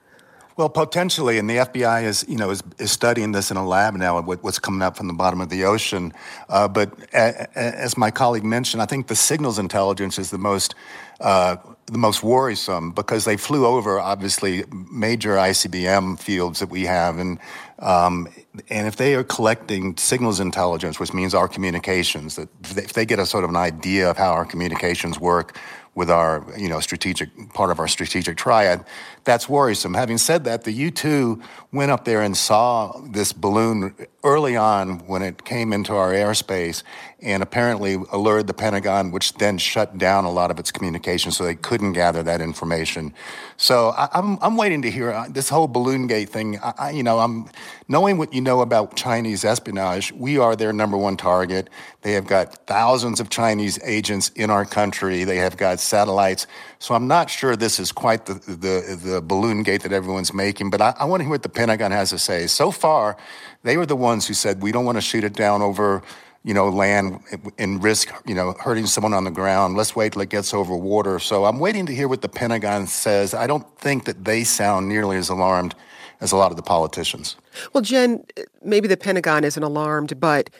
Well, 0.57 0.69
potentially, 0.69 1.39
and 1.39 1.49
the 1.49 1.57
FBI 1.57 2.05
is, 2.05 2.27
you 2.28 2.36
know, 2.36 2.51
is, 2.51 2.62
is 2.78 2.93
studying 2.93 3.32
this 3.32 3.51
in 3.51 3.57
a 3.57 3.66
lab 3.66 3.94
now, 3.94 4.20
what's 4.20 4.59
coming 4.59 4.82
up 4.82 4.97
from 4.97 5.07
the 5.07 5.15
bottom 5.15 5.40
of 5.40 5.49
the 5.49 5.65
ocean. 5.65 6.12
Uh, 6.51 6.69
but 6.69 6.93
a, 7.15 7.49
a, 7.57 7.59
as 7.59 7.97
my 7.97 8.11
colleague 8.11 8.44
mentioned, 8.44 8.82
I 8.82 8.86
think 8.86 9.07
the 9.07 9.16
signals 9.16 9.59
intelligence 9.59 10.19
is 10.19 10.31
the 10.31 10.39
most 10.39 10.74
uh, 11.23 11.57
the 11.86 11.99
most 11.99 12.23
worrisome 12.23 12.90
because 12.93 13.24
they 13.24 13.36
flew 13.36 13.66
over 13.66 14.01
obviously 14.01 14.65
major 14.90 15.36
ICBM 15.36 16.19
fields 16.19 16.59
that 16.61 16.69
we 16.69 16.85
have, 16.85 17.19
and 17.19 17.39
um, 17.78 18.28
and 18.69 18.86
if 18.86 18.97
they 18.97 19.15
are 19.15 19.24
collecting 19.24 19.97
signals 19.97 20.40
intelligence, 20.40 21.01
which 21.01 21.12
means 21.12 21.35
our 21.35 21.49
communications, 21.49 22.36
that 22.36 22.49
if 22.77 22.93
they 22.93 23.05
get 23.05 23.19
a 23.19 23.27
sort 23.27 23.44
of 23.44 23.51
an 23.51 23.57
idea 23.57 24.11
of 24.11 24.16
how 24.16 24.32
our 24.32 24.44
communications 24.44 25.19
work 25.19 25.59
with 25.94 26.11
our, 26.11 26.44
you 26.57 26.69
know, 26.69 26.81
strategic 26.81 27.28
part 27.53 27.70
of 27.70 27.78
our 27.78 27.89
strategic 27.89 28.36
triad, 28.36 28.85
that's 29.24 29.49
worrisome. 29.49 29.94
Having 29.94 30.19
said 30.19 30.44
that, 30.44 30.65
the 30.65 30.73
U-2 30.73 31.43
went 31.73 31.90
up 31.90 32.05
there 32.05 32.23
and 32.23 32.36
saw 32.36 33.01
this 33.01 33.32
balloon 33.32 33.94
early 34.24 34.57
on 34.57 34.99
when 35.07 35.23
it 35.23 35.44
came 35.44 35.73
into 35.73 35.94
our 35.94 36.12
airspace 36.12 36.82
and 37.20 37.43
apparently 37.43 37.94
alerted 38.11 38.47
the 38.47 38.55
Pentagon, 38.55 39.11
which 39.11 39.35
then 39.35 39.59
shut 39.59 39.97
down 39.97 40.24
a 40.24 40.31
lot 40.31 40.51
of 40.51 40.59
its 40.59 40.70
communications 40.70 41.36
so 41.36 41.44
they 41.44 41.55
couldn't 41.55 41.93
gather 41.93 42.23
that 42.23 42.40
information. 42.40 43.15
So 43.57 43.90
I, 43.90 44.09
am 44.12 44.32
I'm, 44.32 44.39
I'm 44.43 44.57
waiting 44.57 44.82
to 44.82 44.90
hear 44.90 45.12
uh, 45.12 45.28
this 45.28 45.49
whole 45.49 45.69
balloon 45.69 46.07
gate 46.07 46.28
thing. 46.28 46.59
I, 46.59 46.74
I, 46.78 46.90
you 46.90 47.03
know, 47.03 47.20
I'm 47.20 47.49
knowing 47.89 48.19
what 48.19 48.32
you 48.35 48.40
know 48.40 48.61
about 48.61 48.97
Chinese 48.97 49.44
espionage. 49.44 50.12
We 50.12 50.39
are 50.39 50.57
their 50.57 50.73
number 50.73 50.97
one 50.97 51.16
target. 51.16 51.70
They 52.03 52.12
have 52.12 52.27
got 52.27 52.66
thousands 52.66 53.20
of 53.20 53.31
Chinese 53.31 53.78
agents 53.85 54.31
in 54.31 54.51
our 54.51 54.65
country. 54.65 55.24
They 55.24 55.36
have 55.36 55.57
got 55.57 55.81
satellites. 55.81 56.47
So 56.78 56.94
I'm 56.94 57.07
not 57.07 57.31
sure 57.31 57.55
this 57.55 57.78
is 57.78 57.93
quite 57.93 58.27
the, 58.27 58.35
the, 58.35 58.99
the 59.03 59.11
balloon 59.20 59.62
gate 59.62 59.82
that 59.82 59.93
everyone's 59.93 60.32
making, 60.32 60.70
but 60.70 60.80
I, 60.80 60.94
I 60.98 61.05
want 61.05 61.20
to 61.20 61.24
hear 61.24 61.30
what 61.30 61.43
the 61.43 61.48
Pentagon 61.48 61.90
has 61.93 62.10
to 62.10 62.18
say. 62.18 62.47
So 62.47 62.70
far, 62.70 63.16
they 63.62 63.76
were 63.76 63.86
the 63.86 63.97
ones 63.97 64.26
who 64.26 64.34
said, 64.34 64.62
we 64.62 64.72
don't 64.72 64.84
want 64.84 64.97
to 64.97 65.02
shoot 65.02 65.24
it 65.24 65.34
down 65.34 65.62
over 65.62 66.02
you 66.44 66.55
know, 66.55 66.68
land 66.68 67.20
and 67.59 67.82
risk, 67.82 68.12
you 68.26 68.34
know, 68.34 68.52
hurting 68.59 68.86
someone 68.86 69.14
on 69.14 69.24
the 69.24 69.30
ground. 69.30 69.76
Let's 69.76 69.94
wait 69.94 70.14
till 70.14 70.22
it 70.22 70.28
gets 70.28 70.52
over 70.52 70.74
water. 70.76 71.18
So 71.18 71.44
I'm 71.44 71.60
waiting 71.60 71.86
to 71.86 71.94
hear 71.94 72.09
what 72.09 72.20
the 72.20 72.28
Pentagon 72.28 72.86
says. 72.86 73.32
I 73.32 73.47
don't 73.47 73.66
think 73.78 74.06
that 74.06 74.24
they 74.24 74.43
sound 74.43 74.89
nearly 74.89 75.16
as 75.16 75.28
alarmed 75.28 75.74
as 76.20 76.32
a 76.32 76.36
lot 76.36 76.51
of 76.51 76.56
the 76.56 76.62
politicians. 76.62 77.36
Well, 77.72 77.82
Jen, 77.82 78.24
maybe 78.62 78.89
the 78.89 78.97
Pentagon 78.97 79.44
isn't 79.44 79.62
alarmed, 79.62 80.18
but 80.18 80.51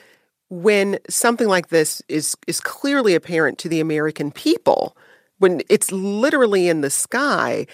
when 0.49 0.99
something 1.09 1.47
like 1.47 1.69
this 1.69 2.01
is 2.07 2.37
is 2.47 2.61
clearly 2.61 3.15
apparent 3.15 3.57
to 3.59 3.69
the 3.69 3.79
American 3.79 4.31
people, 4.31 4.95
when 5.39 5.61
it's 5.67 5.91
literally 5.91 6.69
in 6.69 6.81
the 6.81 6.89
sky, 6.89 7.65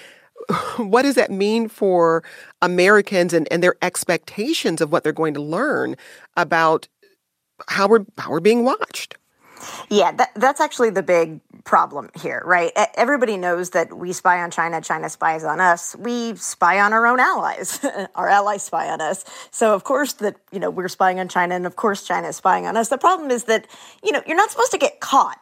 what 0.78 1.04
does 1.04 1.16
that 1.16 1.32
mean 1.32 1.68
for 1.68 2.24
Americans 2.62 3.34
and, 3.34 3.48
and 3.52 3.62
their 3.64 3.76
expectations 3.82 4.82
of 4.82 4.92
what 4.92 5.04
they're 5.04 5.14
going 5.14 5.34
to 5.34 5.42
learn 5.42 5.96
about 6.36 6.88
how 7.68 7.88
we're 7.88 8.06
how 8.18 8.32
we're 8.32 8.40
being 8.40 8.64
watched. 8.64 9.16
Yeah, 9.90 10.14
that, 10.14 10.32
that's 10.36 10.62
actually 10.62 10.92
the 10.92 11.04
big 11.04 11.42
problem 11.66 12.10
here, 12.22 12.42
right? 12.46 12.72
Everybody 12.96 13.36
knows 13.36 13.72
that 13.72 13.98
we 13.98 14.14
spy 14.14 14.42
on 14.42 14.52
China, 14.52 14.80
China 14.80 15.10
spies 15.10 15.44
on 15.44 15.60
us. 15.60 15.98
We 15.98 16.36
spy 16.36 16.80
on 16.80 16.94
our 16.94 17.06
own 17.06 17.20
allies. 17.20 17.86
our 18.16 18.30
allies 18.30 18.64
spy 18.64 18.90
on 18.90 19.02
us. 19.02 19.26
So 19.52 19.74
of 19.76 19.84
course 19.84 20.14
that, 20.14 20.38
you 20.54 20.60
know, 20.60 20.70
we're 20.70 20.88
spying 20.88 21.20
on 21.20 21.28
China 21.28 21.56
and 21.56 21.66
of 21.66 21.76
course 21.76 22.08
China 22.08 22.30
is 22.30 22.38
spying 22.38 22.66
on 22.68 22.78
us. 22.78 22.88
The 22.88 22.98
problem 22.98 23.32
is 23.32 23.46
that, 23.46 23.68
you 24.02 24.14
know, 24.14 24.22
you're 24.26 24.38
not 24.38 24.50
supposed 24.50 24.72
to 24.72 24.78
get 24.78 25.02
caught. 25.02 25.40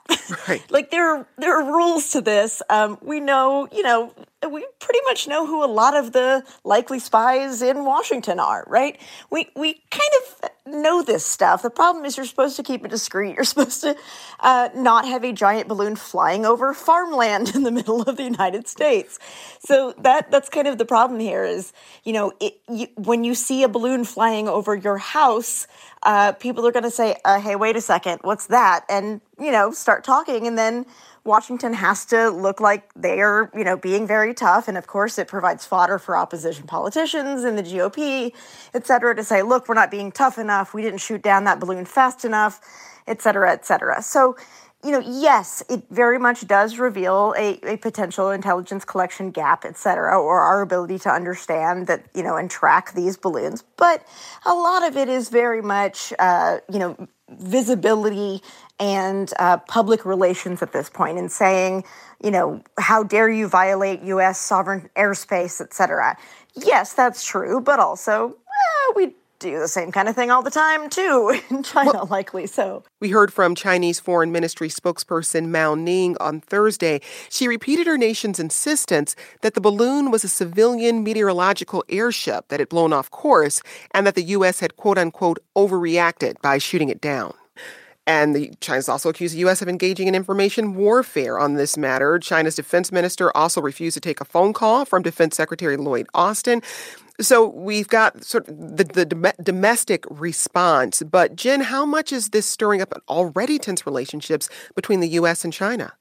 Right. 0.48 0.64
like 0.72 0.90
there 0.90 1.16
are 1.16 1.28
there 1.38 1.56
are 1.56 1.72
rules 1.72 2.10
to 2.12 2.22
this. 2.22 2.64
Um, 2.72 2.98
we 3.02 3.20
know, 3.20 3.68
you 3.72 3.84
know, 3.84 4.14
we 4.44 4.66
pretty 4.80 5.00
much 5.06 5.28
know 5.28 5.48
who 5.48 5.64
a 5.64 5.68
lot 5.68 5.96
of 5.96 6.12
the 6.12 6.44
likely 6.64 7.00
spies 7.00 7.62
in 7.62 7.86
Washington 7.86 8.40
are, 8.40 8.64
right? 8.68 9.00
We 9.32 9.50
we 9.56 9.82
kind 9.90 10.12
of 10.22 10.72
know 10.72 11.02
this 11.02 11.26
stuff. 11.26 11.64
The 11.64 11.72
problem 11.72 12.06
is 12.06 12.18
you're 12.18 12.26
supposed 12.26 12.56
to 12.58 12.64
keep 12.64 12.86
it 12.86 12.92
discreet. 12.92 13.36
You're 13.36 13.44
supposed 13.56 13.82
to 13.82 13.96
uh, 14.40 14.70
not 14.76 15.06
have 15.06 15.24
a 15.24 15.34
giant 15.34 15.68
balloon 15.68 15.96
flying 15.96 16.46
over 16.46 16.74
farmland 16.74 17.50
in 17.56 17.64
the 17.64 17.72
middle 17.72 18.04
of 18.04 18.18
the 18.18 18.24
United 18.24 18.68
States. 18.68 19.18
So 19.60 19.94
that 20.00 20.30
that's 20.30 20.50
kind 20.50 20.68
of 20.68 20.78
the 20.78 20.86
problem 20.86 21.20
here. 21.20 21.44
Is 21.44 21.74
you 22.04 22.14
know 22.14 22.32
it, 22.40 22.60
you, 22.70 22.88
when 22.96 23.24
you 23.24 23.34
see 23.34 23.64
a 23.64 23.68
balloon 23.68 24.04
flying 24.04 24.48
over 24.48 24.76
your 24.76 25.00
house, 25.00 25.66
uh, 26.04 26.34
people 26.34 26.66
are 26.68 26.72
going 26.72 26.84
to 26.84 26.92
say, 26.92 27.16
uh, 27.26 27.40
"Hey, 27.40 27.56
wait 27.56 27.76
a 27.76 27.82
second, 27.82 28.20
what's 28.22 28.48
that?" 28.48 28.86
and 28.88 29.20
you 29.40 29.52
know 29.52 29.72
start 29.72 30.04
talking, 30.04 30.46
and 30.46 30.58
then 30.58 30.86
Washington 31.28 31.74
has 31.74 32.06
to 32.06 32.30
look 32.30 32.60
like 32.60 32.92
they 32.96 33.22
are, 33.22 33.52
you 33.54 33.64
know, 33.64 33.78
being 33.78 34.08
very 34.08 34.34
tough. 34.34 34.68
And 34.68 34.78
of 34.78 34.88
course, 34.88 35.20
it 35.20 35.28
provides 35.28 35.66
fodder 35.66 36.00
for 36.00 36.18
opposition 36.18 36.66
politicians 36.66 37.44
in 37.44 37.58
the 37.58 37.64
GOP, 37.64 38.34
et 38.74 38.88
cetera, 38.88 39.14
to 39.14 39.24
say, 39.24 39.44
look, 39.44 39.68
we're 39.68 39.76
not 39.76 39.92
being 39.92 40.12
tough 40.12 40.38
enough. 40.40 40.74
We 40.74 40.82
didn't 40.82 41.02
shoot 41.02 41.22
down 41.22 41.44
that 41.44 41.60
balloon 41.60 41.86
fast 41.86 42.26
enough, 42.26 42.62
et 43.06 43.22
cetera, 43.22 43.52
et 43.52 43.66
cetera. 43.66 44.02
So, 44.02 44.38
you 44.84 44.92
know, 44.92 45.04
yes, 45.06 45.64
it 45.70 45.84
very 45.90 46.20
much 46.20 46.48
does 46.48 46.78
reveal 46.78 47.34
a, 47.38 47.60
a 47.64 47.78
potential 47.78 48.30
intelligence 48.30 48.86
collection 48.86 49.32
gap, 49.32 49.66
et 49.66 49.76
cetera, 49.76 50.18
or 50.20 50.40
our 50.40 50.62
ability 50.62 51.00
to 51.00 51.10
understand 51.10 51.88
that, 51.88 52.06
you 52.14 52.24
know, 52.24 52.38
and 52.38 52.50
track 52.50 52.94
these 52.94 53.18
balloons. 53.18 53.64
But 53.76 54.08
a 54.46 54.54
lot 54.54 54.88
of 54.88 54.96
it 54.96 55.10
is 55.10 55.30
very 55.30 55.62
much, 55.62 56.14
uh, 56.20 56.60
you 56.72 56.80
know, 56.80 56.96
visibility 57.30 58.42
and 58.80 59.34
uh, 59.40 59.58
public 59.58 60.06
relations 60.06 60.62
at 60.62 60.72
this 60.72 60.90
point 60.90 61.18
and 61.18 61.32
saying, 61.32 61.84
you 62.24 62.32
know, 62.32 62.62
how 62.78 63.04
dare 63.04 63.30
you 63.30 63.48
violate 63.48 64.02
U.S. 64.04 64.40
sovereign 64.40 64.90
airspace, 64.96 65.62
et 65.62 65.74
cetera. 65.74 66.18
Yes, 66.56 66.94
that's 66.94 67.24
true, 67.24 67.62
but 67.62 67.80
also 67.80 68.30
eh, 68.30 68.94
we 68.96 69.16
do 69.40 69.60
the 69.60 69.68
same 69.68 69.92
kind 69.92 70.10
of 70.10 70.16
thing 70.16 70.32
all 70.32 70.42
the 70.42 70.50
time 70.50 70.90
too 70.90 71.40
in 71.50 71.64
China, 71.64 71.92
well, 71.94 72.08
likely 72.08 72.48
so. 72.48 72.84
We 73.00 73.10
heard 73.10 73.32
from 73.32 73.56
Chinese 73.56 74.00
Foreign 74.00 74.32
Ministry 74.32 74.70
spokesperson 74.70 75.50
Mao 75.50 75.76
Ning 75.76 76.18
on 76.20 76.42
Thursday. 76.42 77.02
She 77.30 77.48
repeated 77.48 77.88
her 77.88 77.98
nation's 77.98 78.40
insistence 78.40 79.16
that 79.42 79.54
the 79.54 79.62
balloon 79.62 80.12
was 80.12 80.24
a 80.24 80.30
civilian 80.30 81.04
meteorological 81.04 81.84
airship 81.90 82.48
that 82.48 82.60
had 82.60 82.70
blown 82.70 82.94
off 82.94 83.12
course 83.12 83.62
and 83.92 84.08
that 84.08 84.16
the 84.16 84.24
U.S. 84.24 84.60
had 84.60 84.76
quote 84.76 84.98
unquote 84.98 85.40
overreacted 85.56 86.42
by 86.42 86.58
shooting 86.58 86.90
it 86.90 87.02
down. 87.02 87.34
And 88.08 88.34
the 88.34 88.54
China's 88.62 88.88
also 88.88 89.10
accused 89.10 89.36
the 89.36 89.40
U.S. 89.40 89.62
of 89.62 89.68
engaging 89.68 90.08
in 90.08 90.16
information 90.16 90.76
warfare 90.76 91.38
on 91.38 91.56
this 91.56 91.78
matter. 91.78 92.18
China's 92.20 92.56
defense 92.56 92.90
minister 92.90 93.36
also 93.36 93.62
refused 93.62 93.96
to 93.96 94.02
take 94.02 94.22
a 94.22 94.26
phone 94.26 94.54
call 94.54 94.86
from 94.86 95.04
Defense 95.04 95.36
Secretary 95.36 95.76
Lloyd 95.76 96.08
Austin. 96.14 96.62
So 97.20 97.46
we've 97.48 97.88
got 97.90 98.24
sort 98.24 98.48
of 98.48 98.78
the, 98.78 98.86
the 98.86 99.06
dom- 99.06 99.34
domestic 99.44 100.06
response. 100.10 101.04
But 101.04 101.36
Jen, 101.36 101.62
how 101.62 101.86
much 101.86 102.14
is 102.14 102.30
this 102.30 102.46
stirring 102.46 102.82
up 102.82 102.94
already 103.10 103.60
tense 103.60 103.86
relationships 103.86 104.50
between 104.74 105.02
the 105.02 105.10
U.S. 105.10 105.44
and 105.44 105.52
China? 105.52 105.94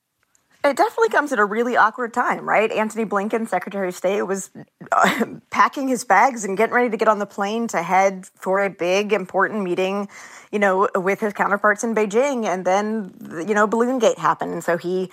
It 0.67 0.77
definitely 0.77 1.11
comes 1.11 1.33
at 1.33 1.39
a 1.39 1.45
really 1.45 1.77
awkward 1.77 2.13
time, 2.13 2.49
right? 2.49 2.71
Antony 2.73 3.05
Blinken, 3.05 3.49
Secretary 3.49 3.89
of 3.89 3.95
State, 3.95 4.23
was 4.23 4.51
uh, 4.91 5.27
packing 5.51 5.87
his 5.87 6.05
bags 6.05 6.45
and 6.45 6.57
getting 6.57 6.75
ready 6.75 6.91
to 6.91 6.97
get 6.97 7.07
on 7.07 7.21
the 7.21 7.27
plane 7.27 7.69
to 7.69 7.83
head 7.83 8.29
for 8.35 8.65
a 8.65 8.69
big, 8.69 9.13
important 9.13 9.63
meeting, 9.63 10.09
you 10.51 10.59
know, 10.59 10.89
with 10.97 11.21
his 11.21 11.33
counterparts 11.33 11.85
in 11.85 11.95
Beijing. 11.95 12.47
And 12.47 12.65
then, 12.65 13.45
you 13.47 13.55
know, 13.55 13.67
Balloon 13.67 14.01
Gate 14.01 14.19
happened. 14.19 14.53
And 14.53 14.65
so 14.65 14.77
he 14.77 15.11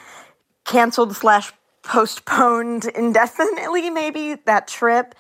canceled 0.66 1.16
slash 1.16 1.54
postponed 1.84 2.86
indefinitely, 2.96 3.90
maybe, 3.92 4.36
that 4.46 4.68
trip. 4.68 5.14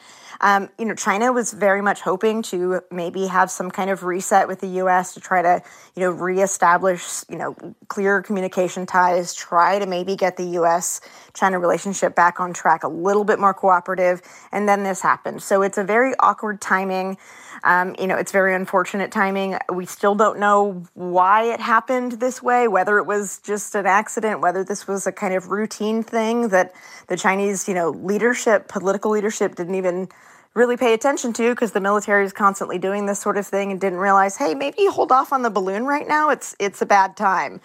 Um, 0.43 0.67
you 0.77 0.83
know, 0.83 0.93
China 0.93 1.31
was 1.31 1.53
very 1.53 1.81
much 1.81 2.01
hoping 2.01 2.41
to 2.43 2.81
maybe 2.91 3.27
have 3.27 3.49
some 3.49 3.71
kind 3.71 3.89
of 3.89 4.03
reset 4.03 4.45
with 4.45 4.59
the 4.59 4.67
U.S. 4.67 5.13
to 5.13 5.21
try 5.21 5.41
to, 5.41 5.63
you 5.95 6.01
know, 6.01 6.11
reestablish, 6.11 7.23
you 7.29 7.37
know, 7.37 7.55
clear 7.87 8.21
communication 8.21 8.85
ties, 8.85 9.33
try 9.33 9.79
to 9.79 9.85
maybe 9.85 10.17
get 10.17 10.35
the 10.35 10.43
U.S.-China 10.43 11.61
relationship 11.61 12.13
back 12.13 12.41
on 12.41 12.51
track, 12.51 12.83
a 12.83 12.89
little 12.89 13.23
bit 13.23 13.39
more 13.39 13.53
cooperative, 13.53 14.21
and 14.51 14.67
then 14.67 14.83
this 14.83 14.99
happened. 14.99 15.41
So 15.41 15.61
it's 15.61 15.77
a 15.77 15.83
very 15.83 16.13
awkward 16.19 16.59
timing. 16.59 17.17
Um, 17.63 17.95
you 17.97 18.07
know, 18.07 18.17
it's 18.17 18.31
very 18.31 18.53
unfortunate 18.53 19.11
timing. 19.11 19.57
We 19.71 19.85
still 19.85 20.15
don't 20.15 20.39
know 20.39 20.83
why 20.93 21.43
it 21.43 21.61
happened 21.61 22.13
this 22.13 22.43
way, 22.43 22.67
whether 22.67 22.97
it 22.97 23.05
was 23.05 23.39
just 23.39 23.73
an 23.75 23.85
accident, 23.85 24.41
whether 24.41 24.63
this 24.63 24.87
was 24.87 25.07
a 25.07 25.11
kind 25.11 25.33
of 25.33 25.49
routine 25.49 26.03
thing 26.03 26.49
that 26.49 26.73
the 27.07 27.15
Chinese, 27.15 27.67
you 27.67 27.73
know, 27.73 27.91
leadership, 27.91 28.67
political 28.67 29.11
leadership 29.11 29.55
didn't 29.55 29.75
even 29.75 30.09
really 30.53 30.77
pay 30.77 30.93
attention 30.93 31.33
to 31.33 31.49
because 31.49 31.71
the 31.71 31.81
military 31.81 32.25
is 32.25 32.33
constantly 32.33 32.77
doing 32.77 33.05
this 33.05 33.19
sort 33.19 33.37
of 33.37 33.47
thing 33.47 33.71
and 33.71 33.81
didn't 33.81 33.99
realize, 33.99 34.37
hey, 34.37 34.53
maybe 34.53 34.85
hold 34.85 35.11
off 35.11 35.33
on 35.33 35.41
the 35.41 35.49
balloon 35.49 35.85
right 35.85 36.07
now. 36.07 36.29
It's 36.29 36.55
it's 36.59 36.81
a 36.81 36.85
bad 36.85 37.17
time. 37.17 37.61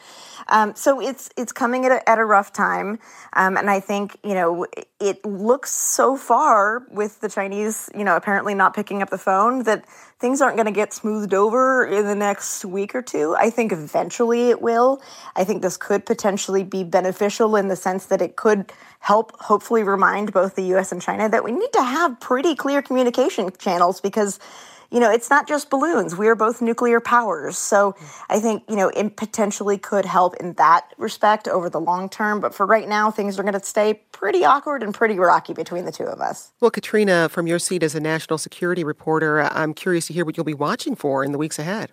Um, 0.49 0.75
so 0.75 1.01
it's 1.01 1.31
it's 1.37 1.53
coming 1.53 1.85
at 1.85 1.93
a, 1.93 2.09
at 2.09 2.19
a 2.19 2.25
rough 2.25 2.53
time, 2.53 2.99
um, 3.35 3.57
and 3.57 3.69
I 3.69 3.81
think 3.81 4.17
you 4.25 4.35
know 4.35 4.67
it 5.01 5.25
looks 5.25 5.71
so 5.71 6.17
far 6.17 6.85
with 6.91 7.21
the 7.21 7.29
Chinese, 7.29 7.91
you 7.95 8.05
know, 8.05 8.17
apparently 8.17 8.55
not 8.55 8.75
picking 8.75 9.03
up 9.03 9.11
the 9.11 9.19
phone 9.19 9.65
that 9.65 9.85
things 10.19 10.41
aren't 10.41 10.57
going 10.57 10.67
to 10.67 10.73
get 10.73 10.93
smoothed 10.93 11.33
over 11.33 11.87
in 11.87 12.05
the 12.07 12.15
next 12.15 12.65
week 12.65 12.95
or 12.95 13.03
two. 13.03 13.37
I 13.39 13.51
think 13.51 13.73
eventually 13.73 14.51
it 14.51 14.61
will. 14.61 15.01
I 15.37 15.45
think 15.45 15.63
this 15.63 15.77
could 15.77 16.05
potentially 16.05 16.65
be 16.65 16.83
beneficial 16.83 17.55
in 17.55 17.69
the 17.69 17.77
sense 17.77 18.07
that 18.07 18.21
it 18.21 18.37
could 18.37 18.73
help 19.01 19.39
hopefully 19.41 19.85
remind 19.85 20.33
both 20.33 20.57
the 20.57 20.75
US 20.75 20.91
and 20.91 21.01
China 21.01 21.29
that 21.29 21.45
we 21.45 21.53
need 21.53 21.73
to 21.75 21.83
have 21.83 22.19
pretty 22.19 22.55
clear 22.55 22.83
communication 22.83 23.51
channels 23.59 24.01
because 24.01 24.41
you 24.91 25.01
know, 25.01 25.11
it's 25.11 25.29
not 25.29 25.47
just 25.47 25.71
balloons. 25.71 26.17
We 26.17 26.29
are 26.29 26.35
both 26.35 26.63
nuclear 26.63 27.01
powers. 27.01 27.59
So 27.59 27.95
I 28.29 28.41
think, 28.41 28.63
you 28.69 28.77
know, 28.77 28.89
it 28.89 29.17
potentially 29.17 29.77
could 29.77 30.05
help 30.05 30.37
in 30.37 30.55
that 30.55 30.93
respect 30.97 31.47
over 31.47 31.69
the 31.69 31.81
long 31.81 32.09
term. 32.09 32.41
But 32.41 32.55
for 32.55 32.65
right 32.65 32.89
now, 32.89 33.11
things 33.11 33.39
are 33.39 33.43
going 33.43 33.55
to 33.55 33.65
stay 33.65 33.95
pretty 34.13 34.45
awkward 34.45 34.83
and 34.83 34.95
pretty 34.95 35.19
rocky 35.19 35.53
between 35.53 35.85
the 35.85 35.93
two 35.93 36.05
of 36.05 36.21
us. 36.21 36.53
Well, 36.61 36.71
Katrina, 36.71 37.29
from 37.29 37.47
your 37.47 37.59
seat 37.59 37.83
as 37.83 37.95
a 37.95 38.01
national 38.01 38.39
security 38.39 38.83
reporter, 38.83 39.43
I'm 39.43 39.75
curious 39.75 40.07
to 40.07 40.13
hear 40.13 40.25
what 40.25 40.37
you'll 40.37 40.45
be 40.45 40.55
watching 40.55 40.95
for 40.95 41.23
in 41.23 41.33
the 41.33 41.39
weeks 41.39 41.59
ahead. 41.59 41.91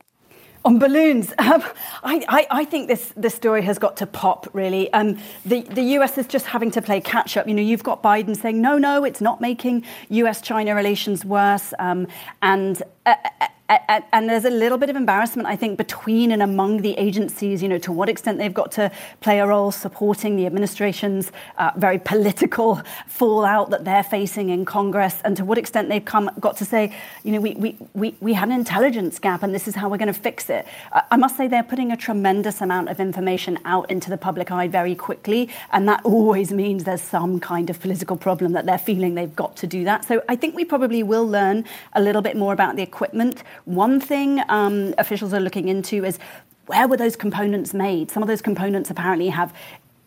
On 0.66 0.80
balloons, 0.80 1.32
um, 1.38 1.64
I, 2.04 2.26
I, 2.28 2.48
I, 2.50 2.66
think 2.66 2.88
this, 2.88 3.14
this 3.16 3.36
story 3.36 3.62
has 3.62 3.78
got 3.78 3.98
to 3.98 4.08
pop, 4.08 4.50
really. 4.54 4.92
Um, 4.94 5.20
the, 5.46 5.62
the 5.62 5.84
US 6.00 6.18
is 6.18 6.26
just 6.26 6.48
having 6.48 6.72
to 6.72 6.82
play 6.82 7.00
catch 7.00 7.38
up. 7.38 7.48
You 7.48 7.54
know, 7.54 7.62
you've 7.62 7.84
got 7.84 8.02
Biden 8.02 8.36
saying, 8.36 8.60
no, 8.60 8.80
no, 8.80 9.04
it's 9.04 9.22
not 9.22 9.40
making 9.40 9.86
US 10.10 10.42
China 10.42 10.74
relations 10.74 11.24
worse. 11.24 11.72
Um, 11.78 12.08
and 12.42 12.82
uh, 13.06 13.14
uh 13.42 13.48
and 13.68 14.30
there's 14.30 14.46
a 14.46 14.50
little 14.50 14.78
bit 14.78 14.92
of 14.92 14.96
embarrassment, 14.96 15.48
I 15.48 15.56
think, 15.56 15.78
between 15.78 16.32
and 16.32 16.44
among 16.44 16.82
the 16.82 16.94
agencies, 17.00 17.64
you 17.64 17.70
know, 17.70 17.80
to 17.80 17.92
what 17.92 18.10
extent 18.10 18.38
they've 18.38 18.54
got 18.54 18.72
to 18.74 18.92
play 19.22 19.40
a 19.40 19.48
role 19.48 19.72
supporting 19.72 20.36
the 20.36 20.46
administration's 20.46 21.32
uh, 21.58 21.72
very 21.76 21.98
political 21.98 22.82
fallout 23.08 23.72
that 23.72 23.84
they're 23.84 24.04
facing 24.04 24.50
in 24.50 24.66
Congress, 24.66 25.20
and 25.26 25.36
to 25.38 25.46
what 25.46 25.58
extent 25.58 25.90
they've 25.90 26.06
come, 26.06 26.30
got 26.40 26.58
to 26.58 26.66
say, 26.66 26.96
you 27.24 27.32
know, 27.32 27.42
we, 27.42 27.56
we, 27.56 27.78
we, 27.94 28.16
we 28.20 28.34
had 28.34 28.50
an 28.50 28.54
intelligence 28.54 29.18
gap 29.18 29.42
and 29.42 29.54
this 29.54 29.68
is 29.68 29.76
how 29.76 29.90
we're 29.90 29.98
going 29.98 30.14
to 30.14 30.20
fix 30.20 30.50
it. 30.50 30.68
I 31.10 31.18
must 31.18 31.36
say 31.36 31.48
they're 31.48 31.64
putting 31.64 31.92
a 31.92 31.98
tremendous 31.98 32.62
amount 32.62 32.90
of 32.90 33.00
information 33.00 33.58
out 33.66 33.90
into 33.90 34.12
the 34.12 34.18
public 34.18 34.52
eye 34.52 34.68
very 34.68 34.94
quickly, 34.94 35.50
and 35.72 35.88
that 35.88 36.02
always 36.04 36.52
means 36.52 36.84
there's 36.84 37.02
some 37.02 37.40
kind 37.40 37.72
of 37.72 37.80
political 37.80 38.16
problem 38.16 38.52
that 38.52 38.68
they're 38.68 38.78
feeling 38.78 39.16
they've 39.16 39.36
got 39.36 39.56
to 39.58 39.66
do 39.66 39.84
that. 39.86 40.06
So 40.06 40.22
I 40.30 40.36
think 40.36 40.56
we 40.56 40.66
probably 40.66 41.02
will 41.02 41.28
learn 41.28 41.66
a 41.94 42.02
little 42.02 42.22
bit 42.22 42.38
more 42.38 42.54
about 42.54 42.76
the 42.76 42.84
equipment 42.84 43.42
one 43.64 44.00
thing 44.00 44.42
um, 44.50 44.94
officials 44.98 45.34
are 45.34 45.40
looking 45.40 45.68
into 45.68 46.04
is 46.04 46.20
where 46.68 46.88
were 46.88 46.98
those 46.98 47.16
components 47.16 47.74
made? 47.74 48.12
Some 48.12 48.24
of 48.24 48.28
those 48.28 48.42
components 48.42 48.90
apparently 48.90 49.30
have 49.30 49.54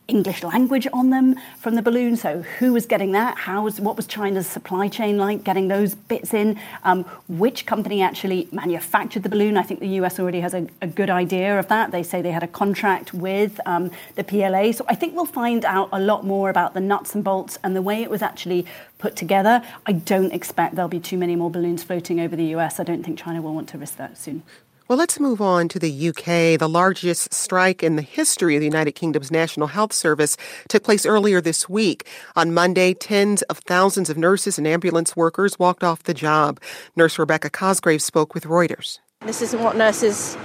English 0.09 0.43
language 0.43 0.89
on 0.91 1.11
them 1.11 1.37
from 1.59 1.75
the 1.75 1.83
balloon. 1.83 2.17
So 2.17 2.41
who 2.41 2.73
was 2.73 2.87
getting 2.87 3.13
that? 3.13 3.37
How 3.37 3.65
was 3.65 3.79
what 3.79 3.95
was 3.95 4.07
China's 4.07 4.47
supply 4.47 4.89
chain 4.89 5.19
like 5.19 5.45
getting 5.45 5.69
those 5.69 5.95
bits 5.95 6.33
in? 6.33 6.59
Um, 6.83 7.05
which 7.29 7.67
company 7.67 8.01
actually 8.01 8.49
manufactured 8.51 9.23
the 9.23 9.29
balloon? 9.29 9.59
I 9.59 9.63
think 9.63 9.81
the 9.81 10.01
US 10.01 10.19
already 10.19 10.41
has 10.41 10.55
a, 10.55 10.67
a 10.81 10.87
good 10.87 11.11
idea 11.11 11.59
of 11.59 11.69
that. 11.69 11.91
They 11.91 12.03
say 12.03 12.23
they 12.23 12.33
had 12.33 12.43
a 12.43 12.49
contract 12.49 13.13
with 13.13 13.61
um, 13.67 13.91
the 14.15 14.25
PLA. 14.25 14.73
So 14.73 14.87
I 14.89 14.95
think 14.95 15.15
we'll 15.15 15.27
find 15.27 15.65
out 15.67 15.91
a 15.93 16.01
lot 16.01 16.25
more 16.25 16.49
about 16.49 16.73
the 16.73 16.81
nuts 16.81 17.15
and 17.15 17.23
bolts 17.23 17.59
and 17.63 17.77
the 17.77 17.83
way 17.83 18.03
it 18.03 18.09
was 18.09 18.23
actually 18.23 18.65
put 18.99 19.17
together. 19.17 19.63
I 19.87 19.93
don't 19.93 20.33
expect 20.33 20.75
there'll 20.75 20.89
be 20.89 21.01
too 21.01 21.19
many 21.19 21.37
more 21.37 21.51
balloons 21.51 21.83
floating 21.83 22.21
over 22.21 22.37
the 22.37 22.47
US. 22.57 22.79
I 22.79 22.85
don't 22.85 23.03
think 23.03 23.19
China 23.19 23.41
will 23.41 23.55
want 23.55 23.69
to 23.71 23.79
risk 23.79 23.97
that 23.97 24.19
soon. 24.19 24.43
Well, 24.89 24.97
let's 24.97 25.21
move 25.21 25.43
on 25.43 25.69
to 25.69 25.79
the 25.79 26.09
UK. 26.09 26.59
The 26.59 26.67
largest 26.67 27.35
strike 27.35 27.83
in 27.83 27.97
the 27.97 28.03
history 28.03 28.57
of 28.57 28.61
the 28.61 28.67
United 28.67 28.93
Kingdom's 28.93 29.31
National 29.31 29.67
Health 29.67 29.93
Service 29.93 30.39
took 30.67 30.83
place 30.83 31.05
earlier 31.05 31.43
this 31.43 31.69
week. 31.69 32.07
On 32.37 32.55
Monday, 32.55 32.95
tens 32.95 33.43
of 33.43 33.59
thousands 33.59 34.09
of 34.09 34.17
nurses 34.17 34.57
and 34.57 34.67
ambulance 34.67 35.15
workers 35.15 35.59
walked 35.59 35.85
off 35.85 36.05
the 36.05 36.15
job. 36.15 36.59
Nurse 36.97 37.19
Rebecca 37.19 37.51
Cosgrave 37.51 38.01
spoke 38.01 38.33
with 38.33 38.45
Reuters. 38.45 38.99
This 39.27 39.43
isn't 39.43 39.63
what 39.63 39.77
nurses 39.77 40.39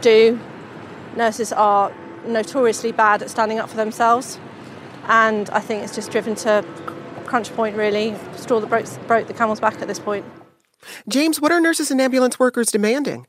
do. 0.00 0.38
Nurses 1.16 1.52
are 1.52 1.92
notoriously 2.26 2.92
bad 2.92 3.20
at 3.20 3.30
standing 3.30 3.58
up 3.58 3.68
for 3.68 3.76
themselves. 3.76 4.38
and 5.08 5.50
I 5.50 5.58
think 5.58 5.82
it's 5.82 5.94
just 5.94 6.12
driven 6.12 6.36
to 6.36 6.64
crunch 7.30 7.54
point, 7.54 7.76
really, 7.76 8.16
straw 8.36 8.58
that 8.58 8.68
broke, 8.68 8.86
broke 9.06 9.28
the 9.28 9.32
camel's 9.32 9.60
back 9.60 9.80
at 9.80 9.86
this 9.86 10.00
point. 10.00 10.24
James, 11.08 11.40
what 11.40 11.52
are 11.52 11.60
nurses 11.60 11.90
and 11.90 12.00
ambulance 12.00 12.38
workers 12.40 12.70
demanding? 12.72 13.26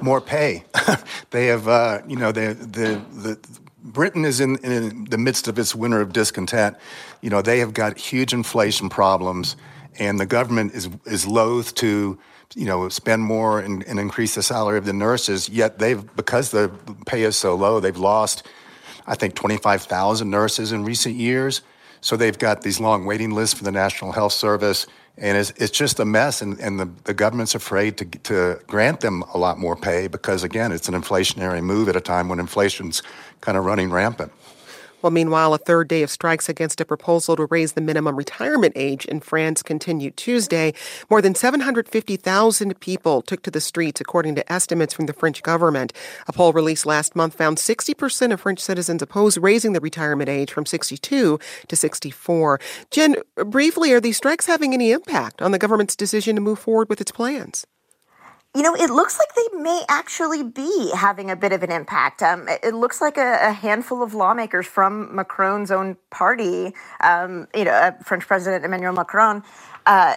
More 0.00 0.20
pay. 0.20 0.64
they 1.30 1.46
have, 1.46 1.66
uh, 1.66 2.02
you 2.06 2.14
know, 2.14 2.30
the, 2.30 2.54
the, 2.54 3.02
the, 3.20 3.38
Britain 3.82 4.24
is 4.24 4.40
in, 4.40 4.56
in 4.58 5.06
the 5.06 5.18
midst 5.18 5.48
of 5.48 5.58
its 5.58 5.74
winter 5.74 6.00
of 6.00 6.12
discontent. 6.12 6.76
You 7.20 7.30
know, 7.30 7.42
they 7.42 7.58
have 7.58 7.74
got 7.74 7.98
huge 7.98 8.32
inflation 8.32 8.88
problems, 8.88 9.56
and 9.98 10.20
the 10.20 10.26
government 10.26 10.74
is, 10.74 10.88
is 11.06 11.26
loath 11.26 11.74
to 11.76 12.18
you 12.56 12.64
know, 12.64 12.88
spend 12.88 13.22
more 13.22 13.60
and, 13.60 13.84
and, 13.84 14.00
increase 14.00 14.34
the 14.34 14.42
salary 14.42 14.76
of 14.76 14.84
the 14.84 14.92
nurses. 14.92 15.48
Yet 15.48 15.78
they've, 15.78 16.04
because 16.16 16.50
the 16.50 16.68
pay 17.06 17.22
is 17.22 17.36
so 17.36 17.54
low, 17.54 17.78
they've 17.78 17.96
lost, 17.96 18.44
I 19.06 19.14
think, 19.14 19.36
25,000 19.36 20.28
nurses 20.28 20.72
in 20.72 20.84
recent 20.84 21.14
years. 21.14 21.62
So 22.00 22.16
they've 22.16 22.38
got 22.38 22.62
these 22.62 22.80
long 22.80 23.04
waiting 23.04 23.30
lists 23.30 23.58
for 23.58 23.64
the 23.64 23.72
National 23.72 24.12
Health 24.12 24.32
Service, 24.32 24.86
and 25.16 25.36
it's, 25.36 25.50
it's 25.56 25.70
just 25.70 26.00
a 26.00 26.04
mess. 26.04 26.40
And, 26.40 26.58
and 26.60 26.80
the, 26.80 26.90
the 27.04 27.14
government's 27.14 27.54
afraid 27.54 27.98
to, 27.98 28.04
to 28.04 28.60
grant 28.66 29.00
them 29.00 29.22
a 29.34 29.38
lot 29.38 29.58
more 29.58 29.76
pay 29.76 30.06
because, 30.06 30.42
again, 30.42 30.72
it's 30.72 30.88
an 30.88 30.94
inflationary 30.94 31.62
move 31.62 31.88
at 31.88 31.96
a 31.96 32.00
time 32.00 32.28
when 32.28 32.40
inflation's 32.40 33.02
kind 33.40 33.58
of 33.58 33.64
running 33.64 33.90
rampant. 33.90 34.32
Well, 35.02 35.10
meanwhile, 35.10 35.54
a 35.54 35.58
third 35.58 35.88
day 35.88 36.02
of 36.02 36.10
strikes 36.10 36.48
against 36.48 36.80
a 36.80 36.84
proposal 36.84 37.34
to 37.36 37.46
raise 37.46 37.72
the 37.72 37.80
minimum 37.80 38.16
retirement 38.16 38.74
age 38.76 39.06
in 39.06 39.20
France 39.20 39.62
continued 39.62 40.16
Tuesday. 40.16 40.74
More 41.08 41.22
than 41.22 41.34
750,000 41.34 42.78
people 42.80 43.22
took 43.22 43.42
to 43.42 43.50
the 43.50 43.62
streets, 43.62 44.00
according 44.00 44.34
to 44.34 44.52
estimates 44.52 44.92
from 44.92 45.06
the 45.06 45.14
French 45.14 45.42
government. 45.42 45.94
A 46.26 46.32
poll 46.32 46.52
released 46.52 46.84
last 46.84 47.16
month 47.16 47.34
found 47.34 47.56
60% 47.56 48.32
of 48.32 48.40
French 48.42 48.60
citizens 48.60 49.00
oppose 49.00 49.38
raising 49.38 49.72
the 49.72 49.80
retirement 49.80 50.28
age 50.28 50.52
from 50.52 50.66
62 50.66 51.40
to 51.68 51.76
64. 51.76 52.60
Jen, 52.90 53.16
briefly, 53.46 53.92
are 53.92 54.00
these 54.00 54.18
strikes 54.18 54.46
having 54.46 54.74
any 54.74 54.92
impact 54.92 55.40
on 55.40 55.52
the 55.52 55.58
government's 55.58 55.96
decision 55.96 56.34
to 56.36 56.42
move 56.42 56.58
forward 56.58 56.90
with 56.90 57.00
its 57.00 57.12
plans? 57.12 57.66
You 58.54 58.62
know, 58.62 58.74
it 58.74 58.90
looks 58.90 59.16
like 59.16 59.28
they 59.36 59.58
may 59.58 59.84
actually 59.88 60.42
be 60.42 60.90
having 60.92 61.30
a 61.30 61.36
bit 61.36 61.52
of 61.52 61.62
an 61.62 61.70
impact. 61.70 62.20
Um, 62.20 62.48
it, 62.48 62.74
looks 62.74 63.00
like 63.00 63.16
a, 63.16 63.38
a, 63.42 63.52
handful 63.52 64.02
of 64.02 64.12
lawmakers 64.12 64.66
from 64.66 65.14
Macron's 65.14 65.70
own 65.70 65.96
party, 66.10 66.74
um, 67.00 67.46
you 67.54 67.64
know, 67.64 67.70
uh, 67.70 67.92
French 68.02 68.26
President 68.26 68.64
Emmanuel 68.64 68.92
Macron, 68.92 69.44
uh, 69.86 70.16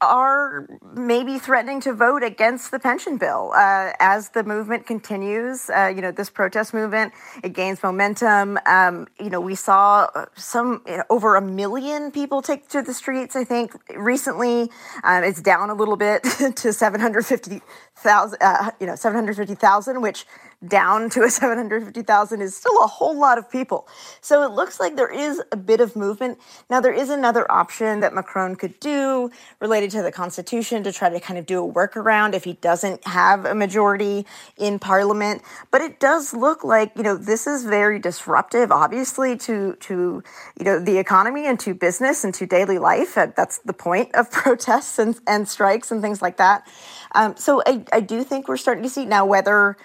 are 0.00 0.68
maybe 0.94 1.38
threatening 1.38 1.80
to 1.80 1.92
vote 1.92 2.22
against 2.22 2.70
the 2.70 2.78
pension 2.78 3.16
bill 3.16 3.52
uh, 3.54 3.92
as 3.98 4.30
the 4.30 4.44
movement 4.44 4.86
continues. 4.86 5.70
Uh, 5.70 5.92
you 5.94 6.02
know, 6.02 6.10
this 6.10 6.30
protest 6.30 6.74
movement 6.74 7.12
it 7.42 7.52
gains 7.52 7.82
momentum. 7.82 8.58
Um, 8.66 9.06
you 9.18 9.30
know, 9.30 9.40
we 9.40 9.54
saw 9.54 10.08
some 10.34 10.82
you 10.86 10.98
know, 10.98 11.04
over 11.10 11.36
a 11.36 11.42
million 11.42 12.10
people 12.10 12.42
take 12.42 12.68
to 12.68 12.82
the 12.82 12.94
streets. 12.94 13.36
I 13.36 13.44
think 13.44 13.72
recently 13.96 14.70
um, 15.04 15.24
it's 15.24 15.40
down 15.40 15.70
a 15.70 15.74
little 15.74 15.96
bit 15.96 16.22
to 16.56 16.72
seven 16.72 17.00
hundred 17.00 17.24
fifty 17.24 17.62
thousand. 17.96 18.38
Uh, 18.42 18.70
you 18.80 18.86
know, 18.86 18.96
seven 18.96 19.16
hundred 19.16 19.36
fifty 19.36 19.54
thousand, 19.54 20.02
which 20.02 20.26
down 20.66 21.10
to 21.10 21.22
a 21.22 21.30
750,000 21.30 22.40
is 22.40 22.56
still 22.56 22.82
a 22.82 22.86
whole 22.86 23.18
lot 23.18 23.38
of 23.38 23.50
people. 23.50 23.86
So 24.20 24.42
it 24.42 24.52
looks 24.52 24.80
like 24.80 24.96
there 24.96 25.12
is 25.12 25.42
a 25.52 25.56
bit 25.56 25.80
of 25.80 25.96
movement. 25.96 26.38
Now, 26.70 26.80
there 26.80 26.92
is 26.92 27.10
another 27.10 27.50
option 27.50 28.00
that 28.00 28.14
Macron 28.14 28.56
could 28.56 28.78
do 28.80 29.30
related 29.60 29.90
to 29.92 29.95
the 30.02 30.12
Constitution 30.12 30.82
to 30.84 30.92
try 30.92 31.08
to 31.08 31.20
kind 31.20 31.38
of 31.38 31.46
do 31.46 31.64
a 31.64 31.72
workaround 31.72 32.34
if 32.34 32.44
he 32.44 32.54
doesn't 32.54 33.06
have 33.06 33.44
a 33.44 33.54
majority 33.54 34.26
in 34.56 34.78
Parliament. 34.78 35.42
But 35.70 35.80
it 35.80 36.00
does 36.00 36.34
look 36.34 36.64
like, 36.64 36.92
you 36.96 37.02
know, 37.02 37.16
this 37.16 37.46
is 37.46 37.64
very 37.64 37.98
disruptive, 37.98 38.70
obviously, 38.70 39.36
to, 39.38 39.74
to 39.80 40.22
you 40.58 40.64
know, 40.64 40.78
the 40.78 40.98
economy 40.98 41.46
and 41.46 41.58
to 41.60 41.74
business 41.74 42.24
and 42.24 42.34
to 42.34 42.46
daily 42.46 42.78
life. 42.78 43.14
That's 43.14 43.58
the 43.58 43.72
point 43.72 44.14
of 44.14 44.30
protests 44.32 44.98
and, 44.98 45.18
and 45.26 45.48
strikes 45.48 45.90
and 45.90 46.02
things 46.02 46.22
like 46.22 46.36
that. 46.36 46.66
Um, 47.14 47.36
so 47.36 47.62
I, 47.66 47.84
I 47.92 48.00
do 48.00 48.24
think 48.24 48.48
we're 48.48 48.56
starting 48.56 48.82
to 48.82 48.90
see 48.90 49.04
now 49.04 49.24
whether 49.24 49.76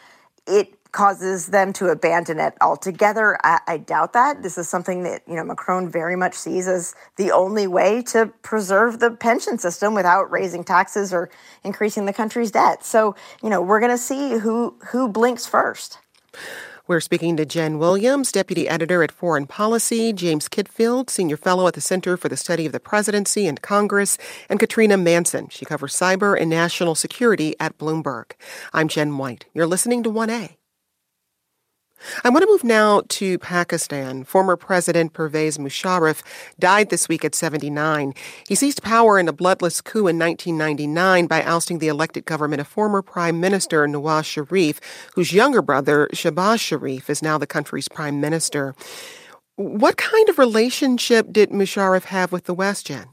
it 0.47 0.77
causes 0.91 1.47
them 1.47 1.72
to 1.73 1.88
abandon 1.88 2.39
it 2.39 2.53
altogether. 2.61 3.38
I, 3.43 3.59
I, 3.68 3.77
doubt 3.77 4.13
that. 4.13 4.43
This 4.43 4.57
is 4.57 4.68
something 4.68 5.03
that 5.03 5.22
you 5.27 5.35
know 5.35 5.43
Macron 5.43 5.89
very 5.89 6.15
much 6.15 6.34
sees 6.34 6.68
as 6.68 6.95
the 7.15 7.31
only 7.31 7.68
way 7.68 8.01
to 8.03 8.27
preserve 8.41 8.99
the 8.99 9.11
pension 9.11 9.57
system 9.57 9.93
without 9.93 10.30
raising 10.31 10.63
taxes 10.63 11.13
or 11.13 11.30
increasing 11.63 12.05
the 12.05 12.13
country's 12.13 12.51
debt. 12.51 12.84
So 12.84 13.15
you 13.41 13.49
know 13.49 13.61
we're 13.61 13.80
going 13.80 13.91
to 13.91 13.97
see 13.97 14.38
who 14.38 14.76
who 14.88 15.07
blinks 15.07 15.45
first. 15.45 15.97
We're 16.88 16.99
speaking 16.99 17.38
to 17.38 17.45
Jen 17.45 17.77
Williams, 17.77 18.34
Deputy 18.34 18.68
Editor 18.68 19.01
at 19.01 19.13
Foreign 19.13 19.47
Policy, 19.47 20.11
James 20.11 20.49
Kitfield, 20.49 21.09
Senior 21.09 21.38
Fellow 21.38 21.68
at 21.68 21.73
the 21.73 21.80
Center 21.80 22.18
for 22.18 22.27
the 22.27 22.35
Study 22.35 22.65
of 22.65 22.73
the 22.73 22.81
Presidency 22.81 23.47
and 23.47 23.61
Congress, 23.61 24.18
and 24.49 24.59
Katrina 24.59 24.97
Manson. 24.97 25.47
She 25.49 25.63
covers 25.63 25.95
cyber 25.95 26.38
and 26.38 26.49
national 26.49 26.95
security 26.95 27.55
at 27.61 27.77
Bloomberg. 27.77 28.31
I'm 28.73 28.89
Jen 28.89 29.18
White. 29.18 29.45
You're 29.53 29.68
listening 29.68 30.03
to 30.03 30.09
1A. 30.09 30.57
I 32.23 32.30
want 32.30 32.44
to 32.44 32.48
move 32.48 32.64
now 32.64 33.03
to 33.10 33.38
Pakistan. 33.40 34.23
Former 34.23 34.56
President 34.56 35.14
Pervez 35.14 35.57
Musharraf 35.57 36.22
died 36.60 36.90
this 36.90 37.07
week 37.07 37.23
at 37.23 37.36
79. 37.36 38.14
He 38.48 38.56
seized 38.56 38.84
power 38.84 39.19
in 39.19 39.28
a 39.28 39.34
bloodless 39.34 39.82
coup 39.82 40.07
in 40.07 40.18
1999 40.18 41.28
by 41.28 41.44
ousting 41.44 41.80
the 41.80 41.88
elected 41.88 42.26
government 42.26 42.61
of 42.61 42.68
former 42.68 43.02
Prime 43.02 43.40
Minister 43.40 43.86
Nawaz 43.88 44.26
Sharif, 44.26 44.80
whose 45.15 45.34
younger 45.34 45.61
brother, 45.61 46.10
Shehbaz 46.14 46.60
Sharif, 46.60 47.10
is 47.10 47.22
now 47.22 47.38
the 47.38 47.48
country's 47.48 47.88
prime 47.88 48.19
minister. 48.19 48.76
What 49.56 49.98
kind 49.98 50.30
of 50.30 50.40
relationship 50.40 51.32
did 51.32 51.52
Musharraf 51.52 52.06
have 52.06 52.32
with 52.32 52.45
the 52.45 52.53
West, 52.53 52.88
Jen? 52.88 53.07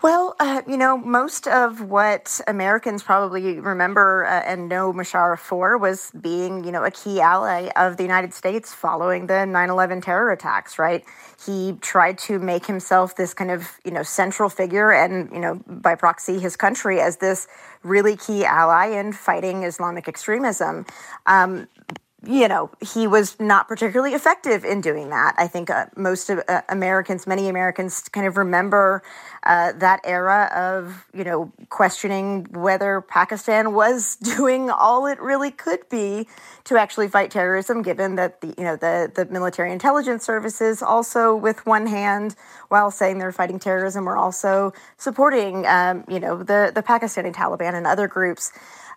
Well, 0.00 0.36
uh, 0.38 0.62
you 0.68 0.76
know, 0.76 0.96
most 0.96 1.48
of 1.48 1.80
what 1.80 2.40
Americans 2.46 3.02
probably 3.02 3.58
remember 3.58 4.24
uh, 4.26 4.42
and 4.46 4.68
know 4.68 4.92
Musharraf 4.92 5.40
for 5.40 5.76
was 5.76 6.12
being, 6.20 6.62
you 6.62 6.70
know, 6.70 6.84
a 6.84 6.90
key 6.92 7.20
ally 7.20 7.70
of 7.74 7.96
the 7.96 8.04
United 8.04 8.32
States 8.32 8.72
following 8.72 9.26
the 9.26 9.44
9 9.44 9.70
11 9.70 10.00
terror 10.02 10.30
attacks, 10.30 10.78
right? 10.78 11.04
He 11.44 11.72
tried 11.80 12.16
to 12.18 12.38
make 12.38 12.64
himself 12.64 13.16
this 13.16 13.34
kind 13.34 13.50
of, 13.50 13.80
you 13.84 13.90
know, 13.90 14.04
central 14.04 14.48
figure 14.48 14.92
and, 14.92 15.32
you 15.32 15.40
know, 15.40 15.60
by 15.66 15.96
proxy, 15.96 16.38
his 16.38 16.54
country 16.54 17.00
as 17.00 17.16
this 17.16 17.48
really 17.82 18.16
key 18.16 18.44
ally 18.44 18.86
in 18.86 19.12
fighting 19.12 19.64
Islamic 19.64 20.06
extremism. 20.06 20.86
Um, 21.26 21.66
you 22.26 22.48
know, 22.48 22.70
he 22.80 23.06
was 23.06 23.38
not 23.38 23.68
particularly 23.68 24.12
effective 24.12 24.64
in 24.64 24.80
doing 24.80 25.10
that. 25.10 25.34
I 25.38 25.46
think 25.46 25.70
uh, 25.70 25.86
most 25.96 26.30
of 26.30 26.40
uh, 26.48 26.62
Americans, 26.68 27.28
many 27.28 27.48
Americans, 27.48 28.02
kind 28.08 28.26
of 28.26 28.36
remember 28.36 29.04
uh, 29.44 29.70
that 29.76 30.00
era 30.02 30.50
of, 30.52 31.06
you 31.14 31.22
know, 31.22 31.52
questioning 31.68 32.44
whether 32.50 33.00
Pakistan 33.02 33.72
was 33.72 34.16
doing 34.36 34.68
all 34.68 35.06
it 35.06 35.20
really 35.20 35.52
could 35.52 35.88
be 35.88 36.26
to 36.64 36.76
actually 36.76 37.06
fight 37.06 37.30
terrorism, 37.30 37.82
given 37.82 38.16
that 38.16 38.40
the, 38.40 38.48
you 38.58 38.64
know, 38.64 38.74
the 38.74 39.10
the 39.14 39.24
military 39.26 39.70
intelligence 39.70 40.24
services 40.24 40.82
also, 40.82 41.36
with 41.36 41.64
one 41.66 41.86
hand, 41.86 42.34
while 42.68 42.90
saying 42.90 43.18
they're 43.18 43.30
fighting 43.30 43.60
terrorism, 43.60 44.04
were 44.04 44.16
also 44.16 44.72
supporting, 44.96 45.64
um, 45.66 46.04
you 46.08 46.18
know, 46.18 46.36
the 46.38 46.72
the 46.74 46.82
Pakistani 46.82 47.32
Taliban 47.32 47.74
and 47.74 47.86
other 47.86 48.08
groups. 48.08 48.50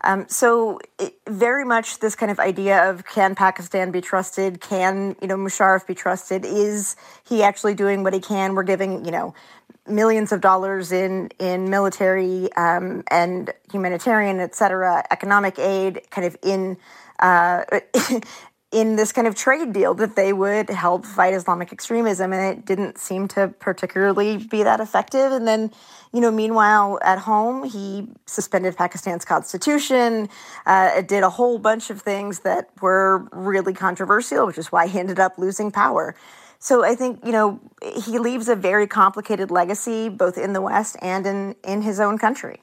Um, 0.03 0.25
so 0.27 0.79
it, 0.99 1.15
very 1.27 1.65
much 1.65 1.99
this 1.99 2.15
kind 2.15 2.31
of 2.31 2.39
idea 2.39 2.89
of 2.89 3.05
can 3.05 3.35
Pakistan 3.35 3.91
be 3.91 4.01
trusted? 4.01 4.61
Can 4.61 5.15
you 5.21 5.27
know 5.27 5.37
Musharraf 5.37 5.85
be 5.85 5.95
trusted? 5.95 6.45
Is 6.45 6.95
he 7.27 7.43
actually 7.43 7.75
doing 7.75 8.03
what 8.03 8.13
he 8.13 8.19
can? 8.19 8.55
We're 8.55 8.63
giving 8.63 9.05
you 9.05 9.11
know 9.11 9.33
millions 9.87 10.31
of 10.31 10.41
dollars 10.41 10.91
in 10.91 11.29
in 11.39 11.69
military 11.69 12.51
um, 12.53 13.03
and 13.09 13.51
humanitarian, 13.71 14.39
et 14.39 14.55
cetera, 14.55 15.03
economic 15.11 15.59
aid, 15.59 16.01
kind 16.09 16.25
of 16.25 16.37
in. 16.43 16.77
Uh, 17.19 17.63
in 18.71 18.95
this 18.95 19.11
kind 19.11 19.27
of 19.27 19.35
trade 19.35 19.73
deal 19.73 19.93
that 19.93 20.15
they 20.15 20.31
would 20.31 20.69
help 20.69 21.05
fight 21.05 21.33
Islamic 21.33 21.73
extremism, 21.73 22.31
and 22.31 22.57
it 22.57 22.65
didn't 22.65 22.97
seem 22.97 23.27
to 23.27 23.49
particularly 23.59 24.37
be 24.37 24.63
that 24.63 24.79
effective. 24.79 25.33
And 25.33 25.45
then 25.45 25.71
you 26.13 26.19
know, 26.19 26.31
meanwhile, 26.31 26.99
at 27.01 27.19
home, 27.19 27.63
he 27.63 28.07
suspended 28.25 28.75
Pakistan's 28.75 29.23
constitution, 29.23 30.27
uh, 30.65 31.01
did 31.01 31.23
a 31.23 31.29
whole 31.29 31.57
bunch 31.57 31.89
of 31.89 32.01
things 32.01 32.39
that 32.39 32.69
were 32.81 33.27
really 33.31 33.73
controversial, 33.73 34.45
which 34.45 34.57
is 34.57 34.71
why 34.71 34.87
he 34.87 34.99
ended 34.99 35.19
up 35.19 35.37
losing 35.37 35.71
power. 35.71 36.15
So 36.59 36.83
I 36.83 36.95
think, 36.95 37.25
you 37.25 37.31
know, 37.31 37.59
he 37.81 38.19
leaves 38.19 38.47
a 38.47 38.55
very 38.55 38.87
complicated 38.87 39.49
legacy 39.49 40.09
both 40.09 40.37
in 40.37 40.53
the 40.53 40.61
West 40.61 40.95
and 41.01 41.25
in, 41.25 41.55
in 41.63 41.81
his 41.81 41.99
own 41.99 42.17
country. 42.17 42.61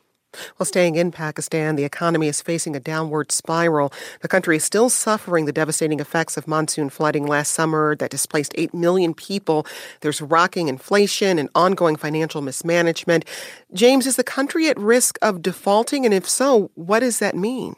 Well, 0.59 0.67
staying 0.67 0.97
in 0.97 1.11
Pakistan, 1.11 1.77
the 1.77 1.85
economy 1.85 2.29
is 2.29 2.41
facing 2.41 2.77
a 2.77 2.81
downward 2.81 3.33
spiral. 3.33 3.93
The 4.21 4.29
country 4.29 4.57
is 4.57 4.65
still 4.65 4.89
suffering 4.89 5.45
the 5.45 5.53
devastating 5.53 6.01
effects 6.01 6.37
of 6.37 6.47
monsoon 6.49 6.91
flooding 6.91 7.27
last 7.27 7.53
summer 7.53 7.97
that 7.97 8.11
displaced 8.11 8.53
8 8.57 8.75
million 8.75 9.15
people. 9.15 9.67
There's 10.01 10.21
rocking 10.21 10.69
inflation 10.69 11.39
and 11.39 11.49
ongoing 11.55 11.97
financial 11.97 12.43
mismanagement. 12.43 13.25
James, 13.73 14.07
is 14.07 14.17
the 14.17 14.25
country 14.25 14.69
at 14.69 14.79
risk 14.79 15.19
of 15.23 15.43
defaulting? 15.43 16.05
And 16.05 16.15
if 16.15 16.29
so, 16.29 16.71
what 16.75 17.01
does 17.01 17.19
that 17.19 17.35
mean? 17.35 17.77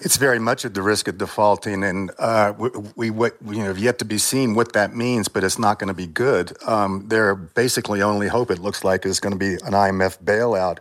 It's 0.00 0.16
very 0.16 0.38
much 0.38 0.64
at 0.64 0.74
the 0.74 0.82
risk 0.82 1.08
of 1.08 1.18
defaulting, 1.18 1.82
and 1.82 2.12
uh, 2.20 2.52
we, 2.56 3.10
we, 3.10 3.30
we 3.42 3.56
you 3.56 3.62
know, 3.62 3.64
have 3.64 3.78
yet 3.78 3.98
to 3.98 4.04
be 4.04 4.16
seen 4.16 4.54
what 4.54 4.72
that 4.74 4.94
means, 4.94 5.26
but 5.26 5.42
it's 5.42 5.58
not 5.58 5.80
going 5.80 5.88
to 5.88 5.94
be 5.94 6.06
good. 6.06 6.56
Um, 6.68 7.08
their 7.08 7.34
basically 7.34 8.00
only 8.00 8.28
hope, 8.28 8.52
it 8.52 8.60
looks 8.60 8.84
like, 8.84 9.04
is 9.04 9.18
going 9.18 9.32
to 9.32 9.38
be 9.38 9.54
an 9.54 9.72
IMF 9.72 10.22
bailout. 10.22 10.78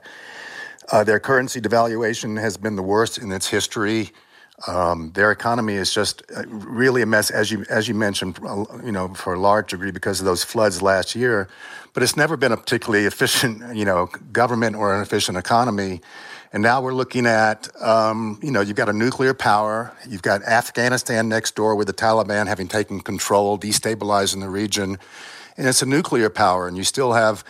Uh, 0.92 1.04
their 1.04 1.20
currency 1.20 1.60
devaluation 1.60 2.40
has 2.40 2.58
been 2.58 2.76
the 2.76 2.84
worst 2.84 3.18
in 3.18 3.32
its 3.32 3.48
history. 3.48 4.12
Um, 4.68 5.12
their 5.14 5.32
economy 5.32 5.76
is 5.76 5.94
just 5.94 6.24
uh, 6.36 6.44
really 6.48 7.02
a 7.02 7.06
mess, 7.06 7.30
as 7.30 7.52
you 7.52 7.64
as 7.70 7.88
you 7.88 7.94
mentioned, 7.94 8.40
you 8.84 8.92
know, 8.92 9.14
for 9.14 9.34
a 9.34 9.40
large 9.40 9.70
degree 9.70 9.92
because 9.92 10.20
of 10.20 10.26
those 10.26 10.44
floods 10.44 10.82
last 10.82 11.14
year. 11.14 11.48
But 11.94 12.04
it's 12.04 12.18
never 12.18 12.38
been 12.38 12.52
a 12.52 12.58
particularly 12.58 13.06
efficient, 13.06 13.76
you 13.76 13.86
know, 13.86 14.10
government 14.32 14.76
or 14.76 14.96
an 14.96 15.02
efficient 15.02 15.38
economy. 15.38 16.02
And 16.54 16.64
now 16.64 16.82
we're 16.82 16.94
looking 16.94 17.26
at, 17.26 17.70
um, 17.82 18.40
you 18.42 18.52
know, 18.52 18.62
you've 18.62 18.78
got 18.78 18.90
a 18.90 18.94
nuclear 18.94 19.34
power, 19.34 19.94
you've 20.08 20.22
got 20.22 20.42
Afghanistan 20.44 21.28
next 21.28 21.56
door 21.56 21.76
with 21.76 21.88
the 21.88 21.94
Taliban 21.94 22.48
having 22.48 22.68
taken 22.68 23.02
control, 23.02 23.60
destabilizing 23.60 24.40
the 24.40 24.50
region, 24.50 24.98
and 25.58 25.68
it's 25.68 25.82
a 25.82 25.86
nuclear 25.86 26.30
power, 26.30 26.68
and 26.68 26.78
you 26.78 26.84
still 26.84 27.14
have 27.14 27.44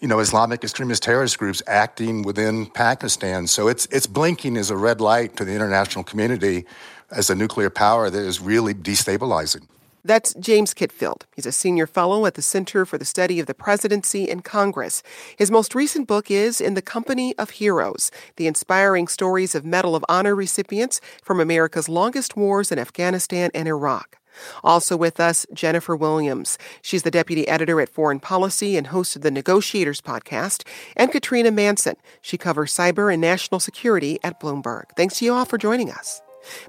you 0.00 0.08
know, 0.08 0.20
Islamic 0.20 0.62
extremist 0.62 1.02
terrorist 1.02 1.38
groups 1.38 1.62
acting 1.66 2.22
within 2.22 2.66
Pakistan. 2.66 3.46
So 3.46 3.68
it's 3.68 3.86
it's 3.86 4.06
blinking 4.06 4.56
as 4.56 4.70
a 4.70 4.76
red 4.76 5.00
light 5.00 5.36
to 5.36 5.44
the 5.44 5.52
international 5.52 6.04
community 6.04 6.64
as 7.10 7.30
a 7.30 7.34
nuclear 7.34 7.70
power 7.70 8.10
that 8.10 8.18
is 8.18 8.40
really 8.40 8.74
destabilizing. 8.74 9.66
That's 10.06 10.34
James 10.34 10.74
Kitfield. 10.74 11.22
He's 11.34 11.46
a 11.46 11.52
senior 11.52 11.86
fellow 11.86 12.26
at 12.26 12.34
the 12.34 12.42
Center 12.42 12.84
for 12.84 12.98
the 12.98 13.06
Study 13.06 13.40
of 13.40 13.46
the 13.46 13.54
Presidency 13.54 14.30
and 14.30 14.44
Congress. 14.44 15.02
His 15.38 15.50
most 15.50 15.74
recent 15.74 16.06
book 16.06 16.30
is 16.30 16.60
In 16.60 16.74
the 16.74 16.82
Company 16.82 17.34
of 17.38 17.50
Heroes 17.50 18.10
The 18.36 18.46
Inspiring 18.46 19.08
Stories 19.08 19.54
of 19.54 19.64
Medal 19.64 19.96
of 19.96 20.04
Honor 20.06 20.34
Recipients 20.34 21.00
from 21.22 21.40
America's 21.40 21.88
Longest 21.88 22.36
Wars 22.36 22.70
in 22.70 22.78
Afghanistan 22.78 23.50
and 23.54 23.66
Iraq. 23.66 24.18
Also 24.62 24.96
with 24.96 25.20
us, 25.20 25.46
Jennifer 25.52 25.96
Williams. 25.96 26.58
She's 26.82 27.02
the 27.02 27.10
deputy 27.10 27.46
editor 27.48 27.80
at 27.80 27.88
Foreign 27.88 28.20
Policy 28.20 28.76
and 28.76 28.88
host 28.88 29.16
of 29.16 29.22
the 29.22 29.30
Negotiators 29.30 30.00
podcast, 30.00 30.66
and 30.96 31.12
Katrina 31.12 31.50
Manson. 31.50 31.96
She 32.20 32.38
covers 32.38 32.74
cyber 32.74 33.12
and 33.12 33.20
national 33.20 33.60
security 33.60 34.18
at 34.22 34.40
Bloomberg. 34.40 34.90
Thanks 34.96 35.18
to 35.18 35.24
you 35.24 35.32
all 35.32 35.44
for 35.44 35.58
joining 35.58 35.90
us. 35.90 36.20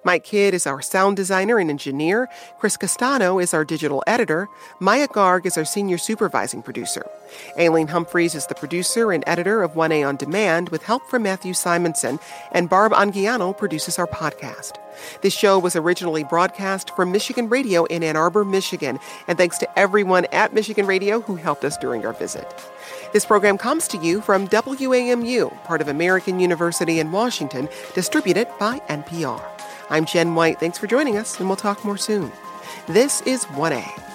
Mike 0.03 0.23
Kidd 0.23 0.53
is 0.53 0.67
our 0.67 0.81
sound 0.81 1.17
designer 1.17 1.57
and 1.59 1.69
engineer. 1.69 2.29
Chris 2.59 2.77
Castano 2.77 3.39
is 3.39 3.53
our 3.53 3.65
digital 3.65 4.03
editor. 4.07 4.47
Maya 4.79 5.07
Garg 5.07 5.45
is 5.45 5.57
our 5.57 5.65
senior 5.65 5.97
supervising 5.97 6.61
producer. 6.61 7.05
Aileen 7.59 7.87
Humphreys 7.87 8.35
is 8.35 8.47
the 8.47 8.55
producer 8.55 9.11
and 9.11 9.23
editor 9.27 9.63
of 9.63 9.73
1A 9.73 10.07
On 10.07 10.15
Demand 10.15 10.69
with 10.69 10.83
help 10.83 11.05
from 11.09 11.23
Matthew 11.23 11.53
Simonson. 11.53 12.19
And 12.51 12.69
Barb 12.69 12.93
Anguiano 12.93 13.57
produces 13.57 13.99
our 13.99 14.07
podcast. 14.07 14.84
This 15.21 15.33
show 15.33 15.59
was 15.59 15.75
originally 15.75 16.23
broadcast 16.23 16.95
from 16.95 17.11
Michigan 17.11 17.49
Radio 17.49 17.85
in 17.85 18.03
Ann 18.03 18.15
Arbor, 18.15 18.45
Michigan. 18.45 18.99
And 19.27 19.37
thanks 19.37 19.57
to 19.59 19.79
everyone 19.79 20.25
at 20.31 20.53
Michigan 20.53 20.85
Radio 20.85 21.21
who 21.21 21.35
helped 21.35 21.65
us 21.65 21.77
during 21.77 22.05
our 22.05 22.13
visit. 22.13 22.47
This 23.13 23.25
program 23.25 23.57
comes 23.57 23.87
to 23.89 23.97
you 23.97 24.21
from 24.21 24.47
WAMU, 24.47 25.63
part 25.63 25.81
of 25.81 25.87
American 25.87 26.39
University 26.39 26.99
in 26.99 27.11
Washington, 27.11 27.69
distributed 27.93 28.47
by 28.59 28.79
NPR. 28.89 29.43
I'm 29.89 30.05
Jen 30.05 30.35
White. 30.35 30.59
Thanks 30.59 30.77
for 30.77 30.87
joining 30.87 31.17
us, 31.17 31.39
and 31.39 31.47
we'll 31.47 31.55
talk 31.55 31.85
more 31.85 31.97
soon. 31.97 32.31
This 32.87 33.21
is 33.21 33.45
1A. 33.45 34.14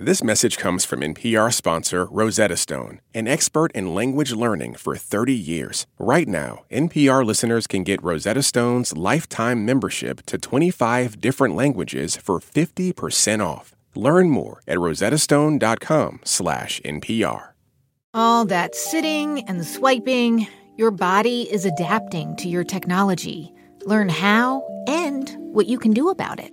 This 0.00 0.22
message 0.22 0.58
comes 0.58 0.84
from 0.84 1.00
NPR 1.00 1.52
sponsor 1.52 2.04
Rosetta 2.04 2.56
Stone, 2.56 3.00
an 3.14 3.26
expert 3.26 3.72
in 3.72 3.96
language 3.96 4.32
learning 4.32 4.74
for 4.74 4.94
30 4.94 5.34
years. 5.34 5.88
Right 5.98 6.28
now, 6.28 6.62
NPR 6.70 7.26
listeners 7.26 7.66
can 7.66 7.82
get 7.82 8.04
Rosetta 8.04 8.44
Stone's 8.44 8.96
lifetime 8.96 9.66
membership 9.66 10.24
to 10.26 10.38
25 10.38 11.20
different 11.20 11.56
languages 11.56 12.14
for 12.14 12.38
50% 12.38 13.44
off. 13.44 13.74
Learn 13.96 14.30
more 14.30 14.62
at 14.68 14.78
rosettastone.com/npr. 14.78 17.42
All 18.14 18.44
that 18.44 18.76
sitting 18.76 19.40
and 19.48 19.66
swiping, 19.66 20.46
your 20.76 20.92
body 20.92 21.50
is 21.50 21.64
adapting 21.64 22.36
to 22.36 22.48
your 22.48 22.62
technology. 22.62 23.52
Learn 23.84 24.08
how 24.08 24.64
and 24.86 25.34
what 25.52 25.66
you 25.66 25.76
can 25.76 25.92
do 25.92 26.08
about 26.08 26.38
it. 26.38 26.52